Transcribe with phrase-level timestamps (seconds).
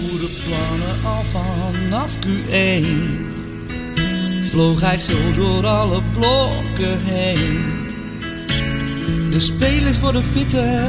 [0.00, 2.84] goede plannen al vanaf Q1.
[4.50, 7.78] Vloog hij zo door alle blokken heen.
[9.30, 10.88] De spelers worden fitter,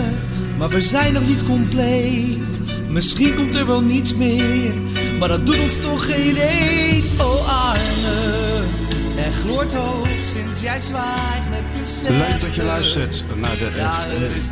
[0.58, 2.60] maar we zijn nog niet compleet.
[2.90, 4.74] Misschien komt er wel niets meer,
[5.20, 8.51] maar dat doet ons toch geen eet Oh Arne,
[9.32, 14.06] gloort hoop sinds jij zwaait met de scepter Leuk dat je luistert naar de Ja,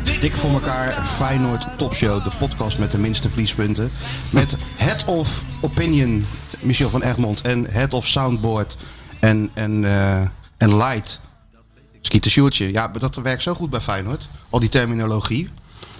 [0.04, 2.24] dik Dik voor elkaar Feyenoord Topshow.
[2.24, 3.90] De podcast met de minste verliespunten.
[4.30, 6.26] Met Head of Opinion,
[6.60, 7.40] Michel van Egmond.
[7.40, 8.76] En Head of Soundboard
[9.18, 10.20] en, en, eh,
[10.56, 11.20] en Light.
[12.00, 12.72] Skeeter Sjoertje.
[12.72, 14.28] Ja, maar dat werkt zo goed bij Feyenoord.
[14.50, 15.50] Al die terminologie.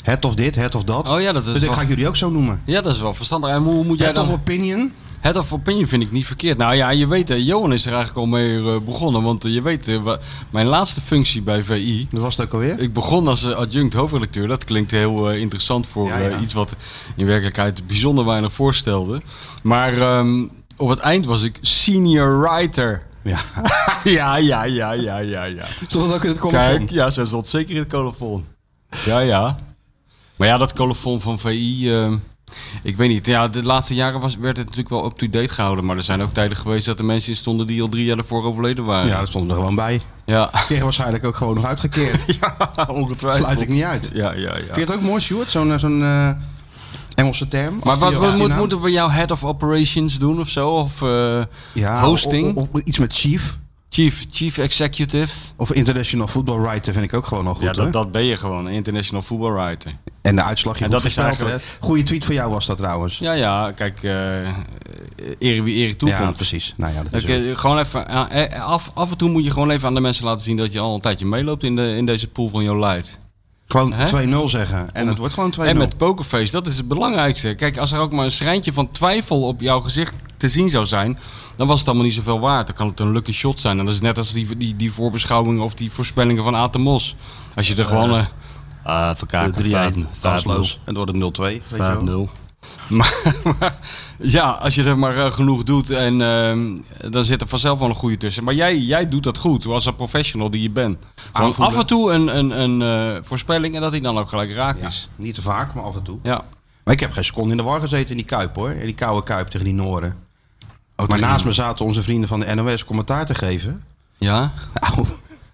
[0.02, 1.08] Head of dit, head of dat.
[1.08, 2.62] Oh ja, dat is Dus ik wel- ga jullie ook zo noemen.
[2.64, 3.50] Ja, dat is wel verstandig.
[3.50, 4.32] En hoe moet jij Head of.
[4.32, 4.92] Opinion.
[5.20, 6.58] Head of Opinion vind ik niet verkeerd.
[6.58, 9.22] Nou ja, je weet, Johan is er eigenlijk al mee eh, begonnen.
[9.22, 10.14] Want eh, je weet, eh,
[10.50, 12.06] mijn laatste functie bij VI...
[12.10, 12.78] Dat was het ook alweer.
[12.78, 14.48] Ik begon als adjunct hoofdredacteur.
[14.48, 16.38] Dat klinkt heel interessant voor Ja, ja.
[16.38, 16.76] iets wat
[17.16, 19.22] in werkelijkheid bijzonder weinig voorstelde.
[19.62, 20.46] Maar ehm,
[20.76, 23.02] op het eind was ik senior writer.
[23.22, 23.40] Ja.
[24.04, 25.64] ja, ja, ja, ja, ja, ja.
[25.64, 26.60] Het ook in het colofon?
[26.60, 28.44] Kijk, ja, ze zat zeker in het colofon.
[29.04, 29.58] Ja, ja.
[30.36, 31.92] Maar ja, dat colofon van VI...
[31.92, 32.12] eh,
[32.82, 33.26] ik weet niet.
[33.26, 35.84] Ja, de laatste jaren was, werd het natuurlijk wel up-to-date gehouden.
[35.84, 38.18] Maar er zijn ook tijden geweest dat er mensen in stonden die al drie jaar
[38.18, 39.08] ervoor overleden waren.
[39.08, 40.00] Ja, dat stond er gewoon bij.
[40.24, 42.24] Ja, Kreeg waarschijnlijk ook gewoon nog uitgekeerd.
[42.40, 42.56] ja
[42.88, 43.44] ongetwijfeld.
[43.44, 44.10] Sluit ik niet uit.
[44.14, 44.52] Ja, ja, ja.
[44.62, 45.50] Vind je het ook mooi, Sjoerd?
[45.50, 46.30] Zo'n eh, zo'n eh,
[47.14, 47.78] Engelse term?
[47.84, 50.68] Maar wat moet, moeten we jou head of operations doen of zo?
[50.68, 51.40] Of eh,
[51.72, 52.56] Ja, hosting?
[52.56, 53.58] of- of iets met chief.
[53.90, 55.32] Chief, chief executive?
[55.56, 57.66] Of international football writer vind ik ook gewoon nog goed.
[57.66, 57.82] ja, hoor.
[57.82, 59.96] dat, dat ben je gewoon, een international football writer.
[60.22, 61.86] En de uitslag je En dat is eigenlijk- hè?
[61.86, 63.18] Goeie tweet van jou was dat trouwens.
[63.18, 64.02] Ja, ja, kijk,
[65.38, 66.20] ere wie ere toekomt.
[66.20, 66.74] Ja, precies.
[66.76, 69.70] Nou ja, dat eh, gewoon even, eh, eh, af, af en toe moet je gewoon
[69.70, 72.06] even aan de mensen laten zien dat je al een tijdje meeloopt in, de, in
[72.06, 73.18] deze pool van jouw leid.
[73.72, 74.26] Gewoon hè?
[74.44, 74.94] 2-0 zeggen.
[74.94, 75.62] En het wordt gewoon 2-0.
[75.62, 77.54] En met pokerface, dat is het belangrijkste.
[77.54, 80.86] Kijk, als er ook maar een schrijntje van twijfel op jouw gezicht te zien zou
[80.86, 81.18] zijn,
[81.56, 82.66] dan was het allemaal niet zoveel waard.
[82.66, 83.78] Dan kan het een lucky shot zijn.
[83.78, 87.16] En dat is net als die, die, die voorbeschouwingen of die voorspellingen van Atemos.
[87.54, 88.10] Als je er gewoon...
[88.10, 88.24] eh
[88.82, 90.04] ah, De verkaken.
[90.06, 90.80] 3-1, kansloos.
[90.84, 91.42] En door de 0-2.
[91.42, 92.28] weet je wel.
[92.28, 92.38] 5-0.
[92.88, 93.14] Maar,
[93.58, 93.69] maar
[94.22, 96.76] ja, als je er maar eh, genoeg doet, en, ehm,
[97.10, 98.44] dan zit er vanzelf wel een goede tussen.
[98.44, 101.04] Maar jij, jij doet dat goed, als een professional die je bent.
[101.32, 104.52] Gewoon af en toe een, een, een eh, voorspelling en dat die dan ook gelijk
[104.52, 105.08] raak Ja, is.
[105.16, 106.18] niet te vaak, maar af en toe.
[106.22, 106.44] Ja.
[106.84, 108.70] Maar ik heb geen seconde in de war gezeten in die Kuip, hoor.
[108.70, 110.16] In die koude Kuip tegen die Noren.
[110.96, 113.84] maar tegen naast me zaten onze vrienden van de NOS commentaar te geven.
[114.18, 114.52] Ja?
[114.80, 115.06] Nou,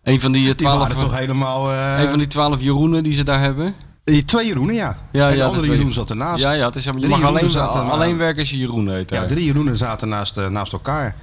[0.03, 1.72] Een van die eh, die twaalf, waren toch helemaal...
[1.72, 3.75] een van die twaalf Jeroenen die ze daar hebben?
[4.12, 4.99] Die twee Jeroenen, ja.
[5.12, 6.41] Ja, en de ja, andere Jeroen zat ernaast.
[6.43, 9.11] Ja, ja, het is, je Drie mag alleen, zaten alleen werken als je Jeroen heet.
[9.11, 11.15] Ja, drie Jeroenen zaten naast, eh, naast elkaar.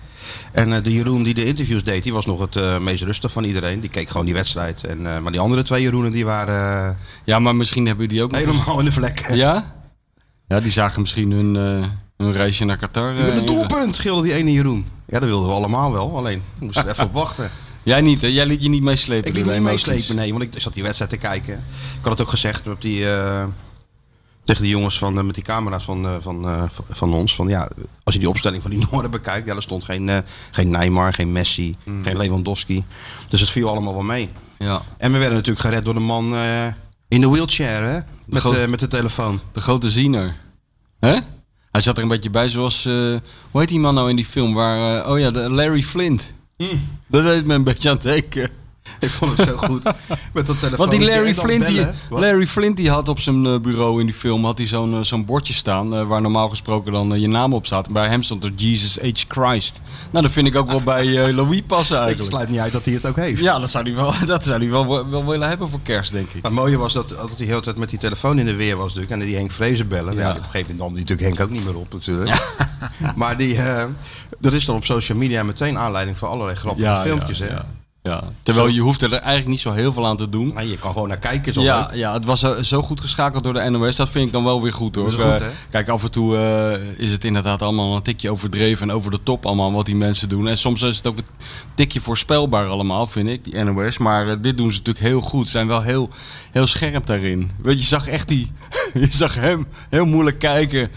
[0.51, 3.31] En eh, de Jeroen die de interviews deed, die was nog het eh, meest rustig
[3.31, 3.79] van iedereen.
[3.79, 4.83] Die keek gewoon die wedstrijd.
[4.83, 8.23] En, eh, maar die andere twee Jeroenen, die waren eh, Ja, maar misschien hebben die
[8.23, 8.39] ook nog...
[8.39, 9.25] helemaal in de vlek.
[9.33, 9.73] Ja?
[10.47, 13.15] Ja, die zagen misschien hun, eh, hun reisje naar Qatar.
[13.17, 14.85] eh, Met een doelpunt, gilde die ene Jeroen.
[15.07, 16.17] Ja, dat wilden we allemaal wel.
[16.17, 17.49] Alleen, we moesten er even op wachten.
[17.83, 18.27] Jij niet, hè?
[18.27, 19.27] Jij liet je niet meeslepen.
[19.29, 20.31] Ik liet me de niet meeslepen, nee.
[20.31, 21.53] Want ik zat die wedstrijd te kijken.
[21.53, 23.45] Ik had het ook gezegd op die, eh,
[24.43, 27.35] tegen die jongens van, eh, met die camera's van, eh, van, van ons.
[27.35, 27.69] Van, ja,
[28.03, 29.47] als je die opstelling van die Noorden bekijkt.
[29.47, 32.03] Ja, er stond geen, geen Neymar, geen Messi, Mm.
[32.03, 32.83] geen Lewandowski.
[33.29, 34.29] Dus het viel allemaal wel mee.
[34.59, 36.35] Ja, En we werden natuurlijk gered door de man
[37.07, 37.99] in de wheelchair, hè?
[38.25, 39.39] Met, eh, met de telefoon.
[39.51, 40.35] de grote ziener.
[40.99, 41.17] Hè?
[41.71, 42.83] Hij zat er een beetje bij zoals...
[42.83, 44.53] hoe heet die man nou in die film?
[44.53, 46.33] Waar, oh ja, de Larry Flint.
[47.07, 48.49] Dat deed me een beetje aan het denken.
[48.99, 49.83] Ik vond het zo goed.
[50.33, 50.77] Met dat telefoon.
[50.77, 51.87] Want die Larry En Flint, die?
[52.09, 55.01] Larry Flint die had op zijn eh, bureau in die film had hij zo'n eh,
[55.01, 57.89] zo'n bordje staan eh, waar normaal gesproken dan je naam op staat.
[57.89, 59.23] Bij hem stond er Jesus H.
[59.27, 59.81] Christ.
[60.11, 62.31] Nou, dat vind ik ook wel bij Louis passen Ik eigenlijk.
[62.31, 63.41] sluit niet uit dat hij het ook heeft.
[63.41, 66.27] Ja, dat zou hij wel, dat zou hij wel, wel willen hebben voor kerst, denk
[66.27, 66.41] ik.
[66.41, 68.55] Maar het mooie was dat, dat hij de hele tijd met die telefoon in de
[68.55, 69.21] weer was natuurlijk.
[69.21, 70.13] En die Henk Vrezen bellen.
[70.15, 70.21] Ja.
[70.21, 70.29] Ja.
[70.29, 72.43] op een gegeven moment nam die natuurlijk Henk ook niet meer op natuurlijk.
[73.15, 73.57] maar die,
[74.39, 77.37] dat is dan op social media meteen aanleiding voor allerlei grappige filmpjes.
[77.37, 77.53] ja, hè?
[78.03, 78.23] Ja.
[78.41, 80.53] Terwijl je hoeft er eigenlijk niet zo heel veel aan te doen.
[80.53, 81.55] Maar je kan gewoon naar kijken.
[81.55, 81.99] Al Ja, leuk.
[81.99, 83.95] ja, het was zo, zo goed geschakeld door de NOS.
[83.95, 85.11] Dat vind ik dan wel weer goed hoor.
[85.11, 85.47] Goed, Eh?
[85.69, 89.19] Kijk, af en toe eh, is het inderdaad allemaal een tikje overdreven en over de
[89.23, 90.47] top allemaal wat die mensen doen.
[90.47, 91.25] En soms is het ook een
[91.75, 93.97] tikje voorspelbaar allemaal, vind ik, die NOS.
[93.97, 95.45] Maar eh, dit doen ze natuurlijk heel goed.
[95.45, 96.09] Ze zijn wel heel,
[96.51, 97.51] heel scherp daarin.
[97.61, 98.51] Weet je, je zag echt die...
[98.93, 100.89] je zag hem heel moeilijk kijken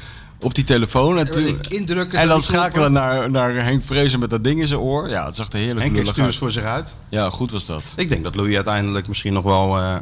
[0.46, 1.18] op die telefoon.
[1.18, 2.18] En, toen- Indrukken.
[2.18, 5.08] en dan schakelen naar, naar Henk Vrezen met dat ding in zijn oor.
[5.08, 6.36] Ja, het zag er heerlijk Henk lullig uit.
[6.36, 6.94] voor zich uit.
[7.08, 7.82] Ja, goed was dat.
[7.96, 9.94] Ik denk dat Louis uiteindelijk misschien nog wel eh,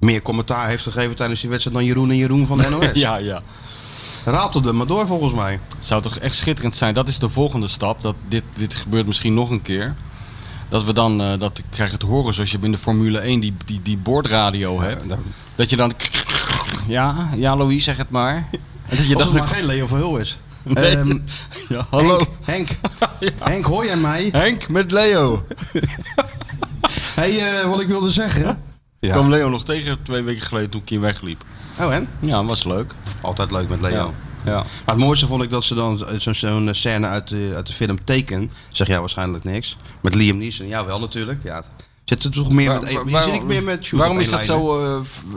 [0.00, 2.90] meer commentaar heeft gegeven tijdens die wedstrijd dan Jeroen en Jeroen van de NOS.
[2.94, 3.42] Ja, ja.
[4.24, 5.60] Ratelde maar door volgens mij.
[5.78, 6.94] Zou toch echt schitterend zijn.
[6.94, 8.02] Dat is de volgende stap.
[8.02, 9.94] Dat dit, dit gebeurt misschien nog een keer.
[10.70, 13.40] Dat we dan, eh, dat ik krijg het horen zoals je in de Formule 1
[13.40, 15.08] die, die, die boordradio hebt.
[15.08, 15.22] Dan-
[15.56, 15.92] Dat je dan...
[16.86, 18.34] Ja, ja Louis, zeg het maar.
[18.88, 20.38] En dat je Als het maar geen Leo Verhul is.
[20.64, 20.96] Nee.
[20.96, 21.18] Ehm,
[21.68, 22.20] ja, hallo.
[22.44, 22.68] Henk,
[23.18, 24.28] Henk, Henk, hoor jij mij?
[24.32, 25.42] Henk met Leo.
[27.20, 28.58] hey, eh, wat ik wilde zeggen.
[29.00, 29.12] Ja.
[29.12, 31.44] kwam Leo nog tegen twee weken geleden toen ik hier wegliep.
[31.78, 32.08] Oh, en?
[32.20, 32.94] Ja, was leuk.
[33.20, 34.14] Altijd leuk met Leo.
[34.44, 34.50] Ja.
[34.52, 34.56] ja.
[34.56, 37.72] Maar het mooiste vond ik dat ze dan zo'n zo'n scène uit de, uit de
[37.72, 38.50] film Taken.
[38.68, 39.76] Zeg jij waarschijnlijk niks.
[40.00, 40.66] Met Liam Neeson.
[40.68, 41.40] Ja, wel natuurlijk.
[41.44, 41.64] Ja.
[42.04, 43.10] Zit er toch meer Waar- met...
[43.10, 44.80] waar- zit ik meer met Sjoerd waarom op is dat zo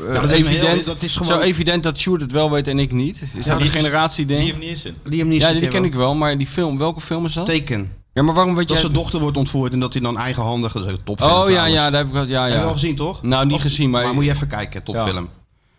[0.08, 0.86] Ja, dat heel- evident?
[0.86, 3.22] dat is Zo gewoon- evident dat Sjoerd het wel weet en ik niet.
[3.36, 4.44] Is dat een die- generatieding?
[4.44, 4.96] Liam Neeson.
[5.04, 5.54] Liam Neeson.
[5.54, 7.48] Ja, die ken ik wel, maar die film, welke film is dat?
[7.48, 7.56] wel.
[7.58, 7.92] Taken.
[8.14, 8.86] Ja, maar waarom weet Dat jij...
[8.86, 10.72] zijn dochter wordt ontvoerd en dat hij dan eigenhandig...
[10.74, 11.74] Dat is een topfilm Oh ja, trouwens.
[11.76, 12.26] ja, daar heb ik wel.
[12.26, 12.74] Ja, Heb je wel ja.
[12.74, 13.22] gezien, toch?
[13.24, 15.30] Nou, niet Of- gezien, maar- Maar moet je even kijken, topfilm.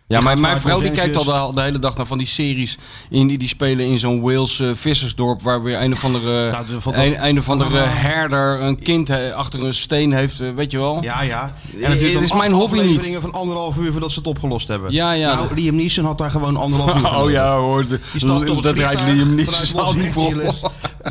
[0.07, 2.77] Ja, maar mijn vrouw die kijkt al de, de hele dag naar van die series
[3.09, 6.65] in, die, die spelen in zo'n Wales eh, vissersdorp waar weer een of andere, Nou,
[6.65, 10.71] de- een, een of andere herder een kind eh, achter een steen heeft, eh, weet
[10.71, 11.03] je wel?
[11.03, 11.53] Ja, ja.
[11.81, 13.01] En het is mijn hobby niet.
[13.19, 14.91] van anderhalf uur voordat ze het opgelost hebben.
[14.91, 15.35] Ja, ja.
[15.35, 19.97] Nou, Liam Neeson had daar gewoon anderhalf uur Oh ja hoor, dat vliegtuig Liam Neeson
[19.97, 20.33] niet voor.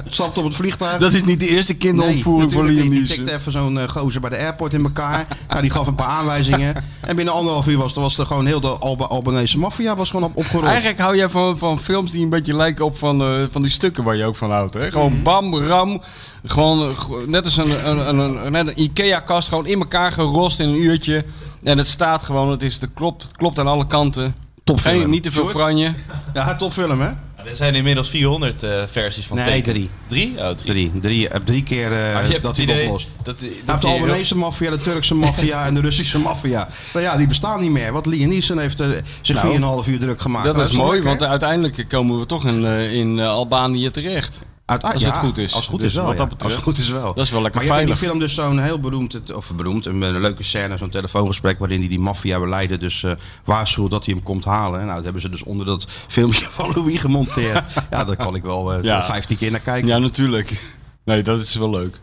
[0.08, 0.99] Stapt op het vliegtuig.
[1.00, 2.91] Dat is niet de eerste kinderontvoering voor Liam.
[2.91, 3.17] Die Neeson.
[3.17, 5.26] tikte even zo'n gozer bij de airport in elkaar.
[5.49, 6.85] nou, die gaf een paar aanwijzingen.
[7.00, 10.10] En binnen anderhalf uur was er, was er gewoon heel de Alba Albanese maffia was
[10.10, 10.64] gewoon op, opgerold.
[10.66, 13.70] Eigenlijk hou jij van, van films die een beetje lijken op van, eh, van die
[13.70, 14.75] stukken waar je ook van houdt.
[14.75, 14.90] Hè?
[14.90, 15.22] Gewoon Mhm.
[15.22, 16.00] bam, ram.
[16.44, 16.96] Gewoon eh,
[17.26, 19.48] net als een, een, een, een, een Ikea-kast.
[19.48, 21.25] Gewoon in elkaar gerost in een uurtje.
[21.62, 22.50] En het staat gewoon.
[22.50, 24.34] Het, is, het, klopt, het klopt aan alle kanten.
[24.64, 25.00] Topfilm.
[25.00, 25.94] Geen, niet te veel franje.
[26.34, 27.10] Ja, topfilm hè?
[27.49, 29.62] Er zijn inmiddels 400 eh, versies van Nee, Taken.
[29.73, 29.91] drie.
[30.06, 30.35] Drie?
[30.38, 30.91] Oh, drie.
[30.91, 31.00] Drie.
[31.00, 31.99] drie, eh, drie keer eh,
[32.31, 33.08] hebt dat hij het oplost.
[33.23, 36.69] dat, Hij dat heeft de Albanese maffia, de Turkse maffia en de Russische maffia.
[36.93, 37.93] Nou ja, die bestaan niet meer.
[37.93, 38.82] Want Liam Neeson heeft
[39.20, 40.44] zich Nou, 4,5 uur druk gemaakt.
[40.46, 41.08] Dat Nou, is mooi, lekker?
[41.08, 44.38] want uiteindelijk komen we toch in, eh, in Albanië terecht.
[44.66, 45.52] Uit- als ja, het goed is.
[45.52, 46.05] Als het goed Dus is wel.
[46.06, 47.14] wat dat betreft- Als het goed is wel.
[47.14, 47.99] Dat is wel lekker maar je hebt in veilig.
[47.99, 51.78] die film dus zo'n heel beroemd, of beroemd, een, een leuke scène, zo'n telefoongesprek waarin
[51.81, 53.12] hij die maffia-beleider dus eh,
[53.44, 54.81] waarschuwt dat hij hem komt halen.
[54.81, 57.64] Nou, dat hebben ze dus onder dat filmpje van Louis gemonteerd.
[57.90, 59.05] ja, daar kan ik wel eh Ja.
[59.05, 59.88] 15 keer naar kijken.
[59.88, 60.62] Ja, natuurlijk.
[61.05, 62.00] Nee, dat is wel leuk.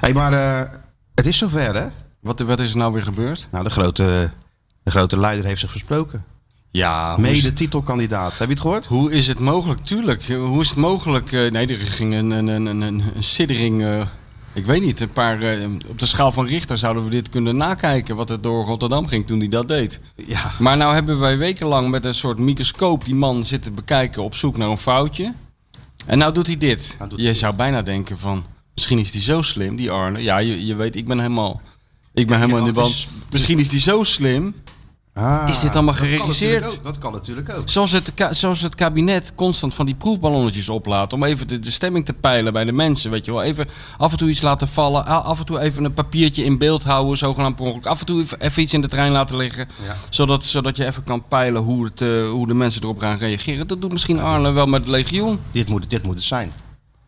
[0.00, 0.70] Hey, maar eh,
[1.14, 1.86] het is zover, hè?
[2.20, 3.48] Wat, wat is er nou weer gebeurd?
[3.50, 4.30] Nou, de grote,
[4.82, 6.24] de grote leider heeft zich versproken.
[6.78, 8.30] Ja, Mede titelkandidaat.
[8.38, 8.86] Heb je het gehoord?
[8.86, 9.80] Hoe is het mogelijk?
[9.84, 10.24] Tuurlijk.
[10.28, 11.32] Hoe is het mogelijk?
[11.32, 13.82] eh, nee, er ging een, een, een, een, een siddering.
[13.82, 14.00] eh,
[14.52, 15.42] ik weet niet, een paar.
[15.42, 18.16] eh, op de schaal van Richter zouden we dit kunnen nakijken.
[18.16, 20.00] Wat er door Rotterdam ging toen hij dat deed.
[20.26, 20.52] Ja.
[20.58, 24.56] Maar nou hebben wij wekenlang met een soort microscoop die man zitten bekijken op zoek
[24.56, 25.32] naar een foutje.
[26.06, 26.94] En nou doet hij dit.
[26.98, 28.44] Nou doet je hij zou bijna denken van.
[28.74, 30.22] Misschien is hij zo slim, die Arne.
[30.22, 31.60] Ja, je, je weet, ik ben helemaal.
[32.14, 32.90] Ik ben helemaal in de band.
[32.90, 34.54] is- Misschien is hij zo slim.
[35.14, 36.64] Ah, Is dit allemaal dat kan geregisseerd?
[36.78, 37.68] ook, Dat kan natuurlijk ook.
[37.68, 41.12] Zoals het, zoals het kabinet constant van die proefballonnetjes oplaat.
[41.12, 43.10] Om even de, de stemming te peilen bij de mensen.
[43.10, 43.42] Weet je wel.
[43.42, 43.68] Even
[43.98, 45.06] af en toe iets laten vallen.
[45.06, 47.16] Af en toe even een papiertje in beeld houden.
[47.16, 47.86] Zogenaamd ongeluk.
[47.86, 49.68] Af en toe even, iets in de trein laten liggen.
[49.86, 49.96] Ja.
[50.08, 53.66] Zodat, zodat je even kan peilen hoe, het, eh, hoe de mensen erop gaan reageren.
[53.66, 55.40] Dat doet misschien Arne wel met het legioen.
[55.52, 56.52] Dit moet, dit moet het zijn.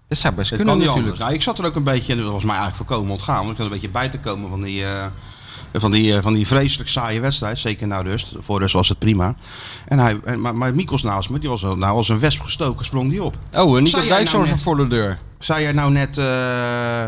[0.08, 1.18] Dat zou best kunnen natuurlijk.
[1.18, 3.50] Nou, ik zat er ook een beetje, en dat was mij eigenlijk voorkomen ontgaan, want
[3.50, 5.06] ik zat een beetje bij te komen van die, eh,
[5.80, 7.58] van die, eh, van die vreselijk saaie wedstrijd.
[7.58, 8.34] Zeker na rust.
[8.38, 9.34] Voor rust was het prima.
[9.88, 12.84] En hij, en, maar, maar Mikos naast me, die was nou als een wesp gestoken,
[12.84, 13.36] sprong die op.
[13.52, 15.18] Oh, en niet jij Dijkzorg nou net- voor de deur.
[15.38, 17.04] Zei jij nou net eh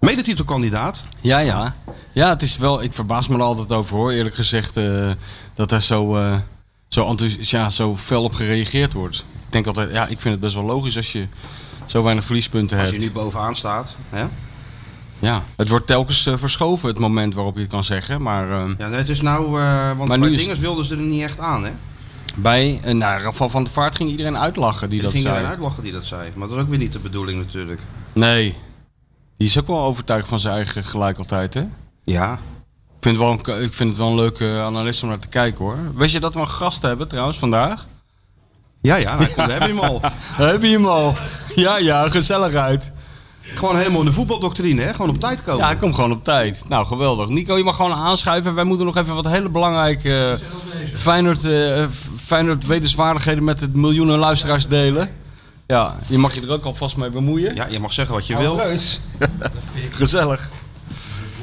[0.00, 1.04] medetitelkandidaat?
[1.20, 1.74] Ja, ja.
[2.12, 2.82] Ja, het is wel...
[2.82, 4.10] Ik verbaas me er altijd over hoor.
[4.12, 5.10] Eerlijk gezegd eh,
[5.54, 6.18] dat daar zo,
[6.88, 9.16] zo, ja, zo fel op gereageerd wordt.
[9.46, 9.92] Ik denk altijd...
[9.92, 11.26] Ja, ik vind het best wel logisch als je
[11.86, 13.02] zo weinig verliespunten Als hebt.
[13.02, 13.96] je nu bovenaan staat.
[14.08, 14.24] Hè?
[15.20, 18.22] Ja, het wordt telkens eh, verschoven het moment waarop je het kan zeggen.
[18.22, 21.22] Maar eh, Ja, het is nou, eh, want Maar bij Dingers wilden ze er niet
[21.22, 21.70] echt aan, hè?
[22.34, 25.42] bij nou, Rafal van der Vaart ging iedereen uitlachen die Er dat ging zei.
[25.42, 26.30] er uitlachen die dat zei.
[26.34, 27.80] Maar dat is ook weer niet de bedoeling natuurlijk.
[28.12, 28.56] Nee.
[29.36, 31.64] Die is ook wel overtuigd van zijn eigen gelijk altijd, hè?
[32.04, 32.32] Ja.
[32.32, 35.28] Ik vind, het wel een, ik vind het wel een leuke analist om naar te
[35.28, 35.78] kijken, hoor.
[35.94, 37.86] Weet je dat we een gast hebben, trouwens, vandaag?
[38.80, 40.00] Ja, ja, nou, daar heb je hem al.
[40.50, 41.14] Heb je hem al?
[41.54, 42.92] Ja, ja, gezelligheid.
[43.54, 44.92] Gewoon helemaal in de voetbaldoctrine, hè?
[44.92, 45.60] Gewoon op tijd komen.
[45.60, 46.64] Ja, hij komt gewoon op tijd.
[46.68, 47.28] Nou, geweldig.
[47.28, 48.54] Nico, je mag gewoon aanschuiven.
[48.54, 51.84] Wij moeten nog even wat hele belangrijke uh, Feyenoord, uh,
[52.26, 55.10] Feyenoord wetenswaardigheden met de miljoenen luisteraars delen.
[55.66, 57.54] Ja, je mag je er ook alvast mee bemoeien.
[57.54, 58.60] Ja, je mag zeggen wat je wil.
[59.90, 60.50] Gezellig.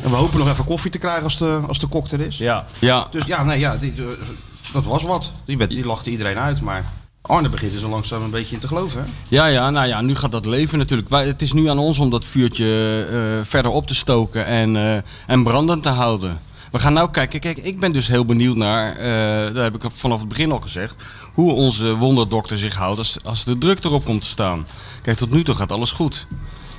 [0.03, 2.37] En we hopen nog even koffie te krijgen als de, als de kok er is.
[2.37, 2.65] Ja.
[2.79, 3.07] ja.
[3.11, 4.05] Dus ja, nee, ja die, uh,
[4.73, 5.31] dat was wat.
[5.45, 6.85] Die, werd, die lachte iedereen uit, maar
[7.27, 9.01] Arne begint er zo langzaam een beetje in te geloven.
[9.01, 9.09] Hè?
[9.27, 11.09] Ja, ja, nou ja, nu gaat dat leven natuurlijk.
[11.09, 14.97] Het is nu aan ons om dat vuurtje uh, verder op te stoken en, uh,
[15.27, 16.39] en brandend te houden.
[16.71, 17.39] We gaan nou kijken.
[17.39, 19.03] Kijk, ik ben dus heel benieuwd naar, uh,
[19.55, 20.95] daar heb ik vanaf het begin al gezegd,
[21.33, 24.67] hoe onze wonderdokter zich houdt als, als de druk erop komt te staan.
[25.01, 26.27] Kijk, tot nu toe gaat alles goed.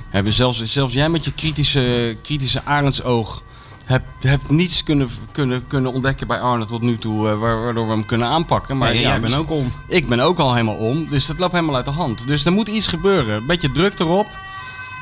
[0.09, 3.43] Hebben zelfs, zelfs jij met je kritische, kritische arendsoog
[3.89, 7.85] heb, heb niets kunnen, kunnen, kunnen ontdekken bij Arne tot nu toe, eh, wa- waardoor
[7.85, 8.77] we hem kunnen aanpakken.
[8.77, 9.71] Maar ja, jij bent dus- ook om.
[9.87, 12.27] Ik ben ook al helemaal om, dus dat loopt helemaal uit de hand.
[12.27, 13.35] Dus er moet iets gebeuren.
[13.35, 14.27] Een beetje druk erop.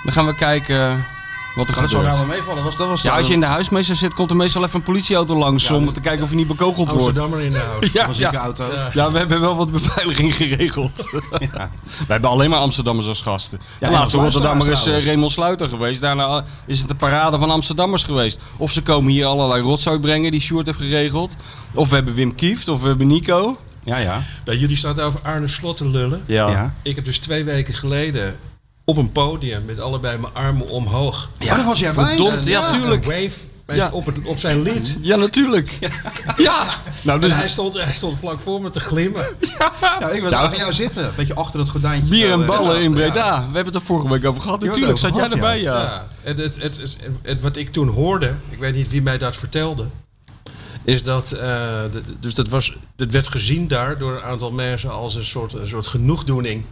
[0.04, 1.06] Dan gaan we kijken
[1.58, 2.56] wat er dat zou nou meevallen.
[2.56, 4.76] Dat was, dat was Ja, als je in de huismeester zit, komt er meestal even
[4.76, 6.92] een politieauto langs om te kijken of je niet bekogeld wordt.
[6.92, 7.92] Amsterdammer in de huis.
[7.98, 8.30] Ja, was ja.
[8.30, 8.66] een auto.
[8.74, 8.90] Ja.
[8.94, 10.92] Ja, we hebben wel wat beveiliging geregeld.
[12.08, 13.60] We hebben alleen maar Amsterdammers als gasten.
[13.80, 16.02] De laatste Rotterdammer is eh, Raymond Sluiter geweest.
[16.02, 18.40] Daarna is het een parade van Amsterdammers geweest.
[18.58, 21.36] Of ze komen hier allerlei rotzooi brengen die Sjoerd heeft geregeld.
[21.74, 23.58] Of we hebben Wim Kieft, of we hebben Nico.
[23.84, 24.22] Ja, ja.
[24.46, 26.24] Ja, jullie staan over Arne Slot te lullen.
[26.26, 26.74] Ja.
[26.82, 28.36] Ik heb dus twee weken geleden
[28.90, 31.30] op een podium met allebei mijn armen omhoog.
[31.38, 31.94] Ja, daar was jij.
[31.94, 33.06] Verdomd, ja, tuurlijk.
[33.06, 33.30] Wave
[33.68, 33.90] Ja.
[33.92, 34.98] op, het, op zijn lied.
[35.02, 35.78] Ja, natuurlijk.
[36.38, 36.66] Ja.
[37.02, 39.26] Nou, Dus dus hij, stond, hij stond vlak voor me te glimmen.
[40.00, 41.04] Ja, ik was achter jou zitten.
[41.06, 42.10] Een beetje achter het gordijntje.
[42.10, 42.96] bier en eh, ballen in ja.
[42.96, 43.38] Breda.
[43.38, 44.62] We hebben het er vorige week over gehad.
[44.64, 45.82] Natuurlijk zat jij erbij, ja.
[45.82, 46.08] Ja.
[46.24, 49.36] En het, het, het, het- wat ik toen hoorde, ik weet niet wie mij dat
[49.36, 49.86] vertelde,
[50.84, 51.40] is dat, eh,
[51.92, 55.54] de- dus dat, was, dat werd gezien daar door een aantal mensen als een soort,
[55.54, 56.64] een soort genoegdoening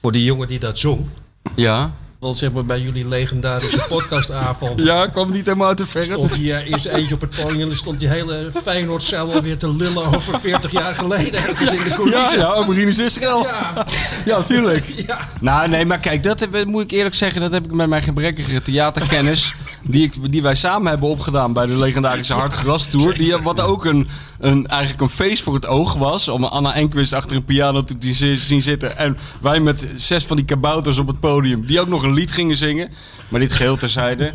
[0.00, 1.06] voor die jongen die dat zong.
[1.54, 1.90] Ja.
[2.26, 6.04] Want zeg maar bij jullie legendarische podcastavond Ja, kwam niet helemaal uit de verf.
[6.04, 9.72] stond eh, eerst eentje op het podium en dan stond die hele Feyenoordcel alweer te
[9.76, 12.38] lullen over 40 jaar geleden ergens in de Ja, coulissen.
[12.38, 13.42] ja, over Rinus Israël.
[13.42, 13.86] Ja.
[14.24, 14.92] Ja, tuurlijk.
[15.06, 15.28] Ja.
[15.40, 18.02] Nou, nee, maar kijk, dat heb, moet ik eerlijk zeggen, dat heb ik met mijn
[18.02, 23.36] gebrekkige theaterkennis, die, ik, die wij samen hebben opgedaan bij de legendarische Hartgras Tour, die,
[23.36, 24.08] wat ook een,
[24.40, 27.98] een, eigenlijk een feest voor het oog was, om Anna Enquist achter een piano te
[27.98, 31.80] te zi- zien zitten en wij met zes van die kabouters op het podium, die
[31.80, 32.90] ook nog een lied gingen zingen,
[33.28, 34.34] maar dit geheel terzijde.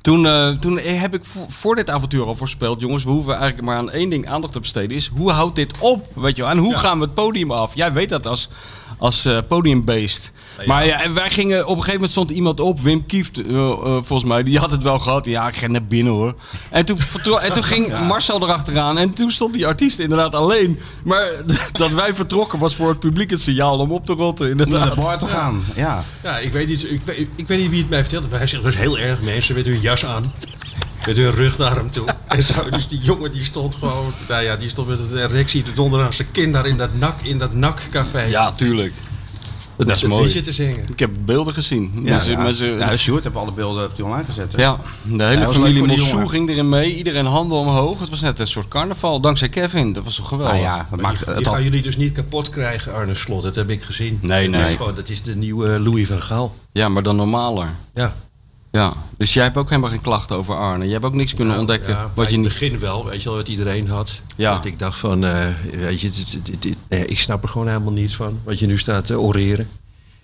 [0.00, 3.62] Toen, eh, toen heb ik voor, voor dit avontuur al voorspeld, jongens, we hoeven eigenlijk
[3.62, 6.50] maar aan één ding aandacht te besteden, is hoe houdt dit op, weet je wel,
[6.50, 7.74] en hoe gaan we het podium af?
[7.74, 8.48] Jij weet dat als,
[8.98, 10.32] als eh, podiumbeest.
[10.66, 13.56] Maar ja, en wij gingen, op een gegeven moment stond iemand op, Wim Kieft, eh,
[13.56, 15.24] eh, volgens mij, die had het wel gehad.
[15.24, 16.34] Ja, ik ga naar binnen hoor.
[16.70, 16.98] En toen,
[17.40, 20.78] en toen ging Marcel erachteraan en toen stond die artiest inderdaad alleen.
[21.04, 21.30] Maar
[21.72, 24.66] dat wij vertrokken was voor het publiek het signaal om op te rotten, Om naar
[24.66, 24.94] inderdaad.
[24.94, 25.64] de bar te gaan.
[25.74, 26.04] Ja.
[26.22, 28.36] Ja, ik weet, niet, ik, weet, ik weet niet wie het mij vertelde.
[28.36, 30.32] Hij zegt, het was heel erg mensen met hun jas aan.
[31.08, 32.04] Met hun rug naar hem toe.
[32.28, 35.62] En zo, dus die jongen die stond gewoon, nou ja, die stond met een erectie
[35.62, 38.22] tot onderaan zijn kin daar in dat nak, in dat nakcafé.
[38.22, 38.92] Ja, tuurlijk.
[39.76, 40.40] Dat is een mooi.
[40.42, 40.84] te zingen.
[40.92, 41.90] Ik heb beelden gezien.
[42.02, 42.40] Ja, Met ja.
[42.42, 44.52] met z'n- ja, Sjoerd heeft alle beelden op die online gezet.
[44.52, 44.62] hè?
[44.62, 46.28] Ja, de hele leuk familie Mossou jongen.
[46.28, 46.96] ging erin mee.
[46.96, 48.00] Iedereen handen omhoog.
[48.00, 49.20] Het was net een soort carnaval.
[49.20, 49.92] Dankzij Kevin.
[49.92, 50.54] Dat was toch geweldig.
[50.56, 51.52] Nou ja, dat maakt Die het al...
[51.52, 53.42] gaan jullie dus niet kapot krijgen, Arne Slot.
[53.42, 54.18] Dat heb ik gezien.
[54.22, 54.76] Nee, Dat is, nee.
[54.76, 56.54] gewoon, dat is de nieuwe Louis van Gaal.
[56.72, 57.68] Ja, maar dan normaler.
[57.94, 58.14] Ja.
[58.70, 58.92] Ja.
[59.16, 60.84] Dus jij hebt ook helemaal geen klachten over Arne.
[60.84, 63.28] Jij hebt ook niks kunnen ontdekken Ja, wat je in het begin wel, weet je
[63.28, 64.20] wel, wat iedereen had.
[64.36, 64.54] Ja.
[64.54, 67.66] Dat ik dacht van, eh, weet je, dit- dit- dit- nee, ik snap er gewoon
[67.68, 68.40] helemaal niets van.
[68.44, 69.68] Wat je nu staat te oreren.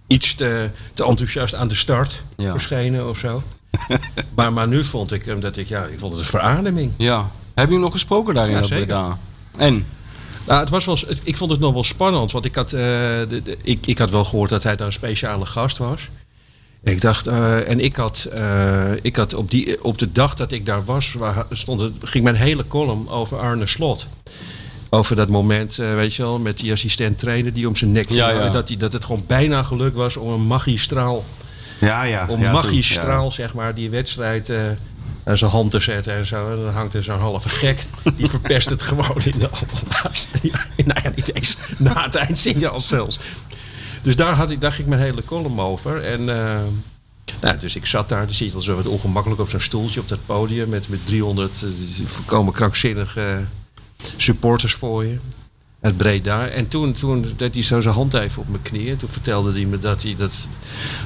[0.07, 2.51] Iets te, te enthousiast aan de start Ja.
[2.51, 3.43] verschenen of zo.
[4.37, 6.93] maar, maar nu vond ik hem dat ik, ja, ik vond het een verademing.
[6.97, 7.31] Ja.
[7.55, 8.87] Heb je nog gesproken daarin Ja, zeker.
[8.87, 9.19] Breda?
[9.57, 9.87] En?
[10.47, 13.41] Nou, het was wel, ik vond het nog wel spannend, want ik had, eh, de,
[13.45, 16.09] de- ik, ik had wel gehoord dat hij daar een speciale gast was.
[16.85, 20.53] Ik dacht, eh, en ik had, eh, ik had op, die, op de dag dat
[20.53, 24.07] ik daar was, waar, stond het, ging mijn hele column over Arne Slot.
[24.91, 28.09] Over dat moment, eh, weet je wel, met die assistent trainer die om zijn nek
[28.09, 28.43] Ja, ging.
[28.43, 28.49] ja.
[28.49, 31.25] Dat, die, dat het gewoon bijna gelukt was om een magistraal,
[31.81, 32.27] Ja, ja.
[32.29, 34.59] om ja, magistraal zeg maar, die wedstrijd eh
[35.25, 36.51] aan zijn hand te zetten en zo.
[36.51, 37.79] En dan hangt er zo'n halve gek,
[38.17, 40.39] die verpest het gewoon in de allerlaatste.
[40.85, 43.19] Nou ja, niet eens na het eindsignaal zelfs.
[44.05, 46.03] Dus daar, had ik, daar ging mijn hele column over.
[46.03, 46.61] En, eh,
[47.41, 50.01] nou, dus ik zat daar, dan zie je wel zo wat ongemakkelijk op zo'n stoeltje
[50.01, 51.69] op dat podium met, met 300 eh,
[52.07, 53.45] volkomen krankzinnige
[54.17, 55.19] supporters voor je.
[55.81, 56.49] Het breed daar.
[56.49, 58.97] En toen, toen deed hij zo zijn hand even op mijn knieën.
[58.97, 60.49] Toen vertelde hij me dat hij, dat,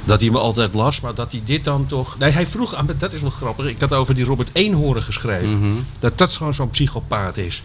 [0.04, 1.00] dat hij me altijd las.
[1.00, 2.18] Maar dat hij dit dan toch...
[2.18, 3.66] Nee, hij vroeg aan me, dat is wel grappig.
[3.66, 5.86] Ik had over die Robert Eenhoorn geschreven.
[5.98, 7.62] Dat dat gewoon zo'n psychopaat is.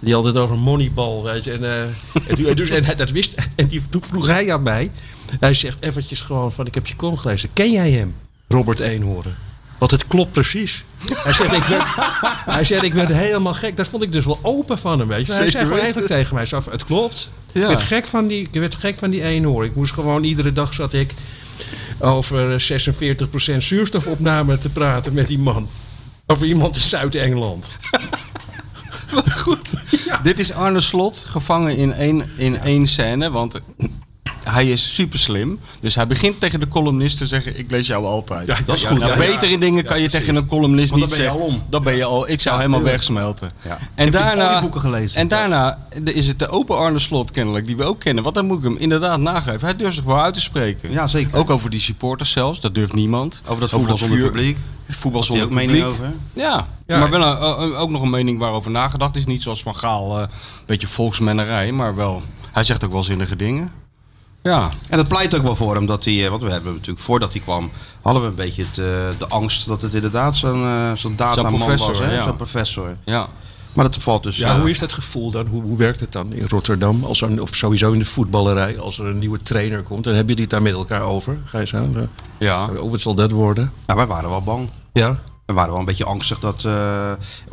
[0.00, 1.52] Die altijd over Moneyball, weet je.
[1.52, 3.34] En, eh, en, dus, en hij dat wist.
[3.54, 4.90] En die, toen vroeg hij aan mij.
[5.40, 7.48] Hij zegt eventjes gewoon van, ik heb je column gelezen.
[7.52, 8.14] Ken jij hem,
[8.48, 9.34] Robert Eenhoorn?
[9.78, 10.84] Want het klopt precies.
[11.14, 11.88] Hij zegt, ik werd,
[12.56, 13.76] hij zegt, ik werd helemaal gek.
[13.76, 15.32] Dat vond ik dus wel open van hem, weet je.
[15.32, 17.30] Hij zei gewoon eigenlijk tegen mij, zo, het klopt.
[17.52, 17.60] Ja.
[17.60, 19.66] Ik, werd gek van die, ik werd gek van die eenhoorn.
[19.66, 21.14] Ik moest gewoon, iedere dag zat ik
[21.98, 22.72] over
[23.54, 25.68] 46% zuurstofopname te praten met die man.
[26.26, 27.72] Over iemand in Zuid-Engeland.
[29.10, 29.72] Wat goed.
[30.22, 33.30] Dit is Arne Slot, gevangen in één, in één scène.
[33.30, 33.60] Want
[34.44, 35.60] hij is super slim.
[35.80, 38.46] Dus hij begint tegen de columnist te zeggen: Ik lees jou altijd.
[38.46, 38.98] Ja, Dat is ja, goed.
[38.98, 41.50] Nou, ja, betere dingen kan je tegen een columnist Want niet dan ben je zeggen.
[41.50, 41.62] al om.
[41.70, 42.28] Dan ben je al.
[42.28, 42.98] Ik zou helemaal tuurlijk.
[42.98, 43.50] wegsmelten.
[43.62, 43.78] Ja.
[43.94, 44.50] En Heb je al daarna.
[44.52, 45.20] die boeken gelezen?
[45.20, 48.22] En daarna is het de open Arne Slot kennelijk, die we ook kennen.
[48.22, 49.60] Want dan moet ik hem inderdaad nageven.
[49.60, 50.90] Hij durft zich wel uit te spreken.
[50.90, 51.38] Ja, zeker.
[51.38, 53.40] Ook over die supporters zelfs, dat durft niemand.
[53.46, 54.58] Over dat voetbal zonder publiek.
[54.88, 55.90] voetbal zonder ook mening publiek.
[55.92, 56.12] over?
[56.32, 56.98] Ja, Ja.
[56.98, 59.26] maar wel een- een- ook nog een mening waarover nagedacht is.
[59.26, 60.28] Niet zoals Van Gaal, eh, een
[60.66, 62.22] beetje volksmennerij, maar wel...
[62.52, 63.70] Hij zegt ook wel zinnige dingen.
[64.42, 67.00] Ja, En dat pleit ook wel voor hem dat hij, eh, want we hebben natuurlijk
[67.00, 67.70] voordat hij kwam,
[68.02, 68.84] hadden we een beetje het, eh,
[69.18, 72.14] de angst dat het inderdaad zo'n eh, zo'n dataman professor, was, hè?
[72.14, 72.24] ja.
[72.24, 72.96] zo'n professor.
[73.04, 73.28] ja.
[73.74, 74.36] Maar dat valt dus.
[74.36, 75.46] Ja, hoe is dat gevoel dan?
[75.46, 77.04] Hoe, hoe werkt het dan in Rotterdam?
[77.04, 80.14] Als er, een- of sowieso in de voetballerij, als er een nieuwe trainer komt, dan
[80.14, 81.38] hebben jullie het daar met elkaar over.
[81.44, 81.88] Ga je zo?
[82.38, 82.68] ja.
[82.78, 83.72] Oh, wat zal dat worden?
[83.86, 84.68] nou, wij waren wel bang.
[84.92, 85.18] Ja.
[85.50, 86.64] We waren wel een beetje angstig dat.
[86.64, 86.72] eh,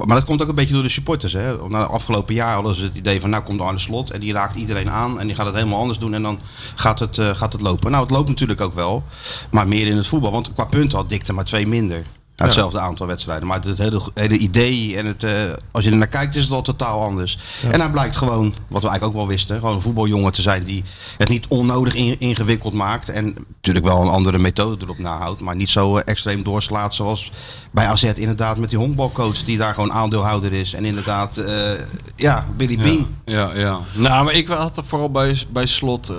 [0.05, 1.33] maar dat komt ook een beetje door de supporters.
[1.33, 1.67] Hè.
[1.67, 3.29] Na het afgelopen jaar hadden ze het idee van.
[3.29, 5.19] Nou komt Arne Slot en die raakt iedereen aan.
[5.19, 6.13] En die gaat het helemaal anders doen.
[6.13, 6.39] En dan
[6.75, 7.91] gaat het, eh, gaat het lopen.
[7.91, 9.03] Nou, het loopt natuurlijk ook wel.
[9.51, 10.31] Maar meer in het voetbal.
[10.31, 12.03] Want qua punten had Dikte maar twee minder.
[12.45, 13.47] Hetzelfde aantal wedstrijden.
[13.47, 15.31] Maar het hele, hele idee en het, eh,
[15.71, 17.37] als je er naar kijkt, is het al totaal anders.
[17.71, 20.63] En hij blijkt gewoon, wat we eigenlijk ook wel wisten, gewoon een voetbaljongen te zijn
[20.63, 20.83] die
[21.17, 23.09] het niet onnodig in- ingewikkeld maakt.
[23.09, 23.25] En
[23.55, 25.41] natuurlijk wel een andere methode erop nahoudt.
[25.41, 27.31] Maar niet zo eh, extreem doorslaat zoals
[27.71, 30.73] bij AZ inderdaad met die honkbalcoach die daar gewoon aandeelhouder is.
[30.73, 31.53] En inderdaad, eh,
[32.15, 33.07] ja, Billy Bean.
[33.25, 33.79] Ja, ja.
[33.93, 36.11] Nou, maar ik had er vooral bij, bij slot.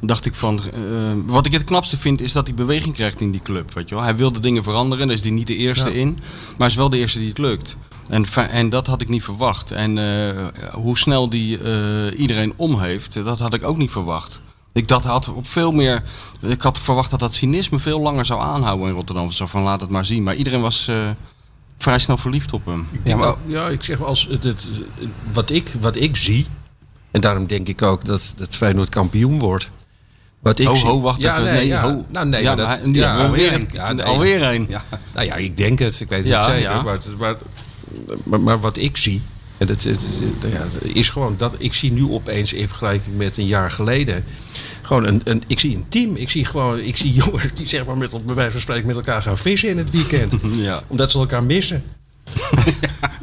[0.00, 0.58] Dacht ik van.
[0.58, 0.80] eh,
[1.26, 3.74] wat ik het knapste vind is dat hij beweging krijgt in die club.
[3.74, 4.04] Weet je wel?
[4.04, 5.06] Hij wilde dingen veranderen.
[5.06, 6.08] Daar is hij niet de eerste in.
[6.48, 7.76] Maar hij is wel de eerste die het lukt.
[8.08, 9.70] En, en dat had ik niet verwacht.
[9.70, 14.40] En eh, hoe snel die eh, iedereen om heeft, dat had ik ook niet verwacht.
[14.72, 16.02] Ik dat had op veel meer.
[16.40, 19.30] Ik had verwacht dat dat cynisme veel langer zou aanhouden in Rotterdam.
[19.30, 20.22] Zo van laat het maar zien.
[20.22, 20.96] Maar iedereen was eh,
[21.78, 22.88] vrij snel verliefd op hem.
[23.04, 24.66] Ja, maar, Ja, ik zeg als het, het-
[25.32, 26.46] wat, ik, wat ik zie,
[27.10, 29.70] en daarom denk ik ook dat, dat Feyenoord kampioen wordt.
[30.40, 31.44] Wat ik Ho, zie, ho, wacht ja, even.
[31.44, 31.82] Nee, Nee, ja.
[31.82, 32.04] ho.
[32.12, 33.68] Nou, nee, Ja, maar dat, ja, alweer weer een.
[33.72, 34.04] Ja, nee.
[34.04, 34.66] Alweer een.
[34.68, 34.82] ja.
[35.14, 36.00] Nou ja, ik denk het.
[36.00, 36.82] Ik weet het zeker.
[36.82, 37.34] Maar, maar,
[38.24, 39.22] maar, maar wat ik zie,
[39.58, 40.00] en dat, het-
[40.52, 44.24] ja, is gewoon dat ik zie nu opeens in vergelijking met een jaar geleden.
[44.82, 46.16] Gewoon een, een, ik zie een team.
[46.16, 48.96] Ik zie gewoon, ik zie jongens die zeg maar met, bij wijze van spreken met
[48.96, 50.34] elkaar gaan vissen in het weekend.
[50.52, 50.82] Ja.
[50.86, 51.82] Omdat ze elkaar missen.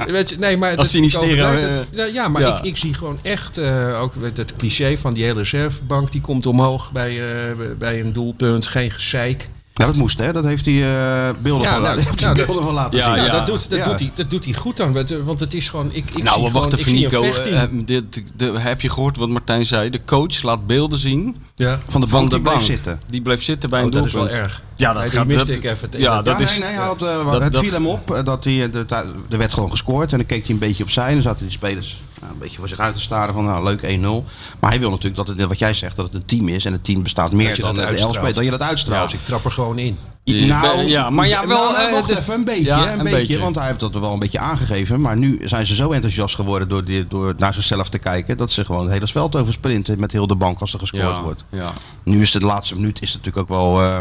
[0.08, 1.78] Weet je, nee, maar Als overdrijf eh.
[1.92, 2.58] Ja, ja, maar ja.
[2.58, 6.22] Ik, ik zie gewoon echt eh, ook met het cliché van die hele reservebank die
[6.22, 8.66] komt omhoog bij, eh, bij een doelpunt.
[8.68, 9.50] Geen gezeik.
[9.74, 10.34] Ja, dat moest hè.
[10.34, 13.16] Dat heeft hij eh, beelden, Ja, van, nou, nou, dat- beelden van laten Ja, zien.
[13.16, 13.32] Ja, ja.
[13.32, 13.86] dat, doet, dat, Ja.
[13.86, 14.94] doet hij, dat doet hij goed dan.
[14.94, 15.90] Want, Want het is gewoon...
[15.92, 17.42] Ik, ik nou, zie maar wacht gewoon, even, Nico.
[17.42, 18.06] eh, de,
[18.36, 19.90] de- heb je gehoord wat Martijn zei?
[19.90, 21.80] De coach laat beelden zien ja.
[21.88, 23.00] Van de bank die bleef zitten.
[23.08, 24.34] Die bleef zitten bij Oh, een dat is doelpunt.
[24.34, 24.64] wel erg.
[24.78, 25.90] Ja, dat Nee, gaat miste dat- ik even.
[25.92, 26.50] Ja, Dat- is.
[26.50, 28.72] nee, nee, hij had, eh, dat- het dat- viel hem op eh, dat hij, eh,
[28.72, 28.86] de,
[29.30, 31.52] er werd gewoon gescoord en dan keek hij een beetje opzij en dan zaten die
[31.52, 34.24] spelers nou, een beetje voor zich uit te staren van nou, leuk 1-0.
[34.60, 36.72] Maar hij wil natuurlijk dat het, wat jij zegt, dat het een team is en
[36.72, 38.00] het team bestaat meer dan de uitstraalt.
[38.02, 39.12] elf spelers, dat je dat uitstraalt.
[39.12, 39.98] Dus ik trap er gewoon in.
[40.24, 43.18] Nou, ja, maar ja, wel, nou, eh, de- even, een beetje, Ja, een, een beetje,
[43.18, 43.40] beetje.
[43.40, 45.02] want hij heeft dat er wel een beetje aangegeven.
[45.02, 48.52] Maar nu zijn ze zo enthousiast geworden door, die, door naar zichzelf te kijken, dat
[48.52, 51.22] ze gewoon het hele veld over sprinten met heel de bank als er gescoord ja,
[51.22, 51.44] wordt.
[51.50, 51.72] ja.
[52.04, 54.00] Nu is het de laatste minuut is het natuurlijk ook wel, eh,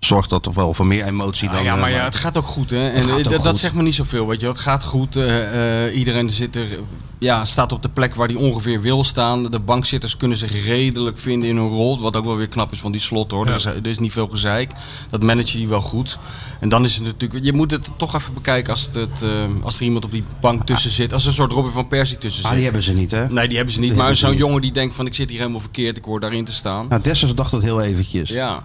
[0.00, 1.64] zorgt dat toch wel voor meer emotie Ah, dan...
[1.64, 2.88] ja, maar eh, ja, het gaat ook goed, hè?
[2.90, 3.56] En gaat ook dat, dat goed.
[3.58, 4.46] zegt me niet zoveel, weet je.
[4.46, 5.16] Het gaat goed.
[5.16, 6.78] eh, eh, iedereen zit er,
[7.18, 9.42] ja, staat op de plek waar hij ongeveer wil staan.
[9.50, 12.00] De bankzitters kunnen zich redelijk vinden in hun rol.
[12.00, 13.46] Wat ook wel weer knap is van die slot, hoor.
[13.46, 14.72] Er, is, er is niet veel gezeik.
[15.10, 16.18] Dat manage je wel goed.
[16.60, 17.44] En dan is het natuurlijk...
[17.44, 19.28] Je moet het toch even bekijken als, het, eh,
[19.62, 21.12] als er iemand op die bank tussen zit.
[21.12, 22.56] Als er een soort Robin van Persie tussen Ah, zit.
[22.56, 23.28] die hebben ze niet, hè?
[23.28, 23.90] Nee, die hebben ze niet.
[23.94, 25.96] Die maar zo'n jongen die denkt van ik zit hier helemaal verkeerd.
[25.96, 26.86] Ik hoor daarin te staan.
[26.88, 28.28] Nou, Dessers dacht het heel eventjes.
[28.28, 28.62] Ja.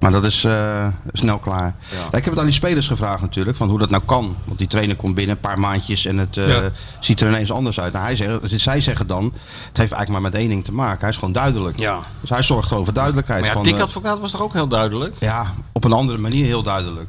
[0.00, 1.74] Maar dat is eh, snel klaar.
[1.90, 2.06] Ja.
[2.18, 4.36] Ik heb het aan die spelers gevraagd natuurlijk, van hoe dat nou kan.
[4.44, 6.70] Want die trainer komt binnen een paar maandjes en het eh, Ja.
[7.00, 7.92] ziet er ineens anders uit.
[7.92, 9.32] Nou, hij zegt, zij zeggen dan, het
[9.62, 11.00] heeft eigenlijk maar met één ding te maken.
[11.00, 11.78] Hij is gewoon duidelijk.
[11.78, 12.00] Ja.
[12.20, 13.40] Dus hij zorgt gewoon voor duidelijkheid.
[13.40, 15.16] Maar ja, van, Dick Advocaat was toch ook heel duidelijk?
[15.18, 17.08] ja, op een andere manier heel duidelijk.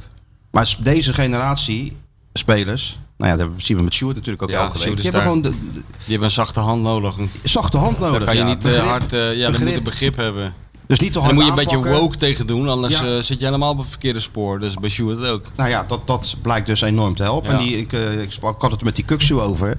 [0.51, 1.97] Maar deze generatie
[2.33, 4.87] spelers, nou ja, dat zien we met Sjoerd natuurlijk ook Ja, elke week.
[4.87, 7.15] Hebben daar- gewoon de, de Die hebben een zachte hand nodig.
[7.43, 8.17] zachte hand nodig.
[8.17, 8.47] Dan kan je ja.
[8.47, 10.53] niet eh, Begrip, hard, ja, dan moet je begrip hebben.
[10.91, 13.05] Dus niet te En hard dan moet je een beetje woke tegen doen, anders Ja.
[13.17, 14.59] eh, zit je helemaal op het verkeerde spoor.
[14.59, 15.45] Dus bij Sjoerd ook.
[15.55, 17.51] Nou ja, dat, dat blijkt dus enorm te helpen.
[17.51, 17.57] Ja.
[17.57, 19.77] En die, ik, eh, ik, sprak- ik had het met die Kuksu over.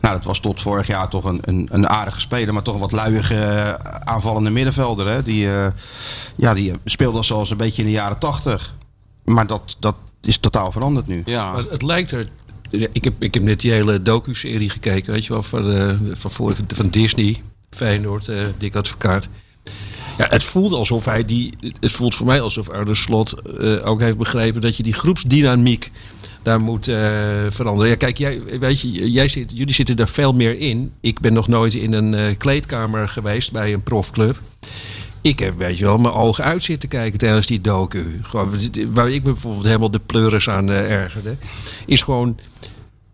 [0.00, 2.80] Nou, dat was tot vorig jaar toch een, een, een aardige speler, maar toch een
[2.80, 3.72] wat luiige eh,
[4.04, 5.06] aanvallende middenvelder.
[5.08, 5.22] Hè?
[5.22, 5.66] Die, eh,
[6.36, 8.74] ja, die speelde zoals een beetje in de jaren tachtig.
[9.24, 11.22] Maar dat, dat is totaal veranderd nu.
[11.24, 11.52] Ja.
[11.52, 12.28] Maar het lijkt er.
[12.92, 16.30] Ik heb, ik heb net die hele docu-serie gekeken, weet je wel, van, eh, van,
[16.30, 19.28] voor- van Disney, Feyenoord, eh Dick Advocaat.
[20.28, 21.52] Het voelt alsof hij die.
[21.80, 25.90] Het voelt voor mij alsof Arne Slot eh, ook heeft begrepen dat je die groepsdynamiek
[26.42, 26.96] daar moet eh,
[27.48, 27.90] veranderen.
[27.90, 30.92] Ja, kijk, jij, weet je, jij zit, jullie zitten daar veel meer in.
[31.00, 34.40] Ik ben nog nooit in een eh, kleedkamer geweest bij een profclub.
[35.20, 38.20] Ik heb, weet je wel, mijn ogen uit zitten kijken tijdens die docu.
[38.22, 38.50] Gewoon,
[38.92, 41.36] waar ik me bijvoorbeeld helemaal de pleuris aan ergerde.
[41.86, 42.38] Is gewoon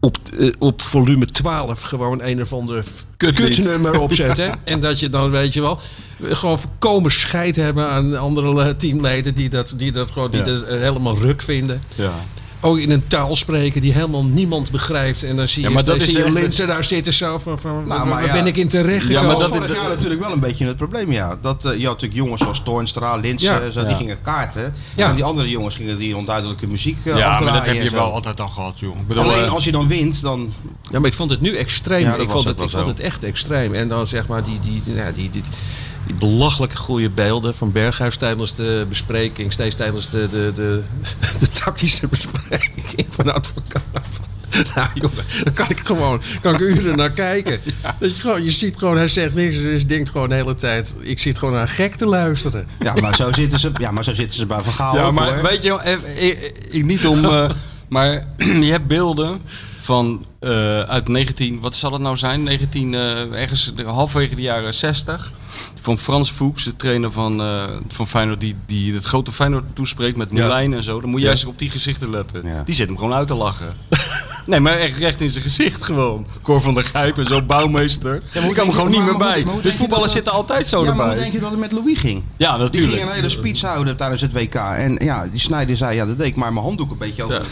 [0.00, 2.84] op, eh, op volume 12 gewoon een of ander
[3.16, 4.58] kutnummer opzetten.
[4.64, 5.80] en dat je dan, weet je wel,
[6.22, 10.46] gewoon voorkomen scheid hebben aan andere eh, teamleden die dat, die dat gewoon die Ja.
[10.46, 11.82] dat, eh, helemaal ruk vinden.
[11.94, 12.12] ja.
[12.60, 15.22] Ook in een taal spreken die helemaal niemand begrijpt.
[15.22, 17.38] En dan zie je, Ja, maar dat dan is zie je mensen daar zitten zo
[17.38, 18.32] van, van Nou, waar, maar waar ja.
[18.32, 21.12] ben ik in terecht Ja, maar dat- vorig jaar natuurlijk wel een beetje het probleem,
[21.12, 21.38] ja.
[21.42, 23.70] Dat, eh, je had natuurlijk jongens zoals Toornstra, Linsen, Ja.
[23.70, 23.96] zo, die Ja.
[23.96, 24.74] gingen kaarten.
[24.96, 25.08] Ja.
[25.08, 28.12] En die andere jongens gingen die onduidelijke muziek uh, Ja, maar dat heb je wel
[28.12, 28.96] altijd al gehad, joh.
[29.00, 30.52] Ik bedoel, Alleen eh, als je dan wint, dan...
[30.90, 32.06] Ja, maar ik vond het nu extreem.
[32.20, 33.74] Ik vond, het, ik vond het echt extreem.
[33.74, 35.42] En dan zeg maar die, die, die, die, die
[36.18, 39.52] belachelijke goede beelden van Berghuis tijdens de bespreking.
[39.52, 40.82] Steeds tijdens de, de, de,
[41.40, 44.20] de tactische bespreking van advocaat.
[44.74, 47.60] Nou jongen, dan kan ik gewoon kan ik uren naar kijken.
[48.00, 49.56] Dat je, gewoon, je ziet gewoon, hij zegt niks.
[49.56, 52.66] Dus je denkt gewoon de hele tijd, ik zit gewoon naar gek te luisteren.
[52.80, 55.34] Ja, maar zo zitten ze, ja, maar zo zitten ze bij Van Gaal Ja, maar
[55.34, 55.42] hoor.
[55.42, 57.24] weet je, eh, ik, ik- niet om.
[57.24, 57.50] eh,
[57.88, 58.24] maar
[58.66, 59.40] je hebt beelden
[59.88, 62.42] van eh, uit 19, wat zal het nou zijn?
[62.42, 63.00] 19, eh,
[63.40, 65.32] ergens halverwege de jaren 60.
[65.80, 70.16] Van Frans Fuchs, de trainer van, eh van Feyenoord, die, die het grote Feyenoord toespreekt
[70.16, 70.36] met Ja.
[70.38, 71.00] Moulijn en zo.
[71.00, 71.30] Dan moet je Ja.
[71.32, 72.46] juist op die gezichten letten.
[72.46, 72.62] Ja.
[72.64, 73.74] Die zit hem gewoon uit te lachen.
[74.48, 76.26] nee, maar echt recht in zijn gezicht gewoon.
[76.42, 78.10] Cor van der Gijp en zo, bouwmeester.
[78.32, 79.44] hoe ik kan hem je- gewoon niet maar- meer maar hoe- bij.
[79.44, 81.06] maar hoe dus je voetballers dat- zitten altijd zo ja, maar erbij.
[81.12, 82.22] hoe denk je dat het met Louis ging?
[82.36, 82.92] Ja, Die natuurlijk.
[82.96, 84.54] ging een hele speech houden tijdens het WK.
[84.54, 87.42] En ja, die Snijder zei, ja, dat deed ik maar mijn handdoek een beetje over.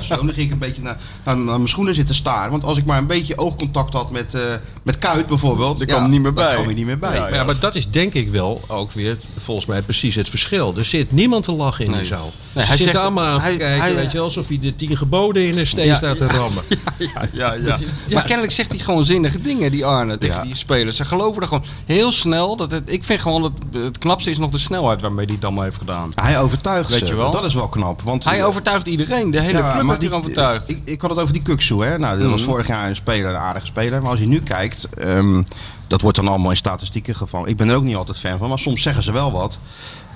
[0.00, 2.50] Zo, dan ging ik een beetje naar, naar, naar mijn schoenen zitten staren.
[2.50, 4.42] Want als ik maar een beetje oogcontact had met, eh
[4.82, 5.78] met Kuit bijvoorbeeld.
[5.78, 6.52] Daar kwam hij niet meer daar bij.
[6.54, 7.14] kwam hij niet meer bij.
[7.14, 10.28] Ja, Maar, ja, maar dat is denk ik wel ook weer volgens mij precies het
[10.28, 10.74] verschil.
[10.76, 12.00] Er zit niemand te lachen in Nee.
[12.00, 12.32] die zaal.
[12.52, 14.74] Nee, Ze hij zegt- allemaal aan te kijken, hij- weet je, wel, alsof hij de
[14.74, 16.62] tien geboden in een steen Ja, staat te rammen.
[16.98, 17.76] Ja, ja, ja.
[18.12, 20.96] Maar kennelijk zegt hij gewoon zinnige dingen, die Arne, tegen die spelers.
[20.96, 22.56] Ze geloven er gewoon heel snel.
[22.56, 25.44] Dat het, ik vind gewoon dat het knapste is nog de snelheid waarmee hij het
[25.44, 26.12] allemaal heeft gedaan.
[26.14, 27.06] Hij overtuigt Weet ze.
[27.06, 27.30] je wel?
[27.30, 28.02] Dat is wel knap.
[28.02, 29.30] Want, Hij overtuigt iedereen.
[29.30, 30.68] De hele club heeft hij die- overtuigd.
[30.68, 31.98] Ik, ik had het over die Kuksu, hè.
[31.98, 32.50] Nou, dat was Mhm.
[32.50, 34.00] vorig jaar een speler, een aardige speler.
[34.02, 35.42] Maar als je nu kijkt, ehm,
[35.86, 37.48] dat wordt dan allemaal in statistieken gevallen.
[37.48, 39.58] Ik ben er ook niet altijd fan van, maar soms zeggen ze wel wat.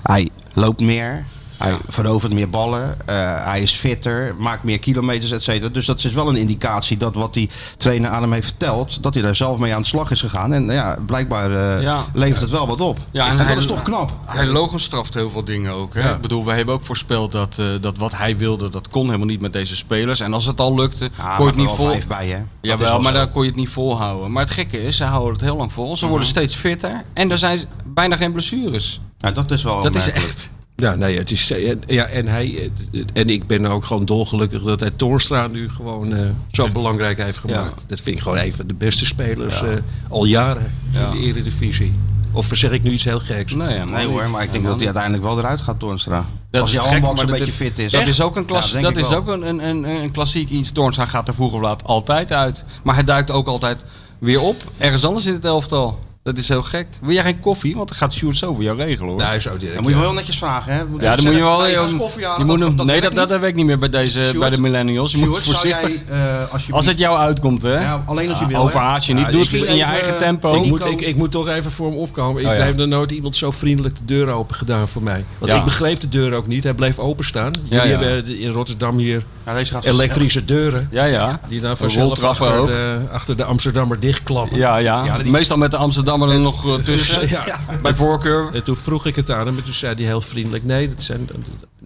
[0.03, 1.25] Hij loopt meer.
[1.63, 5.69] Hij verovert meer ballen, eh, hij is fitter, maakt meer kilometers, et cetera.
[5.69, 9.13] Dus dat is wel een indicatie dat wat die trainer aan hem heeft verteld, dat
[9.13, 10.53] hij daar zelf mee aan de slag is gegaan.
[10.53, 12.97] En ja, blijkbaar eh, levert het wel wat op.
[13.11, 14.11] Ja, en en, hij- dat is toch knap.
[14.25, 15.93] Hij logenstraft heel veel dingen ook.
[15.93, 16.13] Hè?
[16.13, 19.27] Ik bedoel, wij hebben ook voorspeld dat, eh, dat wat hij wilde, dat kon helemaal
[19.27, 20.19] niet met deze spelers.
[20.19, 21.95] En als het al lukte, kon je het niet vol...
[22.07, 22.39] bij, hè.
[22.61, 24.31] Jawel, wel maar dan kon je het niet volhouden.
[24.31, 25.97] Maar het gekke is, ze houden het heel lang vol.
[25.97, 27.03] Ze worden steeds fitter.
[27.13, 29.01] En er zijn bijna geen blessures.
[29.19, 30.49] Ja, dat is wel Dat is echt...
[30.75, 31.51] Ja, nee, het is.
[31.51, 32.71] en- Ja, en, hij,
[33.13, 37.37] en ik ben ook gewoon dolgelukkig dat hij Toornstra nu gewoon eh, zo belangrijk heeft
[37.37, 37.83] gemaakt.
[37.87, 39.65] Dat vind ik gewoon een van de beste spelers Ja.
[39.65, 39.77] eh,
[40.09, 41.05] al jaren Ja.
[41.11, 41.93] in de Eredivisie.
[42.31, 43.53] Of zeg ik nu iets heel geks?
[43.53, 46.25] Nee, hoor, maar ik denk dat hij uiteindelijk wel eruit gaat, Toornstra.
[46.51, 47.91] Dat Als je handbaks maar een beetje fit is.
[47.91, 49.19] Dat is ook een, klas, Ja, denk dat is wel.
[49.19, 50.71] ook een, een, een, een klassiek iets.
[50.71, 52.63] Toornstra gaat er vroeg of laat altijd uit.
[52.83, 53.83] Maar hij duikt ook altijd
[54.19, 54.63] weer op.
[54.77, 55.99] Ergens anders in het elftal.
[56.23, 56.87] Dat is heel gek.
[57.01, 57.75] Wil jij geen koffie?
[57.75, 59.17] Want dan gaat Sjoerd zo voor jou regelen hoor.
[59.19, 59.73] Nou, zo direct.
[59.73, 60.03] Dan moet je ja.
[60.03, 60.79] wel netjes vragen, hè?
[60.99, 61.59] ja, dan moet je wel...
[61.61, 64.33] Nee, je- koffie je moet hem- dat nee, dat, dat werkt niet meer bij, deze,
[64.39, 65.11] bij de millennials.
[65.11, 66.03] Je moet Sjoerd, zou voorzichtig...
[66.07, 67.79] jij, eh, als, je Als het jou uitkomt, hè?
[67.81, 68.63] Ja, alleen als je wil, hè?
[68.63, 69.25] Overhaast je niet.
[69.25, 70.55] Ja, Doe het in je eigen eh, tempo.
[70.55, 72.41] Ik moet, ik, ik moet toch even voor hem opkomen.
[72.41, 72.63] Ik Oh, ja.
[72.63, 75.25] heb er nooit iemand zo vriendelijk de deur open gedaan voor mij.
[75.37, 75.57] Want Ja.
[75.57, 76.63] ik begreep de deur ook niet.
[76.63, 77.51] Hij bleef openstaan.
[77.69, 77.97] Jullie ja.
[77.97, 80.87] hebben in Rotterdam hier Ja, deze gaat elektrische deuren.
[80.91, 81.39] Ja, ja.
[81.47, 84.57] Die dan vanzelf achter de, achter de Amsterdammer dichtklappen.
[84.57, 85.17] Ja, ja.
[85.25, 85.77] Meestal met de
[86.13, 87.29] Amsterdammer er nog eh, tussen.
[87.29, 87.59] Ja.
[87.81, 88.49] Bij voorkeur.
[88.53, 90.63] En toen vroeg ik het aan hem en toen zei hij heel vriendelijk...
[90.63, 91.29] nee, dat zijn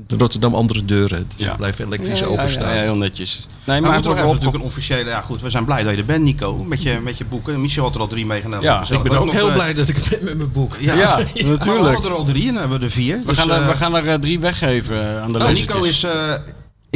[0.08, 1.28] de Rotterdam andere deuren.
[1.36, 1.56] Dus Ja.
[1.56, 2.70] blijven elektrisch Ja, ja, openstaan.
[2.70, 3.48] Ja, ja, heel netjes.
[3.64, 4.16] Nee, Maar maar we op.
[4.26, 5.10] natuurlijk een officiële...
[5.10, 6.56] Ja goed, we zijn blij dat je er bent, Nico.
[6.64, 7.62] Met je, met je boeken.
[7.62, 8.64] Michel had er al drie meegenomen.
[8.66, 10.76] Ja, Ik ben ook heel eh, blij dat ik er ben met mijn boek.
[10.80, 11.94] Ja, Ja, Maar we natuurlijk.
[11.94, 13.18] hadden er al drie en dan hebben we er vier.
[13.18, 15.76] We Dus, gaan, er, eh, we gaan drie weggeven aan de nou, lezertjes.
[15.76, 16.06] Nico is...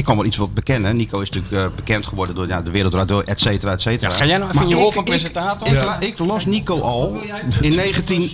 [0.02, 0.96] eh, ik kan wel iets wat bekennen.
[0.96, 4.12] Nico is natuurlijk eh, bekend geworden door ja, de Wereldraad door, et cetera, et cetera.
[4.12, 5.68] Ja, ga jij nou even in je rol ik- van ik- presentator?
[5.68, 5.86] Ik, Ja.
[5.86, 7.22] la- ik las Nico al
[7.62, 8.32] in 19...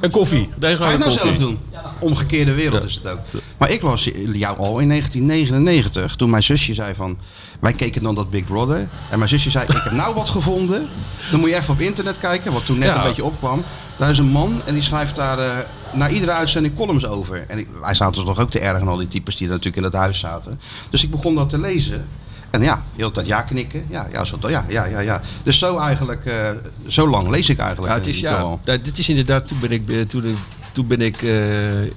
[0.00, 0.48] Een koffie.
[0.58, 1.58] Nee, Ga je het nou zelf doen?
[1.98, 3.18] Omgekeerde wereld is het ook.
[3.58, 7.18] Maar ik las jou al in 1999, toen mijn zusje zei van...
[7.60, 8.88] Wij keken dan dat Big Brother.
[9.10, 10.88] En mijn zusje zei, ik heb nou wat gevonden.
[11.30, 12.96] Dan moet je even op internet kijken, wat toen net Ja.
[12.96, 13.62] een beetje opkwam.
[13.98, 15.56] Daar is een man en die schrijft daar eh
[15.92, 17.44] na iedere uitzending columns over.
[17.48, 19.76] En ik, wij zaten toch ook te erg en al die types die er natuurlijk
[19.76, 20.60] in het huis zaten.
[20.90, 22.08] Dus ik begon dat te lezen.
[22.50, 23.86] En ja, heel tijd ja knikken.
[23.88, 25.20] Ja, ja, zo, ja, ja, ja, ja.
[25.42, 26.50] Dus zo eigenlijk, eh,
[26.86, 27.92] zo lang lees ik eigenlijk.
[27.92, 30.36] Ja, het is, ja, dit is inderdaad, toen ben ik, eh, toen,
[30.72, 31.22] toen ben ik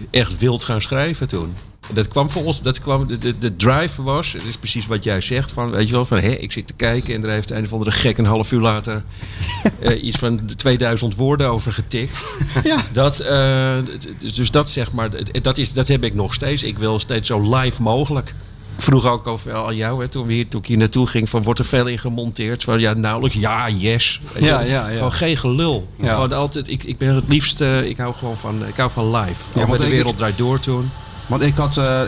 [0.09, 1.53] echt wild gaan schrijven toen.
[1.89, 5.21] Dat kwam volgens, dat kwam, de, de, de drive was, het is precies wat jij
[5.21, 7.63] zegt, van, weet je wel, van hé, ik zit te kijken en er heeft een
[7.63, 9.03] of andere gek een half uur later
[9.79, 12.21] eh, iets van 2000 woorden over getikt.
[12.63, 12.81] Ja.
[12.93, 13.77] Dat, eh,
[14.35, 15.09] dus dat zeg maar,
[15.41, 16.63] dat, is, dat heb ik nog steeds.
[16.63, 18.33] Ik wil steeds zo live mogelijk.
[18.75, 21.29] Ik vroeg ook over aan jou, hè, toen, we hier, toen ik hier naartoe ging,
[21.29, 22.63] van wordt er veel in gemonteerd?
[22.63, 23.37] Van, ja, nauwelijks.
[23.37, 24.21] Ja, yes.
[24.39, 24.93] Ja, ja, ja.
[24.95, 25.87] Gewoon geen gelul.
[25.99, 29.15] Gewoon altijd, ik, ik ben het liefst, eh, ik hou gewoon van, ik hou van
[29.15, 29.67] live.
[29.69, 30.89] Met de ik- wereld draait door toen.
[31.27, 32.01] Want ik had eh,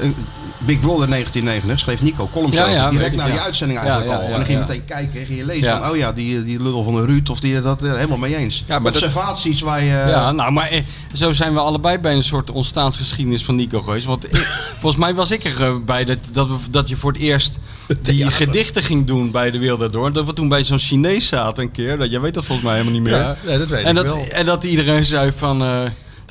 [0.57, 2.73] Big Brother 1990, schreef Nico columns Ja, over.
[2.73, 4.21] ja, direct weet ik, na die uitzending eigenlijk al.
[4.21, 6.83] en dan ging je meteen kijken, ging je lezen van, oh ja, die, die lul
[6.83, 8.63] van de Ruud of die dat eh, helemaal mee eens.
[8.67, 9.87] Ja, maar dat- Observaties waar je...
[10.07, 10.81] Ja, nou, maar eh,
[11.13, 14.05] zo zijn we allebei bij een soort ontstaansgeschiedenis van Nico geweest.
[14.05, 14.35] Want ik,
[14.79, 17.59] volgens mij was ik er eh, bij dat, dat, we, dat je voor het eerst
[18.01, 20.13] die gedichten ging doen bij de Wereld.
[20.13, 21.97] Dat we toen bij zo'n Chinees zaten een keer.
[21.97, 23.17] Dat, jij weet dat volgens mij helemaal niet meer.
[23.17, 24.27] Ja, dat weet en, ik dat, wel.
[24.31, 25.61] en dat iedereen zei van...
[25.61, 25.79] eh,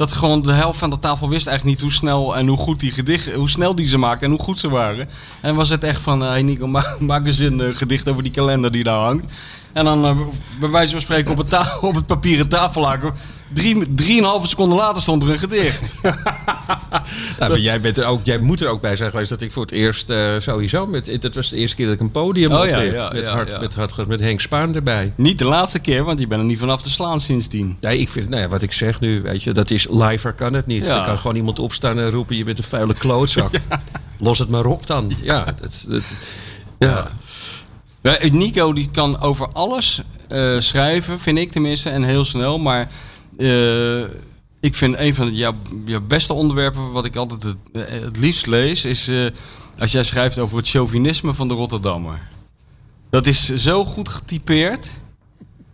[0.02, 2.80] dat gewoon de helft van de tafel wist eigenlijk niet hoe snel en hoe goed
[2.80, 5.08] die gedichten, hoe snel die ze maakten en hoe goed ze waren.
[5.40, 8.22] En was het echt van, eh, hey Nico, ma- maak eens een eh, gedicht over
[8.22, 9.32] die kalender die daar hangt.
[9.72, 10.16] En dan eh,
[10.60, 13.12] bij wijze van spreken op het, ta- op het papieren tafellaken.
[13.52, 15.94] Drie, drieënhalve seconden later stond er een gedicht.
[17.38, 19.52] Nou, maar jij, bent er ook, jij moet er ook bij zijn geweest dat ik
[19.52, 20.86] voor het eerst eh, sowieso...
[20.86, 23.32] Met, dat was de eerste keer dat ik een podium Oh, ja, ja, met, ja,
[23.32, 23.58] hard, ja.
[23.60, 25.12] Met, hard, met Henk Spaan erbij.
[25.16, 27.76] Niet de laatste keer, want je bent er niet vanaf te slaan sindsdien.
[27.80, 30.52] Nee, ik vind, nou ja, wat ik zeg nu, weet je, dat is liver kan
[30.52, 30.86] het niet.
[30.86, 30.96] Ja.
[30.96, 33.50] Dan kan gewoon iemand opstaan en roepen, je bent een vuile klootzak.
[34.18, 35.12] Los het maar op dan.
[35.22, 36.02] Ja, dat, dat,
[36.78, 37.08] ja.
[38.30, 42.58] Nico die kan over alles eh, schrijven, vind ik tenminste, en heel snel.
[42.58, 42.88] Maar
[43.36, 44.00] eh,
[44.60, 48.46] ik vind een van jouw, jouw beste onderwerpen, wat ik altijd het, eh, het liefst
[48.46, 49.10] lees, is
[49.78, 52.28] als jij schrijft over het chauvinisme van de Rotterdammer.
[53.10, 54.88] Dat is zo goed getypeerd.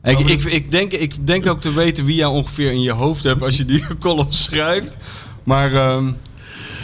[0.02, 3.24] Ik, ik, ik, denk, ik denk ook te weten wie jij ongeveer in je hoofd
[3.24, 4.96] hebt als je die column schrijft.
[5.44, 6.10] Maar ehm,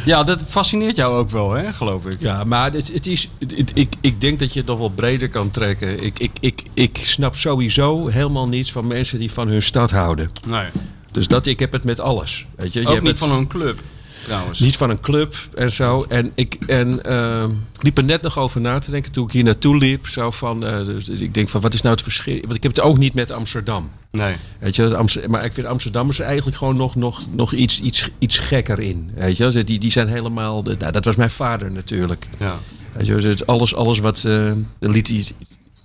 [0.04, 2.20] ja, dat fascineert jou ook wel, hè, geloof ik.
[2.20, 5.28] Ja, maar het, het is, het- ik, ik denk dat je het nog wel breder
[5.28, 6.02] kan trekken.
[6.04, 10.30] Ik, ik, ik, ik snap sowieso helemaal niets van mensen die van hun stad houden.
[10.46, 10.66] Nee.
[11.12, 12.46] Dus dat, ik heb het met alles.
[12.56, 12.80] Weet je?
[12.80, 13.80] je Ook hebt niet het- van een club,
[14.24, 14.58] trouwens.
[14.60, 16.04] Niet van een club en zo.
[16.08, 19.32] En ik, en, ehm, ik liep er net nog over na te denken toen ik
[19.32, 20.06] hier naartoe liep.
[20.08, 22.40] Zo van, eh, dus ik denk van, wat is nou het verschil?
[22.40, 23.90] Want ik heb het ook niet met Amsterdam.
[24.10, 24.34] Nee.
[24.58, 27.80] Weet je, het Amster- maar ik vind Amsterdammers er eigenlijk gewoon nog, nog, nog iets,
[27.80, 29.10] iets, iets gekker in.
[29.14, 30.62] Weet je, die, die zijn helemaal.
[30.62, 32.26] de- Nou, dat was mijn vader natuurlijk.
[32.38, 32.58] Ja.
[32.92, 34.24] Weet je, dus alles, alles wat.
[34.24, 35.24] eh, liet hij,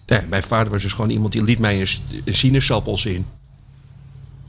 [0.08, 1.88] nee, mijn vader was dus gewoon iemand die liet mij een,
[2.25, 3.25] een sinaasappel zien.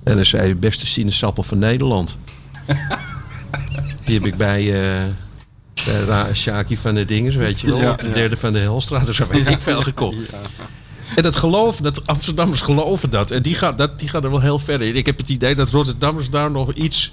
[0.02, 2.16] En dat zei de beste sinaasappel van Nederland.
[4.04, 4.74] die heb ik bij.
[6.34, 7.80] Shaki van de Dinges, weet je wel.
[7.80, 9.06] Ja, op de derde van de Helstraat.
[9.06, 10.16] Dus weet ik veel gekocht.
[11.14, 13.30] En dat geloven, dat Amsterdammers geloven dat.
[13.30, 14.96] En die gaan, dat, die gaan er wel heel verder in.
[14.96, 17.12] Ik heb het idee dat Rotterdammers daar nog iets,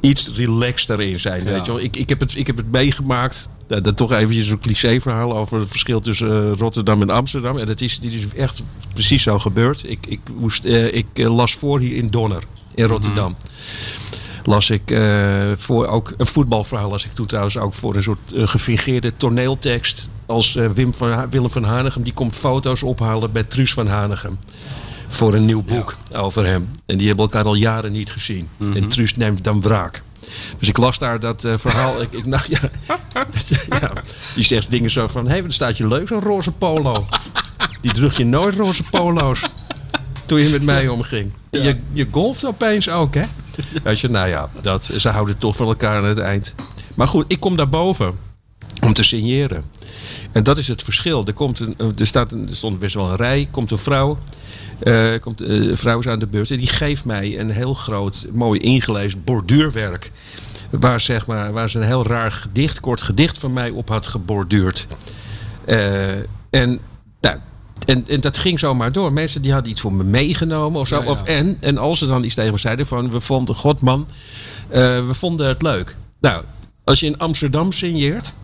[0.00, 1.44] iets relaxter in zijn.
[1.44, 1.50] Ja.
[1.50, 1.80] Weet je wel.
[1.80, 3.50] Ik, ik, heb het, ik heb het meegemaakt.
[3.66, 7.58] Dat, dat toch eventjes zo'n cliché verhaal over het verschil tussen eh, Rotterdam en Amsterdam.
[7.58, 8.62] En dat is, dit is echt
[8.92, 9.82] precies zo gebeurd.
[9.84, 12.42] Ik, ik, moest, eh, ik las voor hier in Donner,
[12.74, 13.36] in Rotterdam.
[14.48, 16.90] Las ik eh, voor ook een voetbalverhaal.
[16.90, 20.08] Las ik toen trouwens ook voor een soort eh, gefingeerde toneeltekst.
[20.26, 22.02] Als eh, Wim van Willem van Hanegem.
[22.02, 24.38] Die komt foto's ophalen bij Truus van Hanegem.
[25.08, 26.70] Voor een nieuw boek over hem.
[26.86, 28.48] En die hebben elkaar al jaren niet gezien.
[28.74, 30.02] En Truus neemt dan wraak.
[30.58, 32.02] Dus ik las daar dat verhaal.
[32.02, 32.60] ik, ik, nou, ja,
[33.80, 33.92] ja,
[34.34, 37.06] die zegt dingen zo van: hé, hey, wat staat je leuk, zo'n roze polo.
[37.80, 39.44] Die droeg je nooit roze polo's.
[40.26, 41.32] Toen je met mij omging.
[41.50, 43.24] Je, je golft opeens ook, hè?
[43.84, 46.54] Weet je, nou ja, dat, ze houden toch van elkaar aan het eind.
[46.94, 48.14] Maar goed, ik kom daarboven
[48.80, 49.64] om te signeren.
[50.32, 51.26] En dat is het verschil.
[51.26, 54.18] Er, komt een, er, staat een, er stond best wel een rij, komt een vrouw.
[54.78, 58.26] eh, komt, eh, vrouw is aan de beurt en die geeft mij een heel groot,
[58.32, 60.10] mooi ingelezen borduurwerk.
[60.70, 64.06] Waar, zeg maar, waar ze een heel raar gedicht, kort gedicht van mij op had
[64.06, 64.86] geborduurd.
[65.64, 66.16] Eh,
[66.50, 66.80] en,
[67.20, 67.38] nou,
[67.86, 69.12] en, en dat ging zomaar door.
[69.12, 70.96] Mensen die hadden iets voor me meegenomen of zo.
[70.96, 71.10] Ja, ja.
[71.10, 73.10] Of, en, en als ze dan iets tegen me zeiden van...
[73.10, 74.08] we vonden, godman,
[74.68, 75.96] eh, we vonden het leuk.
[76.20, 76.44] Nou,
[76.84, 78.34] als je in Amsterdam signeert...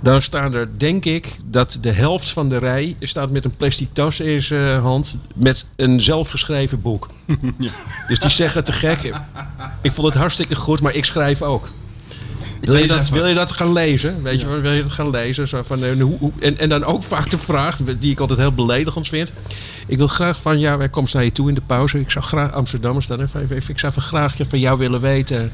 [0.00, 2.96] dan staan er, denk ik, dat de helft van de rij...
[3.00, 5.18] staat met een plastic tas in zijn hand...
[5.34, 7.08] met een zelfgeschreven boek.
[8.08, 9.14] Dus die zeggen te gek...
[9.82, 11.68] ik vond het hartstikke goed, maar ik schrijf ook.
[12.60, 14.22] Wil je, dat, wil je dat gaan lezen?
[14.22, 15.48] Weet je wel, wil je dat gaan lezen?
[15.48, 18.38] Zo van, eh, hoe, hoe- en, en dan ook vaak de vraag, die ik altijd
[18.38, 19.32] heel beledigend vind.
[19.86, 22.00] Ik wil graag van jou, wij komen naar je toe in de pauze.
[22.00, 25.52] Ik zou graag Amsterdammers dan even, even, ik zou even graag van jou willen weten.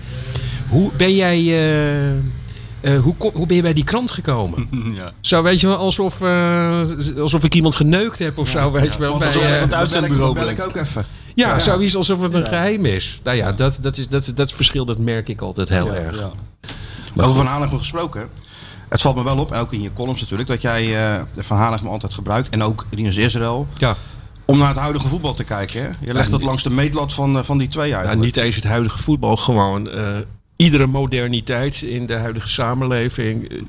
[0.68, 4.68] Hoe ben jij, eh, eh, hoe, kom- hoe ben je bij die krant gekomen?
[4.96, 5.12] Ja.
[5.20, 6.80] Zo weet je wel, alsof, eh,
[7.18, 8.70] alsof ik iemand geneukt heb of zo.
[8.70, 11.04] Weet je wel, bij, alsof eh, het uitzendbureau bel ik ook even.
[11.34, 11.58] ja, Ja.
[11.58, 13.20] zoiets alsof het een geheim is.
[13.24, 16.22] Nou ja, dat, dat, is, dat, dat verschil dat merk ik altijd heel erg.
[17.14, 17.22] Ja.
[17.22, 18.28] Over Van Hanegem gesproken.
[18.88, 21.56] Het valt me wel op, en ook in je columns natuurlijk, dat jij eh, Van
[21.56, 22.48] Hanegem altijd gebruikt.
[22.48, 23.66] En ook Rinus Israël.
[23.76, 23.96] Ja.
[24.44, 25.82] Om naar het huidige voetbal te kijken.
[25.82, 25.88] Hè?
[26.00, 28.24] Je legt Ja, het langs de meetlat van, eh, van die twee Ja, eigenlijk.
[28.24, 30.16] niet eens het huidige voetbal, gewoon eh,
[30.56, 33.62] iedere moderniteit in de huidige samenleving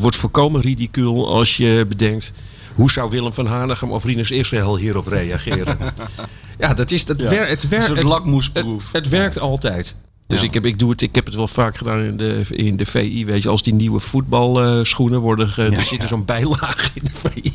[0.00, 2.32] wordt volkomen ridicuul als je bedenkt
[2.74, 5.78] hoe zou Willem van Hanegem of Rinus Israël hierop reageren.
[6.58, 7.28] ja, dat is dat Ja.
[7.28, 7.84] wer- het Een werkt.
[7.86, 8.84] soort Het, lakmoesproef.
[8.92, 9.94] het werkt altijd.
[10.32, 10.46] Dus Ja.
[10.46, 12.86] ik, heb, ik, doe het, ik heb het wel vaak gedaan in de, in de
[12.86, 13.24] VI.
[13.26, 15.48] Weet je, als die nieuwe voetbalschoenen worden.
[15.48, 17.52] ge- er zit er zo'n bijlage in de VI.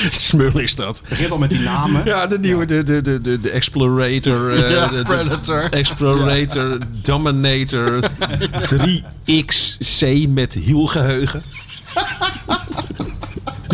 [0.28, 1.02] Smul is dat.
[1.08, 2.04] begint al met die namen.
[2.04, 4.50] Ja, de nieuwe, de, de, de, de, de Explorator.
[4.54, 5.62] eh, Ja, de- de- Predator.
[5.70, 7.98] Explorator, Dominator,
[8.74, 11.42] 3XC met hielgeheugen.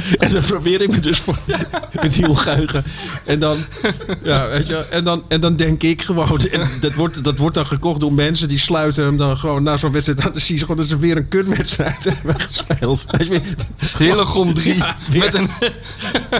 [0.18, 1.38] En dan probeer ik me dus voor,
[2.02, 2.84] met hielgeheugen.
[3.24, 3.56] En dan,
[4.22, 7.54] ja, weet je, en dan, en dan denk ik gewoon, en dat, wordt, dat wordt
[7.54, 10.32] dan gekocht door mensen die sluiten hem dan gewoon na zo'n wedstrijd aan.
[10.32, 13.04] Dan zie je gewoon dat ze weer een kutwedstrijd hebben gespeeld.
[13.10, 13.40] Weet je,
[13.98, 14.82] Hillegom 3
[15.18, 15.50] met een,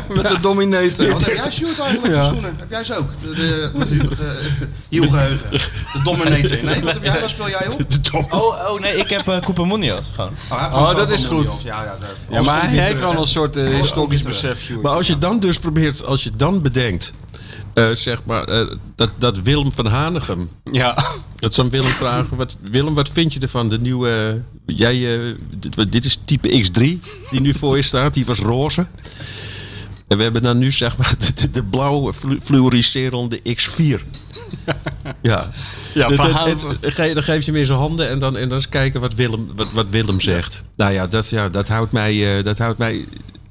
[0.09, 1.09] met een dominator.
[1.11, 2.22] Wat heb jij, Sjoerd, eigenlijk Ja.
[2.24, 2.55] schoenen?
[2.59, 3.09] Heb jij ze ook?
[3.22, 4.38] De, de, met de, de
[4.88, 5.50] hielgeheugen.
[5.50, 6.59] De Dominator.
[6.64, 7.20] Nee, wat heb jij?
[7.20, 7.90] Wat speel jij op?
[7.90, 10.31] de dom- Oh, oh nee, ik heb uh, Mundials gewoon.
[10.50, 11.50] Oh, hij heeft Oh, gewoon dat is goed.
[11.64, 11.96] Ja, ja,
[12.31, 14.83] Ja, maar hij heeft wel een soort eh, historisch besef, Sjoerd.
[14.83, 17.12] Maar als je dan dus probeert, als je dan bedenkt,
[17.75, 20.49] eh, zeg maar, eh, dat, dat Willem van Hanegem.
[20.64, 21.05] Ja.
[21.37, 22.37] Dat zou Willem vragen.
[22.37, 23.69] Wat, Willem, wat vind je ervan?
[23.69, 24.43] De nieuwe.
[24.67, 26.79] Jij, eh, dit, dit is type X3
[27.31, 28.14] die nu voor je staat.
[28.14, 28.87] Die was roze.
[30.09, 34.01] En we hebben dan nu zeg maar de, de blauwe flu- fluoriserende X4.
[35.23, 35.51] Ja,
[35.95, 36.64] Ja, Dat- het-
[36.95, 39.14] ge- dan geef je hem in zijn handen en dan, en dan eens kijken wat
[39.14, 40.62] Willem, wat, wat Willem zegt.
[40.77, 43.05] Nou ja, dat, ja, dat houdt mij, eh, dat houdt mij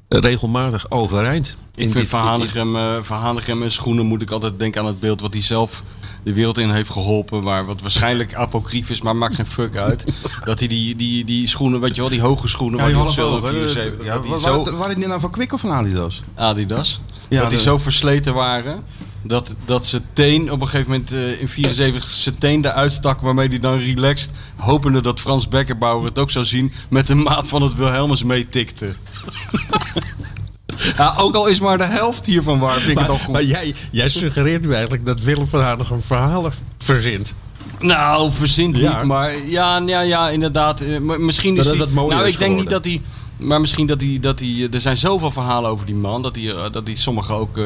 [0.08, 1.46] regelmatig overeind.
[1.74, 5.00] Ik In vind dit- Van Hanegem, eh, en schoenen moet ik altijd denken aan het
[5.00, 5.82] beeld wat hij zelf
[6.22, 7.42] de wereld in heeft geholpen.
[7.42, 10.04] Waar wat waarschijnlijk apocrief is, maar maakt geen fuck uit.
[10.44, 13.02] dat hij die, die, die schoenen, weet je wel, die hoge schoenen Ja, waar die
[13.02, 13.50] hij op half zo over.
[13.54, 16.22] 74, Ja, die zo, Waren die nou van Kwik of van Adidas?
[16.34, 18.82] Adidas, Ja, dat die zo versleten waren.
[19.26, 23.20] Dat, dat zijn teen op een gegeven moment eh, in 74 zijn teen eruit stak.
[23.20, 26.72] Waarmee hij dan relaxed, hopende dat Frans Beckerbauer het ook zou zien.
[26.90, 28.94] Met de maat van het Wilhelmus meetikte.
[30.96, 33.32] ja, ook al is maar de helft hiervan waar, vind ik het al Maar, goed.
[33.32, 37.34] maar jij, jij suggereert nu eigenlijk dat Willem van Hanegem verhalen verzint.
[37.78, 38.96] Nou, verzint Ja.
[38.96, 40.80] niet, maar ja, ja, ja inderdaad.
[40.80, 43.02] eh, misschien is Dat die, het Nou, ik denk niet dat hij...
[43.36, 44.68] Maar misschien dat hij, dat hij...
[44.72, 46.22] Er zijn zoveel verhalen over die man...
[46.22, 47.64] dat hij, eh, dat hij sommigen ook eh,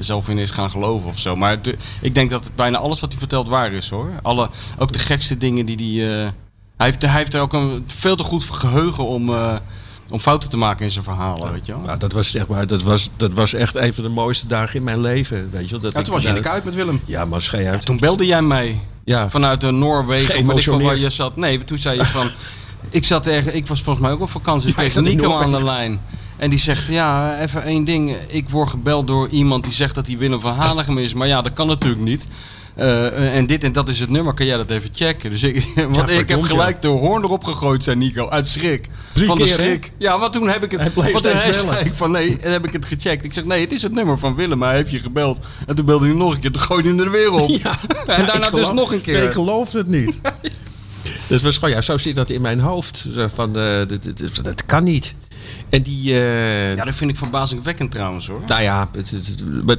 [0.00, 1.36] zelf in is gaan geloven of zo.
[1.36, 4.10] Maar de- ik denk dat bijna alles wat hij vertelt waar is, hoor.
[4.22, 6.08] Alle, ook de gekste dingen die hij...
[6.76, 9.30] hij, heeft, hij heeft er ook een veel te goed geheugen om...
[10.12, 11.80] om fouten te maken in zijn verhalen, weet je wel.
[11.80, 14.74] Nou, dat was zeg maar, dat was, dat was echt een van de mooiste dagen
[14.76, 15.50] in mijn leven.
[15.50, 17.00] Weet je, wel, dat Ja, ik toen was je in de kuip met Willem.
[17.04, 17.84] Ja, maar schei uit.
[17.84, 21.00] Toen belde jij mij Ja, vanuit de Noorwegen of weet ik veel waar Geëmotioneerd.
[21.00, 21.36] je zat.
[21.36, 22.30] Nee, toen zei je van...
[22.90, 23.54] ik zat ergens...
[23.54, 24.68] Ik was volgens mij ook op vakantie.
[24.68, 26.00] Ik Ja, ik kreeg Nico aan de lijn.
[26.36, 28.16] En die zegt, ja, even één ding.
[28.26, 31.14] Ik word gebeld door iemand die zegt dat hij Willem van Hanegem is.
[31.14, 32.26] Maar ja, dat kan natuurlijk niet.
[32.74, 34.34] Eh, en dit en dat is het nummer.
[34.34, 35.30] Kan jij dat even checken?
[35.30, 38.28] Dus ik, want ik heb gelijk de hoorn erop gegooid, zei Nico.
[38.28, 38.88] Uit schrik.
[39.12, 39.64] Drie van de keer, hè?
[39.64, 39.92] schrik.
[39.98, 40.80] Ja, want toen heb ik het...
[40.80, 43.24] Hij bleef want toen steeds zei ik van nee, en heb ik het gecheckt.
[43.24, 44.58] Ik zeg nee, het is het nummer van Willem.
[44.58, 45.40] Maar hij heeft je gebeld.
[45.66, 46.50] En toen belde hij nog een keer.
[46.52, 47.48] Toen gooide hij hem er weer op.
[47.62, 47.78] Ja.
[48.06, 49.22] En daarna dus nog een keer.
[49.22, 50.20] Ik geloofde het niet.
[51.28, 53.06] dus was gewoon, ja, zo zit dat in mijn hoofd.
[53.14, 53.80] Zo Van, eh,
[54.42, 55.14] dat, kan niet.
[55.68, 56.12] En die...
[56.12, 58.40] eh, Ja, dat vind ik verbazingwekkend trouwens hoor.
[58.46, 59.76] Nou ja, het- het- het- maar-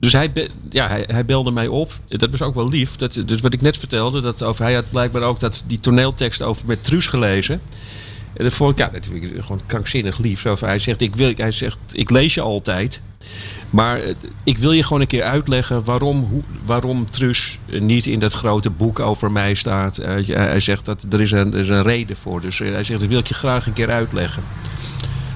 [0.00, 0.32] dus hij,
[0.70, 1.92] ja, hij, belde mij op.
[2.08, 2.96] Dat was ook wel lief.
[2.96, 6.42] Dat, dus wat ik net vertelde, dat over, hij had blijkbaar ook dat, die toneeltekst
[6.42, 7.60] over met Truus gelezen.
[8.32, 10.42] En dat vond ik, ja, ik gewoon krankzinnig lief.
[10.42, 13.00] Hij, zegt, ik wil, hij zegt, ik lees je altijd.
[13.70, 18.06] Maar eh, ik wil je gewoon een keer uitleggen waarom, hoe, waarom Truus eh, niet
[18.06, 19.98] in dat grote boek over mij staat.
[19.98, 22.40] Eh, hij zegt dat er is een, er is een reden voor.
[22.40, 24.42] Dus hij zegt, dat wil ik je graag een keer uitleggen.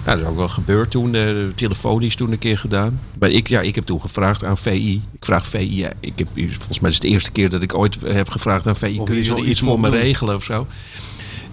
[0.04, 3.00] Nou, dat is ook wel gebeurd toen, eh, telefonisch toen een keer gedaan.
[3.18, 5.02] Maar ik, ja, ik heb toen gevraagd aan VI.
[5.12, 7.74] Ik vraag VI, ja, ik heb, volgens mij is het de eerste keer dat ik
[7.74, 8.98] ooit heb gevraagd aan VI.
[8.98, 10.00] Of Kun je iets- voor me doen.
[10.00, 10.66] regelen of zo?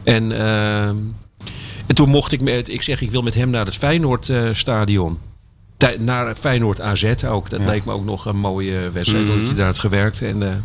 [0.03, 0.95] En, ehm,
[1.87, 4.49] en toen mocht ik met, ik zeg, ik wil met hem naar het Feyenoord eh,
[5.99, 7.49] naar Feyenoord AZ ook.
[7.49, 10.21] Dat leek me ook nog een mooie wedstrijd, omdat hij daar had gewerkt.
[10.21, 10.55] En, eh,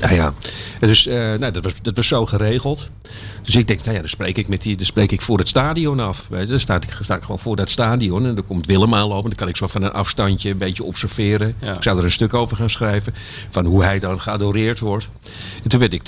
[0.00, 0.34] nou ja,
[0.80, 2.88] En dus eh, nou, dat, was, dat was zo geregeld.
[3.42, 5.48] Dus ik denk, nou ja, dan spreek ik, met die, dan spreek ik voor het
[5.48, 6.26] stadion af.
[6.28, 6.46] Weet je.
[6.46, 9.28] Dan sta ik, sta ik gewoon voor dat stadion en dan komt Willem aanlopen.
[9.28, 11.54] Dan kan ik zo van een afstandje een beetje observeren.
[11.60, 11.74] Ja.
[11.76, 13.14] Ik zou er een stuk over gaan schrijven.
[13.50, 15.08] Van hoe hij dan geadoreerd wordt.
[15.62, 16.02] En toen werd ik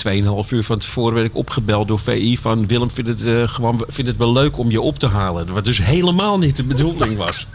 [0.45, 3.83] 2,5 uur van tevoren werd ik opgebeld door VI van Willem vindt het, eh, gewoon,
[3.87, 5.53] vindt het wel leuk om je op te halen.
[5.53, 7.47] Wat dus helemaal niet de bedoeling was.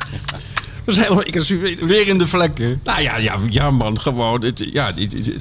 [0.86, 1.34] Helemaal, ik,
[1.80, 2.80] Weer in de vlekken.
[2.84, 4.44] nou ja, ja, ja man, gewoon.
[4.44, 4.92] Het, ja,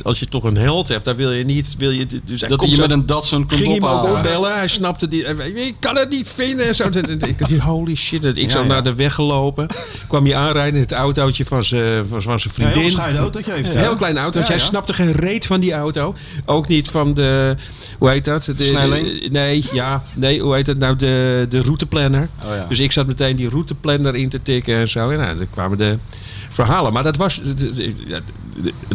[0.04, 1.76] als je toch een held hebt, dan wil je niet.
[1.78, 4.18] Wil je, dus Dat hij je met een Datsun kunt Ging hij me ook ophalen.
[4.18, 4.54] opbellen?
[4.56, 5.24] Hij snapte die.
[5.56, 6.68] Ik kan het niet vinden.
[6.68, 6.88] en Zo.
[6.88, 8.24] Ik dacht, holy shit.
[8.24, 8.70] Ik zou ja.
[8.70, 9.68] naar de weg gelopen.
[10.08, 13.18] Kwam hij aanrijden in het autootje van zijn zijn Een heel vriendin.
[13.18, 13.82] autootje heeft Een hij.
[13.84, 14.52] heel klein autootje.
[14.54, 16.16] Ja, Hij snapte geen reet van die auto.
[16.46, 17.56] Ook niet van de.
[18.00, 18.54] Hoe heet dat?
[18.58, 20.04] De, nee, ja.
[20.14, 20.96] Nee, hoe heet dat nou?
[20.96, 22.30] De, de routeplanner.
[22.46, 22.66] Oh ja.
[22.70, 25.10] Dus ik zat meteen die routeplanner in te tikken en zo.
[25.10, 25.98] En nou, dan kwamen de
[26.50, 26.94] verhalen.
[26.94, 27.42] Maar dat was.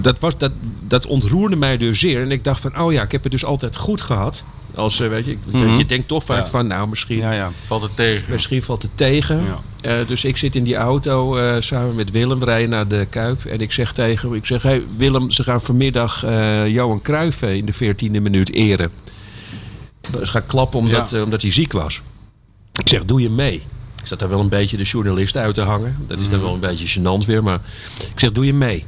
[0.01, 0.53] dat, was, dat,
[0.86, 2.22] dat ontroerde mij dus zeer.
[2.22, 4.43] En ik dacht van, oh ja, ik heb het dus altijd goed gehad.
[4.74, 5.38] Als, eh, weet je, ik-
[5.78, 6.47] je denkt toch vaak Ja.
[6.51, 7.51] van, nou misschien, Ja, ja.
[7.66, 8.32] Valt het tegen.
[8.32, 9.45] misschien valt het tegen.
[9.80, 13.45] Eh, dus ik zit in die auto eh, samen met Willem, rijden naar de Kuip.
[13.45, 17.43] En ik zeg tegen hem, ik zeg, hey, Willem, ze gaan vanmiddag eh, Johan Cruijff
[17.43, 18.91] eh, in de 14e minuut eren.
[20.12, 22.03] Ze gaan klappen omdat, eh, omdat hij ziek was.
[22.80, 23.62] Ik zeg, doe je mee?
[24.01, 25.96] Ik zat daar wel een beetje de journalist uit te hangen.
[26.07, 27.42] Dat is dan wel een beetje gênant weer.
[27.42, 27.61] Maar
[28.12, 28.84] ik zeg, doe je mee?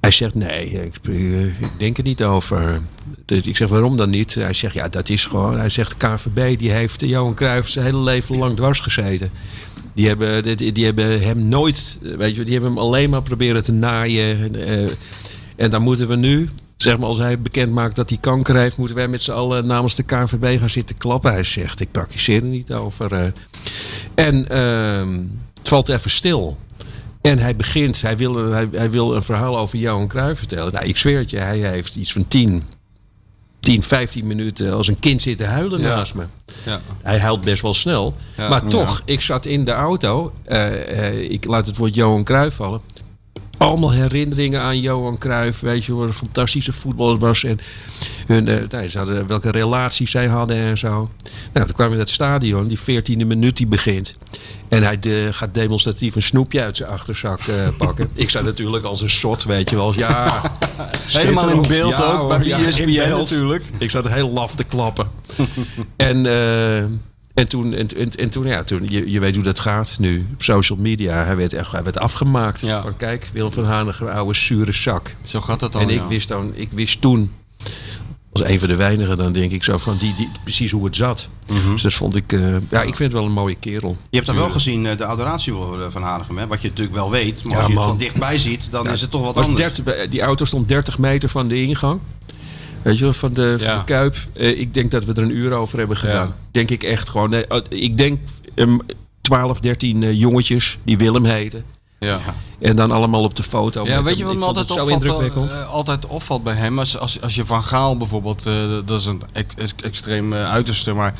[0.00, 2.80] Hij zegt, nee, ik, eh, ik denk er niet over.
[3.24, 4.34] Dus Ik zeg, waarom dan niet?
[4.34, 5.58] Hij zegt, ja, dat is gewoon...
[5.58, 9.30] Hij zegt, de KVB die heeft Johan Cruijff zijn hele leven lang dwars gezeten.
[9.94, 11.98] Die hebben, die, die hebben hem nooit...
[12.02, 14.54] Weet je, die hebben hem alleen maar proberen te naaien.
[14.66, 14.90] eh,
[15.56, 16.48] en dan moeten we nu...
[16.78, 19.66] Zeg maar, als hij bekend maakt dat hij kanker heeft, moeten wij met z'n allen
[19.66, 21.32] namens de KNVB gaan zitten klappen.
[21.32, 23.12] Hij zegt, ik praktiseer er niet over.
[23.12, 23.26] eh.
[24.14, 25.18] En ehm,
[25.58, 26.58] het valt even stil.
[27.20, 30.72] En hij begint, hij wil, hij, hij wil een verhaal over Johan Cruijff vertellen.
[30.72, 32.62] Nou, ik zweer het je, hij heeft iets van 10,
[33.60, 35.88] 10 15 minuten als een kind zitten huilen Ja.
[35.88, 36.24] naast me.
[36.64, 36.80] Ja.
[37.02, 38.14] Hij huilt best wel snel.
[38.36, 38.48] Ja.
[38.48, 40.32] maar toch, ik zat in de auto.
[40.44, 42.80] eh, eh, ik laat het woord Johan Cruijff vallen.
[43.58, 45.60] Allemaal herinneringen aan Johan Cruijff.
[45.60, 47.44] Weet je, wat een fantastische voetballer was.
[47.44, 47.60] En
[48.26, 51.10] hun, eh, nou, ze hadden, welke relaties zij hadden en zo.
[51.52, 52.68] Nou, toen kwamen we in het stadion.
[52.68, 54.14] Die 14e minuut die begint.
[54.68, 58.08] En hij de, gaat demonstratief een snoepje uit zijn achterzak eh, pakken.
[58.14, 59.94] ik zat natuurlijk als een sot, weet je wel.
[59.94, 60.42] Ja,
[61.06, 63.64] Helemaal in beeld Ja, ook, bij ja, ESPN natuurlijk.
[63.78, 65.06] Ik zat heel laf te klappen.
[65.96, 66.84] en, eh,
[67.38, 70.26] en toen, en, en, en toen, ja, toen je, je weet hoe dat gaat nu.
[70.32, 71.24] Op social media.
[71.24, 72.60] Hij werd, echt, hij werd afgemaakt.
[72.60, 72.82] Ja.
[72.82, 75.14] Van kijk, Willem van Hanegem, oude zure zak.
[75.22, 75.82] Zo gaat dat dan.
[75.82, 76.08] en ik ja.
[76.08, 77.32] wist dan, ik wist toen,
[78.32, 80.96] als een van de weinigen, dan denk ik zo van die, die, precies hoe het
[80.96, 81.28] zat.
[81.46, 81.70] Mhm.
[81.70, 83.96] Dus dat vond ik, eh, ja, ik vind het wel een mooie kerel.
[84.10, 86.38] Je hebt daar wel gezien, eh, de adoratie voor, eh, van Hanegem.
[86.38, 86.46] Hè?
[86.46, 87.44] Wat je natuurlijk wel weet.
[87.44, 89.76] Maar Ja, als je het van dichtbij ziet, dan is het toch wat anders.
[89.76, 92.00] 30 die auto stond 30 meter van de ingang.
[92.82, 94.16] Weet je wel, van de, van de Kuip.
[94.32, 96.34] Eh, ik denk dat we er een uur over hebben gedaan.
[96.50, 97.30] Denk ik echt gewoon.
[97.30, 98.18] Nee, oh, ik denk
[98.54, 98.80] um,
[99.20, 101.64] 12, 13 eh, jongetjes die Willem heten.
[101.98, 102.18] Ja.
[102.60, 103.84] En dan allemaal op de foto.
[103.86, 106.78] Ja, weet je wat me altijd opvalt, eh, altijd opvalt bij hem?
[106.78, 108.54] Als, als, als je Van Gaal bijvoorbeeld, eh,
[108.84, 111.14] dat is een ex- ex- extreem eh, uiterste, maar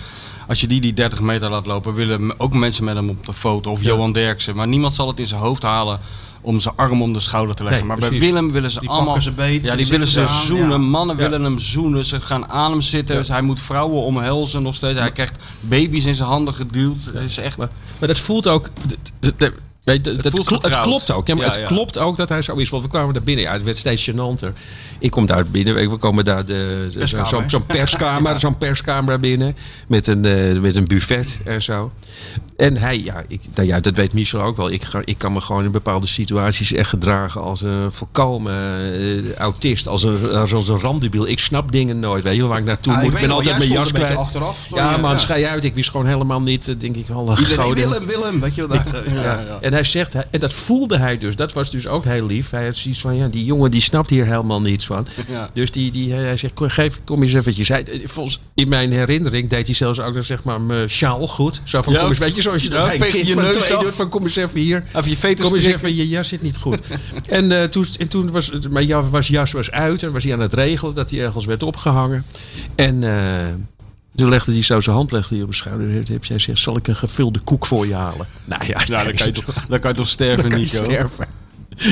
[0.49, 3.33] als je die die 30 meter laat lopen, willen ook mensen met hem op de
[3.33, 3.71] foto.
[3.71, 4.57] Of Johan Derksen.
[4.57, 6.01] Maar niemand zal het in zijn hoofd halen
[6.41, 7.87] om zijn arm om de schouder te leggen.
[7.87, 8.19] Nee, maar bij.
[8.19, 9.21] Willem willen ze Die allemaal...
[9.23, 10.69] ze beet, ja, die willen ze zoenen.
[10.71, 10.77] ja.
[10.79, 11.23] Mannen Ja.
[11.23, 12.05] willen hem zoenen.
[12.05, 13.17] Ze gaan aan hem zitten.
[13.17, 14.99] Dus hij moet vrouwen omhelzen nog steeds.
[14.99, 16.99] Hij krijgt baby's in zijn handen geduwd.
[17.13, 17.57] Het is echt...
[17.57, 17.69] Maar,
[17.99, 18.69] maar dat voelt ook.
[19.93, 20.83] Het vertrouwd.
[20.83, 21.27] klopt ook.
[21.27, 21.67] Ja, maar Ja, het ja.
[21.67, 22.69] klopt ook dat hij zo is.
[22.69, 23.45] Want we kwamen daar binnen.
[23.45, 24.53] Ja, het werd steeds gênanter.
[24.99, 25.91] Ik kom daar binnen.
[25.91, 29.57] We komen daar de, zo'n zo'n perskamer, zo'n perskamer binnen.
[29.89, 31.93] Met een, eh, met een buffet en zo.
[32.57, 34.71] En hij, ja, ik, nou ja, dat weet Michel ook wel.
[34.71, 38.53] Ik, ga, ik kan me gewoon in bepaalde situaties echt gedragen als een volkomen
[38.93, 39.87] eh, autist.
[39.89, 41.27] Als een, als een randebiel.
[41.29, 42.23] Ik snap dingen nooit.
[42.25, 43.13] Weet je waar ik naartoe Ah, moet.
[43.15, 44.17] ik ben altijd mijn jas kwijt.
[44.17, 45.19] achteraf, Ja, man, ja.
[45.19, 45.65] schij uit.
[45.65, 48.77] Ik wist gewoon helemaal niet, eh, denk ik, wel Iedereen, Willem, Willem, weet je wel.
[48.85, 49.23] Daar, ja.
[49.23, 49.59] ja.
[49.61, 52.51] En hij zegt, hij- en dat voelde hij dus, dat was dus ook heel lief.
[52.51, 55.07] Hij had zoiets van, ja, die jongen die snapt hier helemaal niets van.
[55.29, 55.49] Ja.
[55.53, 57.69] Dus die, die, hij zegt, kom, geef, kom eens eventjes.
[57.69, 61.61] Hij, eh, volgens, in mijn herinnering deed hij zelfs ook, zeg maar, mijn sjaal goed.
[61.65, 64.09] Zo van, Ja, kom eens, weet je, zoals je ja, dat je neus doet, van
[64.09, 64.85] kom eens even hier.
[64.95, 66.79] Even je vetus Kom eens even, je jas zit niet goed.
[67.29, 70.25] en, eh, toen, en toen was het- mijn ja- was jas was uit en was
[70.25, 72.25] hij aan het regelen dat hij ergens werd opgehangen.
[72.75, 73.47] En eh,
[74.19, 75.93] toen legde hij zo zijn hand legde hij op mijn schouder.
[75.95, 78.27] Heb jij gezegd, zal ik een gevulde koek voor je halen?
[78.45, 80.67] Nou ja, Ja, dan kan je toch, dan kan je toch sterven, dan kan je
[80.73, 80.83] Nico?
[80.85, 81.27] sterven.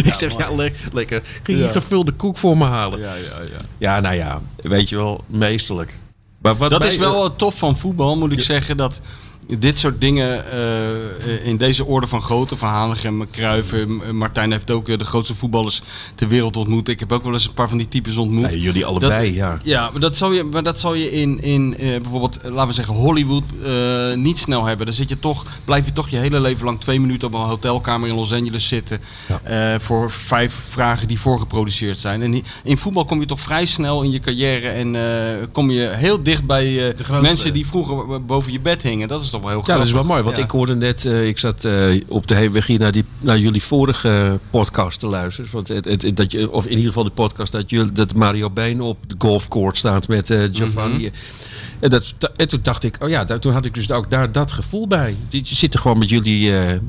[0.05, 1.23] ik zeg, ja, le- lekker.
[1.43, 1.73] Ging je Ja.
[1.73, 2.99] gevulde koek voor me halen?
[2.99, 3.59] Ja, ja, ja.
[3.79, 5.99] Ja, nou ja, weet je wel, meesterlijk.
[6.39, 8.77] Maar wat Dat mij- is wel wat tof van voetbal, moet ik zeggen.
[8.77, 9.01] Dat
[9.59, 14.89] dit soort dingen eh, in deze orde van grootte, van Hanegem, eh, Martijn heeft ook
[14.89, 15.83] eh, de grootste voetballers
[16.15, 16.89] ter wereld ontmoet.
[16.89, 18.43] Ik heb ook wel eens een paar van die types ontmoet.
[18.51, 19.59] Nee, jullie allebei, Dat- ja.
[19.63, 22.73] Ja, maar dat zal je, maar dat zal je in, in eh, bijvoorbeeld, laten we
[22.73, 24.87] zeggen, Hollywood eh, niet snel hebben.
[24.87, 27.41] Dan zit je toch, blijf je toch je hele leven lang twee minuten op een
[27.41, 29.01] hotelkamer in Los Angeles zitten.
[29.43, 32.23] eh, voor vijf vragen die voorgeproduceerd zijn.
[32.23, 35.89] En in voetbal kom je toch vrij snel in je carrière en eh, kom je
[35.95, 37.21] heel dicht bij eh, grootste.
[37.21, 39.09] mensen die vroeger boven je bed hingen.
[39.09, 40.23] Dat is toch wel heel Ja, dat is wel mooi.
[40.23, 40.43] Want Ja.
[40.43, 43.63] ik hoorde net, eh, ik zat eh, op de heenweg hier naar, die, naar jullie
[43.63, 45.51] vorige podcast te luisteren.
[45.53, 48.51] Want het, het- dat je, of in ieder geval de podcast dat, jullie, dat Mario
[48.51, 51.11] Been op de golfcourt staat met eh, Giovanni.
[51.81, 54.33] En, dat, en toen dacht ik, oh ja, daar- toen had ik dus ook daar
[54.33, 55.17] dat gevoel bij.
[55.29, 56.41] Je je zit er gewoon met jullie.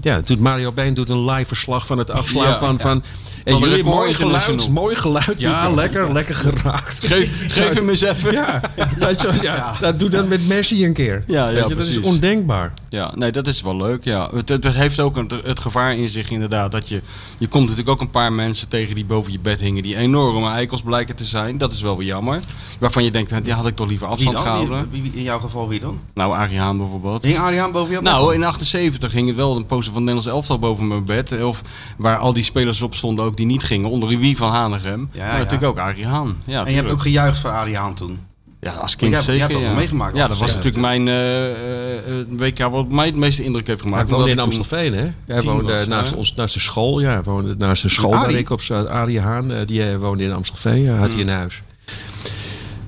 [0.01, 3.01] ja, doet Mario Been doet een live verslag van het afslaan Ja, van.
[3.03, 3.09] ja.
[3.47, 5.33] En jullie, mooi geluid, mooi geluid.
[5.37, 7.05] Ja, lekker, lekker geraakt.
[7.05, 8.31] Geef, geef hem eens even.
[8.31, 8.61] Ja,
[8.99, 9.75] ja, zo, ja.
[9.79, 11.23] Dat doe dan met Messi een keer.
[11.27, 11.99] Ja, ja, je, dat is precies.
[11.99, 12.73] ondenkbaar.
[12.89, 14.03] Ja, nee, dat is wel leuk.
[14.03, 14.29] Ja.
[14.33, 16.71] Het, het heeft ook een, het gevaar in zich inderdaad.
[16.71, 17.01] Dat je,
[17.37, 19.83] je komt natuurlijk ook een paar mensen tegen die boven je bed hingen.
[19.83, 21.57] Die enorme eikels blijken te zijn.
[21.57, 22.41] Dat is wel weer jammer.
[22.79, 24.87] Waarvan je denkt, die had ik toch liever afstand gehouden.
[24.91, 25.99] Wie- wie- in jouw geval wie dan?
[26.13, 27.23] Nou, Arie Haan bijvoorbeeld.
[27.23, 28.03] Hing Adriaan boven jou?
[28.03, 31.43] Nou, in 78 ging het wel een poster van Nederlands elftal boven mijn bed.
[31.43, 31.61] Of
[31.97, 33.89] waar al die spelers op stonden ook die niet gingen.
[33.89, 35.09] Onder wie van Hanegem.
[35.11, 35.37] Ja, maar ja.
[35.37, 36.27] natuurlijk ook Arie Haan.
[36.27, 36.93] Ja, en je hebt tuurlijk.
[36.93, 38.19] ook gejuicht voor Adriaan toen.
[38.59, 39.39] Ja, als kind hebt- jij zeker.
[39.39, 39.67] hebt dat ja.
[39.67, 43.43] wel meegemaakt Ja, dat was natuurlijk mijn eh, eh, eh, WK wat mij het meeste
[43.43, 44.09] indruk heeft Hij gemaakt.
[44.09, 45.07] woonde in Amstelveen, hè?
[45.27, 46.17] Hij woonde was, naast, hè?
[46.17, 46.99] ons, naast de school.
[46.99, 48.37] Ja, hij woonde naast de school waar Arie?
[48.37, 48.87] ik op zat.
[48.87, 50.81] Arie Haan, die woonde in Amstelveen.
[50.81, 51.61] Ja, had hij een huis.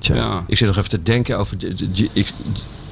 [0.00, 0.44] Tja, Ja.
[0.46, 1.56] ik zit nog even te denken over...
[2.12, 2.32] ik-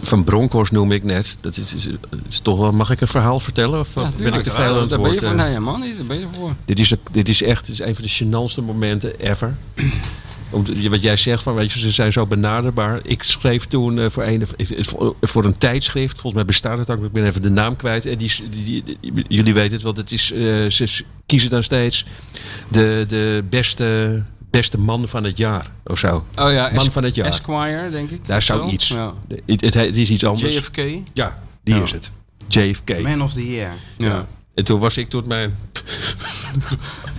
[0.03, 1.37] van Bronkhorst noem ik net.
[1.41, 1.89] Dat is, is,
[2.29, 2.73] is toch wel...
[2.73, 3.81] Mag ik een verhaal vertellen?
[3.81, 5.29] Of, Ja, of ben ik te veel aan het Daar ben je voor.
[5.29, 5.35] eh?
[5.35, 5.97] Nee, man, niet.
[5.97, 6.55] Daar ben je voor.
[6.65, 9.57] Dit is, dit is echt dit is een van de gênantste momenten ever.
[10.51, 13.01] Om Wat jij zegt, van, weet je, ze zijn zo benaderbaar.
[13.05, 17.05] Ik schreef toen eh, voor, een, voor- voor een tijdschrift, volgens mij bestaat het ook,
[17.05, 18.07] ik ben even de naam kwijt.
[18.07, 20.41] En die, die, die- jullie weten het, want het is, eh,
[20.71, 22.05] ze kiezen dan steeds
[22.69, 26.25] de, de beste, beste man van het jaar of zo.
[26.35, 27.27] Oh ja, Man Es- van het jaar.
[27.27, 28.27] Esquire, denk ik.
[28.27, 28.75] Daar zou Zo?
[28.75, 28.89] iets.
[28.89, 29.13] Ja.
[29.47, 30.55] Het, het, het is iets anders.
[30.57, 30.77] JFK.
[31.13, 31.83] Ja, die Ja.
[31.83, 32.11] is het.
[32.49, 33.01] JFK.
[33.03, 33.73] Man of the Year.
[33.99, 34.27] Ja.
[34.55, 35.55] En toen was ik tot mijn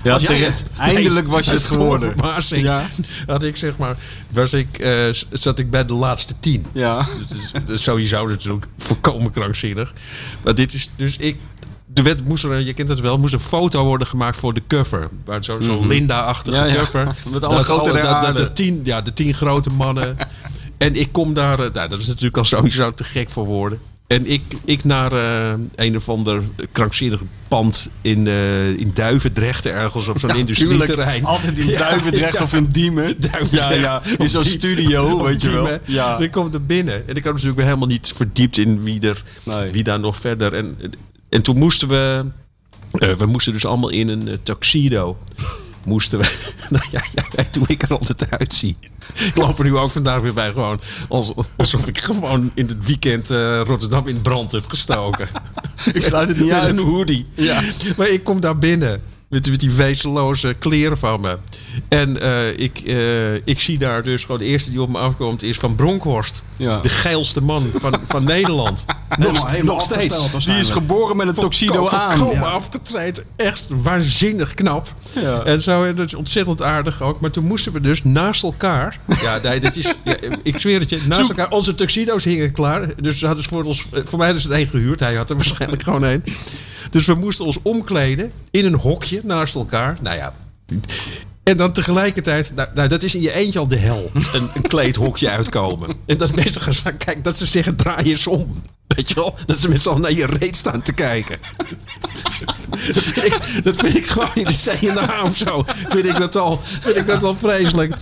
[0.04, 0.64] Ja, Was jij tegen- het?
[0.78, 2.10] Eindelijk was je het geworden.
[2.12, 2.90] verbazing Ja.
[3.26, 3.96] had ik zeg maar,
[4.32, 6.66] was ik, eh, zat ik bij de laatste tien.
[6.74, 7.08] Ja.
[7.30, 9.94] Dus, dus sowieso natuurlijk volkomen krankzinnig.
[10.44, 11.38] Maar dit is dus ik.
[12.00, 14.62] De wet moest er, je kent het wel, moest een foto worden gemaakt voor de
[14.68, 15.10] cover.
[15.26, 16.76] Waar zo'n zo Linda-achtige Ja, ja.
[16.76, 17.06] cover.
[17.32, 20.18] Met alle Dat grote dat- dat de, tien, ja, de tien grote mannen.
[20.78, 23.80] en ik kom daar, eh, nou, dat is natuurlijk al sowieso te gek voor woorden.
[24.08, 26.42] En ik, ik naar eh, een of ander
[26.72, 31.26] krankzinnig pand in, eh in Duivendrecht ergens op zo'n industrieterrein.
[31.26, 32.44] Altijd in Ja, Duivendrecht ja.
[32.44, 33.16] of in Diemen.
[33.52, 34.02] Ja, ja.
[34.18, 35.80] In zo'n studio, weet je wel.
[35.86, 36.18] Ja.
[36.18, 37.08] En ik kom er binnen.
[37.08, 39.72] En ik had natuurlijk helemaal niet verdiept in wie, er, Nee.
[39.72, 40.54] wie daar nog verder.
[40.54, 40.78] En,
[41.30, 42.26] en toen moesten we...
[42.92, 45.18] eh, we moesten dus allemaal in een eh, tuxedo.
[45.84, 46.52] Moesten we...
[46.70, 47.02] nou ja,
[47.32, 48.78] weet hoe ik er altijd uitzie.
[49.14, 50.80] Ik loop er nu ook vandaag weer bij gewoon...
[51.10, 55.28] als- alsof ik gewoon in het weekend eh, Rotterdam in brand heb gestoken.
[55.94, 56.80] Ik sluit het niet Met uit.
[56.80, 57.26] een hoodie.
[57.34, 57.62] Ja.
[57.98, 59.02] Maar ik kom daar binnen.
[59.30, 61.38] Met, met die wezenloze kleren van me.
[61.88, 65.44] En eh, ik, eh, ik zie daar dus gewoon de eerste die op me afkomt
[65.44, 66.42] is van Bronkhorst.
[66.58, 66.80] Ja.
[66.80, 68.86] De geilste man van, van Nederland.
[69.10, 70.46] Helemaal, helemaal nog steeds.
[70.46, 72.30] Die is geboren met een tuxedo aan.
[72.32, 72.42] Ja.
[72.42, 73.24] afgetraind.
[73.36, 74.94] Echt waanzinnig knap.
[75.22, 75.44] Ja.
[75.44, 77.20] En zo, en dat is ontzettend aardig ook.
[77.20, 79.00] Maar toen moesten we dus naast elkaar.
[79.22, 81.02] Ja, nee, dat is, ja, ik zweer het je.
[81.08, 81.52] Naast Zoek- elkaar.
[81.52, 82.90] Onze tuxedo's hingen klaar.
[83.02, 83.86] Dus ze hadden ze voor ons.
[84.04, 85.00] Voor mij ze er één gehuurd.
[85.00, 86.24] Hij had er waarschijnlijk gewoon één.
[86.90, 89.98] Dus we moesten ons omkleden in een hokje naast elkaar.
[90.02, 90.34] Nou ja.
[91.44, 94.12] En dan tegelijkertijd, nou, nou, dat is in je eentje al de hel.
[94.34, 95.96] Een, kleedhokje uitkomen.
[96.06, 98.62] En dat mensen gaan staan kijken, dat ze zeggen draai eens om.
[98.96, 99.36] Weet je wel?
[99.46, 101.40] Dat ze met z'n allen naar je reet staan te kijken.
[102.94, 105.64] Dat vind ik, dat vind ik gewoon in de CNA of zo.
[105.90, 107.96] Vind ik dat al, vind ik dat al vreselijk.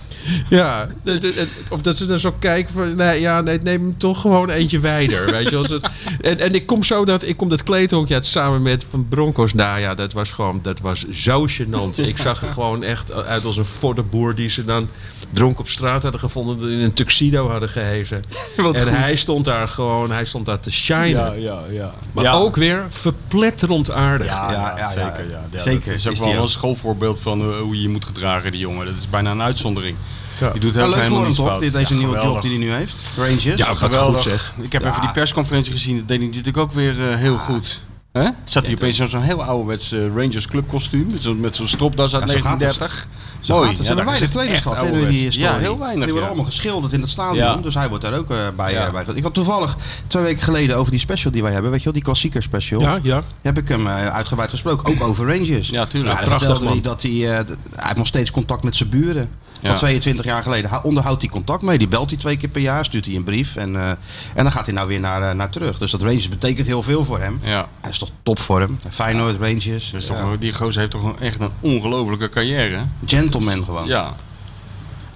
[0.48, 0.88] Ja,
[1.70, 4.78] of dat ze dan zo kijken van, nee, ja, nee, neem hem toch gewoon eentje
[4.78, 5.30] wijder.
[5.30, 5.80] Weet je,
[6.20, 9.54] en, en ik kom zo dat, ik kom dat kleedhokje uit samen met Van Broncos.
[9.54, 12.06] Nou ja, dat was gewoon, dat was zo gênant.
[12.06, 14.88] Ik zag er gewoon echt uit als een voddenboer die ze dan
[15.30, 16.70] dronk op straat hadden gevonden.
[16.70, 18.24] in een tuxedo hadden gehezen.
[18.56, 18.76] En goed.
[18.84, 21.10] hij stond daar gewoon, hij stond daar te shinen.
[21.12, 21.92] Ja, ja, ja.
[22.12, 22.32] Maar ja.
[22.32, 24.26] ook weer verpletterend aardig.
[24.26, 25.30] Ja, Ja, ja, zeker.
[25.30, 25.44] Ja.
[25.50, 28.04] Ja, Zeker, Dat is ook is wel een schoolvoorbeeld van eh, hoe je je moet
[28.04, 28.86] gedragen, die jongen.
[28.86, 29.96] Dat is bijna een uitzondering.
[30.40, 30.50] Ja.
[30.50, 31.60] Die doet helemaal hem niets fout.
[31.60, 32.94] dit, deze Ja, nieuwe job die hij nu heeft.
[33.16, 33.44] Rangers.
[33.44, 34.22] Ja, gaat Geweldig.
[34.22, 34.52] goed zeg.
[34.60, 34.88] Ik heb Ja.
[34.88, 35.96] even die persconferentie gezien.
[35.96, 37.80] Dat deed hij natuurlijk ook weer eh, heel goed.
[38.12, 38.28] Hè?
[38.44, 41.06] Zat hij opeens in zo'n heel ouderwets eh, Rangers clubkostuum.
[41.10, 42.60] Met zo'n met zo'n stropdas uit Ja, zo gaat het.
[42.60, 43.08] 1930.
[43.40, 43.68] Zo Mooi.
[43.68, 43.78] gaat het.
[43.78, 45.40] Er Ja, zijn daar weinig trainers gehad door die historie.
[45.48, 46.02] Ja, heel weinig.
[46.02, 47.36] Die worden allemaal geschilderd in het stadion.
[47.36, 47.56] Ja.
[47.56, 48.86] Dus hij wordt daar ook eh, bij, Ja.
[48.86, 49.04] eh, bij.
[49.14, 49.76] Ik had toevallig
[50.06, 51.70] twee weken geleden over die special die wij hebben.
[51.70, 52.80] Weet je wel, die klassieker special.
[52.80, 53.22] Ja, ja.
[53.42, 54.92] Heb ik hem eh, uitgebreid gesproken.
[54.92, 55.68] Ook over Rangers.
[55.68, 56.12] Ja, tuurlijk.
[56.12, 56.72] Ja, Prachtig, vertelde man.
[56.72, 57.10] hij dat hij...
[57.12, 59.28] eh, d- hij heeft nog steeds contact met zijn buren.
[59.62, 59.76] Van Ja.
[59.76, 60.70] 22 jaar geleden.
[60.70, 61.78] Hij onderhoudt hij contact mee.
[61.78, 62.84] Die belt hij twee keer per jaar.
[62.84, 63.56] Stuurt hij een brief.
[63.56, 63.98] En, eh, en
[64.34, 65.78] dan gaat hij nou weer naar, eh, naar terug.
[65.78, 67.40] Dus dat Rangers betekent heel veel voor hem.
[67.42, 67.68] Ja.
[67.80, 68.80] Hij is toch top voor hem.
[68.90, 69.90] Feyenoord, Rangers.
[69.90, 70.14] Dus Ja.
[70.20, 72.78] toch, die gozer heeft toch een- echt een ongelofelijke carrière.
[73.06, 73.86] Gentleman gewoon.
[73.86, 74.14] Ja.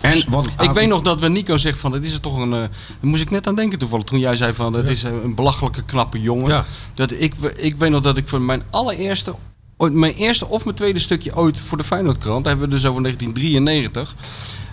[0.00, 2.52] En wat, Ik weet nog dat we Nico zegt van, het is er toch een...
[2.52, 2.68] eh, Daar
[3.00, 4.04] moest ik net aan denken toevallig.
[4.04, 6.48] Toen jij zei van, het is een belachelijke knappe jongen.
[6.48, 6.64] Ja.
[6.94, 9.34] Dat ik, ik weet nog dat ik voor mijn allereerste...
[9.76, 12.44] ooit- Mijn eerste of mijn tweede stukje ooit voor de Feyenoordkrant...
[12.44, 14.14] daar hebben we dus over 1993...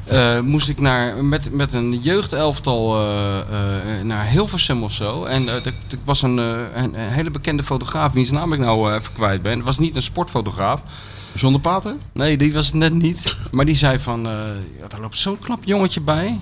[0.05, 5.23] eh, moest ik naar, met, met een jeugdelftal eh, eh, naar Hilversum of zo.
[5.23, 5.73] En er er
[6.03, 9.55] was een, een, hele bekende fotograaf, wiens naam ik nou even kwijt ben.
[9.55, 10.81] Het was niet een sportfotograaf.
[11.35, 11.95] Zonder pater?
[12.11, 13.37] Nee, die was het net niet.
[13.51, 14.21] Maar die zei van,
[14.79, 16.39] ja, daar loopt zo'n knap jongetje bij.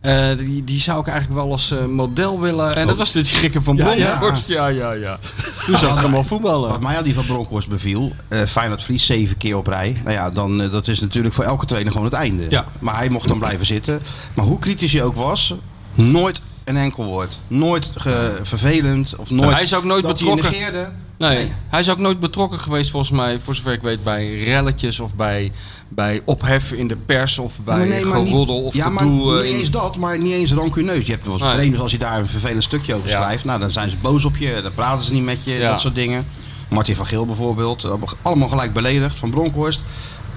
[0.00, 2.76] Eh, die, die zou ik eigenlijk wel als eh, model willen.
[2.76, 4.16] En dat was de gekke van Ja, ja.
[4.16, 4.48] Bronkhorst.
[4.48, 5.18] Ja, ja, ja.
[5.66, 6.68] Toen zag ik hem al voetballen.
[6.70, 9.96] Wat mij al die van Bronkhorst beviel, eh Feyenoord verliest zeven keer op rij.
[10.04, 12.46] Nou ja, dan, dat is natuurlijk voor elke trainer gewoon het einde.
[12.48, 12.64] Ja.
[12.78, 14.00] Maar hij mocht dan blijven zitten.
[14.34, 15.54] Maar hoe kritisch hij ook was,
[15.94, 17.40] nooit een enkel woord.
[17.46, 20.44] Nooit ge- vervelend of nooit Hij is ook nooit dat betrokken.
[20.44, 20.88] hij negeerde.
[21.28, 25.00] Nee, hij is ook nooit betrokken geweest volgens mij, voor zover ik weet, bij relletjes
[25.00, 25.52] of bij,
[25.88, 29.32] bij ophef in de pers of bij Maar nee, maar niet- of ja, maar niet
[29.32, 31.06] eh, in- eens dat, maar niet eens rancuneus.
[31.06, 31.52] Je hebt wel eens Nee.
[31.52, 33.22] trainers als je daar een vervelend stukje over Ja.
[33.22, 33.44] schrijft.
[33.44, 35.70] Nou, dan zijn ze boos op je, dan praten ze niet met je, Ja.
[35.70, 36.26] dat soort dingen.
[36.68, 37.86] Martin van Geel bijvoorbeeld,
[38.22, 39.18] allemaal gelijk beledigd.
[39.18, 39.80] Van Bronkhorst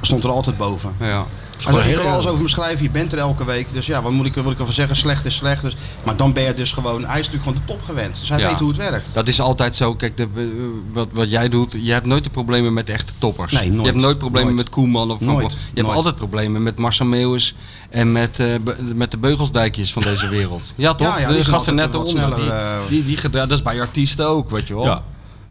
[0.02, 0.96] stond er altijd boven.
[1.00, 1.26] ja.
[1.72, 3.68] Zegt, je kan alles over me schrijven, je bent er elke week.
[3.74, 4.96] Dus ja, wat moet ik, wat ik ervan zeggen?
[4.96, 5.62] Slecht is slecht.
[5.62, 8.20] Dus, maar dan ben je dus gewoon, hij is natuurlijk gewoon de top gewend.
[8.20, 8.48] Dus hij Ja.
[8.50, 9.06] weet hoe het werkt.
[9.14, 9.96] Dat is altijd zo.
[9.96, 10.28] Kijk, de,
[10.94, 13.52] wat, wat jij doet, je hebt nooit de problemen met de echte toppers.
[13.52, 13.82] Nee, nooit.
[13.86, 14.66] Je hebt nooit problemen Nooit.
[14.66, 15.38] met Koeman of Van Nooit.
[15.40, 15.96] Bron- Je hebt Nooit.
[15.98, 17.56] altijd problemen met Marcel Meeuwis
[17.90, 20.72] en met, eh, be- met de beugelsdijkjes van deze wereld.
[20.76, 21.08] Ja, toch?
[21.08, 22.14] Ja, ja, die de gasten net eronder.
[22.14, 24.86] Die, sneller, eh, die, die gedra- dat is bij artiesten ook, weet je wel.
[24.86, 25.04] Ja.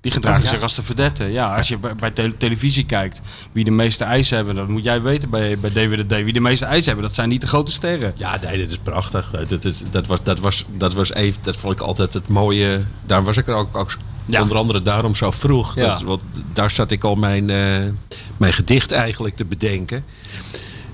[0.03, 0.49] Die gedragen Ja.
[0.49, 1.25] zich als de verdette.
[1.25, 3.21] Ja, als je bij, bij tele- televisie kijkt,
[3.53, 6.25] wie de meeste eisen hebben, dat moet jij weten bij, bij David de D.
[6.25, 8.13] Wie de meeste eisen hebben, dat zijn niet de grote sterren.
[8.17, 9.31] Ja, nee, dit is prachtig.
[9.49, 12.85] Dat, is, dat, was, dat, was, dat was even, dat vond ik altijd het mooie.
[13.07, 13.97] Daar was ik er ook, ook
[14.27, 14.43] Ja.
[14.43, 15.75] onder andere daarom zo vroeg.
[15.75, 15.87] Ja.
[15.87, 16.23] Dat, want
[16.53, 17.89] daar zat ik al mijn, eh,
[18.37, 20.05] mijn gedicht eigenlijk te bedenken.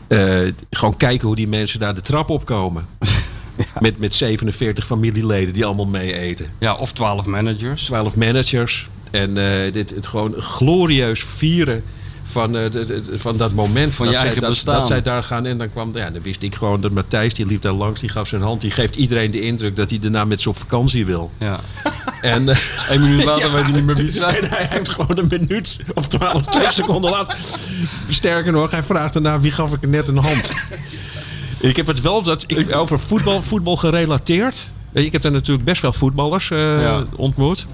[0.08, 0.38] Eh,
[0.70, 2.86] gewoon kijken hoe die mensen daar de trap opkomen.
[3.80, 6.46] Met, met 47 familieleden die allemaal mee eten.
[6.58, 7.84] Ja, of 12 managers.
[7.84, 8.88] 12 managers.
[9.10, 11.82] En eh, dit, het gewoon glorieus vieren
[12.24, 13.94] van, eh, de- de- van dat moment.
[13.94, 15.46] Van dat, zij, dat, dat zij daar gaan.
[15.46, 18.08] En dan kwam, ja, dan wist ik gewoon dat Matthijs, die liep daar langs, die
[18.08, 18.60] gaf zijn hand.
[18.60, 21.30] Die geeft iedereen de indruk dat hij daarna met z'n op vakantie wil.
[21.38, 21.60] Ja.
[22.22, 22.56] En, eh,
[22.88, 24.44] Eén minuut later weet hij niet meer wie het zijn.
[24.54, 27.38] hij heeft gewoon een minuut of twaalf, twee seconden later.
[28.08, 30.52] Sterker nog, hij vraagt daarna wie gaf ik net een hand.
[31.60, 34.70] Ik heb het wel dat ik, over voetbal, voetbal gerelateerd.
[34.92, 37.04] Je, Ik heb daar natuurlijk best wel voetballers eh, Ja.
[37.16, 37.66] ontmoet.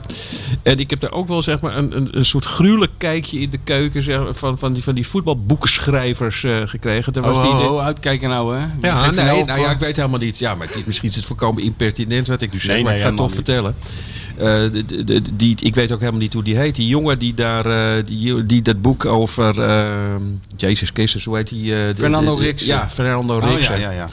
[0.62, 3.50] En ik heb daar ook wel zeg maar, een, een, een soort gruwelijk kijkje in
[3.50, 7.12] de keuken zeg, van, van, die, van die voetbalboekschrijvers eh, gekregen.
[7.12, 8.60] Daar was Oh, die, oh, oh, uitkijken nou, hè?
[8.60, 8.66] ja,
[9.10, 10.38] nee, nou nou ja, eh, ik weet helemaal niet.
[10.38, 12.92] Ja, maar het is, misschien is het voorkomen impertinent wat ik nu zeg, Nee, maar
[12.92, 13.74] nee, ik ga het toch vertellen.
[14.36, 16.74] Eh, de- de- de- die, ik weet ook helemaal niet hoe die heet.
[16.74, 20.14] Die jongen die daar, eh, die, die dat boek over, eh,
[20.56, 21.72] Jezus Christus, hoe heet die?
[21.74, 22.66] eh, de- Fernando Rixen.
[22.68, 23.80] Ja, Fernando Oh Rixen.
[23.80, 24.08] ja, ja, ja.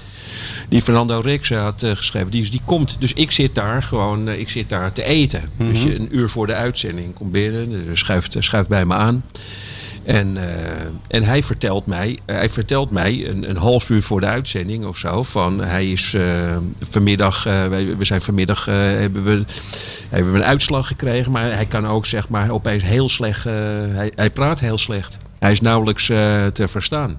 [0.70, 2.32] Die Fernando Rixen had eh, geschreven.
[2.32, 5.42] Die, die komt, dus ik zit daar gewoon, eh, ik zit daar te eten.
[5.58, 9.24] Dus je, een uur voor de uitzending komt binnen, dus schuift, schuift bij me aan.
[10.04, 14.20] En, eh, en hij vertelt mij, eh, hij vertelt mij een, een half uur voor
[14.20, 15.24] de uitzending of zo.
[15.24, 16.58] Van hij is eh,
[16.90, 19.44] vanmiddag, eh, wij- we zijn vanmiddag eh, hebben, we,
[20.10, 21.32] hebben we een uitslag gekregen.
[21.32, 23.54] Maar hij kan ook zeg maar opeens heel slecht, eh,
[23.90, 25.18] hij, hij praat heel slecht.
[25.40, 27.18] Hij is nauwelijks eh, te verstaan.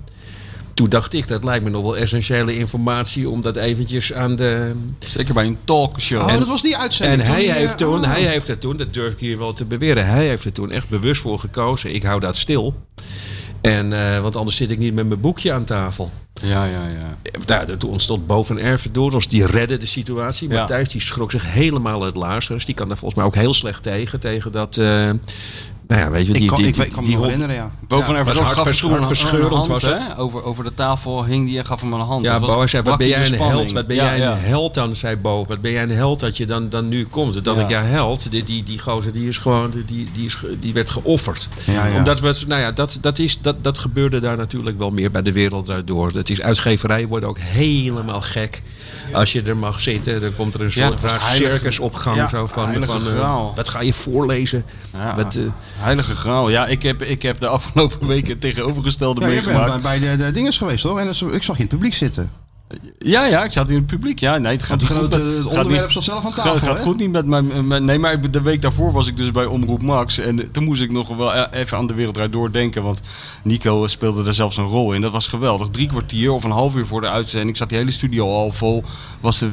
[0.74, 4.74] Toen dacht ik, dat lijkt me nog wel essentiële informatie om dat eventjes aan de,
[4.98, 6.20] Zeker bij een talkshow.
[6.20, 7.20] Oh, dat was die uitzending.
[7.20, 8.10] en toen hij die, heeft, toen, oh.
[8.10, 10.70] hij heeft er toen, dat durf ik hier wel te beweren, hij heeft er toen
[10.70, 11.94] echt bewust voor gekozen.
[11.94, 12.74] Ik hou dat stil.
[13.60, 16.10] En, eh, want anders zit ik niet met mijn boekje aan tafel.
[16.42, 17.38] Ja, ja, ja.
[17.46, 20.48] Nou, er- toen ontstond boven ons, die redde de situatie.
[20.48, 20.58] Ja.
[20.58, 22.46] Matthijs die schrok zich helemaal uit laars.
[22.46, 24.20] Dus die kan daar volgens mij ook heel slecht tegen.
[24.20, 25.10] Tegen dat, eh,
[25.92, 27.24] nou ja, weet je, die, Ik kan, die, ik, weet- ik kan me die nog
[27.26, 27.70] herinneren, ja.
[27.88, 28.64] Boven Ja, ja, was gaf
[29.82, 30.18] het.
[30.18, 32.24] Over, over de tafel hing die en gaf hem een hand.
[32.24, 33.72] Ja, Dat was- Bo zei, wat ben jij een held?
[33.72, 34.32] Wat ben Ja, jij ja.
[34.32, 35.44] een held dan, zei Bo.
[35.48, 37.44] Wat ben jij een held dat je dan, dan nu komt?
[37.44, 37.62] Dat Ja.
[37.62, 40.90] ik, ja, held, die, die, die gozer, die is gewoon, die, die, is, die werd
[40.90, 41.48] geofferd.
[41.66, 41.96] Ja, ja.
[41.96, 45.22] Omdat we, nou ja, dat, dat, is, dat, dat gebeurde daar natuurlijk wel meer bij
[45.22, 46.12] de wereld daardoor.
[46.12, 48.62] Dat is uitgeverijen worden ook helemaal gek.
[49.12, 52.16] Als je er mag zitten, dan komt er een soort raar circus op gang.
[52.16, 53.52] Ja, zo van, heilige van, eh, graal.
[53.56, 54.64] wat ga je voorlezen?
[54.92, 55.42] Ja, Wat, eh,
[55.78, 56.50] Heilige graal.
[56.50, 59.82] Ja, ik heb, ik heb de afgelopen weken het tegenovergestelde Ja, je bent meegemaakt.
[59.82, 60.98] bij, bij de, de dinges geweest, hoor.
[60.98, 62.30] En ik zag je in het publiek zitten.
[62.98, 64.18] Ja, ja, ik zat in het publiek.
[64.18, 65.10] Ja, nee, het gaat het goed.
[65.10, 66.82] met- gaat onderwerp niet- zelf aan gaat, tafel, gaat hè?
[66.84, 69.82] goed niet met mijn, Nee, maar ik- de week daarvoor was ik dus bij Omroep
[69.82, 70.18] Max.
[70.18, 72.82] En toen moest ik nog wel e- even aan de wereld doordenken.
[72.82, 73.00] Want
[73.42, 75.00] Nico speelde er zelfs een rol in.
[75.00, 75.68] Dat was geweldig.
[75.70, 78.84] Drie kwartier of een half uur voor de uitzending zat die hele studio al vol.
[79.20, 79.50] Was de,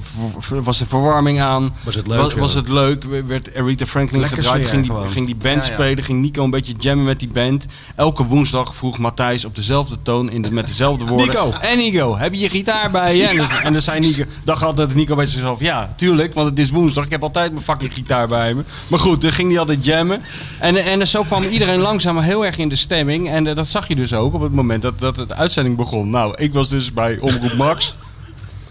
[0.64, 1.74] was de verwarming aan.
[1.84, 3.04] Was het leuk, Was, het leuk.
[3.28, 4.66] Werd Aretha Franklin Lekker gedraaid.
[4.66, 5.10] Ging die, gewoon.
[5.10, 5.74] ging die band Ja, ja.
[5.74, 6.04] spelen.
[6.04, 7.66] Ging Nico een beetje jammen met die band.
[7.96, 11.28] Elke woensdag vroeg Matthijs op dezelfde toon in de, met dezelfde woorden.
[11.28, 11.52] Nico.
[11.62, 14.96] En Nico, heb je je gitaar bij En, dan, en dan zei Nico, dacht altijd
[14.96, 17.06] Nico bij zichzelf, ja, tuurlijk, want het is woensdag.
[17.06, 18.64] Ik heb altijd mijn fucking gitaar bij me.
[18.88, 20.22] Maar goed, dan ging hij altijd jammen.
[20.60, 23.30] En, en zo kwam iedereen langzaam heel erg in de stemming.
[23.30, 26.10] En eh, dat zag je dus ook op het moment dat, dat de uitzending begon.
[26.10, 27.96] Nou, ik was dus bij Omroep Max.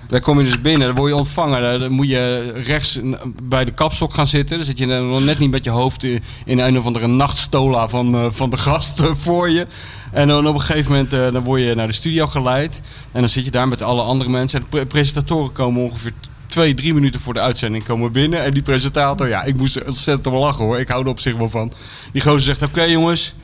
[0.08, 1.80] Daar kom je dus binnen, dan word je ontvangen.
[1.80, 2.98] Dan- moet je rechts
[3.42, 4.56] bij de kapstok gaan zitten.
[4.56, 6.04] Dan zit je nog net niet met je hoofd
[6.44, 9.66] in een of andere nachtstola van, eh, van de gast eh, voor je.
[10.12, 12.80] En dan op een gegeven moment eh, dan word je naar de studio geleid.
[13.12, 14.58] En dan zit je daar met alle andere mensen.
[14.58, 16.12] En de pre- presentatoren komen ongeveer
[16.46, 18.42] twee, drie minuten voor de uitzending komen binnen.
[18.44, 20.78] En die presentator, ja, ik moest ontzettend om lachen hoor.
[20.78, 21.72] Ik hou er op zich wel van.
[22.12, 23.34] Die gozer zegt, oké jongens,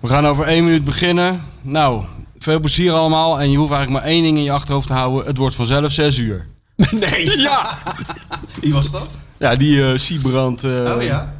[0.00, 1.42] we gaan over één minuut beginnen.
[1.62, 2.04] Nou,
[2.42, 3.40] veel plezier allemaal.
[3.40, 5.26] En je hoeft eigenlijk maar één ding in je achterhoofd te houden.
[5.26, 6.46] Het wordt vanzelf zes uur.
[6.90, 7.38] Nee.
[7.40, 7.78] Ja!
[8.60, 9.08] Wie was dat?
[9.38, 10.64] Ja, die eh Siebrand.
[10.64, 11.34] eh, Oh ja.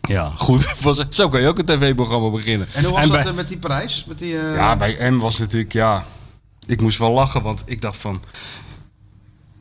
[0.00, 0.74] Ja, goed.
[1.10, 2.66] Zo kan je ook een tv-programma beginnen.
[2.72, 4.04] En hoe was dat bij, eh, met die prijs?
[4.08, 6.04] Met die, Ja, bij M was het natuurlijk, ja...
[6.66, 8.22] Ik moest wel lachen, want ik dacht van...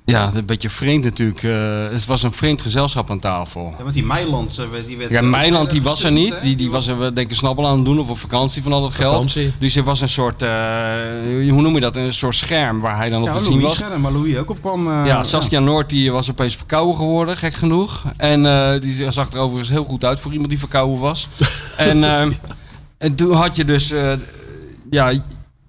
[0.05, 1.43] Ja, een beetje vreemd natuurlijk.
[1.43, 1.51] eh,
[1.91, 3.73] het was een vreemd gezelschap aan tafel.
[3.77, 4.57] Ja, met die Meiland.
[4.57, 6.35] eh, die werd, Ja, eh, Meiland die was er niet.
[6.41, 8.81] Die, die was er denk ik snabbel aan het doen of op vakantie van al
[8.81, 9.11] dat geld.
[9.13, 9.53] Vakantie.
[9.59, 10.49] Dus er was een soort, eh,
[11.49, 13.73] hoe noem je dat, een soort scherm waar hij dan op Ja, te zien was.
[13.73, 14.87] Scherm, maar Louis ook op kwam.
[14.87, 18.03] eh, Ja, Saskia Noord die was opeens verkouden geworden, gek genoeg.
[18.17, 21.27] En eh, die zag er overigens heel goed uit voor iemand die verkouden was.
[21.77, 22.03] en,
[22.97, 24.13] en toen had je dus, eh,
[24.89, 25.13] ja,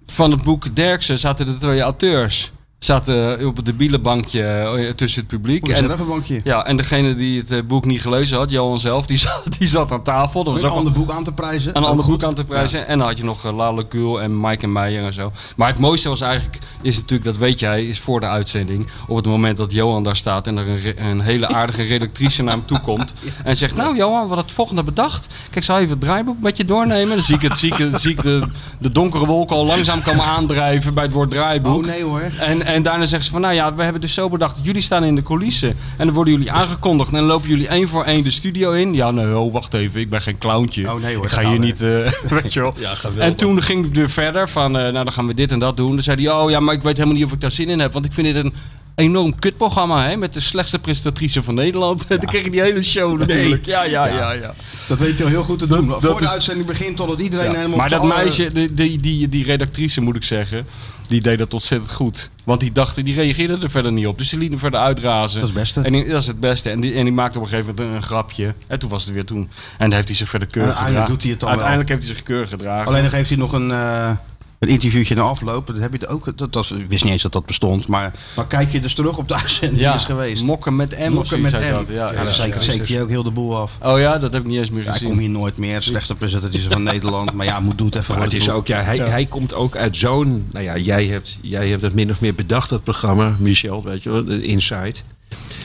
[0.05, 2.51] van het boek Derksen zaten er twee auteurs.
[2.79, 5.67] Zaten op het debiele bankje eh, tussen het publiek.
[5.67, 9.17] Een En, ja, en degene die het eh, boek niet gelezen had, Johan zelf, die
[9.27, 10.43] zat, die zat aan tafel.
[10.43, 11.77] Dat was Een ook ander boek aan te prijzen.
[11.77, 12.87] een ander boek aan te prijzen.
[12.87, 15.31] En dan had je nog uh, Lale Kuhl en Mike en Meijer en zo.
[15.55, 18.87] Maar het mooiste was eigenlijk, is natuurlijk, dat weet jij, is voor de uitzending.
[19.07, 22.53] Op het moment dat Johan daar staat en er een, een hele aardige redactrice naar
[22.53, 23.13] hem toe komt.
[23.43, 25.27] En zegt, nou Johan, wat het volgende bedacht.
[25.49, 27.15] Kijk, zal even het draaiboek met je doornemen?
[27.17, 28.41] Dan zie ik, het, zie ik, het- zie ik de,
[28.79, 31.75] de donkere wolken al langzaam komen aandrijven bij het woord draaiboek.
[31.81, 32.21] Oh nee hoor.
[32.39, 35.03] En, en daarna zeggen ze van, nou ja, we hebben dus zo bedacht, jullie staan
[35.03, 35.75] in de coulissen.
[35.97, 38.93] En dan worden jullie aangekondigd en dan lopen jullie één voor één de studio in.
[38.93, 40.93] Ja, nee, oh, wacht even, ik ben geen clowntje.
[40.93, 42.11] Oh, nee, hoor, ik ga hier niet, eh,
[42.41, 42.73] weet je wel.
[42.77, 45.59] Ja, en toen ging het weer verder van, eh, nou dan gaan we dit en
[45.59, 45.93] dat doen.
[45.93, 47.79] Dan zei hij, oh ja, maar ik weet helemaal niet of ik daar zin in
[47.79, 47.93] heb.
[47.93, 48.53] Want ik vind dit een
[48.97, 52.05] enorm kutprogramma, hè, met de slechtste presentatrice van Nederland.
[52.07, 53.65] En dan kreeg je die hele show natuurlijk.
[53.65, 54.53] Ja, ja, ja, ja.
[54.87, 55.87] Dat weet je al heel goed te doen.
[55.87, 57.55] dat Voor de is- uitzending begint totdat iedereen Ja.
[57.57, 57.77] helemaal...
[57.77, 60.67] Maar dat alle- meisje, die, die, die, die redactrice moet ik zeggen,
[61.07, 62.29] die deed dat ontzettend goed.
[62.43, 64.17] Want die dacht, die reageerde er verder niet op.
[64.17, 65.39] Dus die liet hem verder uitrazen.
[65.41, 65.81] Dat is het beste.
[65.81, 66.69] En die- dat is het beste.
[66.69, 68.53] En die, en die maakte op een gegeven moment een, een grapje.
[68.67, 69.39] En toen was het weer toen.
[69.39, 71.13] En dan heeft hij zich verder keurig En uiteindelijk gedragen.
[71.13, 72.87] doet hij het dan Uiteindelijk heeft hij zich keurig gedragen.
[72.87, 74.11] Alleen dan geeft hij nog een, eh,
[74.59, 75.67] een interviewtje na afloop.
[75.67, 76.37] Dat heb je het ook.
[76.37, 77.87] Dat, was, ik wist niet eens dat dat bestond.
[77.87, 80.43] Maar, maar kijk je dus terug op de uitzending die is geweest.
[80.43, 81.71] Mokken met M Mokken met M.
[81.71, 81.87] dat.
[81.87, 82.61] Ja, Ja, ja, dan zeker, ja.
[82.61, 83.77] zeker je ook heel de boel af.
[83.81, 85.07] Oh ja, dat heb ik niet eens meer Ja, ik gezien.
[85.09, 85.81] kom hier nooit meer.
[85.81, 87.33] Slechte presentatrice van Nederland.
[87.33, 89.75] Maar ja, moet doe het even Maar het is ook, ja, hij, hij komt ook
[89.75, 90.47] uit zo'n.
[90.51, 94.03] Nou ja, jij hebt, jij hebt het min of meer bedacht, dat programma, Michel, weet
[94.03, 94.95] je wel, de Inside.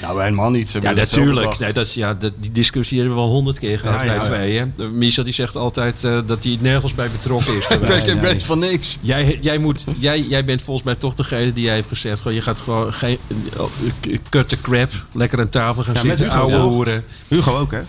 [0.02, 0.68] Nou, helemaal niet.
[0.68, 1.58] Ze Ja, natuurlijk.
[1.58, 4.14] Nee, dat, is- ja, dat, die discussie hebben we al honderd keer gehad Ja, bij
[4.14, 4.26] ja, ja.
[4.28, 4.58] twee.
[4.58, 4.88] Hè?
[4.88, 7.66] Michel die zegt altijd eh, dat hij nergens bij betrokken is.
[7.68, 8.14] Ik nee.
[8.14, 8.98] weet van niks.
[9.00, 12.20] Jij, jij, moet, jij, jij bent volgens mij toch degene die jij heeft gezegd...
[12.20, 13.18] Gewoon, je gaat gewoon geen
[13.56, 16.70] uh, cut the crap, lekker aan tafel gaan Ja, met zitten, Hugo, ouwe ja.
[16.72, 17.04] hoeren.
[17.28, 17.80] Hugo ook, hè?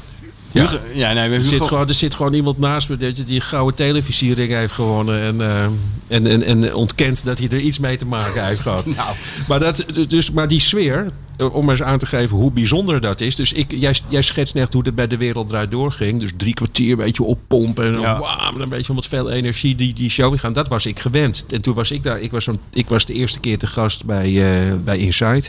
[0.52, 0.62] Ja.
[0.62, 3.24] Hugo- ja, nee, we Er Hugo- zit, gewoon, er zit gewoon iemand naast me die
[3.28, 5.22] een gouden televisiering heeft gewonnen.
[5.22, 5.64] En, eh,
[6.08, 8.86] en, en, en ontkent dat hij er iets mee te maken heeft gehad.
[8.96, 9.16] Nou.
[9.48, 13.22] maar, dat, dus, maar die sfeer, eh, om eens aan te geven hoe bijzonder dat
[13.22, 13.36] is.
[13.36, 16.20] Dus ik, jij, jij schetst net hoe het bij de wereld draait doorging.
[16.20, 17.86] Dus drie kwartier een beetje oppompen.
[17.86, 18.52] En dan, Ja.
[18.52, 20.54] met een beetje met veel energie die, die show ingaan.
[20.54, 21.46] Dat was ik gewend.
[21.50, 22.20] En toen was ik daar.
[22.22, 25.44] Ik was, een, ik was de eerste keer te gast bij, eh, bij Inside.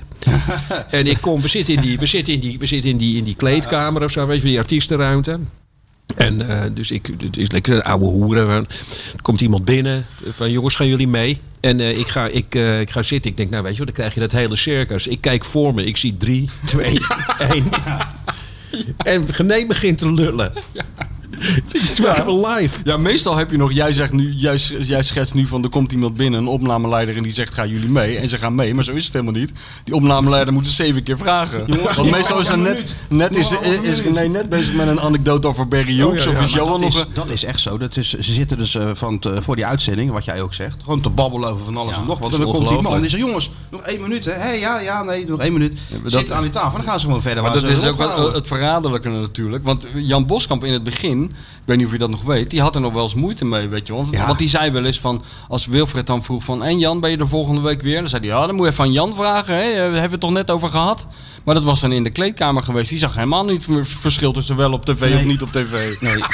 [0.91, 3.17] en ik kom, we zitten in die, we zitten in die, we zitten in die,
[3.19, 5.39] in die kleedkamer of zo, weet je, die artiestenruimte.
[6.17, 8.49] En eh, dus ik, het is lekker een oude hoeren.
[8.49, 8.67] Er
[9.23, 11.41] komt iemand binnen van jongens, gaan jullie mee?
[11.61, 13.31] En eh, ik, ga, ik, eh, ik ga zitten.
[13.31, 15.07] Ik denk, nou weet je wel, dan krijg je dat hele circus.
[15.07, 17.01] Ik kijk voor me, ik zie drie, twee,
[17.51, 17.65] één.
[18.97, 20.53] En Gené begint te lullen.
[20.55, 21.07] Het
[22.25, 22.81] wel live.
[22.85, 25.93] Ja, meestal heb je nog, jij zegt nu, jij, jij schetst nu van er komt
[25.93, 28.17] iemand binnen, een opnameleider, en die zegt gaan jullie mee?
[28.17, 29.53] En ze gaan mee, maar zo is het helemaal niet.
[29.85, 31.67] Die opnameleider moet er zeven keer vragen.
[31.97, 33.51] Want meestal is een net, net, is,
[33.83, 36.25] is, nee, net bezig met een anekdote over Barry Hughes.
[36.25, 37.79] ja, ja, of is Johan dat, nog is, dat is echt zo.
[37.79, 41.01] Dat is, ze zitten dus eh, van voor die uitzending, wat jij ook zegt, gewoon
[41.01, 42.33] te babbelen over van alles en nog wat.
[42.33, 43.01] En dan komt die man ongelooflijk.
[43.01, 44.33] die zegt, jongens, nog één minuut hè.
[44.33, 45.73] Hé, ja, ja, nee, nog één minuut.
[45.91, 47.43] maar Zitten dat- aan die tafel en dan gaan ze gewoon verder.
[47.43, 49.65] Maar dat ze is ook het verraderlijke natuurlijk.
[49.65, 52.61] Want Jan Boskamp in het begin, ik weet niet of je dat nog weet, die
[52.61, 54.03] had er nog wel eens moeite mee, weet je wel.
[54.03, 54.27] Want, Ja.
[54.27, 57.17] want die zei wel eens van, als Wilfred dan vroeg van, en Jan, ben je
[57.17, 58.01] er volgende week weer?
[58.01, 59.63] Dan zei hij, ja, dan moet je van Jan vragen, hè?
[59.63, 61.07] Hebben we het toch net over gehad?
[61.45, 62.89] Maar dat was dan in de kleedkamer geweest.
[62.89, 66.01] Die zag helemaal niet het verschil tussen wel op tv of niet op tv.
[66.01, 66.23] Nee.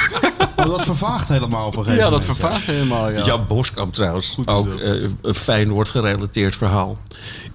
[0.55, 2.37] Maar dat vervaagt helemaal op een gegeven Ja, dat moment.
[2.39, 3.25] vervaagt helemaal, ja.
[3.25, 6.97] Jan Boskamp trouwens, Goed ook eh, een Feyenoord gerelateerd verhaal.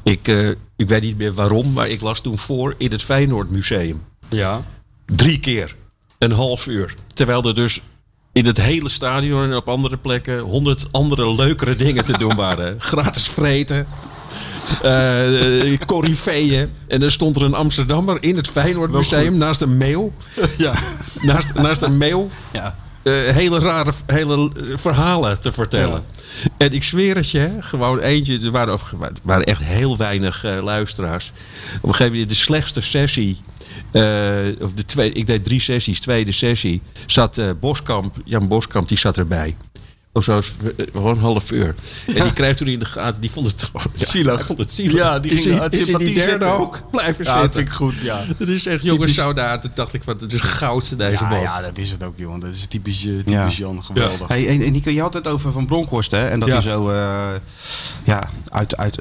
[0.03, 3.51] Ik, eh, ik weet niet meer waarom, maar ik las toen voor in het Feyenoord
[3.51, 4.03] Museum.
[4.28, 4.62] Ja.
[5.05, 5.76] Drie keer
[6.18, 6.94] een half uur.
[7.14, 7.80] Terwijl er dus
[8.32, 12.80] in het hele stadion en op andere plekken honderd andere leukere dingen te doen waren.
[12.90, 13.86] Gratis vreten.
[14.82, 16.70] eh Corifeeën.
[16.88, 20.12] En er stond er een Amsterdammer in het Feyenoord Museum naast een mail.
[20.56, 20.72] Ja.
[21.20, 22.76] Naast, naast een mail Ja.
[23.02, 26.04] eh, hele rare hele eh, verhalen te vertellen.
[26.56, 28.38] En ik zweer het je, gewoon eentje.
[28.40, 28.78] Er waren,
[29.24, 31.32] er echt heel weinig eh, luisteraars.
[31.76, 33.40] Op een gegeven moment de slechtste sessie.
[33.91, 36.01] Eh, of de tweede, ik deed drie sessies.
[36.01, 39.57] Tweede sessie zat eh, Boskamp, Jan Boskamp, die zat erbij.
[40.16, 40.38] Of zo,
[40.76, 41.74] eh, gewoon een half uur.
[42.06, 44.34] En die kreeg toen in de gaten, die vond het gewoon ja, Zielig.
[44.36, 44.92] hij vond het zielig.
[44.92, 47.60] Ja, die is ging in- uit in die sympathie derde ook blijven Ja, dat zitten.
[47.60, 48.24] vind ik goed, ja.
[48.38, 49.60] Het is echt, jongens, daar.
[49.60, 51.40] Toen dacht ik van, het is goud deze Ja, man.
[51.40, 52.40] ja, dat is het ook, jongen.
[52.40, 53.48] Dat is typisch, eh, typisch Ja.
[53.48, 53.84] Jan.
[53.84, 54.28] Geweldig.
[54.28, 56.28] Hey, en, en die kun je altijd over Van Bronckhorst, hè?
[56.28, 56.54] En dat Ja.
[56.54, 57.26] hij zo eh,
[58.04, 58.98] ja, uit, uit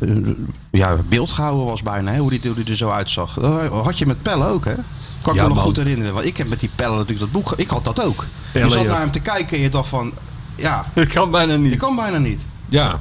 [0.71, 2.19] ja, beeld gehouden was bijna, hè?
[2.19, 3.33] Hoe die, hoe die er zo uitzag.
[3.33, 4.73] Dat had je met Pelle ook, hè?
[5.21, 5.65] Kan ik Ja, me nog man.
[5.65, 6.13] goed herinneren.
[6.13, 7.53] Want ik heb met die Pelle natuurlijk dat boek...
[7.55, 8.25] Ik had dat ook.
[8.51, 8.87] Pelle, je zat ja.
[8.89, 10.13] naar hem te kijken en je dacht van...
[10.55, 11.75] Ja, Dat kan bijna niet.
[11.77, 12.45] kan bijna niet.
[12.69, 12.87] Ja.
[12.89, 12.99] Dat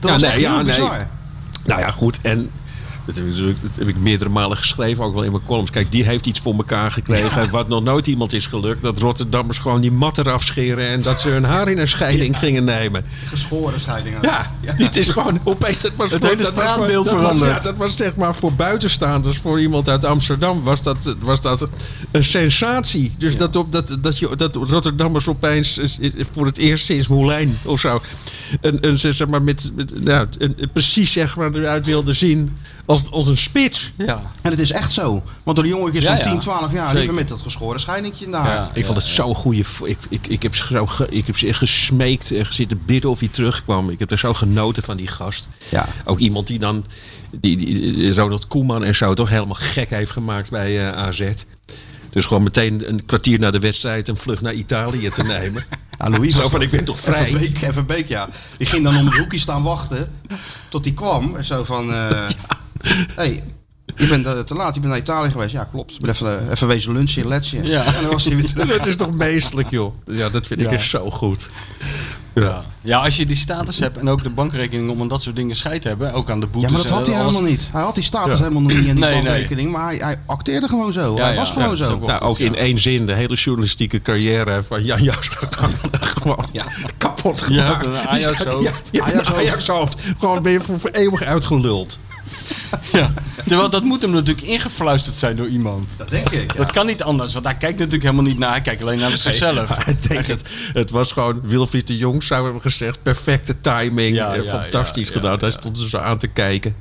[0.00, 0.64] Ja, was nee, echt ja, heel nee.
[0.66, 1.06] bizar.
[1.64, 2.18] Nou ja, goed.
[2.22, 2.50] En
[3.08, 5.70] dat heb, ik, natuurlijk- dat heb ik meerdere malen geschreven, ook wel in mijn columns.
[5.70, 7.50] Kijk, die heeft iets voor elkaar gekregen.
[7.50, 8.82] Wat nog nooit iemand is gelukt.
[8.82, 10.88] Dat Rotterdammers gewoon die mat eraf scheren.
[10.88, 13.04] En dat ze hun haar in een scheiding gingen nemen.
[13.28, 14.18] Geschoren scheidingen.
[14.22, 15.80] Ja, het is gewoon opeens.
[15.80, 17.56] Dat was Het voor- hele straatbeeld veranderd.
[17.58, 21.68] ja, dat was zeg maar voor buitenstaanders, voor iemand uit Amsterdam, was dat, was dat
[22.10, 23.14] een sensatie.
[23.18, 25.80] Dus dat, op, dat, dat, je, dat Rotterdammers opeens
[26.32, 28.00] voor het eerst sinds Moulijn of zo.
[28.60, 32.56] Een, een, zeg maar, met, met, nou, een- precies zeg maar, eruit wilde zien
[32.88, 33.92] als, als een spits.
[33.96, 34.22] Ja.
[34.42, 35.22] En het is echt zo.
[35.42, 36.30] Want de jongetjes Ja, van ja.
[36.30, 37.80] 10, 12 jaar liepen met dat geschoren
[38.30, 38.54] de haar.
[38.54, 38.70] Ja.
[38.74, 39.64] Ik vond het zo'n goede.
[39.84, 43.18] Ik, ik, ik, heb zo ge- ik heb ze echt gesmeekt en zitten bidden of
[43.18, 43.90] hij terugkwam.
[43.90, 45.48] Ik heb er zo genoten van die gast.
[45.68, 45.86] Ja.
[46.04, 46.84] Ook iemand die dan.
[47.40, 51.30] Die, die, Ronald Koeman en zo toch helemaal gek heeft gemaakt bij eh, AZ.
[52.10, 55.64] Dus gewoon meteen een kwartier na de wedstrijd een vlucht naar Italië te nemen.
[55.98, 57.24] Ja, Louis Zo was van, ik ben toch vrij?
[57.26, 58.28] Even Beek, even Beek, ja.
[58.56, 60.10] Die ging dan om het hoekje staan wachten
[60.70, 61.36] tot hij kwam.
[61.36, 62.24] En zo van, eh
[63.14, 63.42] hey,
[63.96, 65.52] je bent eh, te laat, je bent naar Italië geweest.
[65.52, 65.92] Ja, klopt.
[65.94, 67.62] Ik ben even, eh, even wezen lunchen, letje.
[67.62, 67.84] Ja.
[67.84, 68.66] En dan was hij weer terug.
[68.76, 69.94] Dat is toch meestelijk, joh.
[70.04, 70.72] Ja, dat vind ik Ja.
[70.72, 71.50] echt zo goed.
[72.34, 72.64] Ja.
[72.80, 75.56] ja, als je die status hebt en ook de bankrekening om aan dat soort dingen
[75.56, 76.70] scheid te hebben, ook aan de Ja, boetes.
[76.72, 77.32] maar dat had hij en alles.
[77.34, 77.68] helemaal niet.
[77.72, 78.38] Hij had die status Ja.
[78.38, 79.22] helemaal nog niet in die Nee, nee.
[79.22, 79.70] bankrekening.
[79.72, 81.16] Maar hij, hij acteerde gewoon zo.
[81.16, 81.38] Ja, hij ja.
[81.38, 81.92] was gewoon Ja, zo.
[81.92, 82.58] ook Nou, goed, ook in ja.
[82.58, 85.36] één zin, de hele journalistieke carrière van Jan Joost
[86.20, 86.64] gewoon Ja.
[86.96, 87.88] kapot gemaakt.
[88.06, 89.38] Ajax ja, een Ajax hoofd.
[89.38, 90.00] Ajax hoofd.
[90.18, 91.98] Gewoon ben je voor, voor eeuwig uitgeluld.
[92.92, 93.12] Ja.
[93.46, 95.90] Terwijl dat moet hem natuurlijk ingefluisterd zijn door iemand.
[95.98, 96.52] Dat denk ik.
[96.52, 96.58] Ja.
[96.58, 98.50] Dat kan niet anders, want hij kijkt natuurlijk helemaal niet naar.
[98.50, 99.86] Hij kijkt alleen naar zichzelf.
[99.86, 104.16] Ik denk het, het was gewoon, Wilfried de Jong zou hebben gezegd, perfecte timing.
[104.16, 105.38] Ja, eh, ja, fantastisch gedaan.
[105.38, 106.76] Hij stond er zo aan te kijken.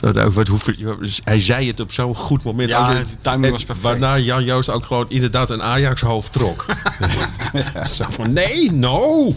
[0.00, 0.58] Zo, nou, wat, hoe,
[1.24, 2.68] hij zei het op zo'n goed moment.
[2.68, 3.86] Ja, de timing en was perfect.
[3.86, 6.66] Waarna Jan Joost ook gewoon inderdaad een Ajax hoofd trok.
[7.84, 9.34] Zo van, nee, no.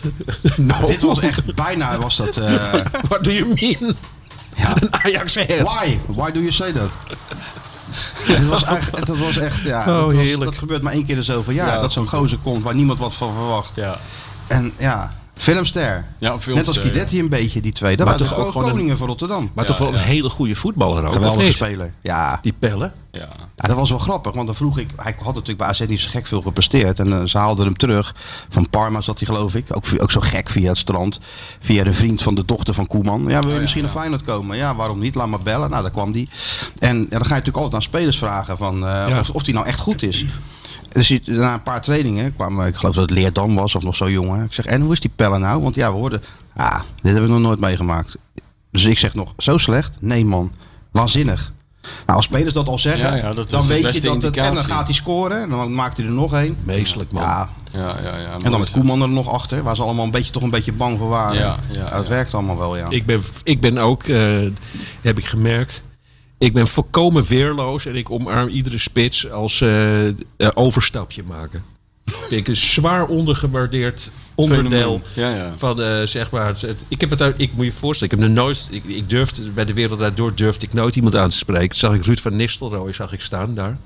[0.56, 0.86] no.
[0.86, 2.36] Dit was echt bijna, was dat...
[2.36, 2.72] eh,
[3.08, 3.96] What do you mean?
[4.56, 4.74] Ja.
[4.80, 5.60] Een Ajax head.
[5.60, 5.98] Why?
[6.06, 6.88] Why do you say that?
[8.26, 11.04] Ja, dit was echt, dat was echt, ja, Oh, dat, was- dat gebeurt maar één
[11.06, 11.66] keer in zoveel jaar.
[11.74, 13.70] Ja, dat zo'n gozer komt waar niemand wat van verwacht.
[13.74, 13.98] Ja.
[14.46, 16.06] En ja, filmster.
[16.18, 17.96] Ja, Net als Guidetti een beetje, die twee.
[17.96, 19.50] Dat Maar waren toch ook koningen van Rotterdam.
[19.54, 19.94] Maar Ja, toch wel ja.
[19.98, 21.12] een hele goede voetballer ook.
[21.12, 21.92] Geweldige speler.
[22.02, 22.38] Ja.
[22.42, 22.92] Die pellen.
[23.12, 23.28] Ja.
[23.56, 24.34] ja, dat was wel grappig.
[24.34, 26.98] Want dan vroeg ik, hij had natuurlijk bij AZ niet zo gek veel gepresteerd.
[26.98, 28.14] En eh, ze haalden hem terug.
[28.48, 29.66] Van Parma zat hij geloof ik.
[29.76, 31.20] Ook, ook zo gek via het strand.
[31.60, 33.24] Via de vriend van de dochter van Koeman.
[33.28, 33.88] Ja, wil je ja, misschien ja.
[33.88, 34.56] naar Feyenoord komen?
[34.56, 35.14] Ja, waarom niet?
[35.14, 35.70] Laat maar bellen.
[35.70, 36.28] Nou, daar kwam die.
[36.78, 39.18] En ja, dan ga je natuurlijk altijd aan spelers vragen van, eh, Ja.
[39.18, 40.24] of, of die nou echt goed is.
[40.96, 44.10] Dus na een paar trainingen kwam, ik geloof dat het Leerdam was of nog zo
[44.10, 44.44] jongen.
[44.44, 45.62] Ik zeg, en hoe is die pellen nou?
[45.62, 46.22] Want ja, we hoorden,
[46.56, 48.16] ah, dit hebben we nog nooit meegemaakt.
[48.70, 49.96] Dus ik zeg nog, zo slecht?
[50.00, 50.52] Nee man,
[50.90, 51.52] waanzinnig.
[51.82, 54.36] Nou, als spelers dat al zeggen, Ja, ja, dat is dan weet je dat het,
[54.36, 55.42] en dan gaat hij scoren.
[55.42, 56.56] En dan maakt hij er nog één.
[56.62, 57.22] Meestelijk, man.
[57.22, 58.32] Ja, Ja, ja, ja.
[58.42, 60.72] en dan met Koeman er nog achter, waar ze allemaal een beetje, toch een beetje
[60.72, 61.38] bang voor waren.
[61.38, 62.08] Ja, ja, dat ja.
[62.08, 62.86] werkt allemaal wel, ja.
[62.88, 64.46] Ik ben, ik ben ook, eh,
[65.00, 65.82] heb ik gemerkt,
[66.38, 70.14] ik ben volkomen weerloos en ik omarm iedere spits als eh, eh,
[70.54, 71.62] overstapje maken.
[72.30, 75.52] Ik een zwaar ondergewaardeerd onderdeel Ja, ja.
[75.56, 76.46] van eh, zeg maar.
[76.46, 78.84] het- het- ik heb het uit, ik moet je voorstellen, ik heb nog nooit, ik,
[78.84, 81.68] ik durfde bij de wereld door durfde ik nooit iemand aan te spreken.
[81.68, 83.78] Toen zag ik Ruud van Nistelrooy zag ik staan daar.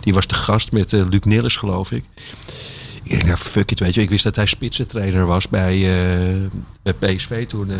[0.00, 2.04] Die was de gast met Luc Nilles, geloof ik.
[3.02, 4.00] Ik nou fuck it, weet je.
[4.00, 5.78] Ik wist dat hij spitsentrainer was bij,
[6.82, 7.70] bij PSV toen.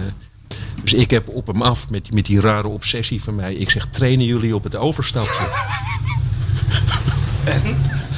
[0.83, 3.55] Dus ik heb op hem af met, die- met die rare obsessie van mij.
[3.55, 5.49] Ik zeg, trainen jullie op het overstapje?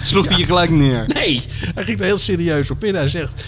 [0.03, 1.05] Sloeg hij je gelijk neer.
[1.07, 1.43] Nee,
[1.75, 2.95] hij ging er heel serieus op in.
[2.95, 3.45] Hij zegt,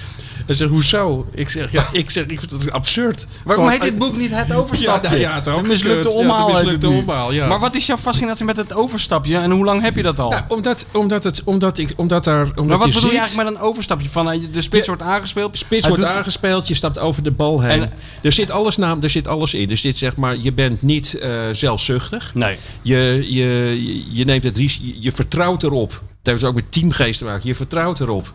[0.51, 1.27] hij zegt hoezo?
[1.35, 3.27] Ik zeg, ja, ik zeg, ik vind het absurd.
[3.45, 5.19] Waarom Gewoon, heet dit boek niet Het Overstapje?
[5.19, 6.09] Ja, nou ja, het mislukte.
[6.09, 7.47] Ja, omhaal heet mislukte omhaal, ja.
[7.47, 10.31] Maar wat is jouw fascinatie met het overstapje en hoe lang heb je dat al?
[10.31, 12.43] Ja, omdat, omdat, het, omdat, ik, omdat daar...
[12.47, 14.09] Omdat maar wat je bedoel je eigenlijk met een overstapje?
[14.09, 15.59] Van eh, de spits Ja, wordt aangespeeld.
[15.59, 17.83] Spits wordt doet- aangespeeld, je stapt over de bal heen.
[17.83, 17.91] En-
[18.23, 19.71] er, zit alles naam, er zit alles in.
[19.71, 22.35] Er zit zeg maar, je bent niet eh, zelfzuchtig.
[22.35, 22.57] Nee.
[22.83, 25.89] Je, je, je- neemt het risico, je, je vertrouwt erop.
[25.91, 25.99] Dat
[26.33, 27.47] heeft dus ook met teamgeest te maken.
[27.49, 28.33] Je vertrouwt erop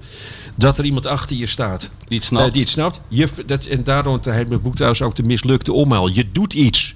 [0.56, 1.90] dat er iemand achter je staat.
[2.06, 2.46] Die het snapt.
[2.46, 3.02] Eh, die het snapt.
[3.08, 6.08] Je, dat, en daarom heet mijn boek trouwens ook de mislukte omhaal.
[6.08, 6.96] Je doet iets.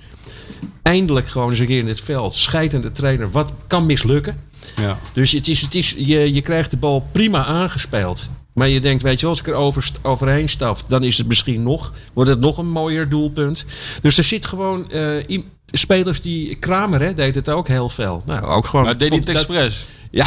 [0.82, 2.34] Eindelijk gewoon eens een keer in het veld.
[2.34, 3.32] Scheidende trainer.
[3.32, 4.40] Wat kan mislukken?
[4.76, 5.00] Ja.
[5.14, 8.30] Dus het is, het is, je, je krijgt de bal prima aangespeeld.
[8.54, 11.28] Maar je denkt, weet je wel, als ik er over, overheen stap, dan is het
[11.28, 13.66] misschien nog, wordt het nog een mooier doelpunt.
[14.02, 15.40] Dus er zit gewoon eh,
[15.72, 18.24] spelers die, Kramer hè, deed het ook heel veel.
[18.26, 18.86] Nou, ook gewoon.
[18.86, 19.86] Maar deed hij het expres?
[20.12, 20.26] Ja,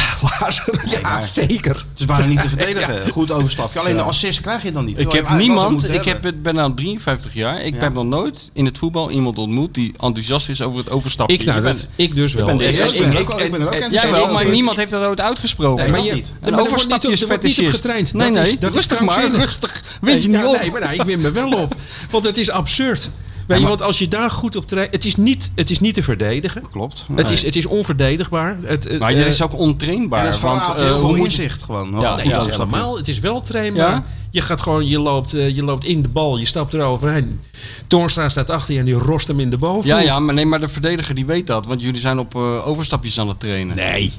[1.01, 1.75] ja, zeker.
[1.75, 3.09] Het is bijna niet te verdedigen.
[3.09, 3.79] Goed overstapje.
[3.79, 4.99] Alleen de assist krijg je dan niet.
[4.99, 7.61] Ik heb niemand, ik heb, ben nou 53 jaar.
[7.61, 7.79] Ik Ja.
[7.79, 11.35] heb nog nooit in het voetbal iemand ontmoet die enthousiast is over het overstapje.
[11.35, 12.49] Ik, nou, dat, ik dus wel.
[12.49, 15.83] Ik ben er ook enthousiast Jij wel, maar niemand heeft dat ooit uitgesproken.
[15.83, 17.75] Nee, maar je, Een er er op fetischist.
[17.75, 18.13] getraind.
[18.13, 19.73] Nee, nee, is, dat is rustig maar, rustig.
[20.01, 20.59] Je Nee, niet op.
[20.59, 21.75] Nee, maar ik win me wel op.
[22.09, 23.09] Want het is absurd.
[23.47, 24.91] Weet je, want als je daar goed op traint...
[24.93, 26.63] Het is niet, het is niet te verdedigen.
[26.71, 27.05] Klopt.
[27.15, 28.57] Het, is, het is onverdedigbaar.
[28.63, 30.19] Het, het, Maar eh, dit is ook ontrainbaar.
[30.19, 31.99] En het want, verraadt eh, heel hoe veel moet je- inzicht gewoon.
[31.99, 32.97] Ja, Nee, dat is helemaal.
[32.97, 33.89] Het is wel trainbaar.
[33.91, 34.03] Ja?
[34.31, 37.39] Je gaat gewoon, je loopt, eh, je loopt in de bal, je stapt eroverheen.
[37.87, 39.81] Toornstra staat achter je en die rost hem in de bal.
[39.83, 41.65] Ja, ja, maar nee, maar de verdediger die weet dat.
[41.65, 43.75] Want jullie zijn op eh, overstapjes aan het trainen.
[43.75, 44.13] Nee.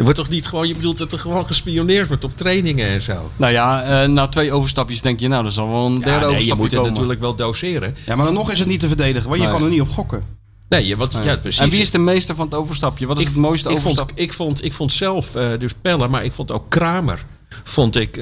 [0.00, 3.00] Er wordt toch niet gewoon, je bedoelt dat er gewoon gespioneerd wordt op trainingen en
[3.02, 3.30] zo.
[3.36, 6.16] Nou ja, eh, na twee overstapjes denk je, nou, er zal wel een derde Ja,
[6.16, 7.96] nee, je overstapje moet het natuurlijk wel doseren.
[8.06, 9.28] Ja, maar dan nog is het niet te verdedigen.
[9.28, 9.56] Want je Nee.
[9.56, 10.24] kan er niet op gokken.
[10.68, 11.24] Nee, je- wat, Nee.
[11.24, 11.60] ja, precies.
[11.60, 13.06] En wie is de meester van het overstapje?
[13.06, 14.24] Wat is het mooiste ik vond, overstapje?
[14.24, 17.24] ik, vond, ik vond zelf eh, dus Pelle, maar ik vond ook Kramer.
[17.70, 18.14] Vond ik,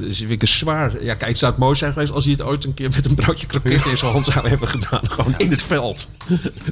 [0.00, 1.02] dus vind ik een zwaar.
[1.04, 3.14] Ja, kijk, zou het mooi zijn geweest als hij het ooit een keer met een
[3.14, 5.00] broodje kroket in zijn hand zou hebben gedaan.
[5.10, 6.08] Gewoon in het veld.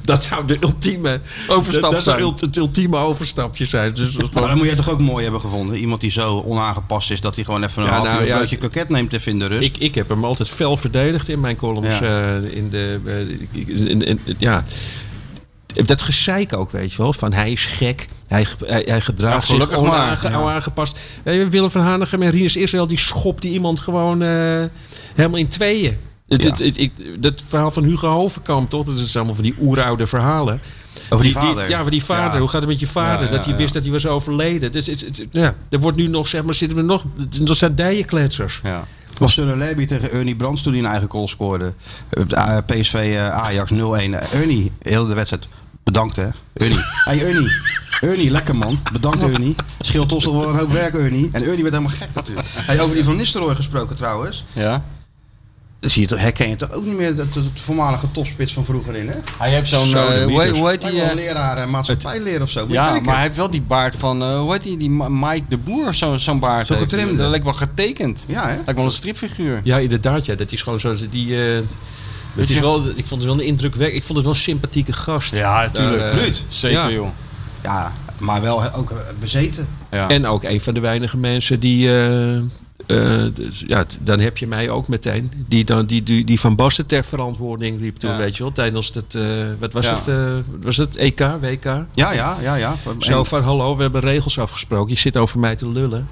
[0.03, 2.29] Dat zou de ultieme Overstap dat, dat zou zijn.
[2.29, 3.93] ult- het ultieme overstapje zijn.
[3.93, 5.75] Dus dat Maar dan moet je toch ook mooi hebben gevonden.
[5.77, 8.55] Iemand die zo onaangepast is dat hij gewoon even een Ja, nou, een ja, broodje
[8.57, 9.63] kroket neemt even in de rust.
[9.67, 11.97] ik, ik heb hem altijd fel verdedigd in mijn columns.
[11.97, 12.35] Ja.
[12.41, 13.19] eh, in de, eh,
[13.67, 14.63] in, in- in- ja.
[15.85, 17.13] Dat gezeik ook, weet je wel.
[17.13, 18.07] Van hij is gek.
[18.27, 20.91] Hij, hij, hij gedraagt Ja, zich maar, onaange- ja.
[21.23, 24.63] Eh, Willem van Hanegem en Rinus Israël, die schopt die iemand gewoon eh,
[25.15, 25.97] helemaal in tweeën.
[26.27, 26.49] Het, Ja.
[26.49, 28.85] het, het- ik, dat verhaal van Hugo Hovenkamp, toch?
[28.85, 30.59] Dat is allemaal van die oeroude verhalen.
[31.09, 31.69] Over die vader.
[31.69, 32.33] ja, van die vader.
[32.33, 32.39] Ja.
[32.39, 33.25] Hoe gaat het met je vader?
[33.25, 34.71] Ja, dat ja, hij wist dat hij was overleden.
[34.71, 37.03] Dus, het, het- ja, er wordt nu nog, zeg maar, zitten we nog...
[37.41, 38.59] Dat zijn dijenkletsers.
[38.63, 38.83] Ja.
[39.17, 41.73] was Sunne Leby tegen Ernie Brands toen hij een eigen goal scoorde.
[42.09, 43.75] Eh, PSV eh, Ajax 0-1.
[43.75, 45.47] Eh, Ernie, heel de wedstrijd.
[45.85, 46.27] Bedankt hè.
[46.53, 46.77] Ernie.
[47.03, 47.51] Hey Ernie.
[48.01, 48.79] Ernie, lekker man.
[48.91, 49.55] Bedankt Ernie.
[49.79, 51.29] Scheelt ons toch wel een hoop werk Ernie.
[51.31, 52.47] En Ernie werd helemaal gek natuurlijk.
[52.53, 54.45] Hey, over die van Nistelrooy gesproken trouwens.
[54.53, 54.83] ja.
[55.79, 58.53] Dan zie je toch, herken je toch ook niet meer de, de, de voormalige topspits
[58.53, 59.15] van vroeger in hè?
[59.37, 62.41] Hij heeft zo'n, Zo, de eh, hoe, heet- hoe Hij eh, een leraar uh, maatschappijleer
[62.41, 62.65] of zo.
[62.65, 65.43] Moet ja, maar hij heeft wel die baard van, eh, hoe heet die, die Mike
[65.49, 66.67] de Boer, zo'n zo'n baard.
[66.67, 66.99] Zo heeft hij.
[66.99, 67.21] getrimde.
[67.21, 68.23] Dat lijkt wel getekend.
[68.27, 68.53] Ja hè?
[68.55, 69.61] Lijkt wel een stripfiguur.
[69.63, 70.25] Ja, inderdaad.
[70.25, 70.95] Ja, dat is gewoon zo.
[71.09, 71.61] Die, eh,
[72.35, 73.97] het is wel, ik vond het wel een indrukwekkend.
[73.97, 75.35] Ik vond het wel een sympathieke gast.
[75.35, 76.03] Ja, natuurlijk.
[76.03, 76.43] Eh, Ruud.
[76.47, 76.91] Zeker, ja.
[76.91, 77.07] joh.
[77.63, 79.67] Ja, maar wel ook eh, bezeten.
[79.91, 80.09] Ja.
[80.09, 81.87] En ook een van de weinige mensen die.
[81.89, 82.43] eh, eh,
[83.33, 85.31] dus, ja, dan heb je mij ook meteen.
[85.47, 88.17] Die, dan, die, die, die Van Basten ter verantwoording riep toen, Ja.
[88.17, 88.51] weet je wel.
[88.51, 89.15] Tijdens het.
[89.15, 89.23] eh,
[89.59, 89.95] wat was Ja.
[89.95, 90.07] het?
[90.07, 90.95] eh, was het?
[90.95, 91.63] EK, WK?
[91.91, 92.75] Ja, ja, ja, ja.
[92.99, 94.93] Zo van: hallo, we hebben regels afgesproken.
[94.93, 96.07] Je zit over mij te lullen.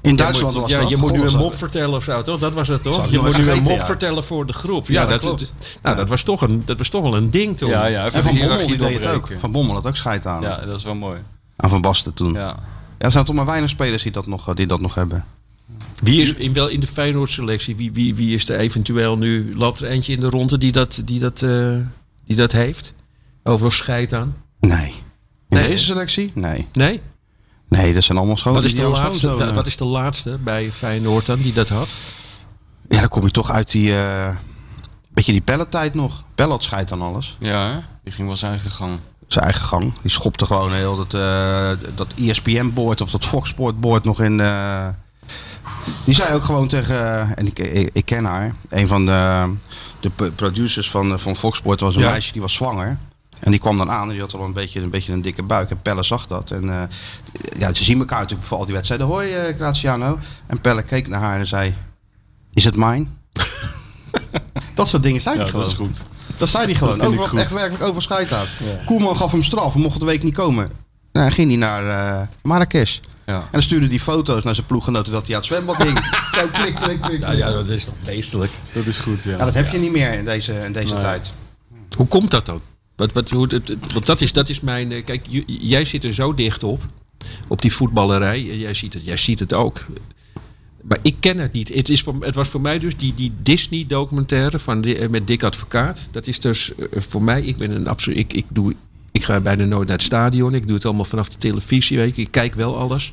[0.00, 0.88] In Je Duitsland moet, was ja, dat.
[0.88, 2.38] je moet nu een mop dat- vertellen of zo, toch?
[2.40, 3.10] Dat was het toch?
[3.10, 3.84] Je moet nu een mop ja.
[3.84, 4.86] vertellen voor de groep.
[4.88, 5.52] Ja, Ja, dat dat, klopt.
[5.82, 7.68] nou, dat, was toch een, dat was toch wel een ding toen.
[7.68, 9.30] ja, ja, even En Van Bommel hiërarchie die deed het ook.
[9.38, 10.42] Van Bommel had ook scheid aan.
[10.42, 11.18] Ja, dat is wel mooi.
[11.56, 12.32] Aan Van Basten toen.
[12.32, 12.40] Ja.
[12.40, 12.56] Ja.
[12.98, 15.24] er zijn toch maar weinig spelers die dat nog, die dat nog hebben.
[16.02, 17.76] Wie is in, wel in de Feyenoord selectie?
[17.76, 19.52] Wie, wie, wie is er eventueel nu?
[19.56, 21.76] Loopt er eentje in de ronde die dat, die dat, eh,
[22.26, 22.94] die dat heeft?
[23.42, 24.36] Overal scheid aan?
[24.60, 24.86] Nee.
[25.48, 26.30] In Nee, deze selectie?
[26.34, 26.66] Nee.
[26.72, 27.00] Nee?
[27.68, 28.52] Nee, dat zijn allemaal schoon.
[28.54, 31.88] Wat is, de laatste, wat is de laatste bij Feyenoord dan die dat had?
[32.88, 33.96] Ja, dan kom je toch uit die...
[33.98, 34.28] eh
[35.10, 36.22] beetje die pelletijd nog.
[36.34, 37.36] Pelle had scheid aan alles.
[37.40, 37.78] Ja, hè?
[38.04, 38.98] die ging wel zijn eigen gang.
[39.26, 39.92] Zijn eigen gang.
[40.02, 44.40] Die schopte gewoon heel dat, eh dat ESPN-board of dat Fox-board nog in...
[44.40, 44.88] eh,
[46.04, 47.36] die zei ook gewoon tegen...
[47.36, 48.54] en ik, ik, ik ken haar.
[48.68, 49.52] Een van de,
[50.00, 52.10] de producers van, van Fox Sport was een Ja.
[52.10, 52.98] meisje die was zwanger.
[53.40, 55.42] En die kwam dan aan en die had al een beetje een, beetje een dikke
[55.42, 55.70] buik.
[55.70, 56.50] En Pelle zag dat.
[56.50, 56.82] En eh,
[57.58, 59.06] ja, ze zien elkaar natuurlijk voor al die wedstrijden.
[59.06, 60.18] Hoi eh Graziano.
[60.46, 61.74] En Pelle keek naar haar en zei...
[62.54, 63.18] Is het mijn?
[64.74, 65.64] dat soort dingen zei hij Ja, gewoon.
[65.64, 66.02] dat is goed.
[66.36, 67.26] Dat zei hij gewoon.
[67.28, 67.38] Goed.
[67.38, 68.46] echt werkelijk over scheid aan.
[68.86, 69.72] Koeman gaf hem straf.
[69.72, 70.70] Hij mocht de week niet komen.
[71.12, 71.86] Nou, hij ging hij naar
[72.20, 72.98] eh Marrakesh.
[73.26, 73.34] Ja.
[73.34, 75.98] En dan stuurde die foto's naar zijn ploeggenoten dat hij aan het zwembad hing.
[76.38, 77.20] Zo klik, klik, klik.
[77.20, 78.52] Nou ja, dat is toch beestelijk.
[78.72, 79.30] Dat is goed, ja.
[79.30, 81.02] Ja, dat heb je niet meer in deze, in deze Nee.
[81.02, 81.32] tijd.
[81.96, 82.60] Hoe komt dat dan?
[82.98, 83.48] Wat, wat, hoe,
[83.92, 84.92] want dat is, dat is mijn.
[84.92, 86.82] eh, Kijk, j- jij zit er zo dicht op.
[87.48, 88.50] Op die voetballerij.
[88.50, 89.84] En Jij ziet het, jij ziet het ook.
[90.82, 91.74] Maar ik ken het niet.
[91.74, 95.42] Het, is voor, het was voor mij dus die, die Disney-documentaire van eh, met Dick
[95.42, 96.08] Advocaat.
[96.10, 97.42] Dat is dus eh, voor mij.
[97.42, 98.18] Ik ben een absoluut.
[98.18, 98.74] Ik, ik, doe,
[99.12, 100.54] ik ga bijna nooit naar het stadion.
[100.54, 101.96] Ik doe het allemaal vanaf de televisie.
[101.98, 102.22] Weet je.
[102.22, 103.12] Ik kijk wel alles.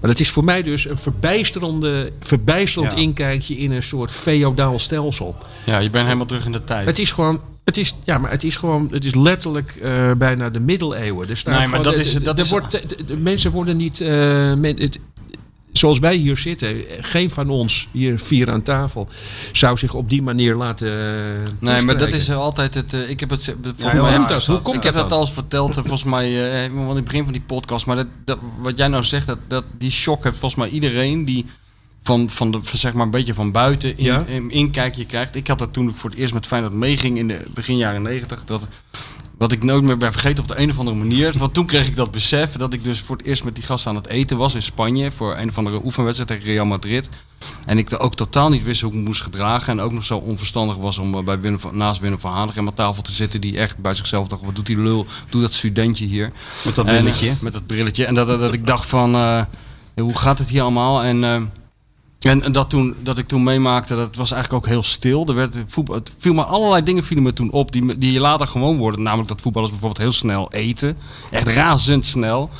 [0.00, 2.98] Maar het is voor mij dus een verbijsterende, verbijsterend Ja.
[2.98, 5.36] inkijkje in een soort feodaal stelsel.
[5.66, 6.86] Ja, je bent helemaal terug in de tijd.
[6.86, 7.40] Het is gewoon.
[7.66, 8.88] Het is, ja, maar het is gewoon.
[8.90, 11.28] Het is letterlijk eh, bijna de middeleeuwen.
[11.28, 13.50] Er staat Nee, maar gewoon- dat is- dat er is- wordt, de, de- de mensen
[13.50, 14.00] worden niet.
[14.00, 14.08] eh,
[14.54, 14.98] men- het,
[15.72, 19.08] zoals wij hier zitten, geen van ons hier vier aan tafel
[19.52, 20.88] zou zich op die manier laten.
[20.88, 22.92] eh, Nee, maar dat is altijd het.
[22.92, 23.54] ik heb het.
[23.76, 24.46] volgens mij- dat?
[24.46, 27.32] Hoe komt ik heb dat al eens verteld, volgens mij, helemaal in het begin van
[27.32, 27.86] die podcast.
[27.86, 31.24] Maar dat, dat, wat jij nou zegt, dat, dat, die shock heeft volgens mij iedereen
[31.24, 31.46] die
[32.06, 34.24] van, van, de, van zeg maar een beetje van buiten in, Ja.
[34.26, 35.34] in- inkijkje krijgt.
[35.36, 38.02] Ik had dat toen ik voor het eerst met Feyenoord meeging in de begin jaren
[38.02, 38.44] negentig.
[38.44, 38.66] Dat,
[39.38, 41.32] wat ik nooit meer ben vergeten op de een of andere manier.
[41.38, 43.90] Want toen kreeg ik dat besef dat ik dus voor het eerst met die gasten
[43.90, 45.10] aan het eten was in Spanje.
[45.10, 47.08] Voor een of andere oefenwedstrijd tegen Real Madrid.
[47.66, 49.72] En ik ook totaal niet wist hoe ik me moest gedragen.
[49.72, 52.58] En ook nog zo onverstandig was om eh, bij Willem van, naast Willem van Hanegem
[52.58, 53.40] aan mijn tafel te zitten.
[53.40, 55.06] Die echt bij zichzelf dacht, wat doet die lul?
[55.28, 56.32] Doe dat studentje hier.
[56.64, 57.28] Met dat En, brilletje.
[57.28, 58.04] eh, met dat brilletje.
[58.06, 59.42] En dat, dat, dat ik dacht van, eh,
[59.94, 61.02] hoe gaat het hier allemaal?
[61.02, 61.50] En,
[62.26, 65.26] en, dat, toen, dat ik toen meemaakte, dat was eigenlijk ook heel stil.
[65.26, 68.46] Er werd voetbal, het viel me allerlei dingen vielen me toen op die, die later
[68.46, 69.02] gewoon worden.
[69.02, 70.96] Namelijk dat voetballers bijvoorbeeld heel snel eten.
[71.30, 72.50] Echt razendsnel.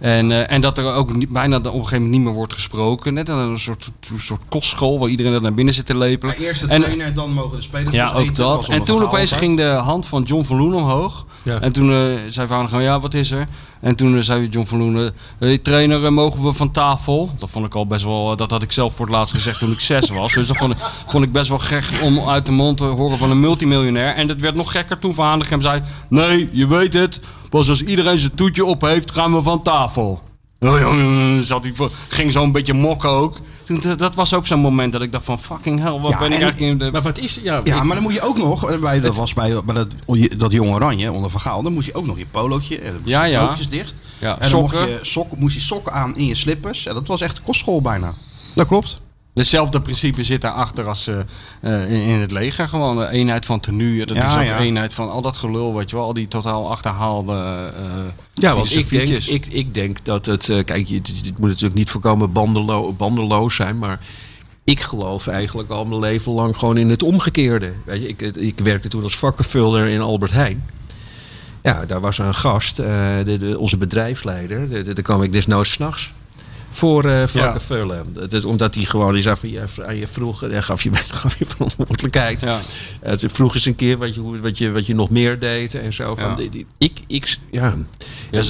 [0.00, 2.52] En, eh, en dat er ook niet, bijna op een gegeven moment niet meer wordt
[2.52, 3.14] gesproken.
[3.14, 6.34] Net een soort, een soort kostschool waar iedereen er naar binnen zit te lepelen.
[6.38, 8.34] Maar eerst de En- trainer, dan mogen de spelers ja, dus ook eten.
[8.34, 8.68] dat.
[8.68, 11.26] En toen opeens ging de hand van John van Loen omhoog.
[11.42, 11.60] Ja.
[11.60, 11.96] En toen eh,
[12.28, 13.46] zei Van gewoon, ja, wat is er?
[13.80, 17.30] En toen eh, zei John van Loen, eh, hey, trainer, mogen we van tafel?
[17.38, 19.72] Dat vond ik al best wel, dat had ik zelf voor het laatst gezegd toen
[19.72, 20.32] ik zes was.
[20.32, 23.18] Dus dat vond ik, vond ik best wel gek om uit de mond te horen
[23.18, 24.14] van een multimiljonair.
[24.14, 27.20] En dat werd nog gekker toen Van Hanegem zei, nee, je weet het.
[27.56, 30.22] Pas als iedereen zijn toetje op heeft, gaan we van tafel.
[31.40, 31.72] Zat hij,
[32.08, 33.38] ging zo een beetje mokken ook.
[33.64, 36.18] Toen, eh, dat was ook zo'n moment dat ik dacht van fucking hell, wat Ja,
[36.18, 36.90] ben ik en- eigenlijk in de...
[36.90, 39.16] Maar wat is ja, Ja, ik- maar dan moet je ook nog, eh, bij, dat
[39.16, 39.88] was bij, bij dat,
[40.38, 43.24] dat jonge oranje onder Van Gaal, dan moest je ook nog je polootje, moest Ja,
[43.24, 43.56] je ja.
[43.70, 43.94] dicht.
[44.18, 44.90] Ja, en dan mocht sokken.
[44.92, 46.86] je, sok, moest je sokken aan in je slippers.
[46.86, 48.12] En dat was echt kostschool bijna.
[48.54, 49.00] Dat klopt.
[49.36, 51.18] Hetzelfde principe zit daarachter als eh,
[51.60, 52.68] eh, in, in het leger.
[52.68, 54.06] Gewoon de eenheid van tenue.
[54.06, 54.58] Dat Ja, is ook ja.
[54.58, 56.04] eenheid van al dat gelul, weet je wel.
[56.04, 57.32] Al die totaal achterhaalde
[57.76, 57.82] eh
[58.34, 60.48] Ja, want ik denk, ik, ik denk dat het.
[60.48, 64.00] eh, kijk, je- dit, moet natuurlijk niet voorkomen bandelo, bandeloos zijn, maar.
[64.64, 67.72] Ik geloof eigenlijk al mijn leven lang gewoon in het omgekeerde.
[67.84, 70.64] Weet je, ik, ik werkte toen als vakkenvulder in Albert Heijn.
[71.62, 72.86] Ja, daar was een gast, eh,
[73.24, 74.68] de, de- onze bedrijfsleider.
[74.68, 76.12] De- de- Daar kwam ik desnoods s'nachts
[76.76, 78.06] voor eh vakken vullen.
[78.12, 80.90] Dat is omdat hij gewoon die zei van, ja, aan je vroeg, en gaf je,
[81.22, 82.40] gaf je verantwoordelijkheid.
[82.40, 82.58] Ja.
[83.02, 85.92] Eh, vroeg eens een keer wat je, wat je, wat je nog meer deed en
[85.92, 86.14] zo.
[86.14, 86.34] Van, Ja.
[86.34, 87.74] die- die- ik, ik, ja,
[88.30, 88.44] Ja, eh,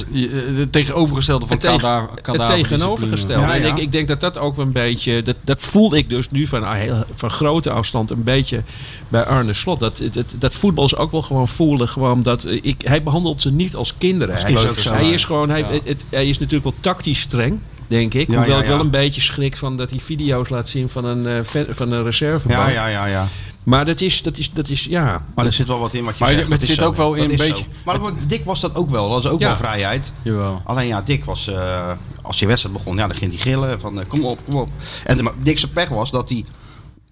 [0.55, 3.41] het tegenovergestelde van kada- het tegenovergestelde.
[3.47, 3.67] Ja, En ja.
[3.67, 5.21] ik, ik denk dat dat ook wel een beetje.
[5.21, 8.63] Dat, dat voel ik dus nu van, ah, heel, van grote afstand een beetje
[9.07, 9.79] bij Arne Slot.
[9.79, 11.89] Dat, dat, dat voetballers ook wel gewoon voelen.
[11.89, 14.35] Gewoon dat, eh, ik, hij behandelt ze niet als kinderen.
[14.35, 14.91] Hij, is ook zo.
[14.93, 15.49] hij is gewoon.
[15.49, 15.67] Hij, Ja.
[15.69, 17.59] het, het- hij is natuurlijk wel tactisch streng.
[17.87, 18.27] Denk ik.
[18.31, 21.05] Ja, Hoewel ja, ik wel een beetje schrik van dat hij video's laat zien van
[21.05, 22.59] een, eh, ven- van een reservebank.
[22.67, 23.27] Ja, ja, ja, ja.
[23.63, 25.25] Maar dat is, dat is, dat is, ja.
[25.35, 26.41] Maar er zit wel wat in wat je Maar zegt.
[26.41, 26.85] het dat is zit zo.
[26.85, 27.45] ook wel in een zo.
[27.47, 29.09] beetje- Maar dat- Dick was dat ook wel.
[29.09, 29.47] Dat is ook Ja.
[29.47, 30.11] wel vrijheid.
[30.21, 30.61] Jawel.
[30.63, 33.99] Alleen ja, Dick was, eh, als je wedstrijd begon, ja, dan ging hij gillen van
[33.99, 34.69] eh, kom op, kom op.
[35.03, 36.45] En de, maar Dick zijn pech was dat hij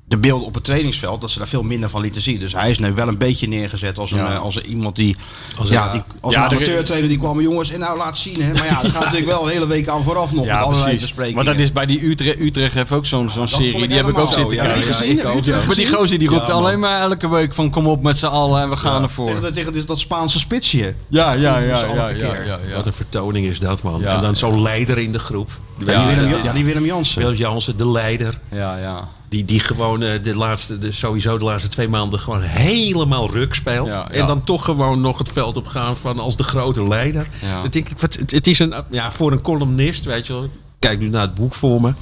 [0.07, 2.39] de beelden op het trainingsveld, dat ze daar veel minder van lieten zien.
[2.39, 4.33] Dus hij is nu wel een beetje neergezet als, een, Ja.
[4.33, 5.15] eh, als iemand die,
[5.57, 8.41] Als ja, een- die, als Ja, een amateurtrainer die kwam, jongens, en nou laat zien.
[8.41, 8.51] Hè.
[8.53, 10.83] Maar ja, dat gaat natuurlijk wel een hele week aan vooraf nog met Ja, allerlei
[10.83, 11.01] precies.
[11.01, 11.43] besprekingen.
[11.45, 13.73] Maar dat is bij die Utrecht, Utrecht heeft ook zo'n zo'n serie.
[13.81, 14.83] ik Die heb ik ook zitten kijken.
[14.83, 15.15] Gezien?
[15.15, 18.17] Je Utrecht Maar die gozer die roept alleen maar elke week van kom op met
[18.17, 19.33] z'n allen en we gaan ervoor.
[19.33, 20.93] tegen, tegen dat, dat Spaanse spitsje.
[21.07, 22.17] Ja, ja, ja, alle ja, keer.
[22.25, 22.75] ja, ja, ja.
[22.75, 24.03] Wat een vertoning is dat, man.
[24.05, 25.49] En dan zo'n leider in de groep.
[25.85, 26.43] Ja, Ja, die Willem, ja.
[26.43, 27.21] ja, die Willem Jansen.
[27.21, 28.39] Willem Jansen, de leider.
[28.51, 29.07] Ja, ja.
[29.35, 33.53] Die, die gewoon eh, de laatste, de, sowieso de laatste twee maanden gewoon helemaal ruk
[33.53, 33.91] speelt.
[33.91, 37.27] Ja, En dan toch gewoon nog het veld op gaan van als de grote leider.
[37.41, 37.61] Ja.
[37.61, 40.49] Dan denk ik, wat, het, het is een, ja, voor een columnist, weet je wel.
[40.79, 41.93] Kijk nu naar het boek voor me.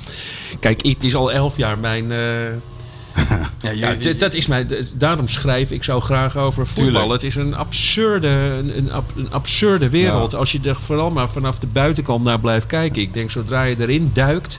[0.60, 2.12] Kijk, het is al elf jaar mijn...
[2.12, 2.18] eh,
[3.76, 6.86] Ja, dat is mijn, d- daarom schrijf ik zo graag over voetbal.
[6.86, 7.12] Tuurlijk.
[7.12, 10.36] Het is een absurde, een, een, ab- een absurde wereld.
[10.36, 13.02] Als je er vooral maar vanaf de buitenkant naar blijft kijken.
[13.02, 14.58] Ik denk, zodra je erin duikt.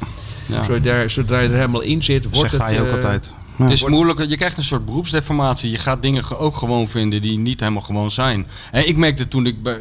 [0.66, 2.62] Zodra, zodra je er helemaal in zit, wordt Zegt het...
[2.62, 3.34] hij ook eh, altijd.
[3.54, 4.24] Het is moeilijk.
[4.28, 5.70] Je krijgt een soort beroepsdeformatie.
[5.70, 8.46] Je gaat dingen ge- ook gewoon vinden die niet helemaal gewoon zijn.
[8.70, 9.80] En ik merkte toen ik bij, eh,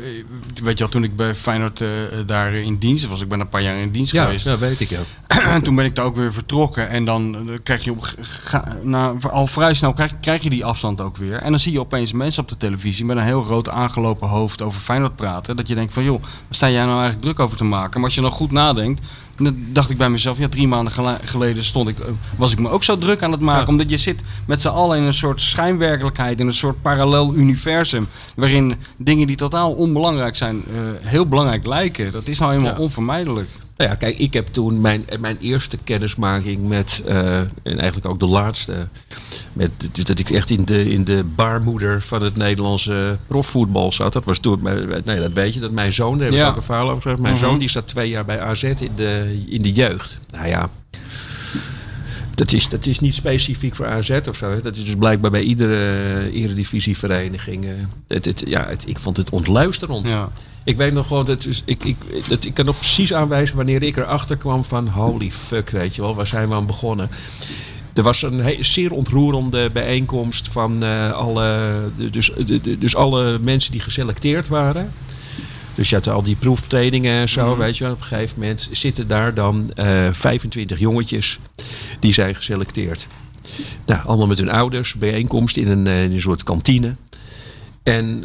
[0.64, 1.88] weet je wel, toen ik bij Feyenoord eh,
[2.26, 3.22] daar in dienst was.
[3.22, 4.46] Ik ben een paar jaar in dienst Ja, geweest.
[4.46, 5.00] dat weet ik ja.
[5.28, 6.90] En toen ben ik daar ook weer vertrokken.
[6.90, 10.66] En dan krijg je op, ge- ga- na, al vrij snel krijg, krijg je die
[10.66, 11.36] afstand ook weer.
[11.38, 14.62] En dan zie je opeens mensen op de televisie met een heel rood aangelopen hoofd
[14.62, 15.56] over Feyenoord praten.
[15.56, 17.94] Dat je denkt van joh, waar sta jij nou eigenlijk druk over te maken?
[18.00, 19.02] Maar als je dan goed nadenkt,
[19.38, 22.06] dan dacht ik bij mezelf, ja drie maanden gele- geleden stond ik, eh,
[22.36, 23.62] was ik me ook zo druk aan het maken.
[23.64, 23.68] Ja.
[23.68, 28.08] Omdat je zit met z'n allen in een soort schijnwerkelijkheid, in een soort parallel universum.
[28.36, 32.12] Waarin dingen die totaal onbelangrijk zijn, eh, heel belangrijk lijken.
[32.12, 32.80] Dat is nou helemaal Ja.
[32.80, 33.50] onvermijdelijk.
[33.78, 38.20] Nou ja, kijk, ik heb toen mijn, mijn eerste kennismaking met, eh, en eigenlijk ook
[38.20, 38.88] de laatste,
[39.54, 44.14] met, dus dat ik echt in de, in de baarmoeder van het Nederlandse profvoetbal zat.
[44.14, 44.60] Dat was toen,
[45.06, 46.44] nee, dat weet je, dat mijn zoon, daar heb Ja.
[46.44, 47.22] ik ook een verhaal over gezegd.
[47.22, 47.44] Mijn Mhm.
[47.44, 50.20] zoon die zat twee jaar bij AZ in de, in de jeugd.
[50.36, 50.70] Nou ja,
[52.36, 54.50] dat is, dat is niet specifiek voor AZ of zo.
[54.52, 54.62] hè.
[54.62, 55.76] Dat is dus blijkbaar bij iedere
[56.30, 57.66] eh, eredivisievereniging.
[57.66, 57.72] eh,
[58.08, 60.08] het, het, ja, het, ik vond het ontluisterend.
[60.08, 60.30] Ja.
[60.64, 61.96] Ik weet nog gewoon, dat is, ik, ik,
[62.30, 66.02] dat, ik kan nog precies aanwijzen wanneer ik erachter kwam van holy fuck, weet je
[66.02, 67.10] wel, waar zijn we aan begonnen?
[67.94, 71.80] Er was een he- zeer ontroerende bijeenkomst van eh, alle,
[72.12, 74.92] dus, de- de- dus alle mensen die geselecteerd waren.
[75.76, 77.94] Dus je had al die proeftrainingen en zo, weet je wel.
[77.94, 81.40] Op een gegeven moment zitten daar dan eh 25 jongetjes
[82.00, 83.08] die zijn geselecteerd.
[83.86, 86.96] Nou, allemaal met hun ouders, bijeenkomst in een, eh, in een soort kantine.
[87.84, 88.24] En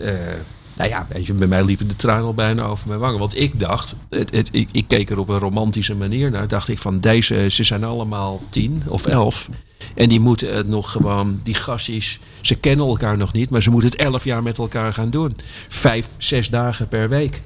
[0.79, 3.19] nou ja, weet je, bij mij liepen de tranen al bijna over mijn wangen.
[3.19, 6.49] Want ik dacht, het, ik, ik keek er op een romantische manier naar.
[6.49, 9.49] Dacht ik van deze, ze zijn allemaal tien of elf.
[9.95, 13.71] En die moeten het nog gewoon, die gasties, ze kennen elkaar nog niet, maar ze
[13.71, 15.37] moeten het elf jaar met elkaar gaan doen.
[15.69, 17.43] Vijf, zes dagen per week.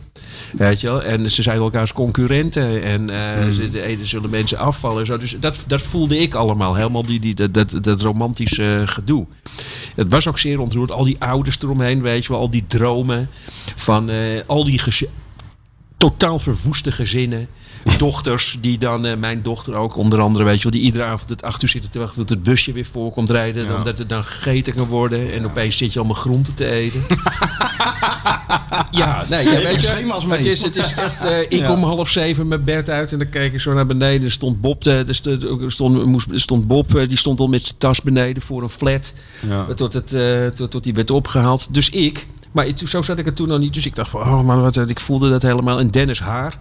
[0.53, 1.03] Weet je wel?
[1.03, 2.83] En ze zijn elkaars concurrenten.
[2.83, 5.01] En eh, ze, de ene zullen mensen afvallen.
[5.01, 5.19] En zo.
[5.19, 6.74] Dus dat, dat voelde ik allemaal.
[6.74, 9.27] Helemaal die, die, dat, dat, dat romantische gedoe.
[9.95, 10.91] Het was ook zeer ontroerd.
[10.91, 12.41] Al die ouders eromheen, weet je wel.
[12.41, 13.29] Al die dromen.
[13.77, 14.81] Van eh, al die
[15.97, 17.49] totaal verwoeste gezinnen.
[17.99, 21.29] Dochters die dan, eh, mijn dochter ook onder andere, weet je wel, die iedere avond
[21.29, 23.67] het acht uur zitten te wachten tot het busje weer voorkomt rijden.
[23.67, 23.77] Ja.
[23.77, 25.33] Omdat het dan gegeten kan worden.
[25.33, 27.05] En opeens zit je allemaal groenten te eten.
[28.91, 32.49] ja, nee, ja, weet je, het is, het is echt, eh, ik om half zeven
[32.49, 34.25] mijn bed uit en dan keek ik zo naar beneden.
[34.25, 35.15] Er stond Bob, eh, er
[35.73, 39.13] stond, moest, stond Bob, eh, die stond al met zijn tas beneden voor een flat.
[39.77, 41.75] Tot, het, eh, tot, tot die werd opgehaald.
[41.75, 43.74] Dus ik, maar het- zo zat ik er toen nog niet.
[43.74, 45.79] Dus ik dacht van, oh man, wat, ik voelde dat helemaal.
[45.79, 46.59] En Dennis Haar,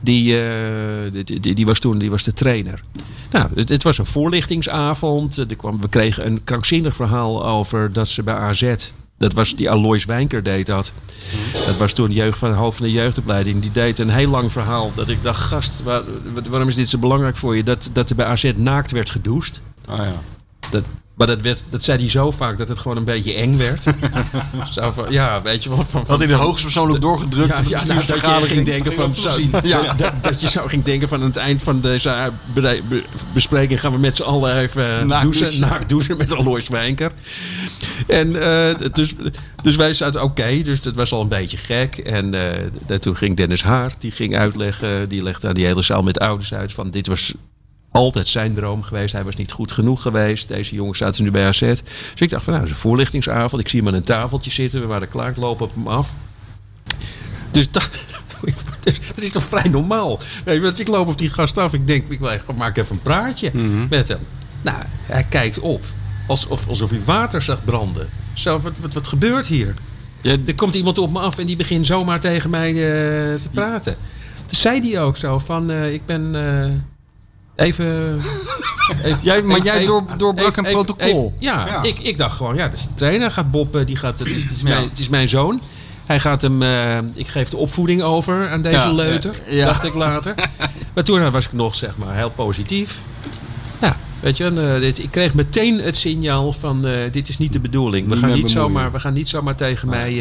[0.00, 2.82] die, eh, die, die, die was toen die was de trainer.
[3.30, 5.36] Nou, het, het was een voorlichtingsavond.
[5.36, 8.74] Er kwam, we kregen een krankzinnig verhaal over dat ze bij AZ...
[9.18, 10.92] Dat was die Alois Wijnker deed dat.
[11.66, 13.60] Dat was toen jeugd van hoofd van de jeugdopleiding.
[13.60, 14.92] Die deed een heel lang verhaal.
[14.94, 16.02] Dat ik dacht, gast, waar-
[16.48, 17.62] waarom is dit zo belangrijk voor je?
[17.64, 19.60] Dat, dat er bij AZ naakt werd gedoucht.
[19.88, 20.12] Ah, ja.
[20.70, 20.82] Dat,
[21.20, 23.82] maar dat, werd, dat zei hij zo vaak dat het gewoon een beetje eng werd.
[24.72, 25.78] zo van, ja, weet je wel.
[25.78, 28.66] Van, Had van, hij de hoogstpersoonlijk doorgedrukt ja, op de ja, nou, dat je ging
[28.66, 29.30] denken van, zo,
[29.62, 32.80] ja, dat, dat je zo ging denken van aan het eind van deze eh, be-
[32.88, 33.02] be-
[33.32, 35.60] bespreking gaan we met z'n allen even Naakt douchen, douchen.
[35.60, 37.12] naakt douchen met Alois Wijnker.
[38.06, 39.14] En eh, dus,
[39.62, 41.96] dus wij zaten oké, dus dat was al een beetje gek.
[41.96, 42.34] En
[42.88, 46.18] eh, toen ging Dennis Haar, die ging uitleggen, die legde aan die hele zaal met
[46.18, 47.34] ouders uit van dit was
[47.92, 49.12] altijd zijn droom geweest.
[49.12, 50.48] Hij was niet goed genoeg geweest.
[50.48, 51.60] Deze jongens zaten nu bij AZ.
[51.60, 51.82] Dus
[52.16, 53.62] ik dacht van nou, het is een voorlichtingsavond.
[53.62, 54.80] Ik zie hem aan een tafeltje zitten.
[54.80, 56.14] We waren klaar, ik loop op hem af.
[57.50, 57.88] Dus dat,
[59.14, 60.18] dat is toch vrij normaal.
[60.44, 61.72] Want ik loop op die gast af.
[61.72, 63.50] Ik denk, ik wil echt- maak even een praatje
[63.90, 64.18] met hem.
[64.62, 65.84] Nou, hij kijkt op.
[66.26, 68.08] Alsof, alsof hij water zag branden.
[68.34, 69.74] Zo, wat, wat, wat gebeurt hier?
[70.20, 73.48] Ja, Er komt iemand op me af en die begint zomaar tegen mij eh, te
[73.50, 73.96] praten.
[74.46, 76.70] Dus zei hij ook zo van, eh, ik ben eh,
[77.60, 78.16] even,
[79.04, 81.06] even- Jij- maar even- jij door- doorbrak even- een protocol.
[81.06, 81.82] even- ja, Ja.
[81.82, 83.30] Ik, ik dacht gewoon, ja, dat is de trainer.
[83.30, 84.68] Gaat Bob, eh, die gaat, het is, het is, Ja.
[84.68, 85.60] mijn, het is mijn zoon.
[86.06, 89.64] Hij gaat hem, eh, ik geef de opvoeding over aan deze Ja, leuter, ja, ja.
[89.66, 90.34] dacht ik later.
[90.94, 92.98] maar toen was ik nog, zeg maar, heel positief.
[94.20, 94.44] Ja, weet je,
[94.74, 98.08] eh, dit, ik kreeg meteen het signaal van, eh, dit is niet de bedoeling.
[98.08, 100.12] We Niet gaan niet, zomaar, we gaan niet zomaar tegen mij...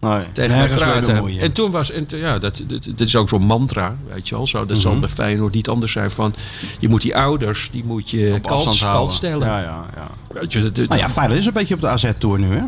[0.00, 0.22] nee.
[0.32, 1.38] tegen mij praten.
[1.40, 4.46] En toen was, en ja, dat, dat, dat is ook zo'n mantra, weet je wel.
[4.46, 6.34] Zo, dat zal bij Feyenoord niet anders zijn van,
[6.78, 8.38] je moet die ouders, die moet je
[8.78, 9.14] houden.
[9.14, 9.46] stellen.
[9.46, 10.06] Ja, ja, ja.
[10.40, 12.62] Weet je, dat- Nou ja, Feyenoord is een beetje op de AZ-tour nu, hè?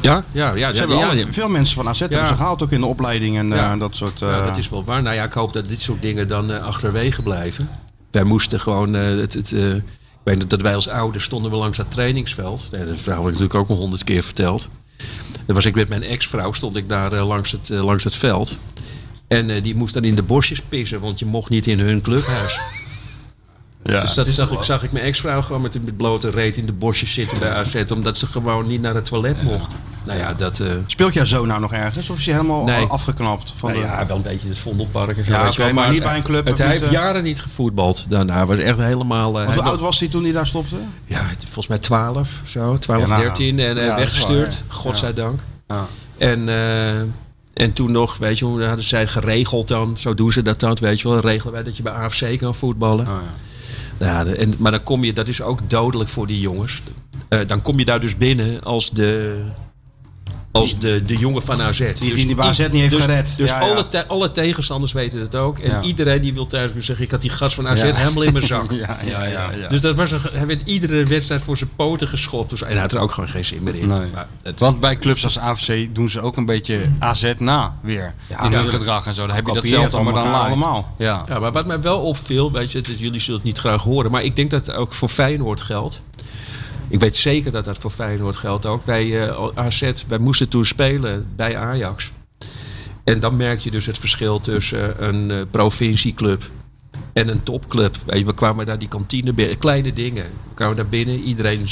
[0.00, 1.26] ja, ja, ja, Ze hebben ja, ja.
[1.30, 3.76] veel mensen van AZ hebben ze gehaald, ook in de opleiding en Ja.
[3.76, 4.18] dat soort...
[4.18, 5.02] Ja, eh, dat is wel waar.
[5.02, 7.68] Nou ja, ik hoop dat dit soort dingen dan achterwege blijven.
[8.16, 9.82] Wij moesten gewoon, eh, het, het, eh, ik
[10.22, 12.68] weet dat- wij als ouders stonden we langs dat trainingsveld.
[12.72, 14.68] Nee, dat verhaal heb ik natuurlijk ook al honderd keer verteld.
[15.46, 18.58] Dan was ik met mijn ex-vrouw, stond ik daar eh, langs, het, langs het veld.
[19.28, 22.58] En die moest dan in de bosjes pissen, want je mocht niet in hun clubhuis.
[23.84, 24.00] Ja.
[24.00, 26.72] Dus dat zag ik, zag ik mijn ex-vrouw gewoon met, met blote reet in de
[26.72, 27.84] bosjes zitten bij AZ.
[27.92, 29.74] Omdat ze gewoon niet naar het toilet mocht.
[30.06, 30.60] Nou ja, dat...
[30.60, 32.10] eh, Speelt jouw zoon nou nog ergens?
[32.10, 32.84] Of is hij helemaal Nee.
[32.86, 33.54] afgeknapt?
[33.56, 33.88] Van nou de...
[33.88, 35.26] ja, wel een beetje in het Vondelpark.
[35.26, 37.40] Ja, oké, wel, maar niet bij een club Het, of hij heeft eh, jaren niet
[37.40, 38.46] gevoetbald daarna.
[38.46, 39.40] Was echt helemaal...
[39.40, 40.76] eh, hoe oud was hij toen hij daar stopte?
[41.04, 42.76] Ja, volgens mij 12 zo.
[42.78, 43.58] 12, Ja, nou, 13.
[43.58, 44.62] En eh, ja, weggestuurd.
[44.68, 45.40] waar, Godzijdank.
[45.68, 45.86] Ja.
[46.18, 46.98] En, eh,
[47.54, 49.96] en toen nog, weet je, hoe hadden zij geregeld dan.
[49.96, 51.20] Zo doen ze dat dan, weet je wel.
[51.20, 53.06] Regelen wij dat je bij AFC kan voetballen.
[53.06, 53.30] Oh, ja.
[54.24, 56.82] Nou, en, maar dan kom je, dat is ook dodelijk voor die jongens.
[57.28, 59.40] Eh, dan kom je daar dus binnen als de,
[60.60, 61.78] als de, de jongen van AZ.
[61.78, 63.34] Die- die bij AZ niet heeft dus, gered.
[63.36, 63.68] Dus Ja, ja.
[63.68, 65.58] Alle, te- alle tegenstanders weten het ook.
[65.58, 65.82] En Ja.
[65.82, 68.70] iedereen die wil thuis zeggen, ik had die gast van AZ helemaal in mijn zak.
[68.76, 69.68] Ja, ja.
[69.68, 72.50] Dus dat was een, hij werd iedere wedstrijd voor zijn poten geschopt.
[72.50, 73.86] Dus, en hij had er ook gewoon geen zin meer in.
[73.86, 73.98] Nee.
[74.14, 78.14] Maar het- Want bij clubs als AFC doen ze ook een beetje AZ na weer.
[78.44, 79.26] In hun gedrag en zo.
[79.26, 80.94] Dan heb je datzelfde, maar dan allemaal.
[80.98, 81.24] Ja.
[81.28, 83.82] Ja, maar wat mij wel opviel, weet je, het is- jullie zullen het niet graag
[83.82, 86.00] horen, maar ik denk dat het ook voor Feyenoord geldt.
[86.88, 88.86] Ik weet zeker dat dat voor Feyenoord geldt ook.
[88.86, 92.12] Wij eh, AZ, wij moesten toen spelen bij Ajax.
[93.04, 96.50] En dan merk je dus het verschil tussen een eh, provincieclub
[97.12, 97.96] en een topclub.
[98.06, 100.24] We kwamen daar die kantine binnen, kleine dingen.
[100.24, 101.68] We kwamen daar binnen, iedereen,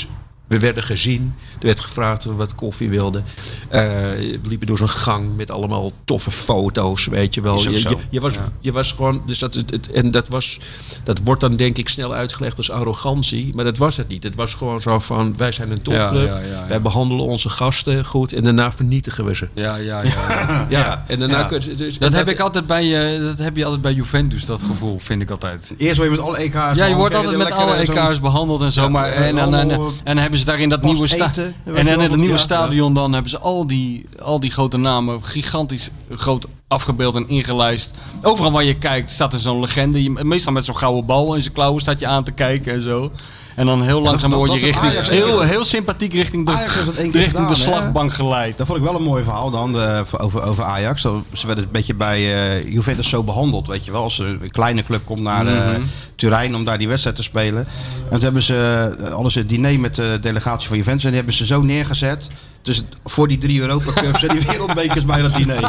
[0.46, 1.34] we werden gezien.
[1.60, 3.24] Er werd gevraagd of we wat koffie wilden.
[3.68, 7.54] Eh, we liepen door zo'n gang met allemaal toffe foto's, weet je wel.
[7.54, 7.88] Is ook Je, zo.
[7.90, 10.58] je, je was, je was gewoon, dus dat, het, en dat was,
[11.04, 14.22] dat wordt dan denk ik snel uitgelegd als arrogantie, maar dat was het niet.
[14.22, 16.66] Het was gewoon zo van, wij zijn een topclub, Ja, ja, ja, ja.
[16.68, 19.48] wij behandelen onze gasten goed en daarna vernietigen we ze.
[19.54, 20.12] Ja, ja, ja.
[20.28, 20.66] ja.
[20.78, 21.44] Ja, en daarna Ja.
[21.44, 23.92] kun je- dus, Dat en heb ik altijd bij, eh, dat heb je altijd bij
[23.92, 25.72] Juventus, dat gevoel, vind ik altijd.
[25.76, 26.74] Eerst word je met alle EK's...
[26.76, 28.82] Ja, je wordt en altijd met alle EK's behandeld en zo.
[28.82, 31.28] Ja, maar, en, dan, en, allemaal, en hebben ze daar in dat pas nieuwe sta
[31.28, 34.76] eten, weet En in het nieuwe stadion dan hebben ze al die, al die grote
[34.76, 37.94] namen gigantisch groot afgebeeld en ingelijst.
[38.22, 40.02] Overal waar je kijkt staat er zo'n legende.
[40.02, 42.80] Je- Meestal met zo'n gouden bal in zijn klauwen staat je aan te kijken en
[42.80, 43.12] zo.
[43.54, 46.52] En dan heel langzaam word je richting, heel, heel sympathiek richting de,
[46.96, 48.56] richting de gedaan, slagbank geleid.
[48.56, 51.02] Dat vond ik wel een mooi verhaal dan eh, over, over Ajax.
[51.02, 54.02] Dat, ze werden een beetje bij eh, Juventus zo behandeld, weet je wel.
[54.02, 55.82] Als een kleine club komt naar eh, Mhm.
[56.16, 57.66] Turijn om daar die wedstrijd te spelen.
[58.04, 61.02] En toen hebben ze, ze een diner met de delegatie van Juventus.
[61.02, 62.30] En die hebben ze zo neergezet.
[62.64, 65.60] Dus voor die drie Europa Cups en die wereldbekers bij dat diner.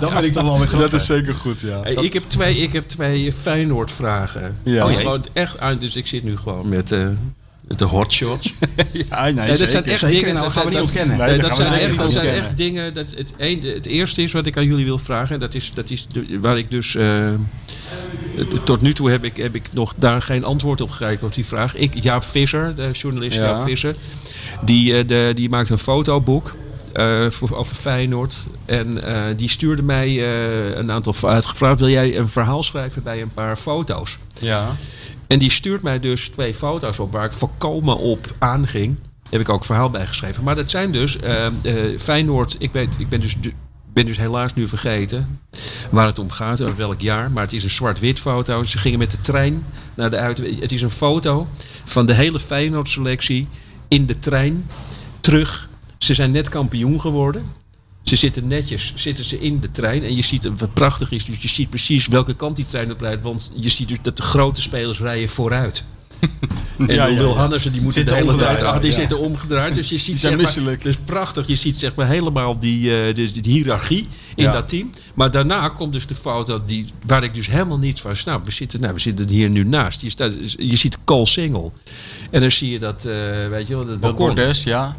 [0.00, 1.00] Dat vind ik toch wel weer grappig.
[1.00, 1.80] zeker goed, ja.
[1.82, 4.56] Hey, ik heb twee, ik heb twee Feyenoord vragen.
[4.62, 4.86] Ja.
[4.86, 7.08] Oh, gewoon echt dus ik zit nu gewoon met, eh,
[7.76, 8.52] de hotshots.
[9.10, 9.90] Ja, nee, Nee, dat zijn zeker.
[9.90, 10.34] echt Zeker, dingen.
[10.34, 11.18] nou, dat gaan we zijn- niet ontkennen.
[11.18, 12.94] Nee, dat dat zijn, echt, dat zijn echt dingen.
[12.94, 15.40] Dat het, een, het eerste is wat ik aan jullie wil vragen.
[15.40, 16.94] Dat is, dat is de- waar ik dus.
[16.94, 17.30] eh,
[18.64, 21.46] tot nu toe heb ik, heb ik nog daar geen antwoord op gekregen op die
[21.46, 21.76] vraag.
[21.76, 23.42] Ik, Jaap Visser, de journalist Ja.
[23.42, 23.94] Jaap Visser,
[24.64, 26.52] die, eh, de, die maakt een fotoboek.
[26.92, 28.46] eh, voor, over Feyenoord.
[28.64, 30.26] En eh, die stuurde mij
[30.76, 31.12] een aantal.
[31.12, 34.18] Gevraagd: wil jij een verhaal schrijven bij een paar foto's?
[34.38, 34.68] Ja.
[35.26, 38.96] En die stuurt mij dus twee foto's op waar ik volkomen op aanging.
[39.30, 40.44] Heb ik ook een verhaal bij geschreven.
[40.44, 41.18] Maar dat zijn dus
[41.98, 42.56] Feyenoord.
[42.58, 43.36] Ik, weet, ik ben dus,
[43.92, 45.40] ben dus helaas nu vergeten
[45.90, 46.60] waar het om gaat.
[46.60, 47.30] en welk jaar.
[47.30, 48.64] Maar het is een zwart-wit foto.
[48.64, 49.64] Ze gingen met de trein
[49.94, 50.38] naar de uit.
[50.60, 51.48] Het is een foto
[51.84, 53.48] van de hele Feyenoord selectie
[53.90, 54.66] in de trein
[55.20, 55.68] terug.
[55.98, 57.44] Ze zijn net kampioen geworden.
[58.02, 60.02] Ze zitten netjes zitten ze in de trein.
[60.02, 61.24] En je ziet wat prachtig is.
[61.24, 63.22] Dus je ziet precies welke kant die trein op rijdt.
[63.22, 65.84] Want je ziet dus dat de grote spelers rijden vooruit.
[66.78, 67.34] En Ja, Wil ja.
[67.34, 68.96] Hannessen die moeten de hele tijd ah, die ja.
[68.96, 69.74] zitten omgedraaid.
[69.74, 71.46] Dus je ziet zijn zeg maar, dus prachtig.
[71.46, 74.52] Je ziet zeg maar helemaal die, eh, dus die hiërarchie in Ja.
[74.52, 74.90] dat team.
[75.14, 78.44] Maar daarna komt dus de foto die, waar ik dus helemaal niets van snap.
[78.44, 80.00] We zitten, nou, we zitten hier nu naast.
[80.00, 81.70] Je, staat, je ziet Cole Single.
[82.30, 83.14] En dan zie je dat, eh,
[83.50, 84.26] weet je wel, dat Dat balkon.
[84.34, 84.96] Bordes, ja.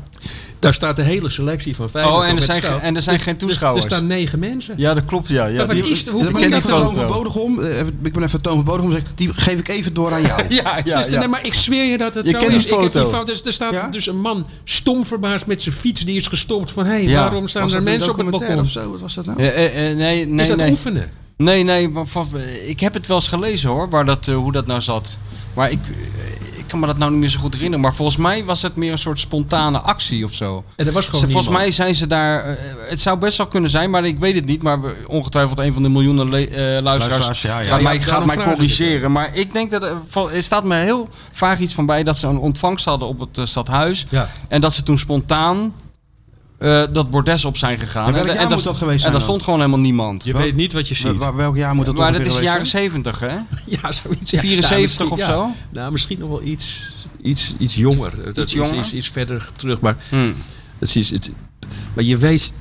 [0.62, 2.16] Daar staat de hele selectie van Feyenoord.
[2.24, 3.86] Oh, en er zijn, en er zijn geen Er- toeschouwers.
[3.86, 4.74] Er staan negen mensen.
[4.78, 5.46] Ja, dat klopt, ja.
[5.46, 5.58] ja.
[5.58, 7.60] Maar wat Die- is de- hoe ik Toon van Bodegom.
[7.60, 8.92] eh, even- Ik ben even Toon van Bodegom.
[8.92, 10.42] zeg, Die geef ik even door aan jou.
[10.50, 11.20] Ja, ja, Dus ja.
[11.20, 12.58] nee, maar ik zweer je dat het Je zo kent is.
[12.64, 13.24] die Ik heb die foto.
[13.24, 13.88] Dus er staat Ja?
[13.88, 16.06] dus een man stom verbaasd met zijn fiets.
[16.06, 16.86] Die is gestopt van...
[16.86, 17.22] Hé, hey, Ja.
[17.22, 18.60] waarom staan er mensen op het balkon?
[18.60, 18.92] of zo?
[18.92, 19.40] Wat was dat nou?
[19.40, 20.70] Eh, eh, eh, nee, nee, is dat nee.
[20.72, 21.12] oefenen?
[21.38, 22.28] Nee, nee, maar van-
[22.66, 25.18] ik heb het wel eens gelezen hoor, waar dat, hoe dat nou zat.
[25.54, 25.80] Maar ik,
[26.40, 26.41] ik
[26.72, 27.82] kan me dat nou niet meer zo goed herinneren.
[27.86, 30.64] Maar volgens mij was het meer een soort spontane actie of zo.
[30.76, 31.66] En er was gewoon Ze- volgens niemand.
[31.66, 32.46] mij zijn ze daar.
[32.46, 32.56] eh,
[32.90, 34.62] het zou best wel kunnen zijn, maar ik weet het niet.
[34.62, 37.66] Maar we- ongetwijfeld een van de miljoenen le- eh, luisteraars Luisteraars, ja, ja.
[37.68, 39.12] gaat Ja, mij, gaat corrigeren.
[39.12, 42.18] Maar ik denk dat er, van- er staat me heel vaag iets van bij dat
[42.18, 44.06] ze een ontvangst hadden op het eh, stadhuis.
[44.10, 44.30] Ja.
[44.48, 45.74] En dat ze toen spontaan
[46.62, 48.16] eh, dat bordes op zijn gegaan.
[48.16, 50.24] En, jaar en moet dat geweest En zijn daar stond gewoon helemaal niemand.
[50.24, 51.18] Je weet niet wat je ziet.
[51.18, 52.66] Wel- Welk jaar moet dat maar ongeveer dat is de jaren?
[52.66, 53.28] 70, hè?
[53.82, 54.32] Ja, zoiets.
[54.32, 54.40] ja.
[54.40, 55.26] 74 Nou, of zo?
[55.40, 55.54] ja.
[55.70, 58.34] Nou, misschien nog wel iets, iets, iets jonger.
[58.34, 58.76] Dat is jonger?
[58.80, 59.80] Iets, iets verder terug.
[59.80, 60.32] Maar, Hm.
[60.80, 61.32] het is, het,
[61.94, 62.54] maar je, weet,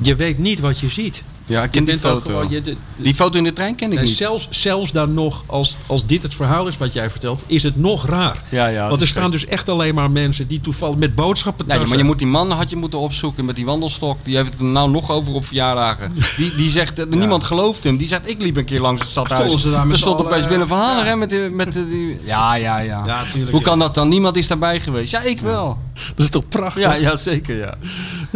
[0.00, 1.22] je weet niet wat je ziet.
[1.46, 2.20] Ja, ik ken die foto.
[2.20, 4.16] gewoon- je- de- Die foto in de trein ken ik Nee, niet.
[4.16, 7.76] zelfs, zelfs dan nog, als, als dit het verhaal is wat jij vertelt, is het
[7.76, 8.42] nog raar.
[8.48, 11.86] Ja, ja, Want er staan dus echt alleen maar mensen die toevallig met boodschappen Nee,
[11.86, 14.18] maar je moet die man had je moeten opzoeken met die wandelstok.
[14.22, 16.12] Die heeft het er nou nog over op verjaardagen.
[16.36, 17.96] Die, die zegt, eh, niemand gelooft hem.
[17.96, 19.40] Die zegt, ik liep een keer langs het stadhuis.
[19.40, 20.84] Stonden ze daar met er stond opeens Willem van ja.
[20.84, 22.18] Hanegem met, die- met die-.
[22.24, 23.02] Ja, ja, ja.
[23.06, 23.66] Ja, tuurlijk, Hoe ja.
[23.66, 24.08] kan dat dan?
[24.08, 25.10] Niemand is daarbij geweest.
[25.10, 25.78] Ja, ik wel.
[26.16, 26.82] Dat is toch prachtig?
[26.82, 27.74] Ja, ja zeker, ja.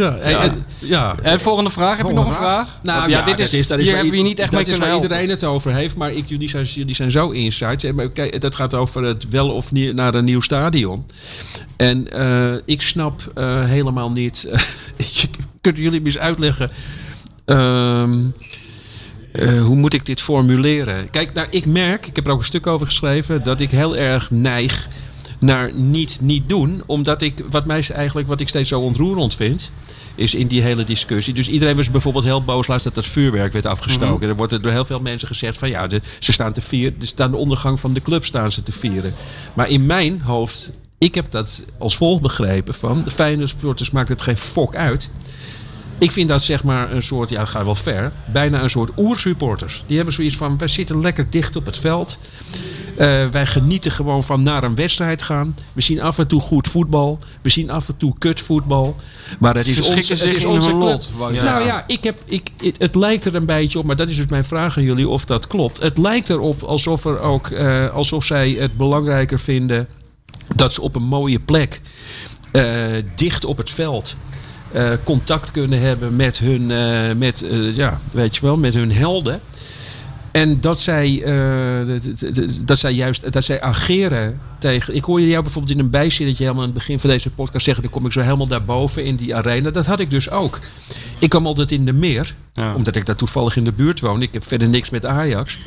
[0.04, 0.16] Ja.
[0.30, 0.42] Ja.
[0.42, 1.14] en- ja.
[1.22, 1.96] En volgende vraag.
[1.96, 2.78] Heb je nog een vraag?
[2.82, 4.62] Nou Want ja, dit dat is, dat is hier hebben we niet echt dat mee
[4.62, 5.08] kunnen waar helpen.
[5.10, 7.84] iedereen het over heeft, maar ik, jullie, zijn, jullie zijn zo insights.
[7.84, 11.06] En, maar kijk, dat gaat over het wel of niet naar een nieuw stadion.
[11.76, 14.48] En eh, ik snap eh, helemaal niet.
[15.60, 16.70] Kunnen jullie me eens uitleggen?
[17.44, 18.18] ehm,
[19.32, 21.10] eh, hoe moet ik dit formuleren?
[21.10, 23.96] Kijk, nou, ik merk, ik heb er ook een stuk over geschreven, dat ik heel
[23.96, 24.88] erg neig
[25.38, 26.82] naar niet niet doen.
[26.86, 29.70] Omdat ik, wat mij eigenlijk, wat ik steeds zo ontroerend vind,
[30.14, 31.34] is in die hele discussie.
[31.34, 34.28] Dus iedereen was bijvoorbeeld heel boos laatst dat het vuurwerk werd afgestoken.
[34.28, 37.00] Er wordt er door heel veel mensen gezegd van ja, de, ze staan te vieren,
[37.00, 39.14] ze staan de ondergang van de club staan ze te vieren.
[39.54, 44.08] Maar in mijn hoofd, ik heb dat als volgt begrepen van de Feyenoord supporters maakt
[44.08, 45.10] het geen fok uit.
[45.98, 49.84] Ik vind dat zeg maar een soort, ja, ga wel ver, bijna een soort oersupporters.
[49.86, 52.18] Die hebben zoiets van, wij zitten lekker dicht op het veld.
[52.96, 55.56] Eh, wij genieten gewoon van naar een wedstrijd gaan.
[55.72, 57.18] We zien af en toe goed voetbal.
[57.42, 58.96] We zien af en toe kut voetbal.
[59.38, 62.74] Maar het is Ze onze, het is onze lot, Nou ja, ik heb, ik, het,
[62.78, 65.24] het lijkt er een beetje op, maar dat is dus mijn vraag aan jullie of
[65.24, 65.82] dat klopt.
[65.82, 69.88] Het lijkt erop alsof, er ook, eh, alsof zij het belangrijker vinden
[70.54, 71.80] dat ze op een mooie plek,
[72.50, 72.64] eh,
[73.14, 74.16] dicht op het veld,
[75.04, 79.40] contact kunnen hebben met hun, eh, met, eh, ja, weet je wel, met hun helden.
[80.38, 82.00] En dat zij, eh,
[82.64, 84.94] dat- zij juist dat zij ageren tegen.
[84.94, 87.82] Ik hoorde jou bijvoorbeeld in een bijzinnetje helemaal aan het begin van deze podcast zeggen:
[87.82, 89.70] dan kom ik zo helemaal daarboven in die arena.
[89.70, 90.60] Dat had ik dus ook.
[91.18, 92.74] Ik kwam altijd in de meer, Ja.
[92.74, 94.22] omdat ik daar toevallig in de buurt woon.
[94.22, 95.58] Ik heb verder niks met Ajax.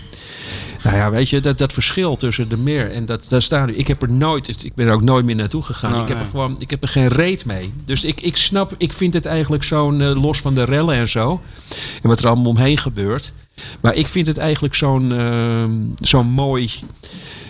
[0.84, 3.78] Nou ja, weet je, dat, dat verschil tussen de meer en dat, dat stadion.
[3.80, 5.92] Ik heb er nooit, ik ben er ook nooit meer naartoe gegaan.
[5.92, 7.74] Nou, ik, heb er gewoon, ik heb er geen reet mee.
[7.86, 11.10] Dus ik, ik snap, ik vind het eigenlijk zo'n, eh, los van de rellen en
[11.10, 11.42] zo.
[12.02, 13.34] En wat er allemaal omheen gebeurt.
[13.82, 16.72] Maar ik vind het eigenlijk zo'n, ehm, zo'n mooi,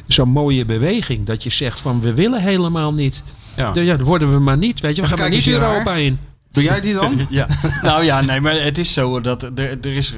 [0.08, 1.26] zo'n mooie beweging.
[1.26, 3.24] Dat je zegt van, we willen helemaal niet.
[3.58, 3.72] Ja.
[3.74, 5.02] Ja, dan worden we maar niet, weet je.
[5.02, 6.20] We Even gaan maar niet Europa in.
[6.52, 7.19] Doe jij die dan?
[7.30, 7.48] Ja,
[7.82, 10.14] nou ja, nee, maar het is zo dat er, er, is,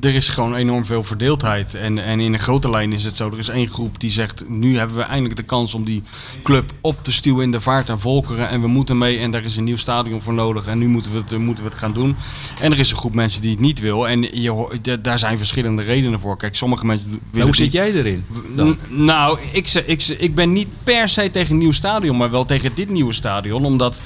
[0.00, 1.74] er is gewoon enorm veel verdeeldheid.
[1.74, 4.48] En, en in een grote lijn is het zo, er is één groep die zegt...
[4.48, 6.02] nu hebben we eindelijk de kans om die
[6.42, 8.48] club op te stuwen in de vaart en volkeren.
[8.48, 10.66] En we moeten mee en daar is een nieuw stadion voor nodig.
[10.66, 12.16] En nu moeten we het, moeten we het gaan doen.
[12.60, 14.08] En er is een groep mensen die het niet wil.
[14.08, 16.36] En je, daar zijn verschillende redenen voor.
[16.36, 18.24] Kijk, sommige mensen willen Maar hoe zit jij erin?
[18.54, 18.78] Dan?
[18.88, 22.70] Nou, ik, ik, ik ben niet per se tegen een nieuw stadion, maar wel tegen
[22.74, 23.64] dit nieuwe stadion.
[23.64, 24.00] Omdat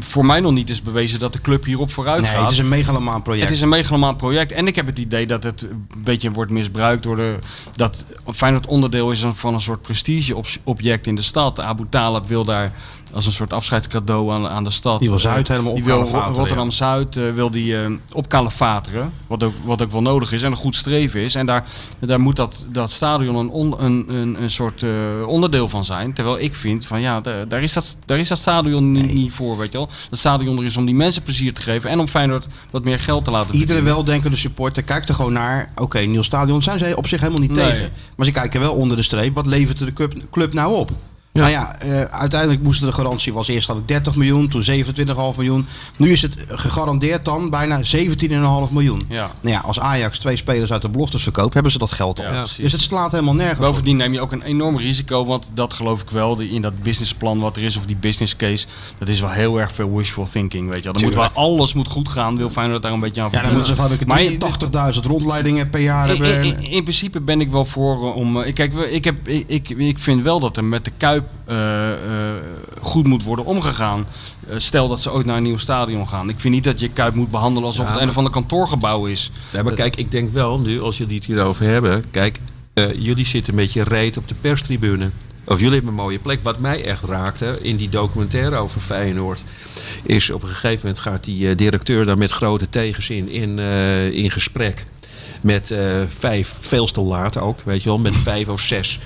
[0.00, 2.42] voor mij nog niet is bewezen dat de club hierop vooruit Nee, gaat.
[2.42, 3.44] het is een megalomaan project.
[3.44, 4.52] Het is een megalomaan project.
[4.52, 7.38] En ik heb het idee dat het een beetje wordt misbruikt door de.
[7.72, 11.60] Dat Feyenoord onderdeel is van een soort prestigeobject in de stad.
[11.60, 12.72] Abu Talib wil daar
[13.12, 15.00] als een soort afscheidscadeau aan, aan de stad.
[15.00, 19.12] Die wil Zuid eh, helemaal Die wil opkalefateren, Rotterdam Zuid eh, wil die eh opkalefateren.
[19.26, 21.34] Wat ook, wat ook wel nodig is en een goed streven is.
[21.34, 21.64] En daar,
[21.98, 24.84] daar moet dat, dat stadion een, on- een, een, een soort
[25.26, 26.12] onderdeel van zijn.
[26.12, 29.32] Terwijl ik vind van ja, daar, daar is, dat, daar is dat stadion niet, niet
[29.32, 29.58] voor.
[29.58, 29.88] Weet je wel.
[30.10, 31.90] Dat stadion er is om die mensen plezier te geven.
[31.90, 35.70] En om Feyenoord wat meer geld te laten Iedere weldenkende supporter kijkt er gewoon naar.
[35.74, 37.70] Oké, nieuw stadion zijn ze op zich helemaal niet Nee.
[37.70, 37.90] tegen.
[38.16, 39.34] Maar ze kijken wel onder de streep.
[39.34, 40.90] Wat levert de club, club nou op?
[41.34, 41.40] Ja.
[41.40, 45.36] Nou ja, eh, uiteindelijk moest de garantie was eerst had ik 30 miljoen, toen 27,5
[45.36, 45.66] miljoen.
[45.96, 49.02] Nu is het gegarandeerd dan bijna 17,5 miljoen.
[49.08, 49.30] Ja.
[49.40, 52.32] Nou ja, als Ajax twee spelers uit de beloftes verkoopt, hebben ze dat geld al.
[52.32, 53.64] Ja, dus het slaat helemaal nergens op.
[53.66, 57.38] Bovendien neem je ook een enorm risico, want dat geloof ik wel, in dat businessplan
[57.38, 58.66] wat er is, of die business case,
[58.98, 60.92] dat is wel heel erg veel wishful thinking, weet je.
[60.92, 61.34] Dan moet wel, Tuurlijk.
[61.34, 63.92] alles moet goed gaan, wil Feyenoord daar een beetje aan Ja, dan moeten ze geloof
[64.00, 66.44] ik Maar- 83.000 rondleidingen per jaar in, hebben.
[66.44, 68.40] in, in- in principe ben ik wel voor eh, om.
[68.42, 71.20] eh, Kijk, we- ik, heb, ik, ik, ik vind wel dat er met de Kuip
[71.44, 71.98] eh, eh,
[72.80, 74.06] goed moet worden omgegaan.
[74.48, 76.28] Eh, stel dat ze ooit naar een nieuw stadion gaan.
[76.28, 79.06] Ik vind niet dat je Kuip moet behandelen alsof Ja, het een of ander kantoorgebouw
[79.06, 79.30] is.
[79.52, 82.04] Ja, maar kijk, ik denk wel nu, als jullie het hierover hebben.
[82.10, 82.40] Kijk,
[82.98, 85.10] jullie zitten met je reet op de perstribune.
[85.44, 86.38] Of jullie hebben een mooie plek.
[86.42, 89.44] Wat mij echt raakte in die documentaire over Feyenoord.
[90.02, 93.58] Is op een gegeven moment gaat die directeur daar met grote tegenzin in,
[94.12, 94.86] in gesprek.
[95.40, 95.74] Met
[96.08, 97.98] vijf, veel te laat ook, weet je wel.
[97.98, 99.00] Met vijf of zes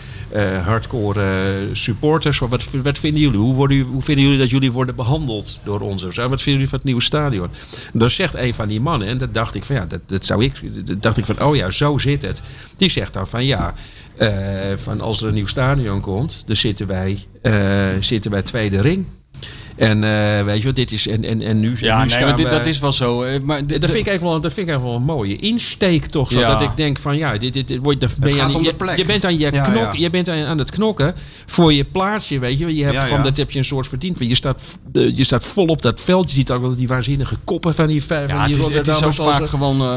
[0.64, 2.38] hardcore eh, supporters.
[2.38, 3.38] Wat, vinden jullie?
[3.38, 6.02] Hoe, worden, hoe vinden jullie dat jullie worden behandeld door ons?
[6.02, 7.48] Wat vinden jullie van het nieuwe stadion?
[7.92, 10.44] Dan zegt een van die mannen, en dat dacht ik van ja, dat, dat zou
[10.44, 10.60] ik.
[11.02, 12.42] Dacht ik van, oh ja, zo zit het.
[12.76, 13.74] Die zegt dan van ja,
[14.16, 14.30] eh,
[14.76, 19.04] van als er een nieuw stadion komt, dan zitten wij, eh, zitten wij tweede ring.
[19.76, 21.06] En eh, weet je wat, dit is.
[21.08, 23.22] En, en, en nu, Ja, nu nee, maar dit, dat is wel zo.
[23.22, 26.06] eh, Maar dat vind, ik eigenlijk wel, dat vind ik eigenlijk wel een mooie insteek
[26.06, 26.30] toch.
[26.30, 26.52] Zo, Ja.
[26.58, 28.62] Dat ik denk van ja, dit, dit, dit wordt, dan ben je, gaat aan, om
[28.62, 28.96] je, de plek.
[28.96, 30.00] je bent aan je Ja, knok, ja.
[30.00, 31.14] je bent aan, aan het knokken
[31.46, 32.74] voor je plaatsje, weet je.
[32.76, 33.24] je hebt Ja, gewoon, ja.
[33.24, 34.16] Dat heb je een soort verdiend.
[34.16, 34.28] van.
[34.28, 34.60] Je staat,
[34.92, 36.30] je staat vol op dat veld.
[36.30, 38.30] Je ziet ook wel die waanzinnige koppen van die vijf.
[38.30, 39.96] ja, het, is, het is ook vaak gewoon eh,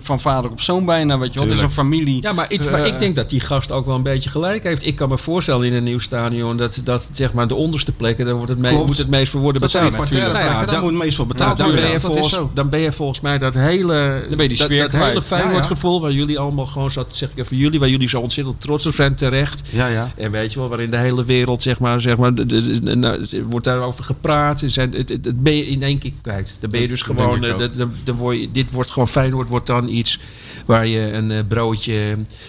[0.00, 1.48] van vader op zoon bijna, weet je wel.
[1.48, 2.22] Het is een familie.
[2.22, 4.86] Ja, maar, ik, maar ik denk dat die gast ook wel een beetje gelijk heeft.
[4.86, 8.24] Ik kan me voorstellen in een nieuw stadion dat, dat zeg maar de onderste plekken,
[8.26, 8.86] daar wordt het mee, Klopt.
[8.86, 10.02] moet het meest voor worden Dat zijn betaald.
[10.08, 11.84] parterre Nou ja, dan- moet het meest voor nou, betaald dan, worden.
[11.84, 14.58] ben je dat volgens, dan ben je volgens mij dat hele, Dan ben je die
[14.58, 15.00] dat, sfeer dat
[15.40, 18.60] hele gevoel waar jullie allemaal gewoon zo, zeg ik even jullie, waar jullie zo ontzettend
[18.60, 19.62] trots op zijn terecht.
[19.70, 20.10] Ja, ja.
[20.16, 22.96] En weet je wel, waarin de hele wereld, zeg maar, zeg maar de- de- de-
[22.96, 24.60] nou, er wordt daarover gepraat.
[24.62, 26.56] Er Zijn, het, het, het ben je in één keer kwijt.
[26.60, 27.74] Dan ben je dus gewoon, eh, dat-
[28.04, 30.20] dan- word je, dit wordt gewoon Feyenoord wordt dan iets
[30.66, 31.94] waar je een eh, broodje,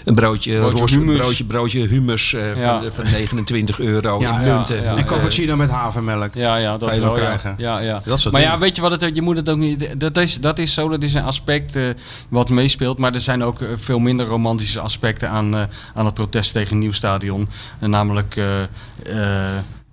[0.06, 1.18] een broodje, Broodje hummus.
[1.18, 2.82] broodje, broodje hummus eh, Ja.
[2.82, 4.84] van, van 29 euro Ja, in ja, munten.
[4.84, 4.96] ja.
[4.96, 6.34] En cappuccino met havermelk.
[6.48, 7.20] Ja, ja, Ga dat je dan wel.
[7.20, 7.56] Krijgen.
[7.58, 8.02] Ja, ja.
[8.06, 10.00] Dat soort maar ja, weet je wat het, je moet het ook niet.
[10.00, 11.84] Dat is, dat is zo, dat is een aspect eh,
[12.30, 12.98] wat meespeelt.
[12.98, 15.64] Maar er zijn ook eh, veel minder romantische aspecten aan, eh,
[15.94, 17.50] aan het protest tegen een nieuw stadion.
[17.80, 18.36] Namelijk.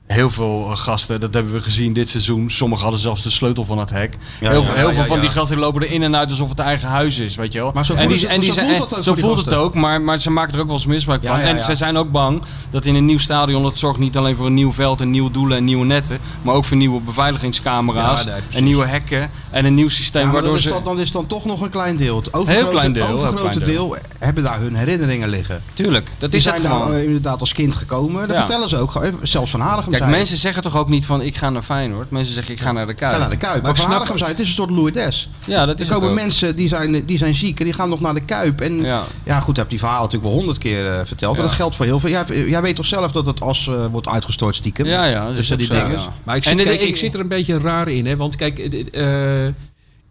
[0.06, 2.50] Heel veel eh, gasten, dat hebben we gezien dit seizoen.
[2.50, 4.16] Sommigen hadden zelfs de sleutel van het hek.
[4.40, 6.16] Ja, heel ja, veel, heel ja, veel ja, van die gasten lopen er in en
[6.16, 7.70] uit alsof het eigen huis is, weet je wel.
[7.74, 9.14] Maar zo en voelt die, het- en die zo zijn- voelt en- dat ook zo
[9.14, 11.38] voelt het ook, maar, maar ze maken er ook wel eens misbruik van.
[11.38, 14.46] en ze zijn ook bang dat in een nieuw stadion, dat zorgt niet alleen voor
[14.46, 18.34] een nieuw veld en nieuwe doelen en nieuwe netten, maar ook voor nieuwe beveiligingscamera's nee,
[18.50, 20.68] en nieuwe hekken en een nieuw systeem waardoor dan, is ze...
[20.68, 22.16] dat, dan is dan toch nog een klein deel.
[22.16, 23.96] Het overgrote, klein deel, heel overgrote klein deel.
[24.18, 25.62] hebben daar hun herinneringen liggen.
[25.74, 26.92] Tuurlijk, dat Die is het zijn gewoon.
[26.92, 28.28] eh, inderdaad als kind gekomen.
[28.28, 28.92] Dat vertellen ze ook.
[29.22, 32.10] Zelfs Van Hanegem Kijk, mensen zeggen toch ook niet van ik ga naar Feyenoord.
[32.10, 33.12] Mensen zeggen ik ga naar de Kuip.
[33.12, 33.62] Ga naar de Kuip.
[33.62, 35.28] Maar, ik Van Hanegem zei het is een soort Louis Des.
[35.44, 36.14] Ja, dat is Er komen ook.
[36.14, 38.60] mensen die zijn, die zijn ziek en die gaan nog naar de Kuip.
[38.60, 39.40] En ja, Ja.
[39.40, 41.32] goed, heb die verhalen natuurlijk wel honderd keer eh, verteld.
[41.36, 41.42] Ja.
[41.42, 42.10] En dat geldt voor heel veel.
[42.10, 44.86] Jij, jij weet toch zelf dat het as eh, wordt uitgestort stiekem?
[44.86, 45.20] Ja, ja.
[45.20, 45.90] dat is Tussen die dingen.
[45.90, 46.12] ja.
[46.24, 48.06] Maar ik En zit, kijk, ik- ik zit er een beetje raar in.
[48.06, 48.16] Hè?
[48.16, 49.54] Want kijk, eh, eh,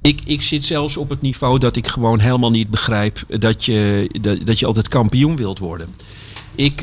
[0.01, 4.09] ik, ik zit zelfs op het niveau dat ik gewoon helemaal niet begrijp dat je,
[4.21, 5.95] dat, dat je altijd kampioen wilt worden.
[6.55, 6.79] Ik,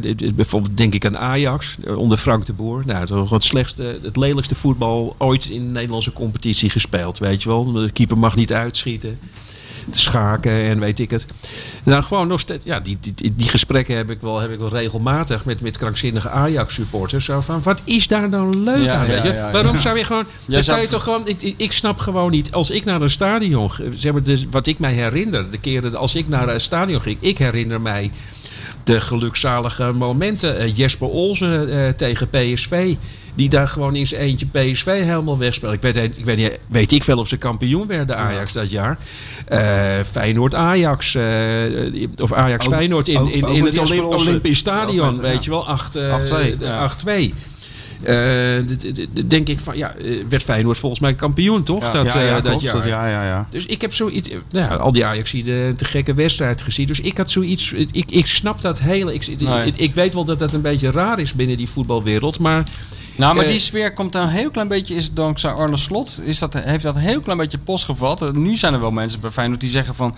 [0.00, 2.82] dit- bijvoorbeeld denk ik aan Ajax eh, onder Frank de Boer.
[2.86, 7.18] Nou, dat was het slechtste, het lelijkste voetbal ooit in de Nederlandse competitie gespeeld.
[7.18, 9.18] Weet je wel, de keeper mag niet uitschieten.
[9.90, 11.26] De schaken en weet ik het.
[11.82, 12.64] Nou, gewoon nog steeds.
[12.64, 16.28] Ja, die, die, die gesprekken heb ik wel, heb ik wel regelmatig met, met krankzinnige
[16.30, 17.24] Ajax-supporters.
[17.24, 19.06] Zo van: wat is daar nou leuk Ja, aan?
[19.06, 19.32] ja, weet je?
[19.32, 19.50] ja.
[19.50, 20.24] Waarom zou je gewoon.
[20.46, 22.52] Dan zou- je toch gewoon ik, ik, snap gewoon niet.
[22.52, 23.70] Als ik naar een stadion.
[23.94, 25.50] Zeg maar, dus wat ik mij herinner.
[25.50, 27.16] De keren als ik naar een stadion ging.
[27.20, 28.10] Ik herinner mij
[28.84, 30.58] de gelukzalige momenten.
[30.58, 32.94] Eh, Jesper Olsen eh, tegen PSV.
[33.36, 35.76] Die daar gewoon in zijn eentje PSV helemaal wegspeelde.
[35.76, 38.98] Ik weet, ik weet, niet, weet ik wel of ze kampioen werden, Ajax, dat jaar.
[39.46, 39.58] Eh,
[40.10, 41.14] Feyenoord-Ajax.
[41.14, 44.00] eh, of Ajax-Feyenoord in, in, in het.
[44.00, 45.20] Olympisch Stadion.
[45.20, 45.40] Weet ja.
[45.42, 46.14] je wel, 8, eh,
[47.04, 47.34] 8-2.
[49.26, 51.82] Denk ik van, ja, eh, werd Feyenoord volgens mij kampioen, toch?
[51.82, 51.90] Ja.
[51.90, 52.88] dat, eh, dat jaar.
[52.88, 53.46] Ja, ja, ja.
[53.50, 56.86] Dus ik heb zoiets, eh, nou ja, al die Ajax de te gekke wedstrijd gezien.
[56.86, 59.26] Dus ik had zoiets, ik, ik snap dat hele, ik,
[59.76, 62.64] ik weet wel dat dat een beetje raar is binnen die voetbalwereld, maar
[63.16, 66.38] Nou, maar Eh, die sfeer komt een heel klein beetje, is dankzij Arne Slot, is
[66.38, 68.22] dat, heeft dat een heel klein beetje postgevat.
[68.22, 70.14] Eh, Nu zijn er wel mensen bij Feyenoord die zeggen van,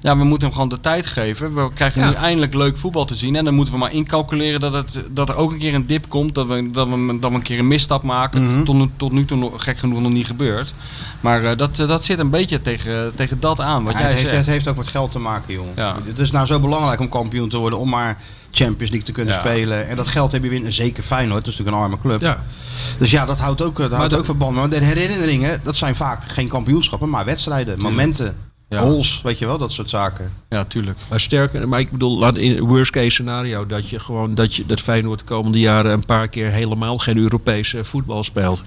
[0.00, 1.54] ja, we moeten hem gewoon de tijd geven.
[1.54, 2.08] We krijgen Ja.
[2.08, 3.36] nu eindelijk leuk voetbal te zien.
[3.36, 6.08] En dan moeten we maar incalculeren dat, het, dat er ook een keer een dip
[6.08, 8.44] komt, dat we, dat we, dat we een keer een misstap maken.
[8.54, 8.64] Mhm.
[8.64, 10.74] tot, nu- tot nu toe nog, gek genoeg nog niet gebeurd.
[11.20, 14.18] Maar eh, dat, dat zit een beetje tegen, tegen dat aan, wat Ja, jij het,
[14.18, 15.72] heeft, het heeft ook met geld te maken, jongen.
[15.76, 15.96] Ja.
[16.04, 18.18] Het is nou zo belangrijk om kampioen te worden, om maar
[18.64, 19.40] Champions League te kunnen Ja.
[19.40, 19.88] spelen.
[19.88, 22.20] En dat geld heb je weer, zeker Feyenoord, dat is natuurlijk een arme club.
[22.20, 22.44] ja.
[22.98, 24.54] Dus ja, dat houdt ook, dat houdt dat- ook verband.
[24.56, 28.36] Maar de herinneringen, dat zijn vaak geen kampioenschappen, maar wedstrijden, momenten,
[28.68, 28.80] Ja.
[28.80, 30.32] goals, weet je wel, dat soort zaken.
[30.48, 30.98] Ja, tuurlijk.
[31.10, 34.66] Maar sterker, maar ik bedoel, laat in worst case scenario dat je gewoon dat je
[34.66, 38.62] dat Feyenoord de komende jaren een paar keer helemaal geen Europese voetbal speelt.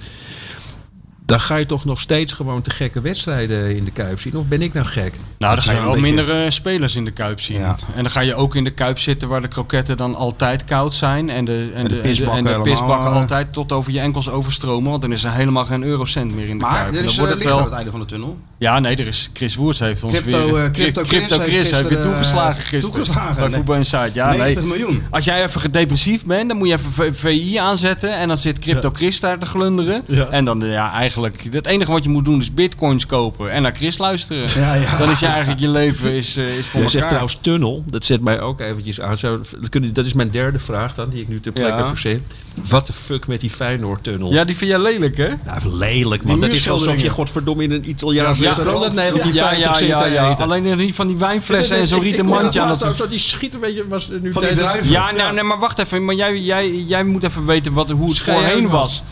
[1.32, 4.38] Dan ga je toch nog steeds gewoon te gekke wedstrijden in de Kuip zien.
[4.38, 5.14] Of ben ik nou gek?
[5.38, 7.58] Nou, dan ga je zijn wel beetje- minder eh, spelers in de Kuip zien.
[7.58, 7.78] Ja.
[7.96, 10.94] En dan ga je ook in de Kuip zitten waar de kroketten dan altijd koud
[10.94, 11.30] zijn.
[11.30, 13.18] En de, en de de, en de, pisbakken en de helemaal, pisbakken eh.
[13.18, 14.90] altijd tot over je enkels overstromen.
[14.90, 16.94] Want dan is er helemaal geen eurocent meer in de Maar Kuip.
[16.94, 17.68] er En is dan wordt licht het aan wel...
[17.70, 18.40] het einde van de tunnel.
[18.58, 20.66] Ja, nee, er is Chris Woerts heeft ons Crypto, weer...
[20.66, 22.92] eh, Crypto Crypto Chris heeft Chris heeft weer toegeslagen eh, gisteren.
[22.92, 23.56] toegeslagen, Bij nee.
[23.56, 24.14] Voetbal Insight.
[24.14, 24.66] Ja, 90 nee.
[24.66, 25.04] miljoen.
[25.10, 28.18] Als jij even gedepressief bent, dan moet je even VI aanzetten.
[28.18, 30.04] En dan zit Crypto Chris daar te glunderen.
[30.08, 30.28] Ja.
[30.30, 31.21] En dan, eh, ja, eigenlijk...
[31.52, 34.48] Het enige wat je moet doen is bitcoins kopen en naar Chris luisteren.
[34.56, 34.98] Ja, ja.
[34.98, 36.90] Dan is je eigenlijk je leven is, eh, is voor Jij elkaar.
[36.90, 37.84] zegt trouwens tunnel.
[37.88, 39.18] Dat zet mij ook eventjes aan.
[39.18, 39.42] Zo,
[39.72, 41.86] dat dat is mijn derde vraag dan, die ik nu ter plekke Ja.
[41.86, 42.24] verzin.
[42.70, 44.32] Wat de fuck met die Feyenoord-tunnel?
[44.34, 45.28] Ja, die vind jij lelijk, hè?
[45.46, 46.34] Nou, lelijk man.
[46.40, 50.30] Die Dat is alsof je godverdomme in een Italiaans Ja, restaurant ja, 1950 zit te
[50.30, 50.44] eten.
[50.44, 53.88] Alleen van die wijnflessen en zo'n rieten mandje aan ook Zo, die schiet een beetje...
[53.88, 54.92] Was nu Van die druiven.
[54.92, 56.06] Ja, nou, nee, maar wacht even.
[56.06, 59.04] Maar jij, jij, jij moet even weten wat, hoe het voorheen was.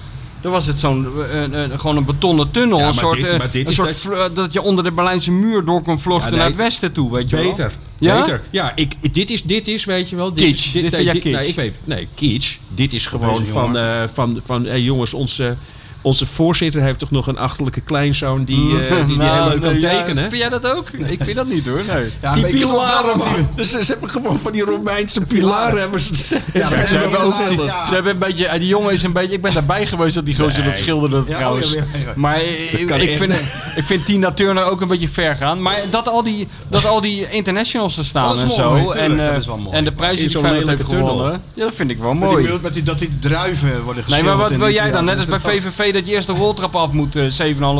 [0.41, 2.77] Dan was het zo'n, een- een- gewoon een betonnen tunnel.
[2.77, 5.31] Ja, een maar soort, dit- dit een soort dat- eh, dat je onder de Berlijnse
[5.31, 6.39] muur door kon vluchten Ja, nee.
[6.39, 7.45] naar het westen toe, weet je wel.
[7.45, 7.71] Beter.
[7.99, 8.19] Ja?
[8.19, 8.41] Beter.
[8.49, 10.33] Ja, ik, dit, is, dit is, weet je wel...
[10.33, 10.65] Dit Kitsch.
[10.65, 11.39] Is, Dit jij dit- kitsch.
[11.39, 12.55] Nee, ik weet, nee, kitsch.
[12.75, 15.55] Dit is gewoon van, eh, van, van hey, jongens, onze,
[16.01, 19.61] onze voorzitter heeft toch nog een achterlijke kleinzoon die, eh, die, die Nou, heel leuk
[19.61, 20.29] kan nee, ja, tekenen.
[20.29, 20.89] Vind jij dat ook?
[20.89, 22.09] Ik vind dat niet hoor, nee.
[22.21, 23.49] Ja, die pilaren, man.
[23.55, 25.79] Dus ze, ze hebben gewoon van die Romeinse pilaren.
[25.79, 27.57] Hebben ze, ze, Ja, ze- hebben, ook, ja, die,
[27.87, 30.25] ze hebben een beetje, eh, die jongen is een beetje, ik ben daarbij geweest dat
[30.25, 31.67] die gozer dat schilderde Ja, trouwens.
[31.67, 32.13] oh, ja, ja, ja.
[32.15, 33.33] Maar ik, kan ik vind,
[33.75, 35.61] ik vind Tina Turner ook een beetje ver gaan.
[35.61, 38.75] Maar dat al die, dat al die internationals er staan Dat is en zo.
[38.75, 39.77] tuurlijk, en, dat eh, is wel mooi.
[39.77, 41.41] en de prijs die Feyenoord heeft gewonnen.
[41.53, 42.47] Ja, dat vind ik wel mooi.
[42.47, 44.37] die, dat, die, dat die druiven worden Nee, geschilderd.
[44.37, 45.05] maar wat wil jij dan?
[45.05, 45.63] Net als bij is
[45.93, 47.29] dat je eerst de roltrap af moet, eh 7,5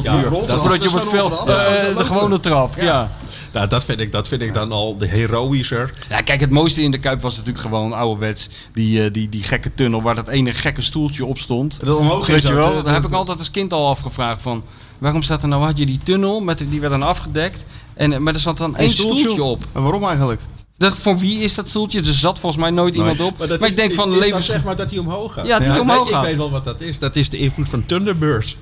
[0.03, 0.31] Ja, uur.
[0.31, 1.11] Voordat je veld...
[1.11, 1.47] roltrap.
[1.47, 2.83] eh, de gewone trap, ja.
[2.83, 3.11] Ja.
[3.53, 5.93] Nou, dat vind, ik, dat vind ik dan al de heroïscher.
[6.09, 8.49] Ja, kijk, het mooiste in de Kuip was natuurlijk gewoon ouderwets.
[8.73, 11.79] Die, eh, die, die gekke tunnel waar dat ene gekke stoeltje op stond.
[11.83, 13.87] Dat omhoog Weet is je dat, wel, eh, daar heb ik altijd als kind al
[13.87, 14.63] afgevraagd van...
[14.97, 17.65] Waarom staat er nou, had je die tunnel, met, die werd dan afgedekt.
[17.93, 19.63] En, eh, maar er zat dan één stoeltje, op.
[19.73, 20.41] En waarom eigenlijk?
[20.79, 21.99] Dat, voor wie is dat stoeltje?
[21.99, 23.37] Er zat volgens mij nooit iemand op.
[23.37, 24.45] Maar, dat ik is- denk van levens...
[24.45, 25.47] zeg maar dat hij omhoog gaat.
[25.47, 26.23] Ja, die omhoog Ik gaat.
[26.23, 26.99] weet wel wat dat is.
[26.99, 28.57] Dat is de invloed van Thunderbirds.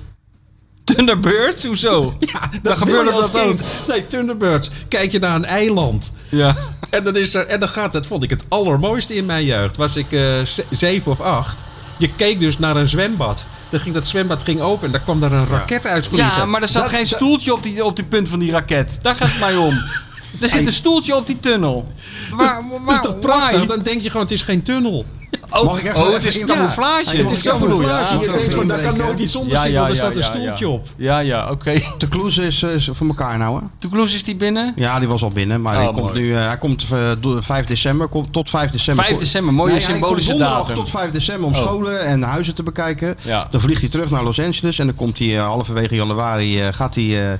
[0.84, 1.64] Thunderbirds?
[1.64, 2.16] Hoezo?
[2.18, 3.42] Ja, Dan dat gebeurde dat ook.
[3.42, 3.62] kind.
[3.88, 4.70] Nee, Thunderbirds.
[4.88, 6.12] Kijk je naar een eiland.
[6.30, 6.54] Ja.
[6.90, 9.76] En dan, is er, en dan gaat, dat vond ik het allermooiste in mijn jeugd.
[9.76, 11.64] Was ik eh, ze- zeven of acht.
[11.96, 13.44] Je keek dus naar een zwembad.
[13.68, 16.36] Dan ging dat zwembad ging open en daar kwam daar een raket uit vliegen.
[16.36, 18.98] ja, maar er zat Dat- geen stoeltje op die, op die punt van die raket.
[19.02, 19.74] Daar gaat het mij om.
[20.40, 21.86] Er zit een stoeltje op die tunnel.
[22.30, 23.58] Waar, waar, Dat is toch prachtig?
[23.58, 23.66] why?
[23.66, 25.04] Dan denk je gewoon, het is geen tunnel.
[25.50, 27.16] Oh, Mag ik even- oh, het is even- camouflage.
[27.16, 28.14] Ja, het is camouflage.
[28.14, 30.68] je zo denkt van, daar kan nooit iets onder zitten, want er staat een stoeltje
[30.68, 30.86] op.
[30.96, 31.80] Ja, ja, oké.
[31.98, 33.66] Toulouse is, eh, is voor elkaar nou, hè?
[33.78, 34.72] Toulouse is die binnen?
[34.76, 37.40] Ja, die was al binnen, maar Oh, hij komt nu, eh, hij komt eh, do-
[37.40, 39.04] 5 december, komt tot 5 december.
[39.04, 40.84] 5 december, mooie Nee, hij symbolische komt donderdag datum.
[40.84, 41.58] tot 5 december om Oh.
[41.60, 43.16] scholen en huizen te bekijken.
[43.22, 43.46] Ja.
[43.50, 46.68] Dan vliegt hij terug naar Los Angeles en dan komt hij eh, halverwege januari, eh,
[46.72, 47.04] gaat hij...
[47.04, 47.38] eh, de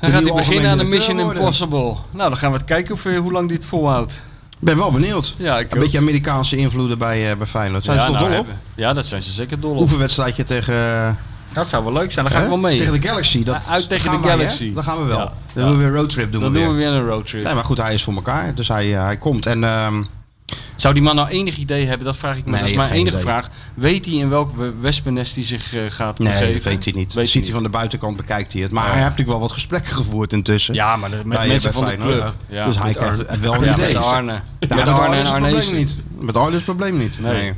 [0.00, 1.18] Dan gaat hij beginnen aan de Mission.
[1.20, 1.78] Impossible.
[2.14, 4.20] Nou, dan gaan we het kijken eh, hoe lang dit volhoudt.
[4.60, 5.34] Ik ben wel benieuwd.
[5.38, 7.84] Ja, ik Een beetje Amerikaanse invloeden bij, eh, bij Feyenoord.
[7.84, 8.46] Zijn ja, ze toch nou, dol op?
[8.74, 9.80] Ja, dat zijn ze zeker dol op.
[9.80, 10.74] Oefenwedstrijdje tegen...
[10.74, 11.10] eh,
[11.52, 12.50] Dat zou wel leuk zijn, daar ga ik hè?
[12.50, 12.78] wel mee.
[12.78, 13.44] Tegen de Galaxy.
[13.44, 14.36] Dat Uit tegen gaan de wij, hè?
[14.36, 14.72] Galaxy.
[14.74, 15.18] Dan gaan we wel.
[15.18, 15.24] Ja.
[15.24, 15.68] Dan Ja.
[15.68, 16.32] doen we weer een roadtrip.
[16.32, 16.76] Doen Dan we doen weer.
[16.76, 17.44] we weer een roadtrip.
[17.44, 18.54] Nee, maar goed, hij is voor elkaar.
[18.54, 19.46] Dus hij, eh, hij komt.
[19.46, 20.02] En ehm,
[20.80, 22.06] Zou die man nou enig idee hebben?
[22.06, 22.50] Dat vraag ik me.
[22.50, 23.20] Nee, dat is mijn enige idee.
[23.20, 23.48] vraag.
[23.74, 26.54] Weet hij in welk we- wespennest hij zich eh, gaat nee, begeven?
[26.54, 27.12] dat weet hij niet.
[27.12, 28.70] Weet Ziet hij van de buitenkant, bekijkt hij het.
[28.70, 30.74] Maar hij heeft natuurlijk wel wat gesprekken gevoerd intussen.
[30.74, 32.34] Ja, maar met Bij- mensen bij van de club.
[32.48, 32.66] Ja.
[32.66, 33.86] Dus hij krijgt wel een idee.
[33.86, 34.32] met Arne.
[34.32, 35.22] Ja, met Arne en.
[36.18, 37.20] Met Arne is het probleem niet.
[37.20, 37.32] Nee.
[37.32, 37.52] Nee.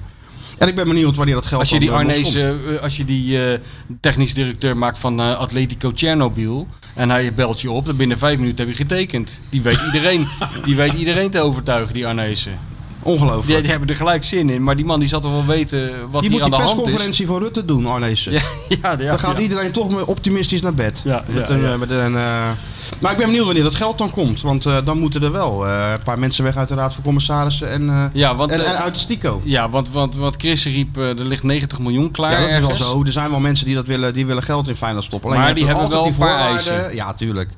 [0.58, 3.04] En ik ben benieuwd waar hij dat geld Als je die Arnezen, eh, als je
[3.04, 3.58] die eh,
[4.00, 8.66] technisch directeur maakt van Atletico Chernobyl en hij belt je op, dan binnen vijf minuten
[8.66, 9.40] heb je getekend.
[9.50, 10.28] Die weet iedereen,
[10.64, 12.58] die weet iedereen te overtuigen, die Arnezen.
[13.02, 13.46] Ongelooflijk.
[13.46, 16.10] Die, die hebben er gelijk zin in, maar die man die zal toch wel weten
[16.10, 16.82] wat Die hier moet aan die de hand is.
[16.82, 18.32] persconferentie van Rutte doen, Arnezen.
[18.32, 18.40] Ja,
[18.82, 19.42] ja, ja, Dan gaat ja.
[19.42, 21.00] iedereen toch maar optimistisch naar bed.
[21.04, 22.50] Ja, met ja, een, eh, Met een, eh,
[22.98, 24.40] Maar ik ben benieuwd wanneer dat geld dan komt.
[24.40, 27.68] Want eh, dan moeten er wel een paar mensen weg uit de Raad van Commissarissen
[27.70, 29.40] en, Ja, want, en, en uit de Stico.
[29.44, 32.88] Ja, want, want wat Chris riep, er ligt 90 miljoen klaar Ja, dat is wel
[32.88, 33.04] zo.
[33.04, 35.30] Er zijn wel mensen die dat willen, die willen geld in Feyenoord stoppen.
[35.30, 36.94] Alleen Maar die hebben wel die een paar eisen.
[36.94, 37.50] Ja, tuurlijk.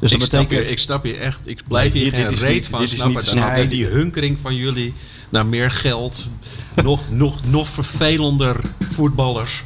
[0.00, 1.40] Dus ik, dat snap je, ik snap je echt.
[1.44, 3.60] Ik blijf hier dit geen is reet niet- van dit is snappen.
[3.60, 4.94] niet die hunkering van jullie
[5.28, 6.26] naar meer geld.
[6.82, 8.56] nog, nog, nog vervelender
[8.92, 9.64] voetballers.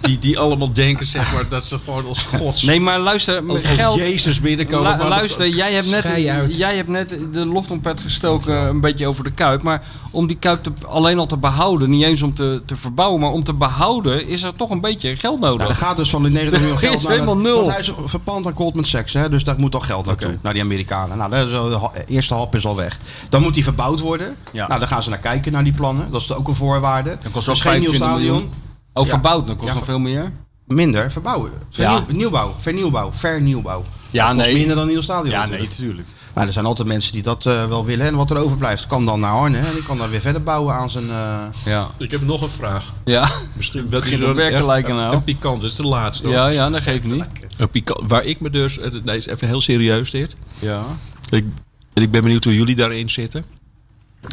[0.00, 2.62] Die, die allemaal denken zeg maar, dat ze gewoon als gods...
[2.62, 3.96] Nee, maar luister, als, als geld...
[3.96, 4.90] Jezus binnenkomen.
[4.90, 6.56] Lu- maar luister, dat- jij hebt, net, uit.
[6.56, 9.62] jij hebt net de loftrompet gestoken een beetje over de Kuip.
[9.62, 13.20] Maar om die Kuip te, alleen al te behouden, niet eens om te, te verbouwen,
[13.20, 15.58] maar om te behouden, is er toch een beetje geld nodig.
[15.58, 17.12] Nou, er gaat dus van die 90 miljoen geld is naar...
[17.12, 17.56] helemaal nul.
[17.56, 20.52] Want hij is verpand aan Goldman Sachs, hè, dus daar moet al geld naartoe, naar
[20.52, 21.16] die Amerikanen.
[21.18, 22.98] Nou, dat de eerste hap is al weg.
[23.28, 24.36] Dan moet die verbouwd worden.
[24.52, 24.66] Ja.
[24.68, 26.10] Nou, daar gaan ze naar kijken, naar die plannen.
[26.10, 27.18] Dat is ook een voorwaarde.
[27.22, 28.32] Dat kost Dus ook geen nieuw 25 stadion.
[28.32, 28.68] miljoen.
[29.00, 29.12] Oh, Ja.
[29.12, 30.32] verbouwd, dan kost Ja, nog veel meer.
[30.66, 31.50] Minder, verbouwen.
[31.70, 32.04] Vernieuw, Ja.
[32.08, 33.84] Nieuwbouw, vernieuwbouw, vernieuwbouw.
[34.10, 34.56] Ja, dat kost nee.
[34.58, 35.30] minder dan een nieuw stadion.
[35.30, 35.72] Ja, nee, natuurlijk.
[35.74, 36.08] tuurlijk.
[36.34, 38.06] Nou, er zijn altijd mensen die dat eh, wel willen.
[38.06, 39.58] En wat er overblijft, kan dan naar Arne.
[39.58, 41.10] En die kan dan weer verder bouwen aan zijn...
[41.10, 41.88] eh, Ja.
[41.98, 42.92] Ik heb nog een vraag.
[43.04, 45.14] Ja, Misschien dat Begint is op werk te echt lijken nou.
[45.14, 46.24] Een pikant, dat is de laatste.
[46.26, 46.34] hoor.
[46.34, 47.24] ja, ja, dat geeft niet.
[47.56, 48.78] Een pikant, waar ik me dus...
[48.78, 50.34] eh, Nee, is even heel serieus dit.
[50.58, 50.82] Ja.
[51.30, 51.44] Ik,
[51.92, 53.44] en ik ben benieuwd hoe jullie daarin zitten.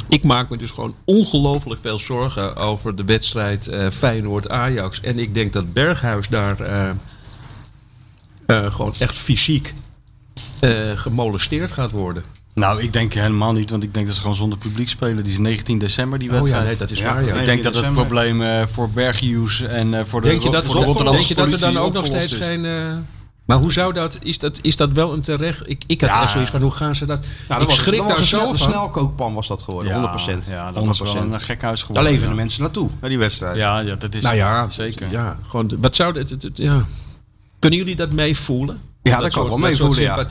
[0.10, 5.02] Ik maak me dus gewoon ongelooflijk veel zorgen over de wedstrijd eh, Feyenoord-Ajax.
[5.02, 6.90] En ik denk dat Berghuis daar eh,
[8.46, 9.74] eh, gewoon echt fysiek
[10.60, 12.24] eh, gemolesteerd gaat worden.
[12.54, 15.24] Nou, ik denk helemaal niet, want ik denk dat ze gewoon zonder publiek spelen.
[15.24, 16.68] Die is 19 december, die Oh ja, wedstrijd.
[16.68, 17.26] nee, dat is waar.
[17.26, 17.34] Ja.
[17.34, 20.50] Ik denk dat het 19 probleem eh, voor Berghuis en eh, voor de Denk je
[20.50, 22.40] dat, voor de denk je dat er dan ook nog steeds is.
[22.40, 22.98] geen, eh,
[23.48, 25.70] Maar hoe zou dat, is dat, is dat wel een terecht...
[25.70, 26.22] Ik, ik had Ja.
[26.22, 27.20] echt zoiets van, hoe gaan ze dat...
[27.20, 28.70] Nou, dat ik was, schrik dat daar was een, zo snel, een van.
[28.70, 29.94] snelkookpan was dat geworden,
[30.46, 30.50] 100%.
[30.50, 31.18] Ja, dat was wel 100%.
[31.20, 32.04] een gekhuis Daar geworden.
[32.12, 32.30] leven ja.
[32.30, 33.56] de mensen naartoe, naar die wedstrijd.
[33.56, 35.12] Ja, ja, dat is Nou ja, zeker.
[35.12, 36.84] Ja, gewoon, wat zou Ja.
[37.60, 38.82] Kunnen jullie dat meevoelen?
[39.02, 40.26] Ja, dat kan ik wel meevoelen, ja.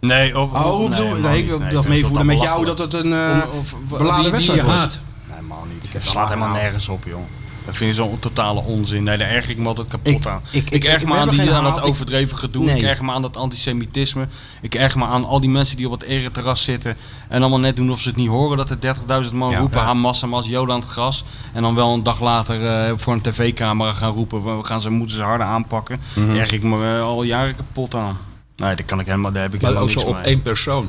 [0.00, 3.12] Nee, of, Oh, hoe bedoel Nee, ik Nee, dat meevoelen met jou dat het een
[3.12, 4.78] eh of- beladen wedstrijd wordt.
[4.78, 5.00] haat.
[5.26, 5.92] Nee, helemaal niet.
[5.92, 7.20] Het slaat helemaal nergens op, joh.
[7.64, 9.02] Dat vind ik zo'n totale onzin.
[9.04, 10.40] Nee, daar erg ik me altijd kapot Ik- aan.
[10.50, 12.64] ik- Ik, ik- erg ik- me aan, die, aan dat overdreven gedoe.
[12.64, 12.76] Nee.
[12.76, 14.26] Ik erg me aan dat antisemitisme.
[14.60, 16.96] Ik erg me aan al die mensen die op het ereterras zitten...
[17.28, 18.56] en allemaal net doen of ze het niet horen...
[18.56, 18.78] dat er
[19.26, 19.58] 30.000 man Ja.
[19.58, 19.78] roepen...
[19.78, 19.84] Ja.
[19.84, 21.24] Hamas, Hamas, Joden aan het gras.
[21.52, 24.58] En dan wel een dag later eh, voor een tv-camera gaan roepen...
[24.58, 26.00] we gaan ze, moeten ze harder aanpakken.
[26.14, 26.36] Mhm.
[26.36, 28.18] Erg ik me eh, al jaren kapot aan.
[28.56, 30.22] Nee, daar, kan ik helemaal, daar heb ik Maar helemaal ook zo op mee.
[30.24, 30.88] één persoon.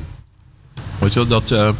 [0.98, 1.50] Weet je wel, dat...
[1.50, 1.70] eh,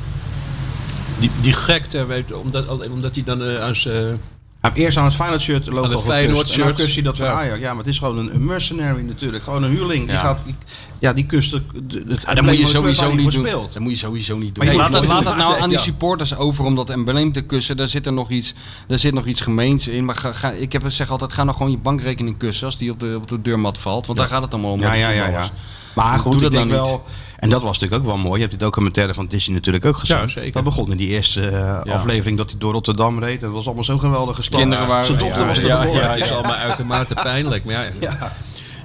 [1.18, 4.20] die, die gekte, weet, je, omdat, alleen omdat hij dan eh, aan zijn...
[4.66, 6.04] Hij heeft eerst aan het Feyenoord shirt logo gekust.
[6.06, 7.32] Feyenoord En dan kust hij dat van Ja.
[7.32, 7.58] Ajax.
[7.60, 9.44] Ja, maar het is gewoon een, een mercenary natuurlijk.
[9.44, 10.04] Gewoon een huurling.
[10.04, 10.18] Die Ja.
[10.18, 10.54] gaat, die,
[10.98, 13.46] ja, die kust het, het Ja, embleem dat moet je sowieso niet doen.
[13.46, 13.72] speelt.
[13.72, 14.64] Dat moet je sowieso niet doen.
[14.66, 17.76] Je laat het, laat het nou aan die supporters over om dat embleem te kussen.
[17.76, 18.54] Daar zit er nog iets,
[18.86, 20.04] daar zit nog iets gemeens in.
[20.04, 22.90] Maar ga, ga, ik heb, zeg altijd, ga nou gewoon je bankrekening kussen als die
[22.90, 24.06] op de, op de deurmat valt.
[24.06, 24.80] Want daar gaat het allemaal om.
[24.80, 25.48] Ja, ja, ja, ja.
[25.94, 27.04] Maar goed, dat ik denk nou wel...
[27.38, 28.34] En dat was natuurlijk ook wel mooi.
[28.34, 30.16] Je hebt die documentaire van Disney natuurlijk ook gezien.
[30.16, 30.52] Ja, zeker.
[30.52, 33.40] Dat begon in die eerste eh, aflevering dat hij door Rotterdam reed.
[33.40, 34.60] En dat was allemaal zo'n geweldige stad.
[34.60, 37.64] Kinderen waren- Zijn dochter ja, was er ja, ja, Het is allemaal uitermate pijnlijk.
[37.64, 38.32] Maar ja, ja.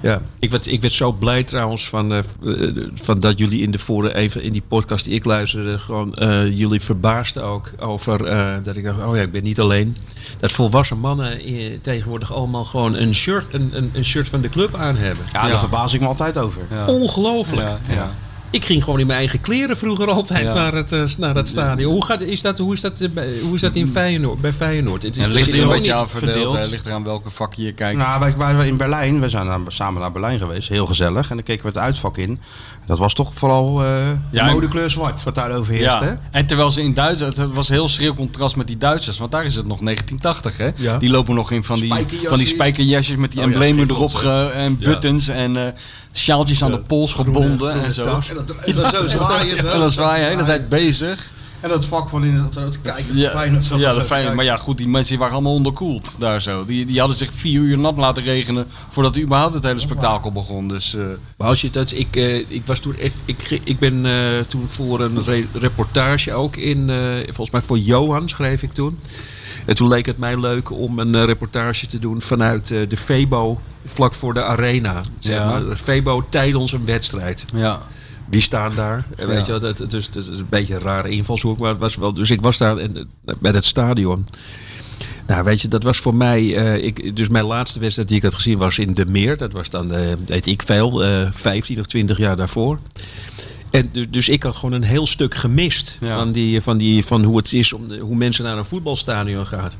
[0.01, 2.19] Ja, ik werd, ik werd zo blij trouwens van, eh,
[2.93, 6.57] van dat jullie in de vorige, even in die podcast die ik luisterde, gewoon eh,
[6.57, 9.97] jullie verbaasden ook over eh, dat ik dacht, oh ja, ik ben niet alleen.
[10.39, 11.39] Dat volwassen mannen
[11.81, 15.25] tegenwoordig allemaal gewoon een shirt, een, een, een shirt van de club aan hebben.
[15.33, 16.61] Ja, daar verbaas ik me altijd over.
[16.71, 16.85] Ja.
[16.85, 17.67] Ongelooflijk.
[17.67, 18.11] Ja, ja.
[18.51, 20.53] Ik ging gewoon in mijn eigen kleren vroeger altijd Ja.
[20.53, 21.91] naar, het, eh, naar het stadion.
[21.93, 24.53] Hoe, gaat, is dat, hoe, is dat, eh, bij, hoe is dat in Feyenoord, bij
[24.53, 25.03] Feyenoord?
[25.03, 26.31] Het is, dat het ligt er een beetje aan verdeeld.
[26.33, 26.55] verdeeld.
[26.57, 26.65] hè.
[26.65, 27.97] ligt eraan welke vak je kijkt.
[27.97, 29.19] Nou, wij waren in Berlijn.
[29.19, 30.69] We zijn naar- samen naar Berlijn geweest.
[30.69, 31.29] Heel gezellig.
[31.29, 32.39] En dan keken we het uitvak in.
[32.85, 33.87] Dat was toch vooral eh
[34.31, 35.99] Ja, modekleur zwart wat daar overheerst.
[35.99, 36.05] Hè?
[36.09, 39.31] Ja, en terwijl ze in Duitsland, het was heel schril contrast met die Duitsers, want
[39.31, 40.69] daar is het nog 1980, hè?
[40.75, 40.97] Ja.
[40.97, 42.29] Die lopen nog in van die, Spijkerjasjes.
[42.29, 45.73] van die spijkerjasjes met die Oh emblemen erop ge- en buttons en eh,
[46.13, 48.03] sjaaltjes aan de pols gebonden groene en zo.
[48.03, 49.57] En dat, en dat zo zwaaien.
[49.57, 51.31] En dan zwaai je de hele tijd bezig.
[51.59, 53.69] En dat vak van in het te kijken van Ja, Feyenoord.
[53.69, 54.35] er ja zo dat fijn.
[54.35, 56.65] Maar ja, goed, die mensen die waren allemaal onderkoeld daar zo.
[56.65, 60.67] Die, die hadden zich vier uur nat laten regenen voordat überhaupt het hele spektakel begon.
[60.67, 61.01] Dus eh,
[61.37, 64.11] Maar als je dat, ik, eh, ik was toen echt, ik, ik ben eh,
[64.47, 68.99] toen voor een re- reportage ook in, eh, volgens mij voor Johan schreef ik toen.
[69.65, 72.97] En toen leek het mij leuk om een eh, reportage te doen vanuit eh, de
[72.97, 75.01] Febo, vlak voor de arena.
[75.19, 75.45] Zeg Ja.
[75.45, 75.63] maar.
[75.65, 77.45] De Febo tijdens een wedstrijd.
[77.55, 77.81] ja.
[78.29, 79.05] Die staan daar.
[79.17, 81.59] En Weet je, dus, dat is een beetje een rare invalshoek.
[81.59, 83.07] Maar het was wel, dus ik was daar in,
[83.39, 84.25] bij het stadion.
[85.27, 86.55] Nou, weet je, dat was voor mij.
[86.55, 89.37] eh, ik, dus mijn laatste wedstrijd die ik had gezien was in de Meer.
[89.37, 89.91] Dat was dan,
[90.25, 92.79] weet ik veel, eh 15 of 20 jaar daarvoor.
[93.71, 96.15] En dus, ik had gewoon een heel stuk gemist Ja.
[96.15, 99.45] van, die, van, die, van hoe het is om de, hoe mensen naar een voetbalstadion
[99.47, 99.71] gaan.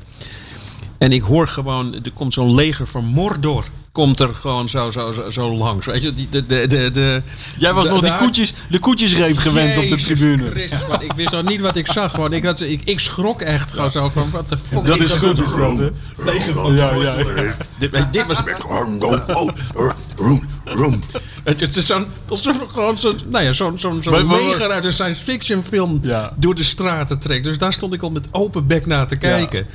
[0.98, 3.64] En ik hoor gewoon, er komt zo'n leger van Mordor.
[3.92, 5.86] Komt er gewoon zo, zo, zo, zo langs.
[5.86, 7.22] Weet je, die, de, de, de, de,
[7.58, 10.50] Jij was de- nog die de- koetjes, de koetjesreep gewend op de tribune.
[10.50, 12.10] Christus, man, ik wist nog niet wat ik zag.
[12.10, 12.32] Gewoon.
[12.32, 14.84] Ik, had, ik, ik schrok echt gewoon zo van, wat de fuck.
[14.86, 15.88] Dat is had- goed, is dat, hè?
[16.74, 17.16] Ja, ja.
[17.78, 18.38] Dit, dit was...
[21.44, 24.84] Het, het is zo'n, alsof er gewoon zo'n, nou ja, zo'n, zo'n, zo'n leger uit
[24.84, 26.32] een science fiction film Ja.
[26.36, 27.44] door de straten trekt.
[27.44, 29.66] Dus daar stond ik al met open bek naar te kijken.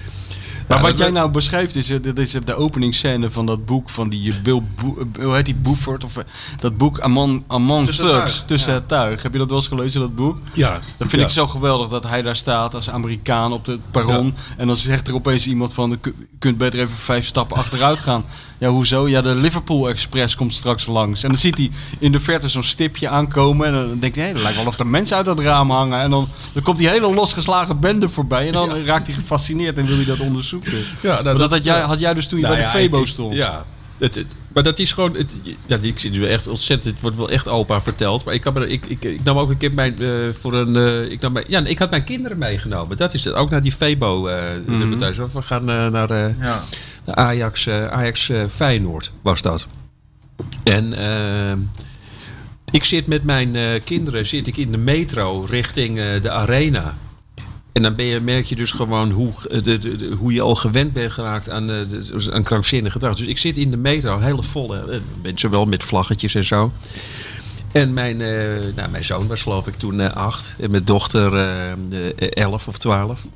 [0.68, 3.90] Maar wat dat jij nou beschrijft is, eh, dit is de openingsscène van dat boek
[3.90, 6.24] van die eh, Bill Bo- eh, hoe heet die Buford of eh,
[6.60, 8.78] dat boek Among, Among Tussen het tuig, tussen ja.
[8.80, 9.22] het tuig.
[9.22, 10.38] Heb je dat wel eens gelezen dat boek?
[10.54, 10.74] Ja.
[10.74, 11.22] Dat vind Ja.
[11.22, 15.08] ik zo geweldig dat hij daar staat als Amerikaan op het perron en dan zegt
[15.08, 18.26] er opeens iemand van "Je kunt beter even vijf stappen achteruit gaan.
[18.58, 19.08] Ja, hoezo?
[19.08, 21.24] Ja, de Liverpool Express komt straks langs.
[21.24, 23.68] En dan ziet hij in de verte zo'n stipje aankomen.
[23.68, 26.00] En dan denkt hij, hé, dat lijkt wel of er mensen uit dat raam hangen.
[26.00, 28.48] En dan, dan komt die hele losgeslagen bende voorbij.
[28.48, 30.72] En dan raakt hij gefascineerd en wil hij dat onderzoeken.
[31.02, 31.86] Ja, nou, Maar dat, had, jij, ja.
[31.86, 33.34] had jij dus toen je Nou bij de ja, Febo stond.
[33.36, 33.66] Ja.
[33.98, 35.16] Het, het- maar dat is gewoon.
[35.16, 35.36] Het,
[35.66, 36.94] ja, ik zit nu echt ontzettend.
[36.94, 38.26] Het wordt wel echt opa verteld.
[38.26, 40.00] Maar ik, had me, ik, ik, ik nam ook een keer mijn.
[40.00, 40.10] eh,
[40.42, 42.98] voor een, eh, ik, nam mijn, ja, ik had mijn kinderen meegenomen.
[42.98, 43.34] Dat is het.
[43.34, 44.28] Ook naar die Febo.
[44.28, 44.44] eh
[44.80, 45.26] reportage.
[45.34, 46.62] We gaan eh, naar, eh, naar
[47.16, 49.68] Ajax, eh, Ajax eh, Feyenoord, was dat.
[50.64, 50.94] En.
[50.94, 51.58] eh,
[52.72, 56.98] ik zit met mijn kinderen zit ik in de metro richting de arena.
[57.72, 59.32] En dan ben je, merk je dus gewoon hoe,
[59.64, 63.16] de, hoe je al gewend bent geraakt aan, de, aan krankzinnige gedrag.
[63.16, 66.72] Dus ik zit in de metro, hele volle, mensen wel met vlaggetjes en zo.
[67.78, 70.56] En mijn, eh, nou, mijn zoon was geloof ik toen eh, acht.
[70.60, 73.28] En mijn dochter eh, elf of twaalf.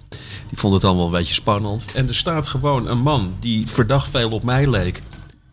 [0.49, 1.87] Die vond het allemaal een beetje spannend.
[1.93, 5.01] En er staat gewoon een man die verdacht veel op mij leek.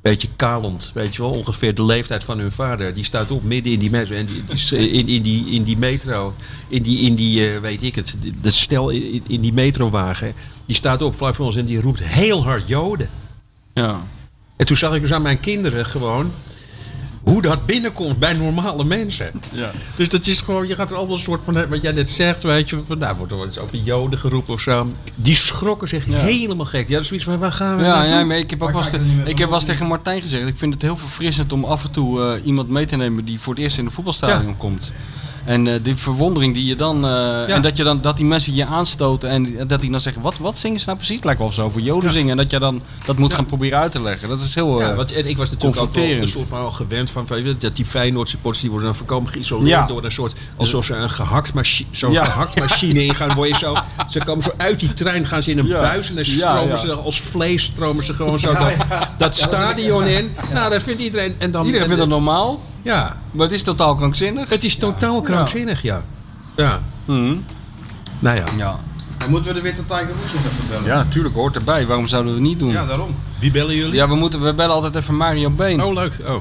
[0.00, 2.94] beetje kalend, weet je wel, ongeveer de leeftijd van hun vader.
[2.94, 4.42] Die staat op midden in die metro, en die,
[4.78, 6.34] in, in, die, in die metro,
[6.68, 10.34] in die, in die weet ik het, de stel in, in die metrowagen.
[10.66, 13.10] Die staat op vlak voor ons en die roept heel hard Joden.
[13.74, 14.00] Ja.
[14.56, 16.32] En toen zag ik dus aan mijn kinderen gewoon
[17.28, 19.30] hoe dat binnenkomt bij normale mensen.
[19.52, 19.70] Ja.
[19.96, 22.42] Dus dat is gewoon, je gaat er allemaal een soort van, wat jij net zegt,
[22.42, 24.90] weet je, van, nou wordt er iets over Joden geroepen of zo.
[25.14, 26.88] Die schrokken zich helemaal gek.
[26.88, 28.16] Ja, dat is zoiets van, waar gaan we Ja, naartoe?
[28.16, 29.74] ja, maar ik heb ook eens niet te- ik heb eens doen?
[29.74, 30.48] tegen Martijn gezegd.
[30.48, 33.40] Ik vind het heel verfrissend om af en toe eh, iemand mee te nemen die
[33.40, 34.92] voor het eerst in een voetbalstadion komt.
[35.48, 37.04] En eh, die verwondering die je dan.
[37.04, 40.22] eh, En dat, je dan, dat die mensen je aanstoten en dat die dan zeggen:
[40.22, 41.22] wat, wat zingen ze nou precies?
[41.22, 42.30] Lijkt wel of ze over Joden zingen.
[42.30, 44.28] En dat je dan dat moet gaan proberen uit te leggen.
[44.28, 44.80] Dat is heel.
[44.80, 47.26] Ja, eh, want, en ik was natuurlijk ook wel een soort van al gewend van,
[47.58, 51.10] dat die Feyenoord supporters die worden dan voorkomen geïsoleerd door een soort alsof ze een
[51.10, 53.34] gehakt machine, zo'n gehakt machine ingaan.
[53.34, 53.74] Word je zo,
[54.10, 56.92] ze komen zo uit die trein, gaan ze in een buis en dan stromen ze
[56.92, 58.72] als vlees stromen ze gewoon zo dat,
[59.18, 60.30] dat stadion in.
[60.54, 61.34] Nou, dat vindt iedereen.
[61.38, 64.48] En dan, Iedereen en- vindt dat normaal, ja, maar het is totaal krankzinnig.
[64.48, 66.02] het is totaal krankzinnig, ja.
[66.56, 66.80] Ja.
[67.04, 67.34] Mhm.
[68.18, 68.44] Nou ja.
[68.56, 68.78] Ja.
[69.18, 70.84] Dan moeten we de Witte Tiger Woods nog even bellen.
[70.84, 71.86] ja, natuurlijk hoort erbij.
[71.86, 72.70] Waarom zouden we het niet doen?
[72.70, 73.16] Ja, Ja, daarom.
[73.38, 74.06] Wie bellen jullie?
[74.06, 75.82] we, moeten, we bellen altijd even Mario Been.
[75.82, 76.12] Oh, leuk.
[76.26, 76.34] Oh.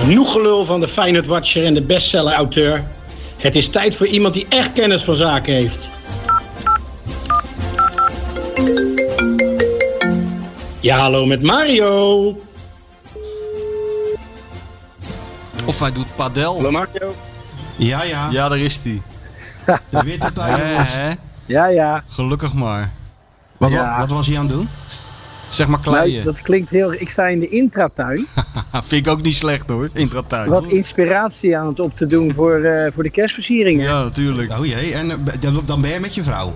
[0.00, 2.84] Genoeg gelul van de Feyenoord Watcher en de bestseller-auteur.
[3.36, 5.88] Het is tijd voor iemand die echt kennis van zaken heeft.
[10.80, 12.40] Ja, hallo met Mario.
[15.64, 16.70] Of hij doet padel.
[16.70, 17.14] Mario.
[17.76, 18.28] Ja, ja.
[18.30, 19.02] Ja, daar is hij.
[19.88, 21.16] De Witte Tiger?
[21.46, 22.04] Ja, ja.
[22.08, 22.90] Gelukkig maar.
[23.56, 23.88] Wat, Ja.
[23.98, 24.68] wat, wat was hij aan het doen?
[25.48, 26.24] Zeg maar Nou, kleien.
[26.24, 26.92] dat klinkt heel...
[26.92, 28.26] Ik sta in de intratuin.
[28.72, 30.48] Vind ik ook niet slecht hoor, intratuin.
[30.48, 33.84] Wat inspiratie aan het op te doen voor, eh, voor de kerstversieringen.
[33.84, 34.58] Ja, natuurlijk.
[34.58, 36.54] Oh jee, en eh, dan- dan ben je met je vrouw.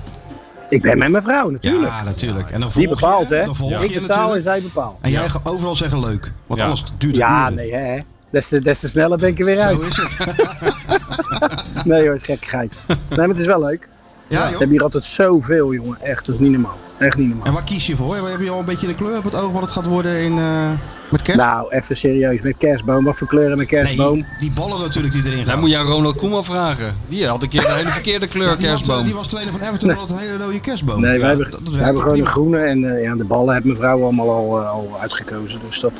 [0.69, 1.93] Ik ben met mijn vrouw, natuurlijk.
[1.93, 2.51] Ja, natuurlijk.
[2.51, 3.45] En dan volg die bepaalt, je, hè.
[3.45, 4.45] Dan volg Ik je betaal en natuurlijk.
[4.45, 4.99] zij bepaalt.
[5.01, 6.33] En jij gaat overal zeggen leuk.
[6.47, 6.67] Want Ja.
[6.67, 7.55] anders duurt het Ja, uren.
[7.55, 8.01] nee, hè.
[8.35, 9.81] Des te, des te sneller ben ik er weer uit.
[9.83, 10.17] Zo is het.
[11.85, 12.73] Nee hoor, het is gekkigheid.
[12.87, 13.89] Nee, maar het is wel leuk.
[14.29, 14.49] Ja, We joh.
[14.51, 15.97] hebben hier altijd zoveel, jongen.
[16.03, 16.79] Echt, dat is niet normaal.
[16.99, 17.47] Echt niet normaal.
[17.47, 18.17] En waar kies je voor?
[18.29, 20.39] Heb je al een beetje een kleur op het oog wat het gaat worden in,
[20.39, 20.71] eh,
[21.11, 21.41] met kerst?
[21.41, 22.41] Nou, even serieus.
[22.41, 23.05] Met kerstboom.
[23.05, 24.15] Wat voor kleuren met kerstboom?
[24.15, 25.47] nee, die ballen natuurlijk die erin gaan.
[25.47, 26.97] Dan moet je aan Ronald Koeman vragen.
[27.09, 29.05] Die had een keer de hele verkeerde kleur Ja, die, was, kerstboom.
[29.05, 31.01] die was trainer van Everton en had een hele rode kerstboom.
[31.01, 32.59] Nee, Ja, wij hebben, dat- dat wij werkt hebben gewoon een groene.
[32.59, 35.61] En eh, ja, de ballen heeft mijn vrouw allemaal al, eh, al uitgekozen.
[35.69, 35.95] Dus dat...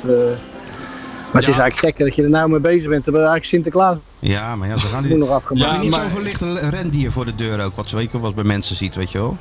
[1.35, 3.03] Maar het is eigenlijk gek dat je er nou mee bezig bent.
[3.03, 5.17] Terwijl eigenlijk Sinterklaas Ja, maar ja, ze gaan niet...
[5.17, 5.71] nog afgemaakt.
[5.75, 8.75] Ja, niet maar- zo'n verlichte rendier voor de deur ook, wat zeker was bij mensen
[8.75, 9.37] ziet, weet je wel?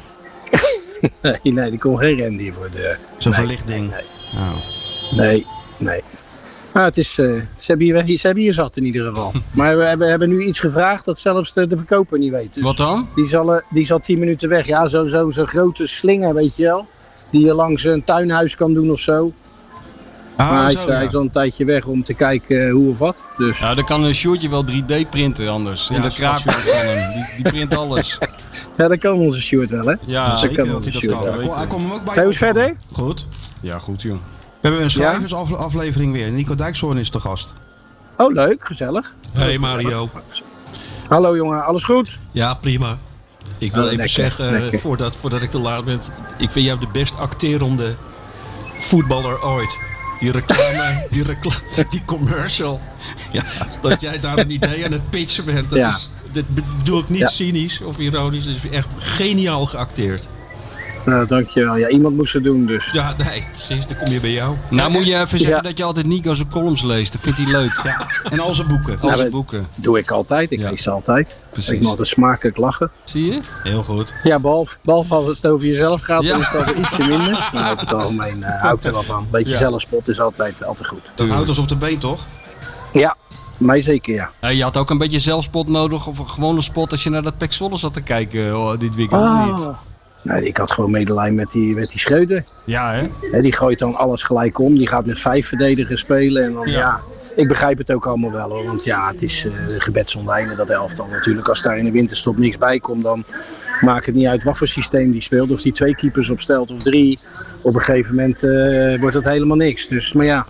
[1.23, 2.97] Nee, nee, die komt geen rendier voor de...
[3.19, 3.91] Zo'n Nee, verlicht ding.
[3.91, 4.03] nee.
[4.35, 5.17] Oh.
[5.19, 5.47] Nee,
[5.79, 6.01] nee.
[6.73, 7.27] Maar het is, eh,
[7.59, 9.33] ze, hebben hier, ze hebben hier zat in ieder geval.
[9.53, 12.55] Maar we hebben, hebben nu iets gevraagd dat zelfs de, de verkoper niet weet.
[12.55, 13.09] Dus Wat dan?
[13.15, 14.67] Die zal, eh, die zal 10 minuten weg.
[14.67, 16.87] Ja, zo'n zo, zo'n grote slinger, weet je wel.
[17.31, 19.33] Die je langs een tuinhuis kan doen of zo.
[20.37, 20.93] Ah, maar hij, zo, is, ja.
[20.93, 23.23] hij is al een tijdje weg om te kijken eh, hoe of wat.
[23.37, 25.89] Dus Ja, dan kan een shirtje wel 3D printen anders.
[25.91, 27.13] In Ja, de kraakbord van hem.
[27.13, 28.19] Die, die print alles.
[28.79, 29.95] ja, dat kan onze Stuart wel, hè?
[30.05, 31.23] Ja, dat Zeker kan onze dat kan.
[31.23, 31.57] wel.
[31.57, 32.77] Hij kon hem ook bij Hey, hoe is verder?
[32.93, 33.27] Goed.
[33.61, 34.17] ja goed joh.
[34.61, 36.31] We hebben een schrijversaflevering weer.
[36.31, 37.53] Nico Dijkshoorn is te gast.
[38.17, 39.15] Oh, leuk, gezellig.
[39.33, 40.09] Hey Mario.
[41.09, 42.19] Hallo jongen, alles goed?
[42.33, 42.99] Ja, prima.
[43.59, 44.79] Ik wil Oh, even lekker, zeggen, lekker.
[44.81, 46.01] voordat, voordat ik te laat ben,
[46.39, 47.95] ik vind jou de best acterende
[48.79, 49.79] voetballer ooit.
[50.25, 52.81] Die reclame, die, reclame, die commercial.
[53.33, 53.43] Ja.
[53.83, 55.71] Dat jij daar een idee aan het pitchen bent.
[55.71, 55.89] Dat Ja.
[55.89, 56.45] is, dit
[56.79, 58.45] bedoel ik niet cynisch of ironisch.
[58.45, 60.27] Het is echt geniaal geacteerd.
[61.05, 61.77] Nou, dankjewel.
[61.77, 62.91] Ja, iemand moest het doen dus.
[62.93, 63.87] Ja, nee, precies.
[63.87, 64.55] Dan kom je bij jou.
[64.71, 65.63] Nou moet je even zeggen Ja.
[65.63, 67.13] dat je altijd Nico zijn columns leest.
[67.13, 67.81] Dat vindt hij leuk.
[67.85, 68.07] Ja.
[68.29, 69.01] En al zijn boeken.
[69.01, 69.67] Al zijn boeken.
[69.75, 70.51] Doe ik altijd.
[70.51, 70.71] Ik Ja.
[70.71, 71.37] lees ze altijd.
[71.51, 71.73] Precies.
[71.73, 72.91] Ik moet altijd smakelijk lachen.
[73.05, 73.41] Zie je?
[73.63, 74.15] Heel goed.
[74.23, 76.31] Ja, behalve, behalve als het over jezelf gaat, Ja.
[76.33, 77.51] dan is dat ietsje minder.
[77.53, 79.27] Maar over het algemeen eh hou ik er wel van.
[79.31, 79.59] Beetje Ja.
[79.59, 81.11] zelfspot is altijd, altijd goed.
[81.15, 82.27] Dat houdt ons op de been, toch?
[82.93, 83.17] Ja,
[83.57, 84.31] mij zeker ja.
[84.41, 86.07] Ja, je had ook een beetje zelfspot nodig.
[86.07, 88.95] Of een gewone spot als je naar dat Pek Zwolle zat te kijken oh, dit
[88.95, 89.23] weekend.
[89.23, 89.67] of niet?
[90.25, 92.45] Nee, ik had gewoon medelijden met die, met die Schreuder.
[92.67, 92.93] Ja
[93.31, 93.41] hè?
[93.41, 94.77] Die gooit dan alles gelijk om.
[94.77, 96.45] Die gaat met vijf verdedigers spelen.
[96.45, 96.79] En dan, Ja.
[96.79, 97.01] ja.
[97.37, 98.65] ik begrijp het ook allemaal wel hoor.
[98.65, 101.49] Want ja, het is eh gebed zonder einde dat elftal natuurlijk.
[101.49, 103.25] Als daar in de winterstop niks bij komt, dan
[103.81, 105.51] maakt het niet uit wat voor systeem die speelt.
[105.51, 107.19] Of die twee keepers opstelt of drie.
[107.63, 109.87] Op een gegeven moment eh, wordt het helemaal niks.
[109.89, 110.47] Dus, maar ja,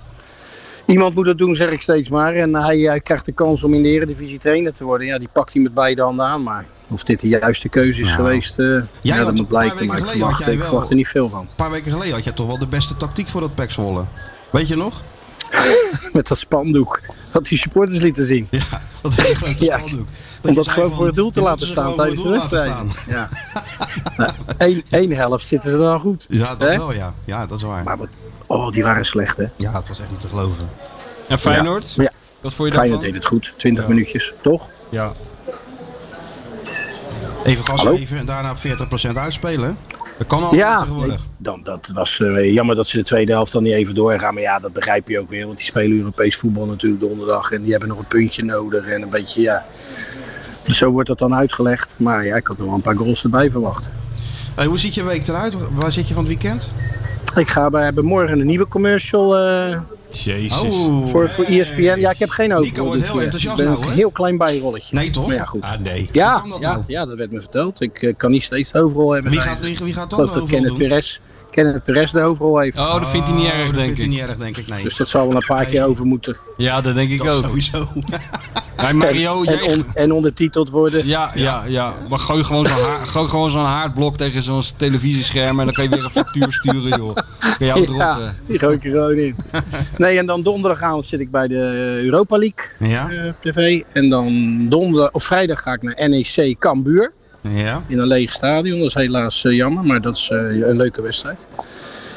[0.86, 2.35] iemand moet dat doen zeg ik steeds maar.
[2.35, 5.06] En hij eh, krijgt de kans om in de eredivisie trainer te worden.
[5.06, 6.43] Ja, die pakt hij met beide handen aan.
[6.43, 8.23] Maar of dit de juiste keuze is Nou.
[8.23, 9.86] geweest, Jij ja, dat moet blijken.
[9.86, 11.40] Maar ik verwacht, ik verwacht er niet veel van.
[11.40, 14.05] Een paar weken geleden had jij toch wel de beste tactiek voor dat Pek Zwolle.
[14.52, 15.01] Weet je nog?
[16.12, 17.01] Met dat spandoek.
[17.32, 18.48] Wat die supporters lieten zien.
[18.51, 20.06] Ja, dat hele grote Ja, spandoek.
[20.43, 22.70] Om je dat gewoon van, voor het doel te je laten staan tijdens de wedstrijd.
[23.09, 23.28] Ja.
[24.59, 26.27] Eén, één helft zitten ze dan goed.
[26.31, 27.15] Ja, dat wel, ja.
[27.24, 27.85] Ja, dat is waar.
[27.85, 28.09] Maar wat,
[28.55, 29.44] oh, die waren slecht, hè?
[29.56, 30.68] Ja, het was echt niet te geloven.
[31.28, 31.93] En Feyenoord?
[31.94, 32.10] Ja.
[32.40, 33.01] Wat vond je Feyenoord daarvan?
[33.01, 33.52] deed het goed.
[33.56, 34.68] 20 minuutjes, toch?
[34.89, 35.12] Ja.
[37.44, 39.76] Even gas geven en daarna 40% uitspelen.
[40.18, 41.16] Dat kan allemaal Ja, tegenwoordig.
[41.16, 44.35] nee, dan, dat was eh, jammer dat ze de tweede helft dan niet even doorgaan.
[44.35, 45.47] Maar ja, dat begrijp je ook weer.
[45.47, 47.52] Want die spelen Europees voetbal natuurlijk donderdag.
[47.52, 48.86] En die hebben nog een puntje nodig.
[48.86, 49.66] En een beetje, ja.
[50.62, 51.94] Dus zo wordt dat dan uitgelegd.
[51.97, 53.85] Maar ja, ik had nog wel een paar goals erbij verwacht.
[54.55, 55.55] Hey, hoe ziet je week eruit?
[55.72, 56.72] Waar zit je van het weekend?
[57.36, 60.74] Ik ga bij, hebben morgen een nieuwe commercial eh, Jezus.
[61.10, 61.80] voor, voor ESPN.
[61.80, 62.70] Ja, ik heb geen hoofdrol.
[62.70, 63.24] Nico wordt dit heel keer.
[63.24, 64.96] enthousiast Ik ben nou, een heel klein bijrolletje.
[64.96, 65.26] Nee, toch?
[65.26, 65.62] Maar ja, goed.
[65.62, 66.09] Ah, nee.
[66.12, 66.84] Ja, dat ja, nou?
[66.86, 67.80] ja, dat werd me verteld.
[67.80, 69.30] Ik eh, kan niet steeds hoofdrol hebben.
[69.30, 70.76] Wie gaat, wie, wie gaat dan overal Kenneth?
[70.76, 71.20] Perez,
[71.55, 72.78] Kenneth Perez de hoofdrol heeft.
[72.78, 74.12] Oh, dat vindt hij niet Oh, erg, dat denk vindt hij ik.
[74.12, 74.66] niet erg, denk ik.
[74.66, 74.82] Nee.
[74.82, 76.36] Dus dat zal wel een paar keer over moeten.
[76.56, 77.44] Ja, dat denk ik dat ook.
[77.44, 77.89] sowieso.
[78.76, 79.62] Hey, Mario, en, jij...
[79.76, 81.06] on- en ondertiteld worden.
[81.06, 81.94] Ja, ja, ja.
[82.09, 85.85] Maar gooi gewoon zo'n haar- gooi gewoon zo'n haardblok tegen zo'n televisiescherm en dan kan
[85.85, 87.14] je weer een factuur sturen, joh.
[87.39, 89.36] Kan jou het Ja, die gooi ik er gewoon in.
[89.97, 93.82] Nee, en dan donderdagavond zit ik bij de Europa League Ja, eh, TV.
[93.93, 97.12] En dan donderdag, of vrijdag ga ik naar NEC Cambuur.
[97.48, 97.82] Ja.
[97.86, 98.78] In een leeg stadion.
[98.78, 101.38] Dat is helaas eh, jammer, maar dat is eh, een leuke wedstrijd.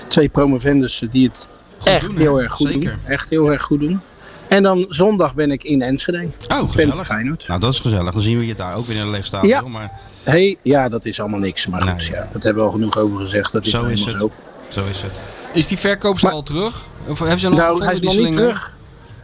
[0.07, 1.47] Twee promovendus die het
[1.83, 2.91] echt doen, heel erg goed Zeker.
[2.91, 2.99] doen.
[3.05, 3.99] Echt heel erg goed doen.
[4.47, 6.17] En dan zondag ben ik in Enschede.
[6.17, 7.05] Oh, Ben ik gezellig.
[7.05, 7.47] Feyenoord.
[7.47, 8.13] Nou, dat is gezellig.
[8.13, 9.49] Dan zien we je daar ook weer in een leeg stadion.
[9.49, 9.61] Ja.
[9.61, 9.91] Maar
[10.23, 11.67] Hey, ja, dat is allemaal niks.
[11.67, 13.51] Maar goed, ja, dat hebben we al genoeg over gezegd.
[13.51, 14.19] Dat is Zo is het.
[14.19, 14.31] zo.
[14.67, 15.11] zo is het.
[15.53, 16.85] Is die verkoopster Maar- al terug?
[17.07, 18.43] Of hebben ze nog Nou, hij is die nog niet slinger?
[18.45, 18.73] terug.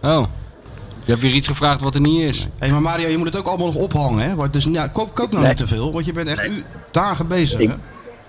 [0.01, 0.23] Oh.
[1.05, 2.47] Je hebt weer iets gevraagd wat er niet is.
[2.57, 4.35] Hé, maar Mario, je moet het ook allemaal nog ophangen, hè?
[4.35, 5.49] Want Dus, ja, koop, koop nou Nee.
[5.49, 7.75] niet te veel, want je bent echt u- dagen bezig, Ik- hè?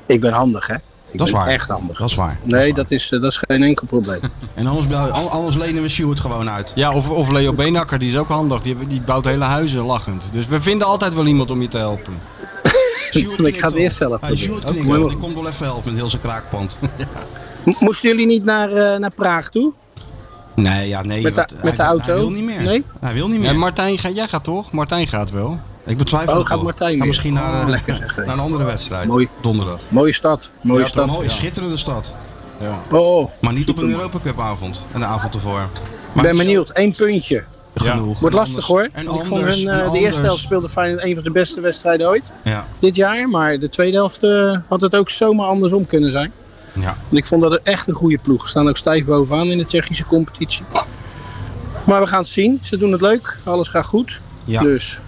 [0.06, 0.74] Ik ben handig, hè?
[0.74, 1.46] Ik Dat is waar.
[1.46, 1.98] echt handig.
[1.98, 2.38] Dat is waar.
[2.42, 2.82] Nee, waar.
[2.82, 4.20] dat is, eh, dat is geen enkel probleem.
[4.54, 6.72] En anders, bel- anders lenen we Stuart gewoon uit.
[6.74, 8.62] Ja, of, of Leo Beenakker, die is ook handig.
[8.62, 10.28] Die, die bouwt hele huizen lachend.
[10.32, 12.12] Dus we vinden altijd wel iemand om je te helpen.
[13.44, 14.36] Ik ga het eerst zelf Hey.
[14.36, 16.78] Stuart die komt wel even helpen met heel zijn kraakpand.
[17.80, 19.72] Moesten jullie niet naar, eh, naar Praag toe?
[20.54, 21.22] Nee, ja, nee.
[21.22, 22.04] Met de- want met hij, de auto?
[22.04, 22.60] Hij wil niet meer.
[22.62, 22.84] Nee?
[23.00, 23.52] Hij wil niet meer.
[23.52, 24.72] Ja, Martijn, ga, jij gaat toch?
[24.72, 25.58] Martijn gaat wel.
[25.86, 26.64] Ik betwijfel Oh, gaat wel.
[26.64, 29.06] Martijn Ga misschien naar, Oh, eh, lekker naar een andere wedstrijd.
[29.06, 29.28] Mooi.
[29.40, 29.78] Donderdag.
[29.88, 30.50] Mooie stad.
[30.60, 31.06] Mooie Ja, stad.
[31.06, 32.12] Mooi, schitterende stad.
[32.60, 32.96] Ja.
[32.96, 33.90] Oh, Maar niet op een.
[33.90, 34.84] Europa Cup avond.
[34.92, 35.60] En de avond ervoor.
[36.14, 36.70] ik ben benieuwd.
[36.72, 37.44] Eén puntje.
[37.74, 38.18] Genoeg.
[38.18, 38.88] Wordt En lastig anders- hoor.
[38.92, 39.56] En ik vond anders.
[39.62, 42.24] hun, en eh, de eerste helft speelde Feyenoord een van de beste wedstrijden ooit.
[42.44, 43.28] Ja, Dit jaar.
[43.28, 46.32] Maar de tweede helft eh, had het ook zomaar andersom kunnen zijn.
[46.74, 46.96] Ja.
[47.10, 48.42] En ik vond dat echt een goede ploeg.
[48.42, 50.64] Ze staan ook stijf bovenaan in de Tsjechische competitie.
[51.86, 52.58] Maar we gaan het zien.
[52.62, 53.38] Ze doen het leuk.
[53.44, 54.20] Alles gaat goed.
[54.44, 54.62] ja.
[54.62, 55.00] Dus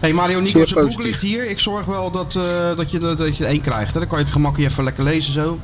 [0.00, 1.50] Hey Mario, Nico, zijn boek ligt hier.
[1.50, 3.92] Ik zorg wel dat, eh, dat, je, dat, je er één krijgt.
[3.92, 3.98] Hè?
[3.98, 5.58] Dan kan je het gemakkelijk even lekker lezen zo.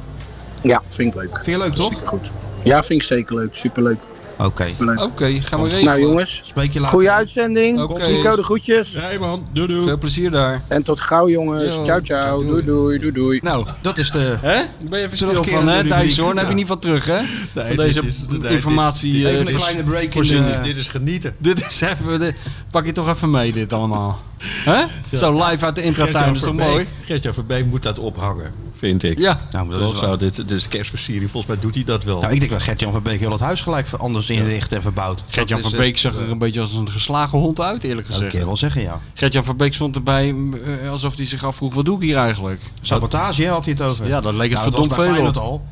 [0.63, 1.41] ja, vind ik leuk.
[1.43, 2.03] Vind je leuk, toch?
[2.05, 2.31] Goed.
[2.63, 3.55] Ja, vind ik zeker leuk.
[3.55, 3.99] Superleuk.
[4.45, 4.67] Oké.
[4.97, 5.85] Oké, gaan we Nou, regelen.
[5.85, 6.95] Nou jongens, Spreek je later.
[6.95, 7.81] goede uitzending.
[7.81, 8.07] Oké.
[8.09, 8.93] Nico de groetjes.
[8.93, 9.83] Nee man, doe doe.
[9.85, 10.63] Veel plezier daar.
[10.69, 11.75] En tot gauw jongens.
[11.75, 11.85] Yo.
[11.85, 12.45] Ciao ciao.
[12.45, 13.41] Doei doei doei doei.
[13.43, 14.37] Nou, Dat is de...
[14.41, 14.59] hè?
[14.61, 15.85] Ik ben je even stil van, hè.
[15.85, 16.35] Dijshoorn.
[16.35, 17.19] Daar heb je niet van terug, hè?
[17.55, 19.13] van dit deze is- nee, dit- informatie.
[19.13, 20.59] dit- eh, Even dit een is- kleine break in de...
[20.63, 21.35] dit, is genieten.
[21.39, 22.35] Dit is even, de-
[22.71, 24.21] pak je toch even mee, dit allemaal.
[24.43, 24.85] Hè?
[25.17, 26.87] Zo live uit de intratuin, dat is toch mooi?
[27.05, 29.19] Gertjan Verbeek moet dat ophangen, vind ik.
[29.19, 29.41] Ja.
[29.53, 30.19] Nou, maar dat Toch is zo, wel...
[30.19, 31.31] dit, dit is kerstversiering.
[31.31, 32.21] Volgens mij doet hij dat wel.
[32.21, 35.25] Nou, ik denk dat Gert-Jan van Beek heel het huis gelijk anders inricht en verbouwt.
[35.29, 38.07] Gert-Jan van is, Beek eh, zag er een beetje als een geslagen hond uit, eerlijk
[38.07, 38.43] Dat kan gezegd.
[38.43, 39.01] je wel zeggen, ja.
[39.15, 40.35] Gert-Jan van Beek stond erbij
[40.83, 42.63] eh, alsof hij zich afvroeg, wat doe ik hier eigenlijk?
[42.81, 44.07] Sabotage, hè, had hij het over.
[44.07, 45.43] Ja, dat leek het Nou, dat was verdomd bij veel Feyenoord op.
[45.43, 45.63] al.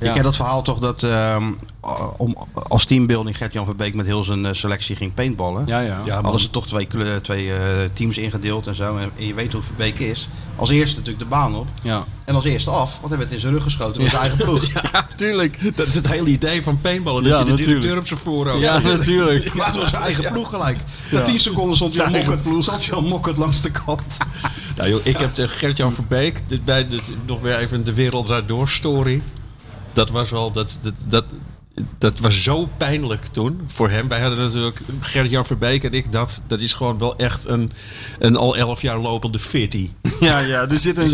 [0.00, 0.06] Ja.
[0.06, 1.52] Ik ken dat verhaal toch dat ehm,
[2.16, 2.36] om,
[2.68, 5.66] als teambuilding Gert-Jan Verbeek met heel zijn eh, selectie ging paintballen.
[5.66, 6.00] Ja, ja.
[6.04, 6.20] Ja.
[6.22, 6.88] Hadden ze toch twee,
[7.22, 7.58] twee eh,
[7.92, 8.96] teams ingedeeld en zo.
[8.96, 10.28] En, en je weet hoe Verbeek is.
[10.56, 11.66] Als eerste natuurlijk de baan op.
[11.82, 14.44] Ja, En als eerste af, want hij werd in zijn rug geschoten met zijn eigen
[14.44, 14.62] ploeg.
[14.92, 15.76] Ja, tuurlijk.
[15.76, 17.22] Dat is het hele idee van paintballen.
[17.22, 17.80] Dat Ja, je de natuurlijk.
[17.80, 19.54] directeur op zijn voorhoofd Ja, natuurlijk.
[19.54, 20.78] Maar het was zijn eigen ploeg gelijk.
[21.10, 24.02] Na 10 seconden stond hij al mokkend, zat hij al mokkend langs de kant.
[24.76, 28.68] Nou, joh, ik heb Gert-Jan Verbeek, dit, bij, dit, nog weer even de wereld door
[28.68, 29.22] story.
[29.94, 31.24] Dat was al, dat, dat, dat,
[31.98, 34.08] dat was zo pijnlijk toen voor hem.
[34.08, 37.72] Wij hadden natuurlijk, Gert-Jan Verbeek en ik, dat, dat is gewoon wel echt een,
[38.18, 39.90] een al elf jaar lopende fitty.
[40.20, 41.04] Ja, ja, er zit een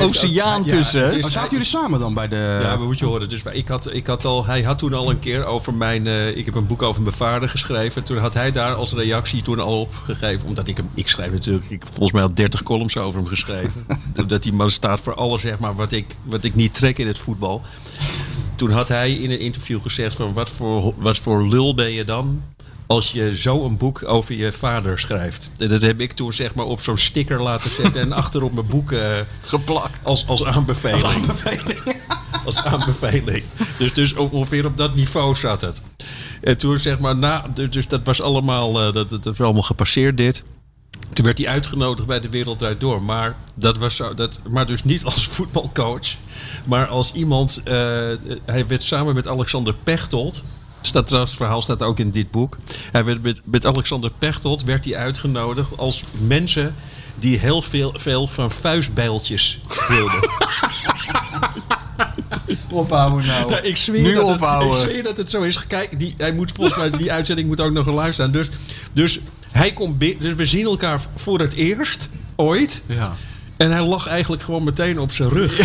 [0.00, 2.58] oceaan ook- ja, tussen, is- Maar zaten jullie samen dan bij de...
[2.62, 3.28] Ja, maar moet je horen.
[3.28, 6.06] Dus ik had, ik had al, hij had toen al een keer over mijn.
[6.06, 8.04] eh, ik heb een boek over mijn vader geschreven.
[8.04, 10.48] Toen had hij daar als reactie toen al op gegeven.
[10.48, 10.88] Omdat ik hem.
[10.94, 11.70] Ik schrijf natuurlijk.
[11.70, 13.86] Ik volgens mij al 30 columns over hem geschreven.
[14.26, 15.74] dat die man staat voor alles, zeg maar.
[15.74, 17.62] Wat ik, wat ik niet trek in het voetbal.
[18.58, 22.04] Toen had hij in een interview gezegd: van wat voor, wat voor lul ben je
[22.04, 22.42] dan?
[22.86, 25.50] Als je zo een boek over je vader schrijft.
[25.56, 28.00] Dat heb ik toen zeg maar op zo'n sticker laten zetten.
[28.00, 30.04] en achter op mijn boek eh, Geplakt.
[30.04, 31.26] als, als aanbeveling.
[32.44, 33.44] Als aanbeveling.
[33.78, 35.82] Dus, dus ongeveer op dat niveau zat het.
[36.40, 39.62] En toen zeg maar, na, dus- dus dat was allemaal, eh, dat, dat was allemaal
[39.62, 40.44] gepasseerd dit.
[41.18, 43.02] Toen werd hij uitgenodigd bij de Wereld Draait Door.
[43.02, 46.14] Maar, dat was zo, dat, maar dus niet als voetbalcoach.
[46.64, 47.60] Maar als iemand...
[47.64, 47.74] eh,
[48.44, 50.42] hij werd samen met Alexander Pechtold...
[50.80, 52.56] Staat trouwens, het verhaal staat ook in dit boek.
[52.92, 56.74] Hij werd met, met Alexander Pechtold werd hij uitgenodigd als mensen
[57.14, 60.20] die heel veel, veel van vuistbijltjes wilden.
[62.70, 63.50] Ophouden nou.
[63.50, 65.66] Ja, ik zweer Nu dat het, ik zweer dat het zo is.
[65.66, 68.42] Kijk, die, hij moet volgens mij die uitzending moet ook nog geluisterd staan.
[68.42, 68.48] Dus,
[68.92, 69.20] dus
[69.50, 70.22] hij komt binnen.
[70.22, 72.82] Dus we zien elkaar voor het eerst ooit.
[72.86, 73.16] Ja.
[73.56, 75.56] En hij lag eigenlijk gewoon meteen op zijn rug.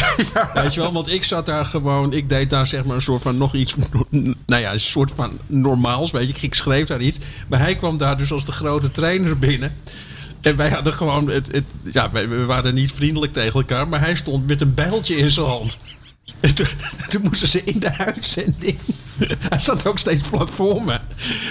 [0.54, 0.94] Weet je wel?
[0.94, 2.14] Want ik zat daar gewoon...
[2.14, 3.76] Ik deed daar zeg maar een soort van nog iets...
[4.46, 6.12] Nou ja, een soort van normaals.
[6.12, 7.18] Weet je, ik schreef daar iets.
[7.48, 9.76] Maar hij kwam daar dus als de grote trainer binnen.
[10.42, 11.30] En wij hadden gewoon...
[11.30, 13.88] Het, het, ja, wij, we waren niet vriendelijk tegen elkaar.
[13.88, 15.80] Maar hij stond met een bijltje in zijn hand.
[16.40, 16.68] En toen,
[17.10, 18.78] toen moesten ze in de uitzending...
[19.50, 21.00] Hij zat ook steeds vlak voor me.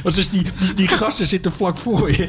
[0.02, 2.28] Want dus die, die, die gasten zitten vlak voor je.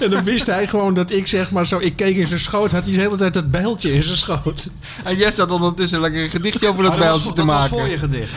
[0.00, 1.78] En dan wist hij gewoon dat ik zeg maar zo...
[1.78, 4.70] Ik keek in zijn schoot, had hij de hele tijd dat bijltje in zijn schoot.
[5.04, 7.54] En jij zat ondertussen lekker een gedichtje over dat dat was, bijltje te dat was
[7.54, 7.76] maken.
[7.76, 8.30] voor je gedicht.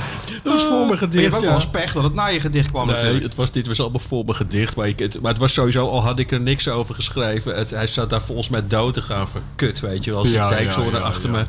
[0.43, 1.47] Dat was voor mijn Maar je gedicht, hebt ook ja.
[1.47, 3.23] wel eens pech dat het na je gedicht kwam Nee, natuurlijk.
[3.23, 4.75] het was, dit was allemaal voor mijn gedicht.
[4.75, 7.55] Maar, ik, het, maar het was sowieso, al had ik er niks over geschreven.
[7.55, 10.19] Het, hij zat daar volgens mij dood te gaan van kut, weet je wel.
[10.19, 11.35] Als Ja, die dijkzoren ja, ja, achter ja.
[11.37, 11.45] me.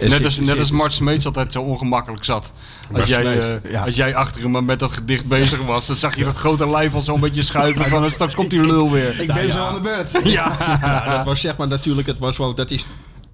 [0.00, 2.52] Net als, net als Mart Smeets altijd zo ongemakkelijk zat.
[2.92, 3.84] Als jij, eh, ja.
[3.84, 6.94] als jij achter hem met dat gedicht bezig was, dan zag je dat grote lijf
[6.94, 9.20] al zo'n beetje schuiven van straks komt die lul weer.
[9.20, 10.20] Ik ben zo aan de beurt.
[10.32, 10.78] Ja.
[10.80, 12.86] Ja, dat was zeg maar natuurlijk, het was wel, dat is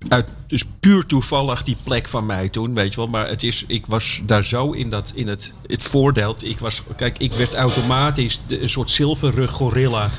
[0.09, 3.07] uit, dus puur toevallig die plek van mij toen, weet je wel.
[3.07, 6.37] Maar het is, ik was daar zo in, dat, in het, het voordeel.
[6.43, 10.11] Ik was, kijk, ik werd automatisch de, een soort zilverrug gorilla.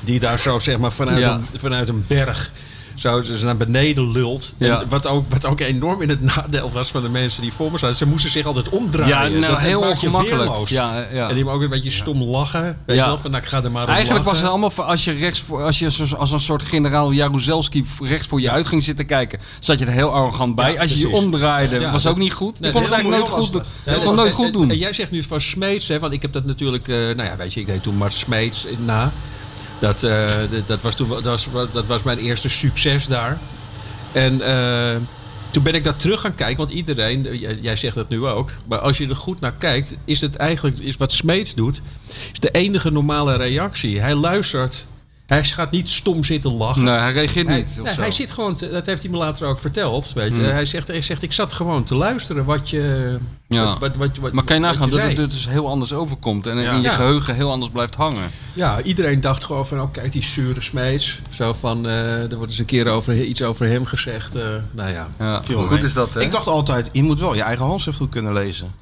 [0.00, 1.34] Die daar zo zeg maar vanuit, Ja.
[1.34, 2.52] een, vanuit een berg
[2.96, 4.54] zo dus naar beneden lult.
[4.58, 4.80] Ja.
[4.80, 7.72] En wat, ook, wat ook enorm in het nadeel was van de mensen die voor
[7.72, 7.96] me zaten.
[7.96, 9.32] Ze moesten zich altijd omdraaien.
[9.32, 10.68] Ja, nou, Dat heel ongemakkelijk.
[10.68, 11.28] Ja, ja.
[11.28, 12.78] En die ook een beetje stom lachen.
[12.86, 13.02] Weet Ja.
[13.02, 15.12] je wel, van nou, ik ga er maar Eigenlijk was het allemaal, voor- als je,
[15.12, 18.82] rechts voor, als je zo- als een soort generaal Jaruzelski rechts voor je uit ging
[18.84, 20.72] zitten kijken, zat je er heel arrogant bij.
[20.72, 22.60] Ja, als je je omdraaide, Ja, was dat- ook niet goed.
[22.60, 24.04] Nee, je kon het eigenlijk nooit goed, doen.
[24.04, 24.70] kon nooit en- goed doen.
[24.70, 27.36] En, jij zegt nu van Smeets, hè, want ik heb dat natuurlijk, eh, nou ja,
[27.36, 29.12] weet je, ik deed toen Mart Smeets na.
[29.78, 30.30] Dat, eh,
[30.66, 33.38] dat, was toen, dat was, dat was mijn eerste succes daar.
[34.12, 34.96] En eh,
[35.50, 38.50] toen ben ik daar terug gaan kijken, want iedereen, eh, jij zegt dat nu ook,
[38.66, 41.82] maar als je er goed naar kijkt, is het eigenlijk, is wat Smeets doet,
[42.32, 44.00] is de enige normale reactie.
[44.00, 44.86] Hij luistert,
[45.26, 46.84] hij gaat niet stom zitten lachen.
[46.84, 47.76] Nee, hij reageert Hij, niet.
[47.80, 50.12] of nee, hij zit gewoon, te- dat heeft hij me later ook verteld.
[50.12, 50.42] Weet je.
[50.42, 50.50] Hmm.
[50.50, 53.16] Hij, zegt, hij zegt, ik zat gewoon te luisteren wat je.
[53.48, 53.78] Ja.
[53.78, 56.58] Wat, wat, wat, maar kan je nagaan dat het er dus heel anders overkomt en
[56.58, 56.70] Ja.
[56.70, 56.94] in je Ja.
[56.94, 58.30] geheugen heel anders blijft hangen.
[58.52, 61.20] Ja, iedereen dacht gewoon van, oh kijk, die zure smeets.
[61.30, 64.34] Zo van, eh, er wordt eens een keer over, iets over hem gezegd.
[64.36, 64.42] eh,
[64.72, 65.08] nou ja.
[65.18, 65.42] Ja.
[65.54, 66.20] Goed is dat, hè?
[66.22, 68.72] Ik dacht altijd, je moet wel je eigen handschrift goed kunnen lezen.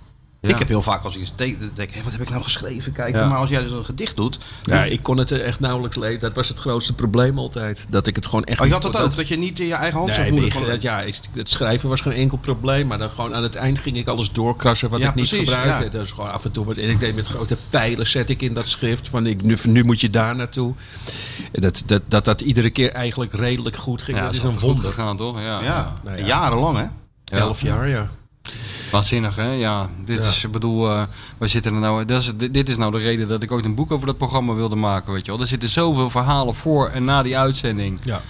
[0.44, 0.50] Ja.
[0.50, 2.92] Ik heb heel vaak als ik iets teken, denk ik, wat heb ik nou geschreven?
[2.92, 3.28] Kijk, Ja.
[3.28, 4.38] maar als jij dus een gedicht doet.
[4.62, 6.18] ja, ik kon het er echt nauwelijks lezen.
[6.20, 7.86] Dat was het grootste probleem altijd.
[7.90, 9.72] Dat ik het gewoon echt Oh, je had dat ook, dat je niet in je
[9.74, 11.02] eigen Nee, handschrift moeilijk nee, ja,
[11.34, 12.86] het schrijven was geen enkel probleem.
[12.86, 15.48] Maar dan gewoon aan het eind ging ik alles doorkrassen wat Ja, ik niet precies,
[15.48, 15.84] gebruikte.
[15.84, 15.90] ja.
[15.90, 16.64] Dat is gewoon af en toe.
[16.64, 19.08] wat- En ik deed met grote pijlen zet ik in dat schrift.
[19.08, 20.74] Van ik, nu, nu moet je daar naartoe.
[21.52, 24.16] En Dat dat, dat dat iedere keer eigenlijk redelijk goed ging.
[24.16, 24.84] Ja, dat is is een wonder.
[24.84, 25.40] gegaan, toch?
[25.40, 25.60] Ja.
[25.62, 26.26] Ja, Nou ja.
[26.26, 26.82] jarenlang hè.
[27.24, 27.38] Ja.
[27.38, 28.08] Elf jaar, ja.
[28.90, 29.50] Waanzinnig, hè?
[29.52, 30.28] Ja, dit Ja.
[30.28, 31.02] is, ik bedoel, eh
[31.38, 33.64] we zitten er nou, dat is, dit, dit is nou de reden dat ik ooit
[33.64, 35.40] een boek over dat programma wilde maken, weet je wel.
[35.40, 38.00] Er zitten zoveel verhalen voor en na die uitzending.
[38.04, 38.20] ja.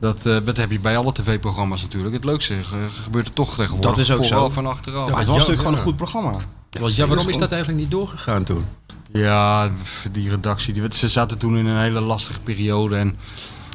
[0.00, 2.14] Dat, eh, dat heb je bij alle tv-programma's natuurlijk.
[2.14, 3.90] Het leukste ge- gebeurt er toch tegenwoordig.
[3.90, 4.34] Dat is ook zo.
[4.34, 5.08] Vooraf en achteraf.
[5.08, 5.78] Maar het was ja, natuurlijk gewoon ja.
[5.78, 6.30] een goed programma.
[6.80, 8.64] Want, ja, waarom is dat eigenlijk niet doorgegaan toen?
[9.12, 9.70] Ja,
[10.12, 12.96] die redactie, die, ze zaten toen in een hele lastige periode.
[12.96, 13.16] En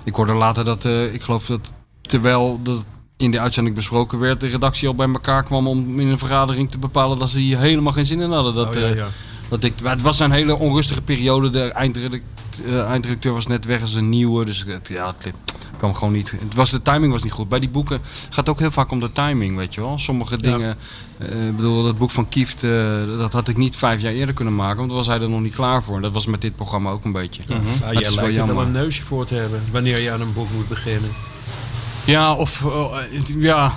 [0.04, 2.86] ik hoorde later dat, eh, ik geloof dat terwijl dat
[3.18, 6.72] in de uitzending besproken werd, de redactie al bij elkaar kwam om in een vergadering
[6.72, 8.54] te bepalen dat ze hier helemaal geen zin in hadden.
[8.54, 9.08] Dat, Oh, ja, eh, ja.
[9.50, 11.50] dat ik, het was een hele onrustige periode.
[11.50, 14.46] De eindredacteur, eindredacteur was net weg als een nieuwe.
[14.46, 15.34] Dus het, ja, het
[15.78, 16.32] kwam gewoon niet.
[16.32, 17.50] Het was, de timing was niet goed.
[17.50, 20.00] Bij die boeken gaat het ook heel vaak om de timing, weet je wel.
[20.00, 20.78] Sommige dingen.
[21.18, 22.72] eh, Ik bedoel, dat boek van Kieft, eh,
[23.18, 24.78] dat had ik niet vijf jaar eerder kunnen maken.
[24.78, 26.02] Want dan was hij er nog niet klaar voor.
[26.02, 27.42] Dat was met dit programma ook een beetje.
[27.48, 27.64] Ja, Dat
[27.94, 29.62] jij is wel lijkt er wel een neusje voor te hebben.
[29.72, 31.10] Wanneer je aan een boek moet beginnen.
[32.06, 33.74] Ja, of eh, ja,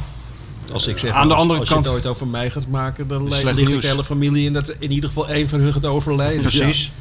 [0.73, 2.67] Als ik zeg, Aan de als, andere als kant- je het ooit over mij gaat
[2.67, 5.85] maken, dan ligt de hele familie in dat in ieder geval één van hun gaat
[5.85, 6.41] overlijden.
[6.41, 6.93] Precies.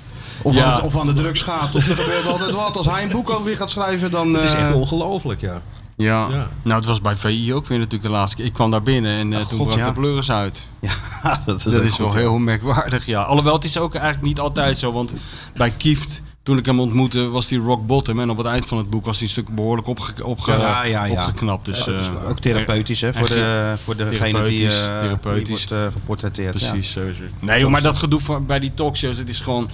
[0.42, 0.64] Of, Ja.
[0.66, 1.76] aan het, of aan de drugs gaat.
[1.76, 2.78] Of er gebeurt altijd wat.
[2.78, 4.34] Als hij een boek over weer gaat schrijven, dan...
[4.34, 5.62] Het is eh, echt ongelooflijk, ja.
[5.96, 6.28] ja.
[6.30, 6.48] Ja.
[6.62, 8.46] Nou, het was bij VI ook weer natuurlijk de laatste keer.
[8.46, 9.86] Ik kwam daar binnen en eh, Ach, toen God, brak ja.
[9.88, 10.66] de pleuris uit.
[10.82, 10.92] Ja,
[11.46, 12.16] dat is, Dat is wel ja.
[12.16, 13.22] heel merkwaardig, ja.
[13.22, 14.92] Alhoewel, het is ook eigenlijk niet altijd zo.
[14.92, 15.14] Want
[15.56, 18.20] bij Kieft toen ik hem ontmoette was hij rock bottom.
[18.20, 20.84] En op het eind van het boek was hij een stuk behoorlijk opge, opge, Ja,
[20.84, 21.12] ja, ja.
[21.12, 21.66] opgeknapt.
[21.66, 25.44] Dus, eh, Ook therapeutisch, hè, voor, de, voor degene die, therapeutisch, eh, therapeutisch.
[25.68, 26.52] die wordt eh, geportretteerd.
[26.52, 27.06] Precies, het.
[27.40, 29.70] Nee, joh, maar dat gedoe van, bij die talkshows, het is gewoon...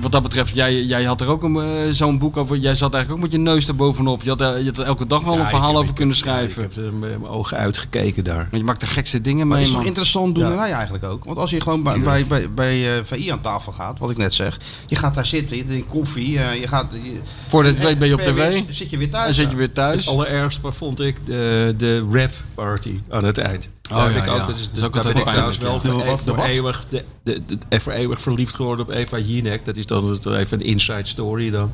[0.00, 1.48] Wat dat betreft, jij, jij had er ook
[1.90, 2.56] zo'n boek over.
[2.56, 4.22] Jij zat eigenlijk ook met je neus erbovenop.
[4.22, 6.62] Je had, er- je had er elke dag wel een verhaal heb- over kunnen schrijven.
[6.64, 8.36] Ik heb er met mijn ogen uitgekeken daar.
[8.50, 11.24] Want je maakt de gekste dingen Maar het mee, is toch interessant doenerij eigenlijk ook.
[11.24, 14.34] Want als je gewoon bij, bij, bij, bij VI aan tafel gaat, wat ik net
[14.34, 14.58] zeg.
[14.86, 16.38] Je gaat daar zitten, je drinkt koffie.
[16.38, 18.62] eh, je gaat, je, Voor de twee ben je op en tv.
[18.70, 19.24] Zit je weer thuis.
[19.24, 19.56] Dan zit je ja.
[19.56, 20.08] weer Het thuis.
[20.08, 23.68] allerergst wat vond ik de, de rap party aan het eind.
[23.90, 24.40] Oh, Daar ja, ben ik ja.
[24.40, 27.04] ook, dat is, Dat ben altijd ik trouwens wel voor, De voor eeuwig, de,
[27.68, 29.64] de, voor eeuwig verliefd geworden op Eva Jinek.
[29.64, 31.72] Dat is dan het- even een inside story dan.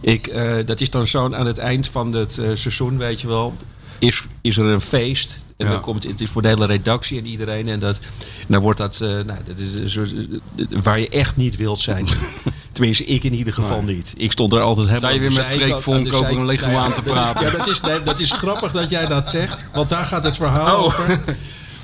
[0.00, 3.26] Ik, eh, dat is dan zo'n aan het eind van het eh, seizoen, weet je
[3.26, 3.52] wel.
[3.98, 5.40] Is, is er een feest.
[5.56, 5.72] En Ja.
[5.72, 7.68] dan komt het is voor de hele redactie en iedereen.
[7.68, 11.08] En, dat, en dan wordt dat, eh, nou, dat is een soort, eh, waar je
[11.08, 12.06] echt niet wilt zijn.
[12.78, 14.14] Tenminste, ik in ieder geval niet.
[14.16, 16.92] Ik stond er altijd helemaal Sta je weer met Freek Vonk over een zij- leguaan
[16.92, 17.46] te praten?
[17.46, 19.66] Ja, dat is, nee, dat is grappig dat jij dat zegt.
[19.72, 20.84] Want daar gaat het verhaal Oh.
[20.84, 21.20] over.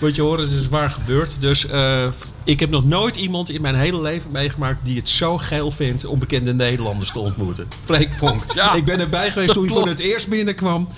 [0.05, 1.37] Moet je horen, het is waar gebeurd.
[1.41, 2.07] Dus eh,
[2.45, 6.05] ik heb nog nooit iemand in mijn hele leven meegemaakt die het zo geil vindt
[6.05, 7.69] om bekende Nederlanders te ontmoeten.
[7.85, 8.45] Freek Vonk.
[8.55, 10.89] Ja, ik ben erbij geweest toen hij voor het eerst binnenkwam.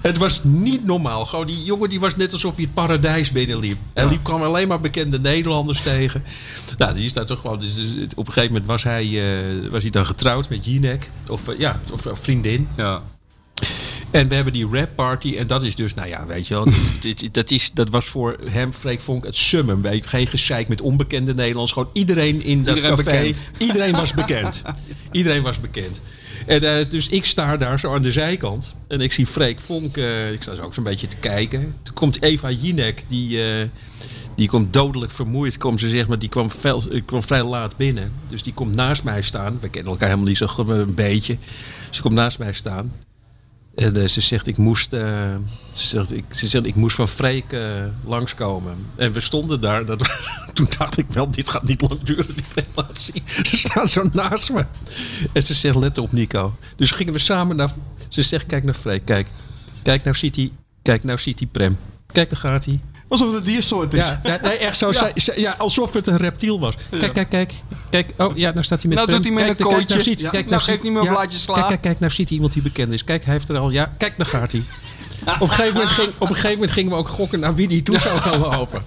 [0.00, 1.26] Het was niet normaal.
[1.26, 3.78] Gewoon die jongen die was net alsof hij het paradijs binnenliep.
[3.94, 6.24] Hij liep kwam alleen maar bekende Nederlanders tegen.
[6.78, 7.58] Nou, die is daar toch gewoon.
[7.58, 11.10] Dus, dus op een gegeven moment was hij, eh, was hij dan getrouwd met Jinek.
[11.28, 12.68] Of eh, ja, of een vriendin.
[12.76, 13.02] Ja.
[14.10, 15.36] En we hebben die rap party.
[15.36, 16.64] En dat is dus, nou ja, weet je wel.
[17.00, 19.82] dit, dit- dat, is, dat was voor hem, Freek Vonk, het summum.
[19.82, 21.72] Weet Geen gezeik met onbekende Nederlands.
[21.72, 23.10] Gewoon iedereen in dat Iedereen café.
[23.10, 23.36] bekend.
[23.58, 24.62] Iedereen was bekend.
[25.12, 26.00] iedereen was bekend.
[26.46, 28.74] En eh, dus ik sta daar zo aan de zijkant.
[28.88, 29.96] En ik zie Freek Vonk.
[29.96, 31.74] eh, ik sta zo ook zo'n beetje te kijken.
[31.82, 33.04] Toen komt Eva Jinek.
[33.08, 33.66] Die, eh,
[34.36, 35.58] die komt dodelijk vermoeid.
[35.58, 38.12] Komt ze, zeg maar, die kwam, fel, kwam vrij laat binnen.
[38.28, 39.58] Dus die komt naast mij staan.
[39.60, 41.36] We kennen elkaar helemaal niet zo goed, maar een beetje.
[41.90, 42.92] Ze komt naast mij staan.
[43.80, 45.34] En eh, ze zegt, ik moest, eh,
[45.72, 47.60] ze, zegt, ik, ze zegt, ik moest van Freek eh,
[48.04, 48.76] langskomen.
[48.96, 49.84] En we stonden daar.
[49.84, 50.20] Dat,
[50.54, 53.22] toen dacht ik wel, dit gaat niet lang duren, die relatie.
[53.42, 54.64] Ze staan zo naast me.
[55.32, 56.56] En ze zegt, let op Nico.
[56.76, 57.74] Dus gingen we samen naar...
[58.08, 59.26] Ze zegt, kijk naar Freek, kijk.
[59.82, 60.52] Kijk, nou ziet hij,
[60.82, 61.78] kijk, nou ziet hij Prem.
[62.12, 62.80] Kijk, daar gaat hij.
[63.10, 64.00] Alsof het een diersoort is.
[64.06, 64.90] Ja, ja, nee, echt zo.
[65.36, 66.74] Ja, alsof het een reptiel was.
[66.98, 67.52] Kijk, kijk, kijk.
[67.90, 70.00] Kijk, oh ja, nou staat hij met Nou doet hij met Kijk, een kijk, nou
[70.00, 70.30] ziet, Ja.
[70.30, 71.54] kijk, Nou ziet- geeft hij me een ja, blaadje sla.
[71.54, 73.04] Kijk, kijk, kijk, nou ziet hij iemand die bekend is.
[73.04, 73.70] Kijk, hij heeft er al.
[73.70, 74.62] Ja, kijk, daar gaat hij.
[75.24, 77.68] Op een, gegeven moment ging, op een gegeven moment gingen we ook gokken naar wie
[77.68, 78.82] die toe zou gaan lopen.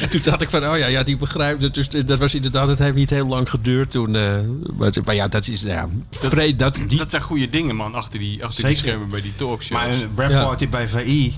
[0.00, 1.74] En toen dacht ik van, oh ja, ja die begrijpt het.
[1.74, 4.16] Dus dat was inderdaad, het heeft niet heel lang geduurd toen.
[4.16, 4.38] eh,
[4.76, 8.18] maar, maar ja, dat is, ja, vrede, dat, die, Dat zijn goede dingen, man, achter
[8.18, 9.80] die, achter die schermen bij die talkshows.
[9.80, 10.66] Maar een rap Ja.
[10.68, 11.36] bij VI,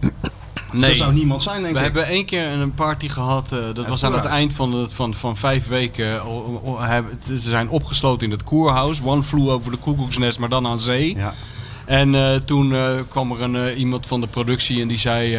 [0.72, 0.88] nee.
[0.88, 1.84] dat zou niemand zijn, denk We ik.
[1.84, 3.52] hebben één keer een party gehad.
[3.52, 6.24] eh, dat was aan het eind van, het, van, van vijf weken.
[6.24, 9.00] O- o- hebben- Ze zijn opgesloten in het koerhuis.
[9.04, 11.16] One flew over de koekoeksnest, maar dan aan zee.
[11.16, 11.34] Ja.
[11.86, 15.38] En eh, toen eh, kwam er een, eh, iemand van de productie en die zei...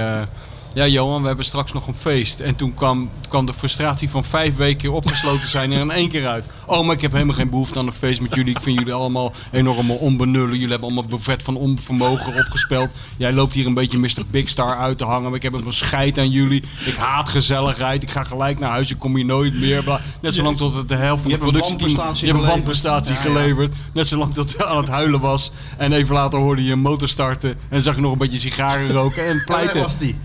[0.73, 2.39] ja, Johan, we hebben straks nog een feest.
[2.39, 6.27] En toen kwam, kwam de frustratie van vijf weken opgesloten zijn er in één keer
[6.27, 6.47] uit.
[6.65, 8.55] Oh, maar ik heb helemaal geen behoefte aan een feest met jullie.
[8.55, 10.51] Ik vind jullie allemaal enorm onbenullen.
[10.51, 12.93] Jullie hebben allemaal buffet van onvermogen opgespeld.
[13.17, 14.23] Jij loopt hier een beetje Mr.
[14.31, 15.23] Big Star uit te hangen.
[15.23, 16.63] Maar ik heb een scheid aan jullie.
[16.85, 18.03] Ik haat gezelligheid.
[18.03, 18.91] Ik ga gelijk naar huis.
[18.91, 19.83] Ik kom hier nooit meer.
[19.83, 19.99] Bla.
[20.21, 21.95] Net zolang tot het de helft van de productieteam...
[21.95, 22.81] wanprestatie Je hebt een geleverd.
[22.81, 23.25] wanprestatie Ja, ja.
[23.43, 23.75] geleverd.
[23.93, 25.51] Net zolang tot hij aan het huilen was.
[25.77, 27.57] En even later hoorde je een motor starten.
[27.69, 29.81] En zag je nog een beetje sigaren roken en pleiten.
[29.81, 30.15] was die.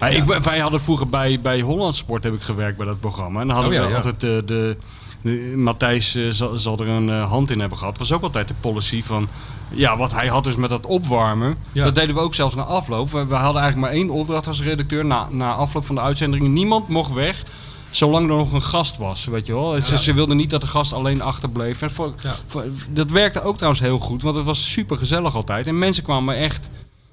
[0.00, 3.40] Ja, ik, wij hadden vroeger bij, bij Holland Sport heb ik gewerkt bij dat programma.
[3.40, 4.42] En dan hadden Oh we altijd de...
[4.46, 4.76] de,
[5.22, 7.98] de- Matthijs eh, zal, zal er een eh, hand in hebben gehad.
[7.98, 9.28] was ook altijd de policy van...
[9.68, 11.56] Ja, wat hij had dus met dat opwarmen.
[11.72, 11.84] Ja.
[11.84, 13.10] Dat deden we ook zelfs na afloop.
[13.10, 15.04] We, we hadden eigenlijk maar één opdracht als redacteur.
[15.04, 16.48] Na, na afloop van de uitzending.
[16.48, 17.42] Niemand mocht weg.
[17.90, 19.80] Zolang er nog een gast was, weet je wel.
[19.82, 21.82] Ze, ze wilden niet dat de gast alleen achterbleef.
[21.82, 22.32] En voor, Ja.
[22.46, 24.22] voor- dat werkte ook trouwens heel goed.
[24.22, 25.66] Want het was super gezellig altijd.
[25.66, 26.70] En mensen kwamen echt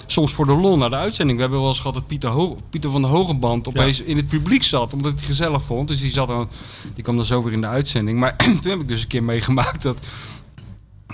[0.08, 1.36] soms voor de lol naar de uitzending.
[1.38, 4.28] We hebben wel eens gehad dat Pieter, Ho- Pieter van de Hogeband opeens in het
[4.28, 4.94] publiek zat.
[4.94, 5.88] Omdat hij het gezellig vond.
[5.88, 6.50] Dus die, zat dan,
[6.94, 8.20] die kwam dan zo weer in de uitzending.
[8.20, 10.00] Maar toen heb ik dus een keer meegemaakt dat...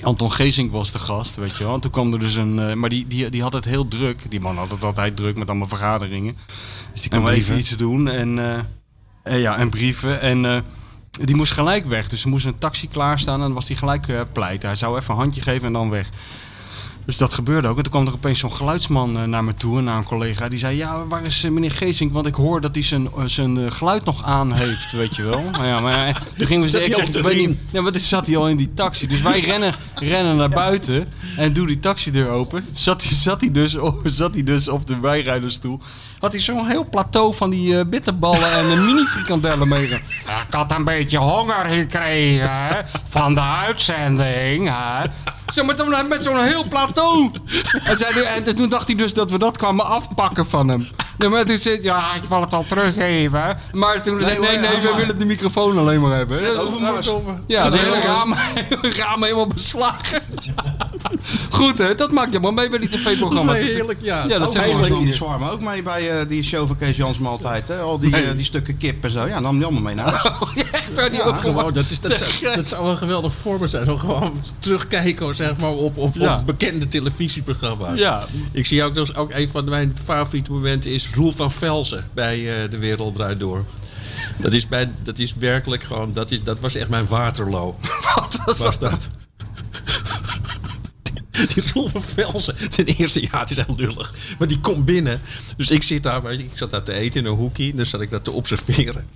[0.01, 1.73] Anton Geesink was de gast, weet je wel.
[1.73, 2.59] En toen kwam er dus een...
[2.59, 4.25] eh, maar die, die, die had het heel druk.
[4.29, 6.37] Die man had het altijd druk met allemaal vergaderingen.
[6.91, 8.07] Dus die kwam even iets doen.
[8.09, 8.59] En, eh,
[9.23, 10.21] en ja, en brieven.
[10.21, 10.57] En eh,
[11.25, 12.09] die moest gelijk weg.
[12.09, 13.33] Dus er moest een taxi klaarstaan.
[13.35, 14.63] En dan was hij gelijk eh, pleit.
[14.63, 16.09] Hij zou even een handje geven en dan weg.
[17.05, 17.77] Dus dat gebeurde ook.
[17.77, 20.49] En toen kwam er opeens zo'n geluidsman eh, naar me toe, en naar een collega.
[20.49, 22.13] Die zei, ja, waar is eh, meneer Geesink?
[22.13, 25.43] Want ik hoor dat hij zijn, eh, zijn geluid nog aan heeft, weet je wel.
[25.51, 27.57] Nou ja, maar toen gingen we ik de ik weet niet.
[27.71, 29.07] Ja, maar zat hij al in die taxi.
[29.07, 31.07] Dus wij rennen, rennen naar buiten
[31.37, 32.65] en doe die taxideur open.
[32.73, 35.79] Zat hij, zat hij, dus, op, zat hij dus op de bijrijdersstoel.
[36.23, 39.87] Had hij zo'n heel plateau van die eh, bitterballen en de mini frikandellen mee.
[39.89, 39.95] Ja,
[40.47, 44.69] ik had een beetje honger gekregen hè, van de uitzending.
[44.69, 45.03] Hè.
[45.53, 47.31] Zo met, zo'n- met zo'n heel plateau.
[47.83, 50.87] En, zei, en toen dacht hij dus dat we dat kwamen afpakken van hem.
[51.17, 53.57] Nee, maar toen zei hij, ja, ik wil het al teruggeven.
[53.71, 56.59] Maar toen zei hij, nee, nee, we willen de microfoon alleen maar hebben.
[56.59, 57.09] Overmars.
[57.47, 58.33] Ja, de hele raam,
[59.05, 60.21] raam helemaal beslagen.
[61.49, 63.59] Goed hè, dat maakt je maar mee bij die tv-programma's.
[63.59, 64.25] heerlijk, ja.
[64.27, 66.77] Ja, dat zijn Overigens gewoon nam die zwarm ook mee bij eh, die show van
[66.77, 67.67] Kees Jansma altijd.
[67.67, 67.79] Hè?
[67.79, 69.27] Al die, eh, die stukken kip en zo.
[69.27, 70.35] Ja, nam die allemaal mee naar huis.
[70.71, 71.73] echt waar die ook gewoon.
[71.73, 73.85] Dat, is, dat, zou, dat zou een geweldig voorbeeld zijn.
[73.85, 76.37] Zo gewoon terugkijken zeg maar, op, op, Ja.
[76.37, 77.99] op bekende televisieprogramma's.
[77.99, 78.23] Ja.
[78.51, 82.63] Ik zie ook, dus ook een van mijn favoriete momenten is Roel van Velzen bij
[82.63, 83.65] eh, De Wereld Draait Door.
[84.37, 87.75] Dat is, bij, dat is werkelijk gewoon, dat, is, dat was echt mijn Waterloo.
[88.15, 88.91] Wat was, Was dat?
[88.91, 89.09] dat?
[91.53, 92.69] Die Roel van Velzen.
[92.69, 94.13] Ten eerste, ja, het is heel lullig.
[94.39, 95.21] Maar die komt binnen.
[95.57, 97.73] Dus ik zit daar, ik zat daar te eten in een hoekje.
[97.73, 99.07] Dus zat ik dat te observeren.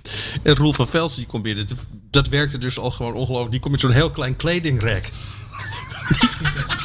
[0.42, 1.68] En Roel van Velzen, die komt binnen.
[2.10, 3.50] Dat werkte dus al gewoon ongelooflijk.
[3.50, 5.10] Die komt met zo'n heel klein kledingrek.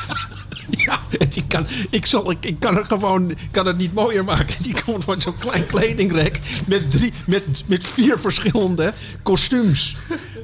[0.70, 1.00] Ja,
[1.30, 4.64] die kan, ik, zal, ik, ik kan het gewoon kan het niet mooier maken.
[4.64, 8.94] Die komt met zo'n klein kledingrek met, drie, met, met vier verschillende
[9.24, 9.96] kostuums.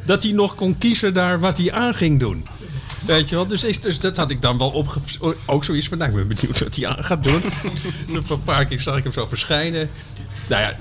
[0.06, 2.45] Dat hij nog kon kiezen daar wat hij aan ging doen.
[3.06, 5.00] Weet je wel, dus, ik- dus dat had ik dan wel opge...
[5.46, 7.42] Ook zoiets van, nou, ik ben benieuwd wat hij aan gaat doen.
[8.08, 9.90] En een paar keer zag ik hem zo verschijnen.
[10.50, 10.76] Nou ja,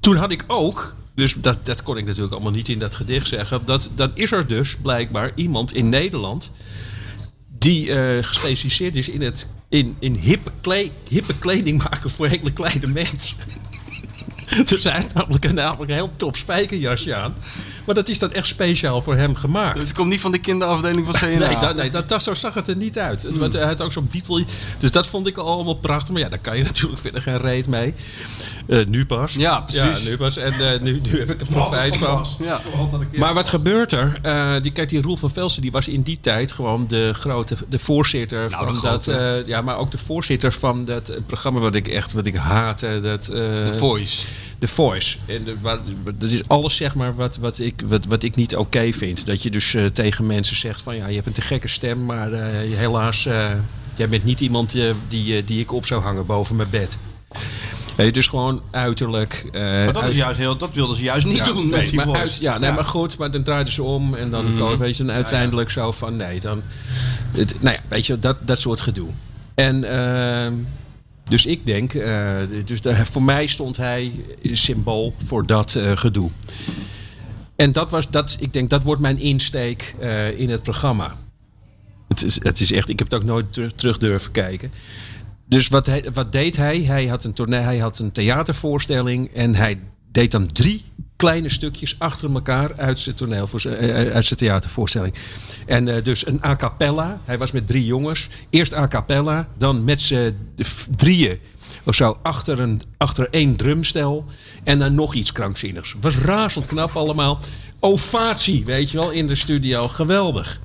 [0.00, 0.94] toen had ik ook...
[1.14, 3.60] Dus dat, dat kon ik natuurlijk allemaal niet in dat gedicht zeggen.
[3.64, 6.50] Dat, dan is er dus blijkbaar iemand in Nederland
[7.58, 12.52] die eh, gespecialiseerd is in, het, in, in hippe, kle- hippe kleding maken voor hele
[12.52, 13.36] kleine mensen.
[14.68, 17.34] Dus hij heeft namelijk een, namelijk een heel tof spijkerjasje aan.
[17.90, 19.78] Maar dat is dan echt speciaal voor hem gemaakt.
[19.78, 21.46] Dus het komt niet van de kinderafdeling van CNA.
[21.48, 23.22] Nee, dat, nee dat, dat, zo zag het er niet uit.
[23.22, 24.44] Het, want hij had ook zo'n Beatle.
[24.78, 26.12] Dus dat vond ik allemaal prachtig.
[26.12, 27.94] Maar ja, daar kan je natuurlijk verder geen reet mee.
[28.66, 29.32] Eh, nu pas.
[29.32, 30.02] Ja, precies.
[30.02, 30.36] Ja, nu pas.
[30.36, 32.26] En eh, nu, nu heb ik er profijt van.
[32.42, 32.60] Ja.
[33.16, 34.18] Maar wat gebeurt er?
[34.22, 37.56] Eh, die, kijk, die Roel van Velsen die was in die tijd gewoon de grote
[37.68, 39.06] de voorzitter Nou, van de dat.
[39.06, 43.00] eh, ja, maar ook de voorzitter van dat programma wat ik echt wat ik haatte.
[43.02, 44.26] Dat, eh, The Voice.
[44.58, 45.16] The Voice.
[45.26, 45.78] En waar-
[46.18, 49.26] dat is alles zeg maar wat, wat, ik, wat, wat ik niet oké vind.
[49.26, 52.04] Dat je dus eh, tegen mensen zegt van ja, je hebt een te gekke stem,
[52.04, 53.50] maar eh, helaas, eh,
[53.94, 54.76] jij bent niet iemand
[55.08, 56.98] die, die ik op zou hangen boven mijn bed.
[57.96, 59.44] Weet je, dus gewoon uiterlijk.
[59.52, 61.80] eh, Maar dat, uit- is juist heel, dat wilden ze juist niet ja, doen met
[61.80, 64.52] nee, die maar uit- ja, nee, maar goed, maar dan draaiden ze om en dan
[64.54, 64.76] Mhm.
[64.78, 66.62] weet je, dan uiteindelijk zo van nee, dan.
[67.32, 69.08] Het, nou ja, weet je, dat, dat soort gedoe.
[69.54, 70.52] En ehm,
[71.28, 74.12] dus ik denk, eh, dus de- voor mij stond hij
[74.52, 76.30] symbool voor dat eh, gedoe.
[77.60, 81.16] En dat was, dat, ik denk, dat wordt mijn insteek eh, in het programma.
[82.08, 84.72] Het is, het is echt, ik heb het ook nooit terug, durven kijken.
[85.46, 86.80] Dus wat, wat deed hij?
[86.80, 89.78] Hij had, een tournee, hij had een theatervoorstelling en hij
[90.12, 90.84] deed dan drie
[91.16, 93.48] kleine stukjes achter elkaar uit zijn, toneel,
[94.12, 95.14] uit zijn theatervoorstelling.
[95.66, 97.20] En eh, dus een a cappella.
[97.24, 98.28] Hij was met drie jongens.
[98.50, 100.36] Eerst a cappella, dan met z'n
[100.96, 101.38] drieën
[101.84, 104.24] of zo achter, een, achter één drumstel.
[104.64, 105.94] En dan nog iets krankzinnigs.
[106.00, 107.38] Was razend knap allemaal.
[107.80, 109.88] Ovatie, weet je wel, in de studio.
[109.88, 110.60] Geweldig.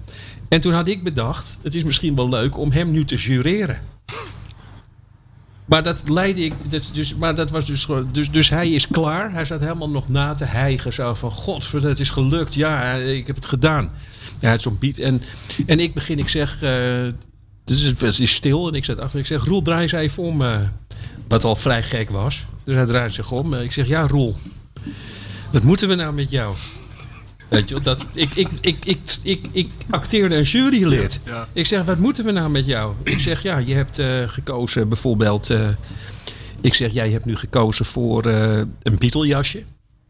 [0.49, 3.79] En toen had ik bedacht, het is misschien wel leuk om hem nu te jureren.
[5.65, 6.53] Maar dat leidde ik.
[6.69, 7.87] Dat, dus, maar dat was dus.
[8.11, 9.31] Dus, dus hij is klaar.
[9.31, 10.93] Hij zat helemaal nog na te hijgen.
[10.93, 12.53] Zo van: God, het is gelukt.
[12.53, 13.91] Ja, ik heb het gedaan.
[14.39, 14.97] Ja, het is zo'n beat.
[14.97, 15.21] En,
[15.65, 16.59] en ik begin, ik zeg.
[17.63, 18.67] dus het is- stil.
[18.67, 19.19] En ik zet achter.
[19.19, 20.41] Ik zeg: Roel, draai eens even om.
[20.41, 20.59] eh,
[21.27, 22.45] wat al vrij gek was.
[22.63, 23.53] Dus hij draait zich om.
[23.53, 24.35] Ik zeg: Ja, Roel.
[25.51, 26.55] Wat moeten we nou met jou?
[27.49, 31.19] Weet je, dat, ik, ik, ik, ik, ik, ik acteerde een jurylid.
[31.25, 31.47] Ja.
[31.53, 32.93] Ik zeg, wat moeten we nou met jou?
[33.03, 35.49] Ik zeg, ja, je hebt eh, gekozen bijvoorbeeld...
[35.49, 35.69] eh,
[36.61, 39.57] ik zeg, jij hebt nu gekozen voor eh, een Beatle-jasje.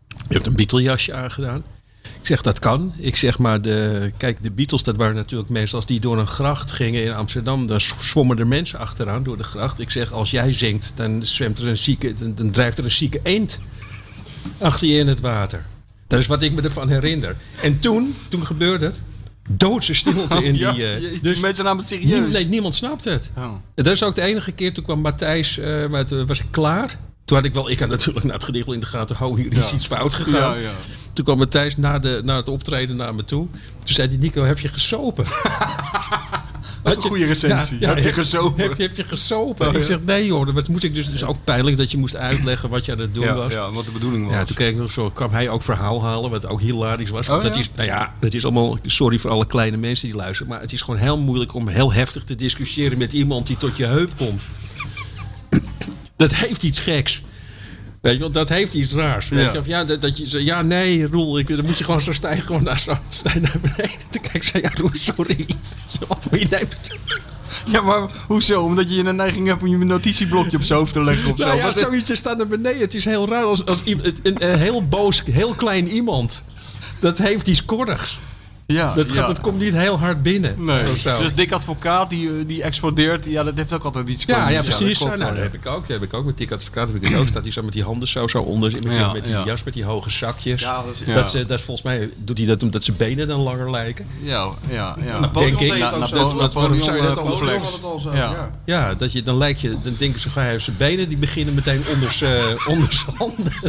[0.08, 1.64] Je hebt een Beatle-jasje aangedaan.
[2.20, 2.94] Ik zeg, dat kan.
[2.98, 5.76] Ik zeg maar, de, kijk, de Beatles, dat waren natuurlijk mensen...
[5.76, 7.68] als die door een gracht gingen in Amsterdam...
[7.68, 9.80] dan zwommen er mensen achteraan door de gracht.
[9.80, 12.92] Ik zeg, als jij zingt, dan, zwemt er een zieke, dan, dan drijft er een
[12.92, 13.60] zieke eend
[14.58, 15.66] achter je in het water.
[16.08, 17.36] Dat is wat ik me ervan herinner.
[17.62, 19.02] En toen, toen gebeurde het.
[19.50, 20.62] Doodse stilte in die...
[20.62, 22.34] Ja, eh, dus mensen namen het serieus.
[22.34, 23.32] nee, niemand snapt het.
[23.38, 23.54] Oh.
[23.76, 24.74] Dat is ook de enige keer.
[24.74, 26.98] Toen kwam Matthijs, eh, maar toen was ik klaar.
[27.26, 29.54] Toen had ik wel, ik had natuurlijk na het gedicht in de gaten, hou hier
[29.58, 30.56] is iets fout gegaan.
[30.56, 30.72] Ja, ja.
[31.14, 33.48] Toen kwam Matthijs na, de, na het optreden naar me toe.
[33.84, 35.26] Toen zei hij, Nico, heb je gesopen?
[36.84, 37.80] Had je- goede recensie.
[37.80, 38.64] Ja, ja, Heb je gesopen?
[38.64, 39.68] Heb, je- heb je gesopen?
[39.68, 42.16] Oh, Ik zeg, nee joh, dat moest ik dus, dus ook pijnlijk dat je moest
[42.16, 43.54] uitleggen wat je aan het doen Ja, was.
[43.54, 44.34] ja, wat de bedoeling was.
[44.36, 47.30] Ja, toen kreeg ik nog zo, kwam hij ook verhaal halen, wat ook hilarisch was.
[47.30, 50.52] Oh, dat is, nou ja, dat is allemaal, sorry voor alle kleine mensen die luisteren,
[50.52, 53.78] maar het is gewoon heel moeilijk om heel heftig te discussiëren met iemand die tot
[53.78, 54.46] je heup komt.
[56.18, 57.22] Dat heeft iets geks.
[58.02, 59.30] Weet je, want dat heeft iets raars.
[59.30, 59.52] Weet Ja.
[59.52, 62.02] je, of ja, dat, dat je zegt, ja, nee, Roel, ik, dan moet je gewoon
[62.02, 63.90] zo stijgen, gewoon naar, zo, stijgen naar beneden.
[64.10, 65.46] Toen kijk ik, zei, ja, Roel, sorry.
[66.32, 66.76] Je neemt
[67.72, 68.62] Ja, maar hoezo?
[68.62, 71.46] Omdat je een neiging hebt om je notitieblokje op zijn hoofd te leggen of zo.
[71.46, 72.82] Nou ja, Wat- zoiets staat naar beneden.
[72.82, 76.44] Het is heel raar als, als iemand- een, een heel boos, heel klein iemand.
[77.00, 78.20] Dat heeft iets korrigs.
[78.68, 79.28] Ja, Dat, gaat, ja.
[79.28, 80.56] dat komt niet heel hard binnen.
[80.66, 84.50] Nee, dus dik advocaat die, eh, die explodeert, ja, dat heeft ook altijd iets ja,
[84.50, 84.80] ja, precies.
[84.80, 85.80] dat Ja, klopt nou, dat heb ik ook.
[85.80, 86.88] Dat heb ik ook met Dick Advocaat.
[86.88, 87.28] Heb ik het ook.
[87.28, 88.72] Staat hij zo met die handen zo, zo onder.
[88.72, 89.44] Met, die- met die ja.
[89.46, 90.62] jas, met die hoge zakjes.
[90.62, 91.14] Ja, dat is- Ja.
[91.14, 94.06] Dat, ze, dat volgens mij doet hij dat omdat zijn benen dan langer lijken.
[94.22, 95.20] Ja, ja, ja.
[95.20, 96.06] Napoleon Denk ik.
[96.08, 96.38] zo.
[96.38, 98.32] dat- waarom zou je dat Napoleon, anders eh, Napoleon had het al zo, Ja.
[98.32, 98.52] ja.
[98.66, 101.54] Ja, dat je, dan lijkt je, dan denken ze, hij heeft zijn benen, die beginnen
[101.54, 103.54] meteen onder zijn onder zijn handen.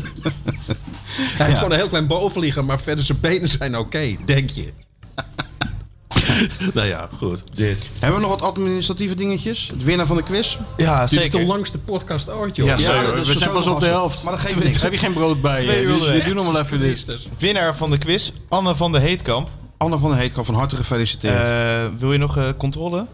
[1.37, 4.73] Hij heeft gewoon een heel klein bovenlichaam, maar verder zijn benen zijn oké, denk je.
[6.75, 7.43] nou ja, goed.
[7.55, 7.91] Dit.
[7.99, 9.69] Hebben we nog wat administratieve dingetjes?
[9.73, 10.57] Het winnaar van de quiz?
[10.77, 11.39] Ja, Dit is zeker.
[11.41, 12.67] de langste podcast ooit, joh.
[12.67, 13.17] Ja, zeker.
[13.17, 14.25] dat we zijn pas op de helft.
[14.25, 14.83] Maar dat geeft niks.
[14.83, 15.83] Heb je geen brood bij Twee je?
[15.83, 16.25] uur Dus onderweg.
[16.25, 17.29] doe nog wel even dit.
[17.39, 19.49] Winnaar van de quiz, Anne van de Heetkamp.
[19.77, 21.35] Anne van der Heetkamp, van harte gefeliciteerd.
[21.49, 23.07] Eh, wil je nog eh, controle?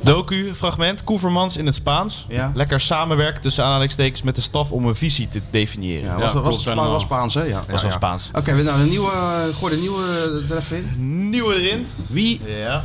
[0.00, 2.26] Docu, fragment, Koevermans in het Spaans.
[2.28, 2.52] Ja.
[2.54, 6.18] Lekker samenwerken tussen aanhalingstekens met de staf om een visie te definiëren.
[6.18, 7.42] ja, ja, was, Spaans, hè?
[7.42, 7.90] Ja, was ja, wel ja.
[7.90, 8.30] Spaans.
[8.32, 11.28] Oké, we nou, de nieuwe, eh, gooi de nieuwe er even in.
[11.30, 11.86] Nieuwe erin.
[12.06, 12.84] Wie, Ja.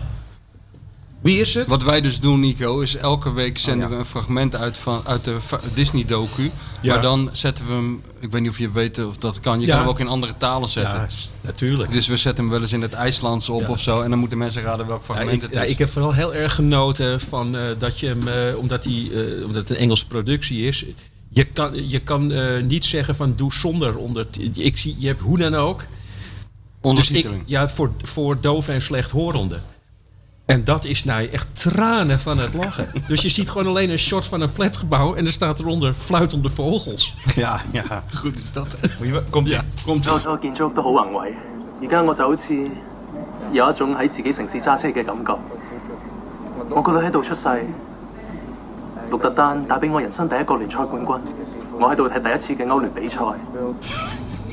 [1.24, 1.68] Wie is het?
[1.68, 3.98] Wat wij dus doen, Nico, is elke week zenden Oh, ja.
[3.98, 5.38] we een fragment uit, van, uit de
[5.74, 6.52] Disney-docu.
[6.82, 6.94] Ja.
[6.94, 9.66] Maar dan zetten we hem, ik weet niet of je weet of dat kan, je
[9.66, 9.72] Ja.
[9.72, 11.00] kan hem ook in andere talen zetten.
[11.00, 11.08] Ja,
[11.42, 11.92] natuurlijk.
[11.92, 13.68] Dus we zetten hem wel eens in het IJslands op Ja.
[13.70, 14.02] of zo.
[14.02, 15.72] En dan moeten mensen raden welk Ja, fragment ik, het ja, is.
[15.72, 19.46] ik heb vooral heel erg genoten van eh, dat je hem, eh, omdat, die, eh,
[19.46, 20.86] omdat het een Engelse productie is,
[21.30, 22.34] je kan, je kan
[22.68, 24.28] niet zeggen van doe zonder onder.
[24.54, 25.86] Ik zie, je hebt hoe dan ook.
[26.82, 29.64] Dus ik, ja, voor, voor doof en slechthorenden.
[30.47, 32.89] En dat is nou echt tranen van het lachen.
[33.07, 36.49] Dus je ziet gewoon alleen een shot van een flatgebouw en er staat eronder fluitende
[36.49, 37.15] vogels.
[37.37, 38.03] Ja, ja.
[38.15, 38.69] Goed is dat.
[39.31, 39.55] Komt ie.
[39.55, 41.33] Ja, komt我个建筑屋都好宏伟，
[41.83, 42.55] 而家我就好似
[43.53, 45.35] 有一种喺自己城市揸车嘅感觉。
[46.71, 47.49] 我个女喺度出世，
[49.11, 51.21] 鹿特丹打俾我人生第一个联赛冠军，
[51.79, 53.19] 我喺度睇第一次嘅欧联比赛。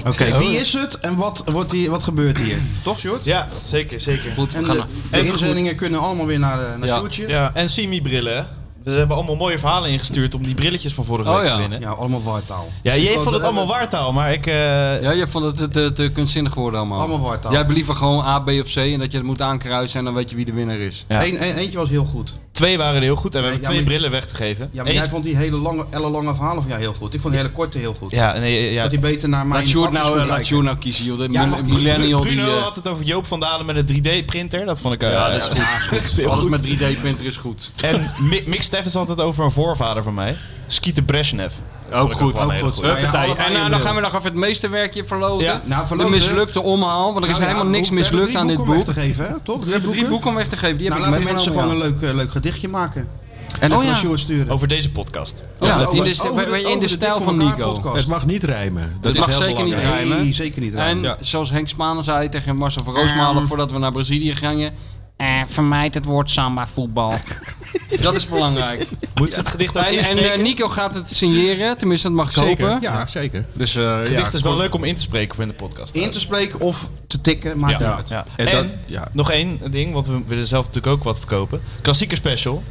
[0.06, 2.58] Oké, wie is het en wat, wordt hier, wat gebeurt hier?
[2.82, 3.24] Toch, Sjoerd?
[3.24, 4.32] Ja, zeker, zeker.
[4.32, 6.98] Goed, we En gaan de, de inzendingen kunnen allemaal weer naar, eh, naar Ja.
[6.98, 7.28] Sjoerdje.
[7.28, 8.42] Ja, en Simi-brillen, hè?
[8.84, 11.52] We hebben allemaal mooie verhalen ingestuurd om die brilletjes van vorige Oh, week ja.
[11.52, 11.80] te winnen.
[11.80, 12.68] Ja, allemaal waartaal.
[12.82, 14.46] Ja, jij vond het allemaal waartaal, maar ik...
[14.46, 16.98] eh, Ja, je vond het te, te, te kunstzinnig geworden allemaal.
[16.98, 17.50] Allemaal wartaal.
[17.52, 20.04] Jij hebt liever gewoon A, B of C en dat je het moet aankruisen en
[20.04, 21.04] dan weet je wie de winnaar is.
[21.08, 21.24] Ja.
[21.24, 22.34] Eén- eentje was heel goed.
[22.52, 24.68] Twee waren heel goed en we hebben ja, twee maar- brillen weggegeven.
[24.72, 27.14] Ja, maar Eén- jij vond die hele lange, ellenlange verhalen van jou heel goed.
[27.14, 28.10] Ik vond die hele korte heel goed.
[28.10, 28.82] Ja, nee, ja.
[28.82, 30.44] Dat hij beter naar mijn Laat Sjoerd nou, eh, laat.
[30.44, 31.18] Sjoerd nou kiezen, joh.
[31.18, 32.34] De Ja, millennial die...
[32.34, 34.64] Bruno eh, had het over Joop van Dalen met een 3D-printer.
[34.66, 35.02] Dat vond ik...
[35.02, 35.48] eh, ja, dat is
[35.88, 36.24] goed.
[36.30, 37.70] Alles met 3D-printer is goed.
[37.84, 40.36] En Mi- Mick Steffens had het over een voorvader van mij.
[40.66, 41.52] Skeeter Brezhnev.
[41.88, 42.84] Ik goed, ook goed.
[42.84, 42.96] Ja,
[43.36, 45.46] En nou, dan gaan we nog even het meesterwerkje verloten.
[45.46, 48.46] Ja, nou, de mislukte omhaal, want er is Nou ja, helemaal niks mislukt drie aan
[48.46, 48.86] dit boeken om boek.
[48.86, 49.40] weg te geven?
[49.42, 49.64] Toch?
[49.64, 51.70] We hebben drie boeken om weg te geven, die heb Nou, ik laten mensen gewoon
[51.70, 53.00] een leuk, eh, leuk gedichtje maken.
[53.00, 54.16] En het Oh, van ja.
[54.16, 54.52] Sturen.
[54.52, 55.42] Over deze podcast.
[55.60, 57.72] Ja, Over- in de, over in de, over stijl van Nico.
[57.72, 57.96] podcast.
[57.96, 58.82] Het mag niet rijmen.
[59.00, 60.00] Dat Het is mag heel zeker niet belangrijk.
[60.06, 60.22] rijmen.
[60.22, 60.72] Nee, zeker niet.
[60.74, 61.02] En rijmen.
[61.02, 61.16] Ja.
[61.20, 64.72] zoals Henk Spanen zei tegen Marcel van Roosmalen voordat we naar Brazilië gingen.
[65.20, 67.14] Eh, vermijd het woord samba voetbal.
[68.02, 68.86] dat is belangrijk.
[69.14, 72.26] Moet ze het gedicht ook En, en eh, Nico gaat het signeren, tenminste dat mag
[72.26, 72.68] ik Zeker.
[72.68, 72.82] hopen.
[72.82, 73.44] Ja, zeker.
[73.52, 75.56] Dus eh, Het gedicht ja, is wel leuk om in te spreken voor in de
[75.56, 75.94] podcast.
[75.94, 77.96] In te spreken of te tikken, maakt niet ja.
[77.96, 78.08] uit.
[78.08, 78.24] Ja.
[78.36, 79.08] En En, dat- ja.
[79.12, 81.60] nog één ding, want we willen zelf natuurlijk ook wat verkopen.
[81.82, 82.62] Klassieker special.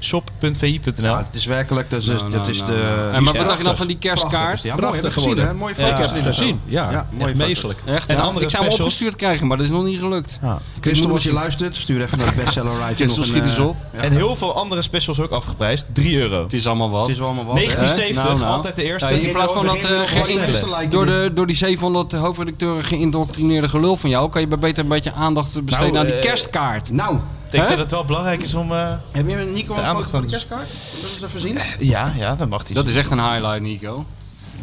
[0.00, 1.04] shop.vi.nl.
[1.04, 3.10] Ja, het is werkelijk, dat is, Nou, dat nou, is nou, de...
[3.12, 4.62] En maar wat dacht je dan van die kerstkaart?
[4.62, 5.56] Ja, mooi, heb gezien.
[5.56, 6.60] Mooie Ja, foto's ik heb erin Gezien.
[6.64, 7.78] Ja, Ja, ja meestelijk.
[7.84, 8.22] Echt, En ja?
[8.22, 10.38] andere ik zou hem opgestuurd krijgen, maar dat is nog niet gelukt.
[10.80, 12.72] Christel, als je luistert, stuur even naar de bestseller.
[12.94, 13.76] Christel, schiet een, eens eh, op.
[13.92, 14.00] ja.
[14.00, 15.86] En heel veel andere specials ook afgeprijsd.
[15.92, 16.42] 3 euro.
[16.42, 17.02] Het is allemaal wat.
[17.02, 17.54] Het is wel allemaal wat.
[17.54, 17.60] hè?
[17.60, 18.52] 1970, Nou, nou.
[18.56, 19.08] altijd de eerste.
[19.08, 21.14] Ja, in plaats van dat eh, door, dit.
[21.16, 25.64] de, door die 700 hoofdredacteuren geïndoctrineerde gelul van jou, kan je beter een beetje aandacht
[25.64, 26.90] besteden aan die eh, kerstkaart.
[26.90, 27.16] Nou,
[27.50, 27.70] denk Hè?
[27.70, 28.72] dat het wel belangrijk is om...
[28.72, 30.68] eh, heb je Nico De een foto van de kerstkaart?
[30.68, 31.58] We eens even zien?
[31.78, 32.74] ja, ja, dat mag hij.
[32.74, 34.04] Dat is echt een highlight, Nico.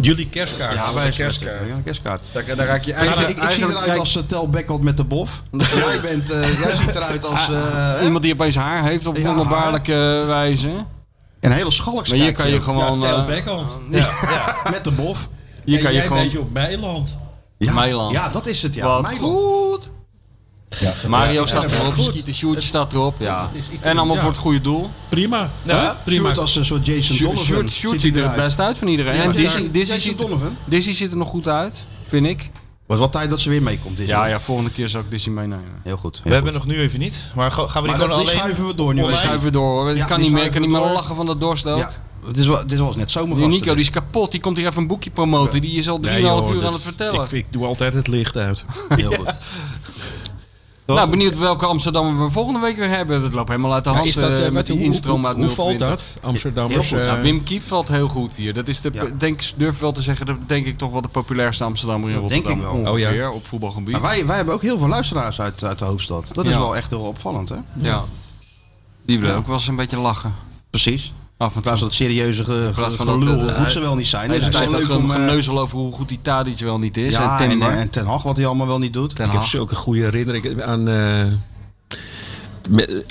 [0.02, 0.74] Jullie kerstkaart.
[0.76, 1.68] Ja, wij kerstkaart.
[1.70, 2.22] Ja, een kerstkaart.
[2.32, 3.30] Daar, daar raak je Ik, eigenlijk...
[3.30, 5.44] ik, ik zie eigenlijk eruit als uh, Tel Beckholt met de bof.
[5.58, 7.50] jij, bent, eh, jij ziet eruit als...
[7.50, 8.04] eh, hè?
[8.04, 10.86] Iemand die opeens haar heeft op Ja, wonderbaarlijke wijze.
[11.40, 12.10] Een hele schalks.
[12.10, 13.00] Maar hier kan je gewoon...
[13.00, 13.78] ja, eh, backhand.
[14.72, 15.28] Met de bof.
[15.66, 16.18] hier kan je gewoon...
[16.18, 17.18] een beetje op Meiland.
[17.58, 18.12] Ja, Meiland.
[18.12, 18.74] Ja, dat is het.
[18.74, 19.40] Ja, Wat Meiland.
[19.42, 19.90] goed.
[21.08, 21.94] Mario Ja, staat ja, erop.
[21.98, 23.16] Skeeter Sjoerd staat erop.
[23.20, 23.50] Ja.
[23.82, 24.22] En allemaal ja.
[24.22, 24.90] voor het goede doel.
[25.10, 25.50] Prima.
[25.64, 26.22] Ja, prima.
[26.24, 27.46] Sjoerd als een soort Jason Sjoerd Donovan.
[27.46, 29.16] Sjoerd- Sjoerd ziet er het best uit van iedereen.
[29.16, 30.56] Ja, En Dizzy, Dizzy, Jason ziet, Donovan.
[30.66, 32.50] Dizzy ziet er nog goed uit, vind ik.
[32.86, 33.98] Was wel tijd dat ze weer meekomt.
[33.98, 35.66] Ja, ja, volgende keer zal ik Dizzy meenemen.
[35.84, 36.16] Heel goed.
[36.16, 36.66] heel We hebben goed.
[36.68, 37.24] nog nu even niet.
[37.36, 38.40] Maar ga- gaan we Maar die dat, gewoon die alleen...
[38.40, 39.04] schuiven we door nu.
[39.06, 39.90] We schuiven door hoor.
[39.92, 41.78] Ik Ja, kan die niet meer, ik kan niet meer lachen van de dorst ook.
[41.78, 41.92] Ja,
[42.28, 43.50] dit, is, wel- dit was net Die zomergasten.
[43.50, 45.62] Nico die is kapot, die komt hier even een boekje promoten.
[45.62, 47.24] Die is al 3,5 Nee, joh, uur aan dat- het vertellen.
[47.24, 48.66] Ik, ik doe altijd het licht uit.
[48.90, 49.34] Heel goed.
[50.96, 53.22] nou, benieuwd welke Amsterdammer we volgende week weer hebben.
[53.22, 55.36] Dat loopt helemaal uit de hand is dat, eh, eh, met die hoe- instroom uit
[55.38, 55.88] Hoe valt 020.
[56.14, 56.24] dat?
[56.24, 56.92] Amsterdammers.
[56.92, 58.54] Eh, Nou, Wim Kief valt heel goed hier.
[58.54, 59.04] Dat is de, Ja.
[59.18, 62.30] denk, durf wel te zeggen, dat denk ik toch wel de populairste Amsterdammer in Dat
[62.30, 62.76] denk Rotterdam.
[62.78, 62.94] ik wel.
[62.94, 63.06] Oh, ja.
[63.08, 63.92] Ongeveer, op voetbalgebied.
[63.92, 66.30] Maar wij, wij hebben ook heel veel luisteraars uit, uit de hoofdstad.
[66.32, 66.60] Dat is Ja.
[66.60, 67.56] wel echt heel opvallend, hè?
[67.74, 68.04] ja.
[69.06, 69.40] Die willen Ja.
[69.40, 70.36] ook wel eens een beetje lachen.
[70.70, 71.14] Precies.
[71.38, 71.78] Af en toe.
[71.80, 74.30] dat serieuze ge, van dat, gelul, eh, hoe goed ze wel niet zijn.
[74.30, 75.04] De Het hele is leuk om...
[75.04, 77.14] een eh, geneuzel over hoe goed die Tadic wel niet is.
[77.14, 79.16] Ja, en en, eh, en Ten Hag, wat hij allemaal wel niet doet.
[79.16, 80.88] Ten Ik heb zulke goede herinneringen aan.
[80.88, 81.26] eh,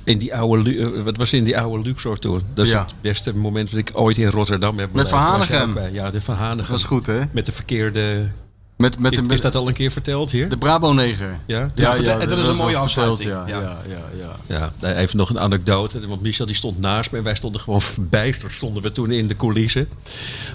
[0.05, 2.43] in die oude, Lu- eh, wat was in die oude Luxor toen?
[2.55, 2.81] Dat is Ja.
[2.83, 5.11] het beste moment dat ik ooit in Rotterdam heb Met beleefd.
[5.11, 5.79] Van Hanegem.
[5.93, 6.71] Ja, de Van Hanegem.
[6.71, 7.21] Dat is goed, hè?
[7.33, 8.29] Met de verkeerde...
[8.77, 10.49] Met, met, Is, is dat al een keer verteld hier?
[10.49, 11.41] de Brabo-neger.
[11.47, 11.71] ja?
[11.75, 13.31] Ja, en dat is een mooie afsluiting.
[13.31, 13.61] Ja, Ja.
[13.61, 14.71] ja, ja, ja.
[14.81, 16.07] Ja, even nog een anekdote.
[16.07, 18.53] Want Michel die stond naast me en wij stonden gewoon verbijsterd.
[18.53, 19.89] Stonden we toen in de coulissen.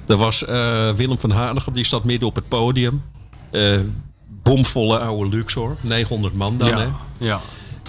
[0.07, 3.03] Er was eh, Willem van Hanegem, die zat midden op het podium.
[3.51, 3.79] Eh,
[4.43, 5.77] bomvolle oude Luxor.
[5.81, 6.83] 900 man dan, hè?
[6.83, 6.99] ja.
[7.19, 7.39] ja.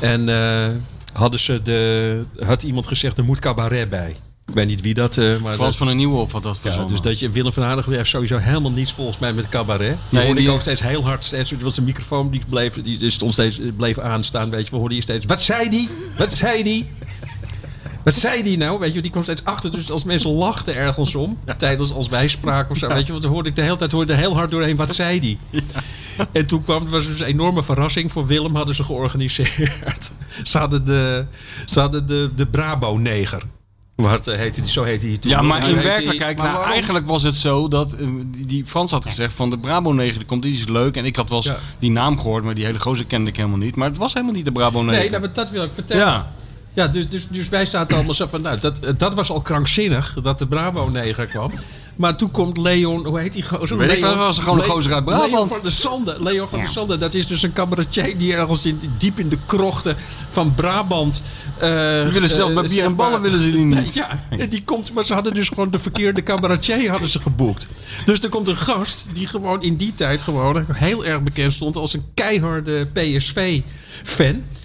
[0.01, 0.71] En eh,
[1.13, 4.17] hadden ze de, had iemand gezegd, er moet cabaret bij.
[4.47, 5.17] Ik weet niet wie dat...
[5.19, 6.91] eh, maar Frans dat, van der Nieuwhof had dat ja, verzonnen.
[6.91, 9.89] dus dat je Willem van Hanegem heeft sowieso helemaal niets volgens mij met cabaret.
[9.89, 11.25] Die Nee, hoorde die- ik ook steeds heel hard.
[11.25, 14.51] Steeds, was een microfoon die bleef, die stond steeds, bleef aanstaan.
[14.51, 15.27] Weet je, we hoorden hier steeds.
[15.27, 15.89] Wat zei die?
[16.19, 16.91] Wat zei die?
[18.05, 18.79] Wat zei die nou?
[18.79, 19.73] Weet je, die kwam steeds achter.
[19.73, 23.23] Dus als mensen lachten ergens om, tijdens als wij spraken of zo, weet je, want
[23.25, 24.77] dan hoorde ik de hele tijd hoorde heel hard doorheen.
[24.77, 25.39] Wat zei die?
[26.33, 30.13] En toen kwam, het was dus een enorme verrassing voor Willem, hadden ze georganiseerd.
[30.43, 31.27] Ze hadden de,
[31.65, 33.43] ze hadden de, de Brabo-neger.
[33.95, 35.31] Wat eh, heette die, zo heette die toen.
[35.31, 38.65] Ja, maar Hij in werkelijkheid, maar nou, eigenlijk was het zo dat eh, die, die
[38.67, 40.97] Frans had gezegd van de Brabo 9 die komt, die is leuk.
[40.97, 41.57] En ik had wel eens Ja.
[41.79, 43.77] die naam gehoord, maar die hele gozer kende ik helemaal niet.
[43.77, 45.01] Maar het was helemaal niet de Brabo 9.
[45.01, 46.07] Nee, nou, maar dat wil ik vertellen.
[46.07, 46.33] ja.
[46.75, 50.17] Ja, dus, dus, dus wij zaten allemaal zo van, nou, dat, dat was al krankzinnig
[50.23, 51.53] dat de Brabo-neger kwam.
[51.97, 53.77] Maar toen komt Leon, hoe heet die gozer?
[53.77, 55.31] Weet ik Leon, wel, was er gewoon een gozer uit Brabant.
[55.33, 56.17] Leon van der Sande.
[56.21, 59.39] Leon van der Sande, dat is dus een cabaretier die ergens in, diep in de
[59.47, 59.97] krochten
[60.31, 61.23] van Brabant...
[61.59, 63.95] eh, Die willen ze zelf eh, met bier en ballen willen ze die niet.
[63.95, 64.19] Ja,
[64.49, 67.67] die komt, maar ze hadden dus gewoon de verkeerde cabaretier hadden ze geboekt.
[68.05, 71.77] Dus er komt een gast die gewoon in die tijd gewoon heel erg bekend stond
[71.77, 72.87] als een keiharde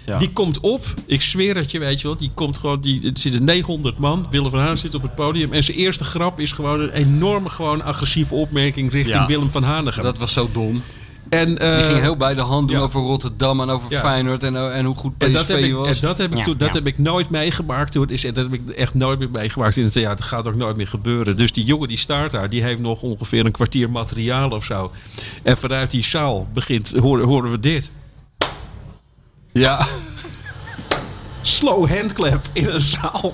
[0.06, 0.18] Ja.
[0.18, 2.16] Die komt op, ik zweer het je, weet je wel.
[2.16, 4.26] Die komt gewoon, die, er zitten 900 man.
[4.30, 5.52] Willem van Haan zit op het podium.
[5.52, 9.26] En zijn eerste grap is gewoon een enorme, gewoon agressieve opmerking richting Ja.
[9.26, 10.02] Willem van Hanegem.
[10.02, 10.82] Dat was zo dom.
[11.28, 12.82] en, eh, Die ging heel bij de hand doen ja.
[12.82, 14.00] over Rotterdam en over Ja.
[14.00, 15.86] Feyenoord en, eh, en hoe goed en PSV dat heb ik, was.
[15.88, 17.92] en dat heb ik, toen, dat heb ik nooit meegemaakt.
[17.92, 20.16] Toen, is, dat heb ik echt nooit meer meegemaakt in het theater.
[20.16, 21.36] Dat gaat ook nooit meer gebeuren.
[21.36, 24.90] Dus die jongen die staat daar, die heeft nog ongeveer een kwartier materiaal of zo.
[25.42, 27.90] En vanuit die zaal begint, horen, horen we dit.
[29.58, 29.86] Ja.
[31.42, 33.32] Slow handclap in een zaal.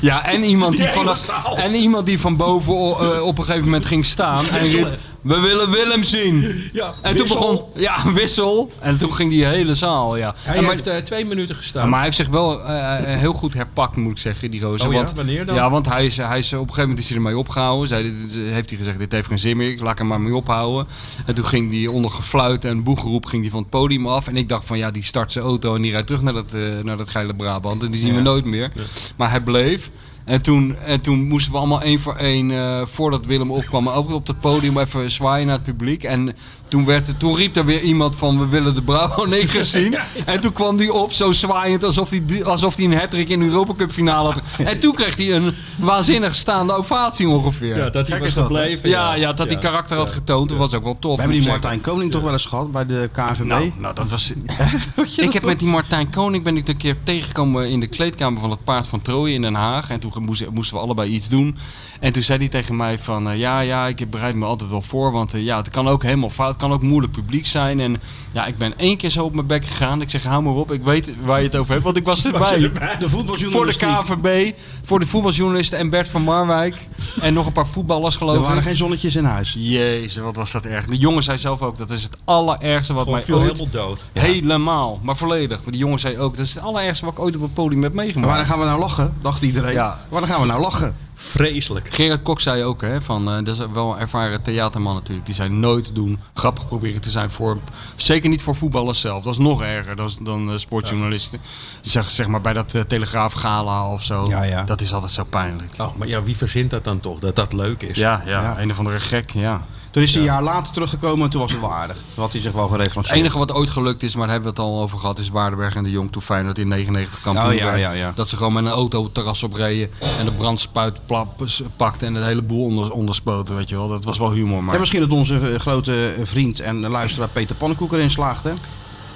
[0.00, 3.86] ja, en iemand die, vanaf, en iemand die van boven eh, op een gegeven moment
[3.86, 6.42] ging staan en riep, we willen Willem zien.
[6.72, 7.38] Ja, En toen wissel.
[7.40, 8.70] begon, ja, wissel.
[8.78, 10.34] En toen ging die hele zaal, ja.
[10.38, 11.84] Hij En maar, heeft eh, twee minuten gestaan.
[11.88, 14.86] maar hij heeft zich wel eh, heel goed herpakt, moet ik zeggen, die gozer.
[14.86, 14.98] Oh ja?
[14.98, 15.54] want, Wanneer dan?
[15.54, 18.02] Ja, want hij is, hij is, op een gegeven moment is hij ermee opgehouden.
[18.02, 20.86] Dit- heeft hij gezegd, dit heeft geen zin meer, ik laat hem maar mee ophouden.
[21.26, 24.28] En toen ging hij onder gefluit en boegeroep ging hij van het podium af.
[24.28, 26.46] En ik dacht van, ja, die start zijn auto en die rijdt terug naar dat,
[26.54, 27.82] eh, naar dat geile Brabant.
[27.82, 28.72] En die zien we nooit meer.
[29.16, 29.90] Maar hij bleef.
[30.24, 34.10] En toen, en toen moesten we allemaal één voor één, eh, voordat Willem opkwam, ook
[34.12, 36.04] op het podium even zwaaien naar het publiek.
[36.04, 36.34] En
[36.68, 39.96] toen, werd, toen riep er weer iemand van, we willen de Bravo 9 zien.
[40.24, 43.44] En toen kwam die op, zo zwaaiend, alsof hij alsof hij een hat-trick in de
[43.44, 44.40] Europa Cup finale had.
[44.66, 47.76] En toen kreeg hij een waanzinnig staande ovatie ongeveer.
[47.76, 48.88] ja, Ja, dat hij Kijk was gebleven.
[48.90, 51.16] ja, dat hij karakter had getoond, dat was ook wel tof.
[51.16, 51.48] We hebben die.
[51.48, 53.44] Martijn Koning toch wel eens gehad bij de KNVB.
[53.44, 54.32] Nou, nou, dat was...
[55.16, 58.50] ik heb met die Martijn Koning ben ik een keer tegengekomen in de kleedkamer van
[58.50, 59.90] het Paard van Troje in Den Haag.
[59.90, 61.56] En toen moesten, moesten we allebei iets doen.
[62.00, 64.82] En toen zei hij tegen mij van, eh, ja, ja, ik bereid me altijd wel
[64.82, 65.12] voor.
[65.12, 67.80] Want eh, ja, het kan ook helemaal fout, het kan ook moeilijk publiek zijn.
[67.80, 68.00] En
[68.32, 70.00] ja, ik ben één keer zo op mijn bek gegaan.
[70.00, 71.84] Ik zeg, hou maar op, ik weet waar je het over hebt.
[71.84, 72.58] Want ik was erbij.
[72.98, 73.72] De Voor de.
[73.76, 74.54] KVB,
[74.84, 76.88] voor de voetbaljournalisten en Bert van Marwijk.
[77.20, 78.62] En nog een paar voetballers Er geloof waren ik.
[78.62, 79.54] geen zonnetjes in huis.
[79.58, 80.86] Jezus, wat was dat erg.
[80.86, 83.58] De jongen zei zelf ook, dat is het allerergste wat Gewoon mij viel ooit...
[83.58, 84.04] helemaal dood.
[84.12, 85.62] Helemaal, maar volledig.
[85.62, 87.82] Maar die jongen zei ook, dat is het allerergste wat ik ooit op het podium
[87.82, 88.32] heb Maar meegemaakt.
[88.36, 89.14] waar gaan we nou lachen?
[89.22, 89.72] Dacht iedereen.
[89.72, 89.98] Ja.
[90.08, 90.96] Waar gaan we nou lachen?
[91.30, 91.94] Vreselijk.
[91.94, 95.26] Gerard Kok zei ook, hè, van, eh, dat is wel een ervaren theaterman natuurlijk.
[95.26, 97.58] Die zei nooit doen, grappig proberen te zijn voor,
[97.96, 99.22] zeker niet voor voetballers zelf.
[99.24, 101.40] Dat is nog erger dan, dan eh, sportjournalisten.
[101.80, 104.28] Zeg, zeg maar bij dat uh, Telegraaf Gala of zo.
[104.28, 104.64] Ja, ja.
[104.64, 105.70] Dat is altijd zo pijnlijk.
[105.78, 107.18] Oh, maar ja, wie verzint dat dan toch?
[107.18, 107.96] Dat dat leuk is.
[107.96, 108.60] Ja, ja, Ja.
[108.60, 109.64] een of andere gek, ja.
[109.94, 111.96] Toen is hij een jaar later teruggekomen en toen was het wel aardig.
[112.14, 113.16] Toen had hij zich wel Het gereferenceerd.
[113.18, 115.74] enige wat ooit gelukt is, maar daar hebben we het al over gehad, is Waardenberg
[115.74, 117.78] en de Jong toen Feyenoord in 99 kampioen Oh, ja, werd.
[117.80, 118.12] ja, ja.
[118.14, 121.44] Dat ze gewoon met een auto het terras opreden en de brandspuit plap-
[121.76, 123.88] pakten en het hele boel onder, onderspoten, weet je wel.
[123.88, 124.74] Dat was wel humor, maar...
[124.74, 128.52] En misschien dat onze eh, grote eh, vriend en luisteraar Peter Pannenkoek erin slaagt, hè?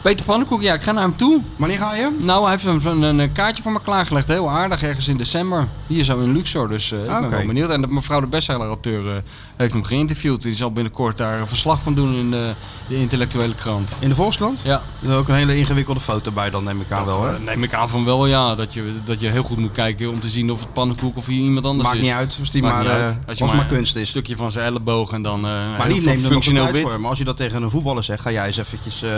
[0.03, 1.41] Peter Pannenkoek, ja, ik ga naar hem toe.
[1.57, 2.11] Wanneer ga je?
[2.19, 4.29] Nou, hij heeft een, een, een kaartje voor me klaargelegd.
[4.29, 5.69] Heel aardig, ergens in december.
[5.87, 6.69] Hier zo in Luxor.
[6.69, 7.71] Dus eh, ik ben wel benieuwd.
[7.71, 9.13] En de, mevrouw de bestseller-auteur eh,
[9.57, 10.43] heeft hem geïnterviewd.
[10.43, 12.53] Die zal binnenkort daar een verslag van doen in de,
[12.89, 13.97] de intellectuele krant.
[14.01, 14.61] In de Volkskrant?
[14.65, 17.35] Ja, Er is ook een hele ingewikkelde foto bij, dan neem ik aan wel, hè?
[17.35, 18.55] eh, neem ik aan van wel, ja.
[18.55, 21.27] Dat je, dat je heel goed moet kijken om te zien of het pannenkoek of
[21.27, 22.05] hier iemand anders Maakt is.
[22.05, 23.19] niet uit, als die Maakt maar, niet eh, uit.
[23.29, 24.09] als het maar kunst Een is.
[24.09, 27.01] stukje van zijn elleboog en dan eh Maar die neemt er nog voor.
[27.01, 29.11] Maar als je dat tegen een voetballer zegt, ga jij eens eventjes eh,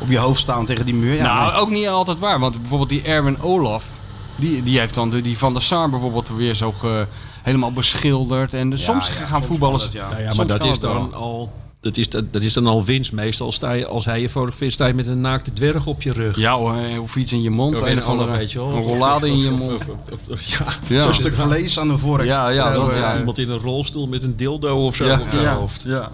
[0.00, 1.14] op je hoofd staan tegen die muur.
[1.14, 1.60] Ja, nou, nee.
[1.60, 2.38] ook niet altijd waar.
[2.38, 3.84] Want bijvoorbeeld die Erwin Olaf,
[4.36, 7.06] die, die heeft dan de, die Van der Sar bijvoorbeeld weer zo ge-
[7.42, 8.54] helemaal beschilderd.
[8.54, 9.82] En dus Ja, soms ja, gaan voetballers...
[9.82, 10.08] het, ja.
[10.10, 11.52] Nou Soms maar dat is dan al.
[11.80, 13.12] Dat is, dat, dat is dan al winst.
[13.12, 16.12] Meestal sta je, als hij je fotografeert, sta je met een naakte dwerg op je
[16.12, 16.36] rug.
[16.36, 17.80] Ja, of, of iets in je mond.
[17.80, 18.68] Een of andere, weet je wel.
[18.68, 19.86] een Of- rollade in je mond.
[20.38, 20.66] Ja.
[20.88, 21.02] Ja.
[21.02, 22.24] Zo'n stuk vlees aan de vork.
[22.24, 23.18] Ja, ja, dat- eh, ja.
[23.18, 25.82] Iemand in een rolstoel met een dildo of zo Ja, op zijn ja, hoofd.
[25.86, 26.10] ja,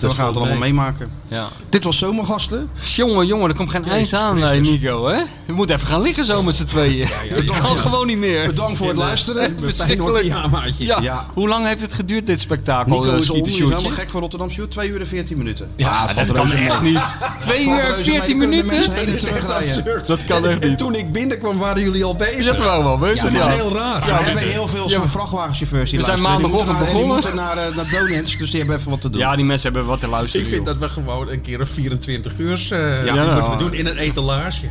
[0.00, 1.10] we gaan het allemaal meemaken.
[1.28, 1.48] ja.
[1.68, 2.70] Dit was Zomergasten.
[2.94, 5.16] Jongen, jongen, er komt geen eind aan, eh, Nico, hè?
[5.46, 7.08] Je moet even gaan liggen zo met z'n tweeën.
[7.36, 8.46] Je kan gewoon niet meer.
[8.46, 9.56] Bedankt voor het luisteren.
[9.60, 10.24] Verschrikkelijk.
[10.24, 11.00] Ja.
[11.00, 11.26] Ja.
[11.34, 12.92] Hoe lang heeft het geduurd, dit spektakel?
[13.00, 14.70] Nico eh, is is helemaal gek voor Rotterdam Shoot.
[14.70, 15.70] 2 uur en 14 minuten.
[15.76, 17.16] Ja, dat kan echt niet.
[17.40, 18.18] Twee Valt uur en reuze mee.
[18.18, 20.02] 14 Kunnen de mensen minuten?
[20.06, 20.78] Dat kan echt niet.
[20.78, 22.44] toen ik binnenkwam, waren jullie al bezig.
[22.44, 23.52] Dat waren we wel bezig, dat is ja.
[23.52, 24.04] heel raar.
[24.04, 27.34] we hebben heel veel vrachtwagenchauffeurs die We zijn maandagochtend begonnen.
[27.34, 29.20] Naar, eh, naar Donens, dus die hebben even wat te doen.
[29.20, 30.46] Ja, die mensen hebben wat te luisteren.
[30.46, 30.78] Ik vind joh.
[30.80, 33.50] dat we gewoon een keer een 24 uur uh, Ja, moeten nou.
[33.50, 34.66] we doen in een etalage.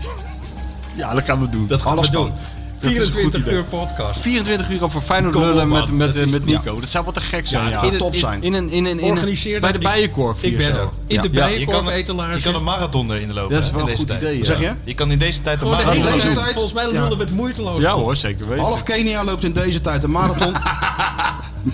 [0.98, 1.68] Ja, dat gaan we doen.
[1.68, 2.26] Dat gaan Alles we doen.
[2.28, 2.36] kan.
[2.80, 3.54] Dat is een goed 24 idee.
[3.54, 4.22] uur podcast.
[4.22, 6.80] 24 uur over Feyenoord lullen met, met, Dat is- met Nico.
[6.80, 7.82] Dat zou wat te gek zijn, ja.
[7.82, 8.44] in het- top in- zijn.
[8.44, 10.80] In een, in een, in een, Organiseer bij de Bijenkorf Ik ben er.
[11.08, 11.22] In Ja.
[11.22, 12.36] de Ja, je bijenkorf etalage.
[12.38, 13.54] je kan een marathon erin lopen.
[13.54, 14.22] Dat is wel in een deze goed tijd.
[14.22, 14.44] idee, ja.
[14.44, 14.72] Zeg je?
[14.84, 16.52] Je kan in deze tijd een in marathon deze tijd.
[16.54, 16.92] Volgens mij Ja.
[16.92, 17.82] lullen we het moeiteloos.
[17.84, 18.64] Ja hoor, zeker weten.
[18.64, 20.54] Half Kenia loopt in deze tijd een marathon.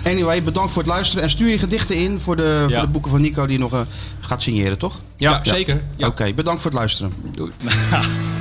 [0.04, 1.22] anyway, bedankt voor het luisteren.
[1.24, 2.74] En stuur je gedichten in voor de, Ja.
[2.76, 3.80] voor de boeken van Nico die nog eh,
[4.20, 5.00] gaat signeren, toch?
[5.16, 5.82] Ja, zeker.
[5.96, 6.06] Ja.
[6.06, 7.12] Oké, bedankt voor het luisteren.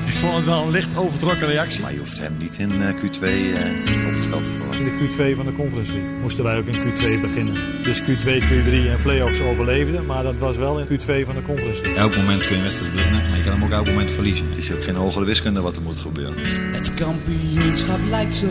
[0.05, 1.81] Ik vond het wel een licht overtrokken reactie.
[1.81, 4.83] Maar je hoeft hem niet in eh, Q2 eh, op het veld te In verwachten.
[5.17, 7.53] de Q2 van de Conference League moesten wij ook in Q2 beginnen.
[7.83, 11.81] Dus Q2, Q3 en playoffs overleefden, maar dat was wel in Q2 van de Conference
[11.81, 11.99] League.
[11.99, 14.47] Elk moment kun je wedstrijd winnen, maar je kan hem ook elk moment verliezen.
[14.47, 16.35] Het is ook geen hogere wiskunde wat er moet gebeuren.
[16.73, 18.47] Het kampioenschap lijkt zo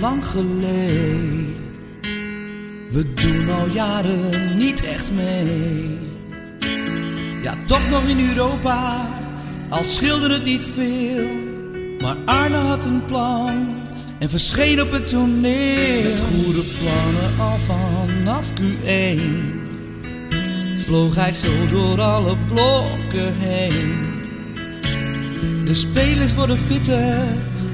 [0.00, 1.54] lang geleden.
[2.92, 5.98] We doen al jaren niet echt mee.
[7.42, 9.08] Ja, toch nog in Europa,
[9.68, 11.26] al schilderde het niet veel.
[12.00, 13.74] Maar Arne had een plan
[14.18, 16.02] en verscheen op het toneel.
[16.02, 19.60] Met goede plannen al vanaf Q1
[20.84, 24.10] vloog hij zo door alle blokken heen.
[25.64, 27.24] De spelers worden fitter,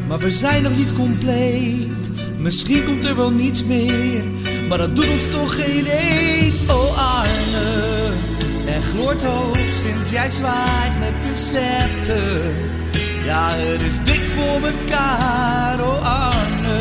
[0.08, 2.10] maar we zijn nog niet compleet.
[2.38, 4.24] Misschien komt er wel niets meer,
[4.68, 6.62] maar dat doet ons toch geen eet.
[6.70, 8.12] Oh Arne,
[8.66, 12.40] er gloort hoop sinds jij zwaait met de scepter.
[13.24, 16.78] Ja, het is dik voor mekaar, oh Arne.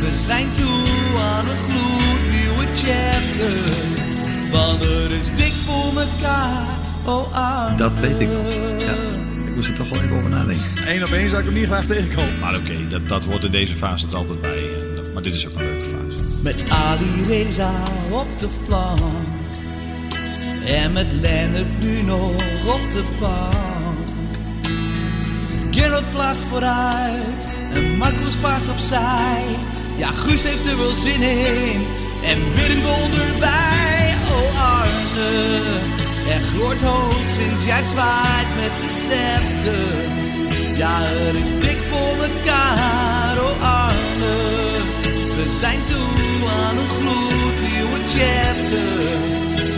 [0.00, 3.72] We zijn toe aan een gloednieuwe chapter.
[4.52, 6.66] Want het is dik voor mekaar,
[7.04, 7.76] oh Arne.
[7.76, 8.46] Dat weet ik nog.
[8.78, 8.94] Ja,
[9.54, 10.94] ik moest er toch wel even over nadenken.
[10.94, 12.38] Eén op één zou ik hem niet graag tegenkomen.
[12.38, 14.62] Maar oké, dat, dat hoort in deze fase er altijd bij.
[15.12, 16.22] Maar dit is ook een leuke fase.
[16.42, 19.00] Met Ali Reza op de flank.
[20.66, 22.34] En met Lennart nu nog
[22.74, 24.08] op de bank.
[25.70, 29.44] Gerard plaatst vooruit en Marcos paast opzij.
[29.96, 31.86] Ja, Guus heeft er wel zin in
[32.24, 34.14] en weer een goal erbij.
[34.30, 35.93] Oh Arne,
[36.28, 39.94] er gloort hoop sinds jij zwaait met de scepter.
[40.76, 44.36] Ja, het is dik voor mekaar, oh Arne.
[45.36, 46.08] We zijn toe
[46.62, 49.04] aan een gloednieuwe chapter.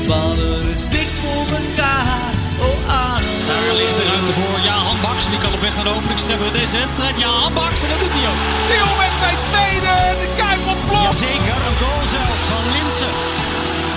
[0.06, 2.30] Want het is dik voor mekaar,
[2.68, 3.34] oh Arne.
[3.48, 5.24] Daar ligt de ruimte voor Jahan Baks.
[5.30, 7.18] Die kan op weg naar de openingstreffer in deze wedstrijd.
[7.18, 8.40] Jahan Baks en dat doet hij ook.
[8.70, 11.18] Theo met zijn tweede, de Kuip ontploft.
[11.20, 13.14] Jazeker, een goal zelfs van Linsen.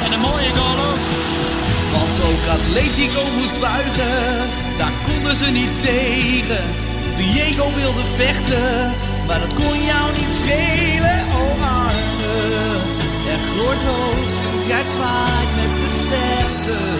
[0.03, 1.02] En een mooie goal ook.
[1.92, 6.64] Want ook Atletico moest buigen, daar konden ze niet tegen.
[7.18, 8.93] Diego wilde vechten,
[9.27, 12.38] Maar dat kon jou niet schelen, oh Arne.
[13.32, 17.00] Er gloort hoop sinds jij zwaait met de scepter.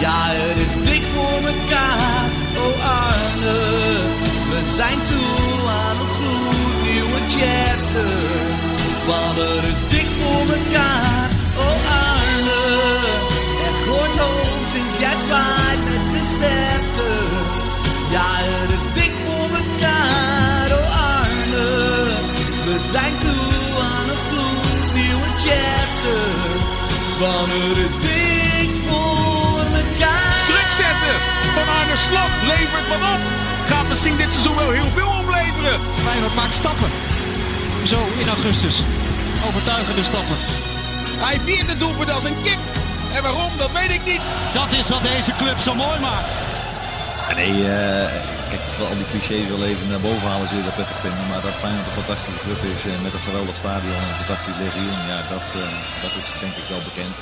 [0.00, 2.24] Ja, het is dik voor mekaar,
[2.64, 3.58] oh Arne.
[4.50, 8.16] We zijn toe aan een gloednieuwe chapter.
[9.06, 11.07] Want het is dik voor mekaar,
[14.78, 17.28] sinds jij zwaait met de scepter.
[18.14, 21.68] Ja, het is dik voor mekaar, oh Arne.
[22.66, 23.48] We zijn toe
[23.92, 26.26] aan een gloednieuwe chapter.
[27.22, 30.36] Want het is dik voor mekaar.
[30.50, 31.16] Druk zetten
[31.56, 33.22] van Arne Slot levert wat op.
[33.70, 35.80] Gaat misschien dit seizoen wel heel veel opleveren.
[36.04, 36.90] Feyenoord maakt stappen.
[37.84, 38.82] Zo in augustus.
[39.46, 40.36] Overtuigende stappen.
[41.26, 42.58] Hij viert het doelpunt als een kip.
[43.16, 44.22] En waarom, dat weet ik niet.
[44.60, 46.30] Dat is wat deze club zo mooi maakt.
[47.28, 48.08] Ja, nee, eh,
[48.50, 51.00] kijk, ik wil al die clichés wel even naar boven halen, zul je dat prettig
[51.06, 51.24] vinden.
[51.30, 54.58] Maar dat Feyenoord een fantastische club is eh, met een geweldig stadion en een fantastisch
[54.64, 57.14] legioen, ja, dat, eh, dat is denk ik wel bekend.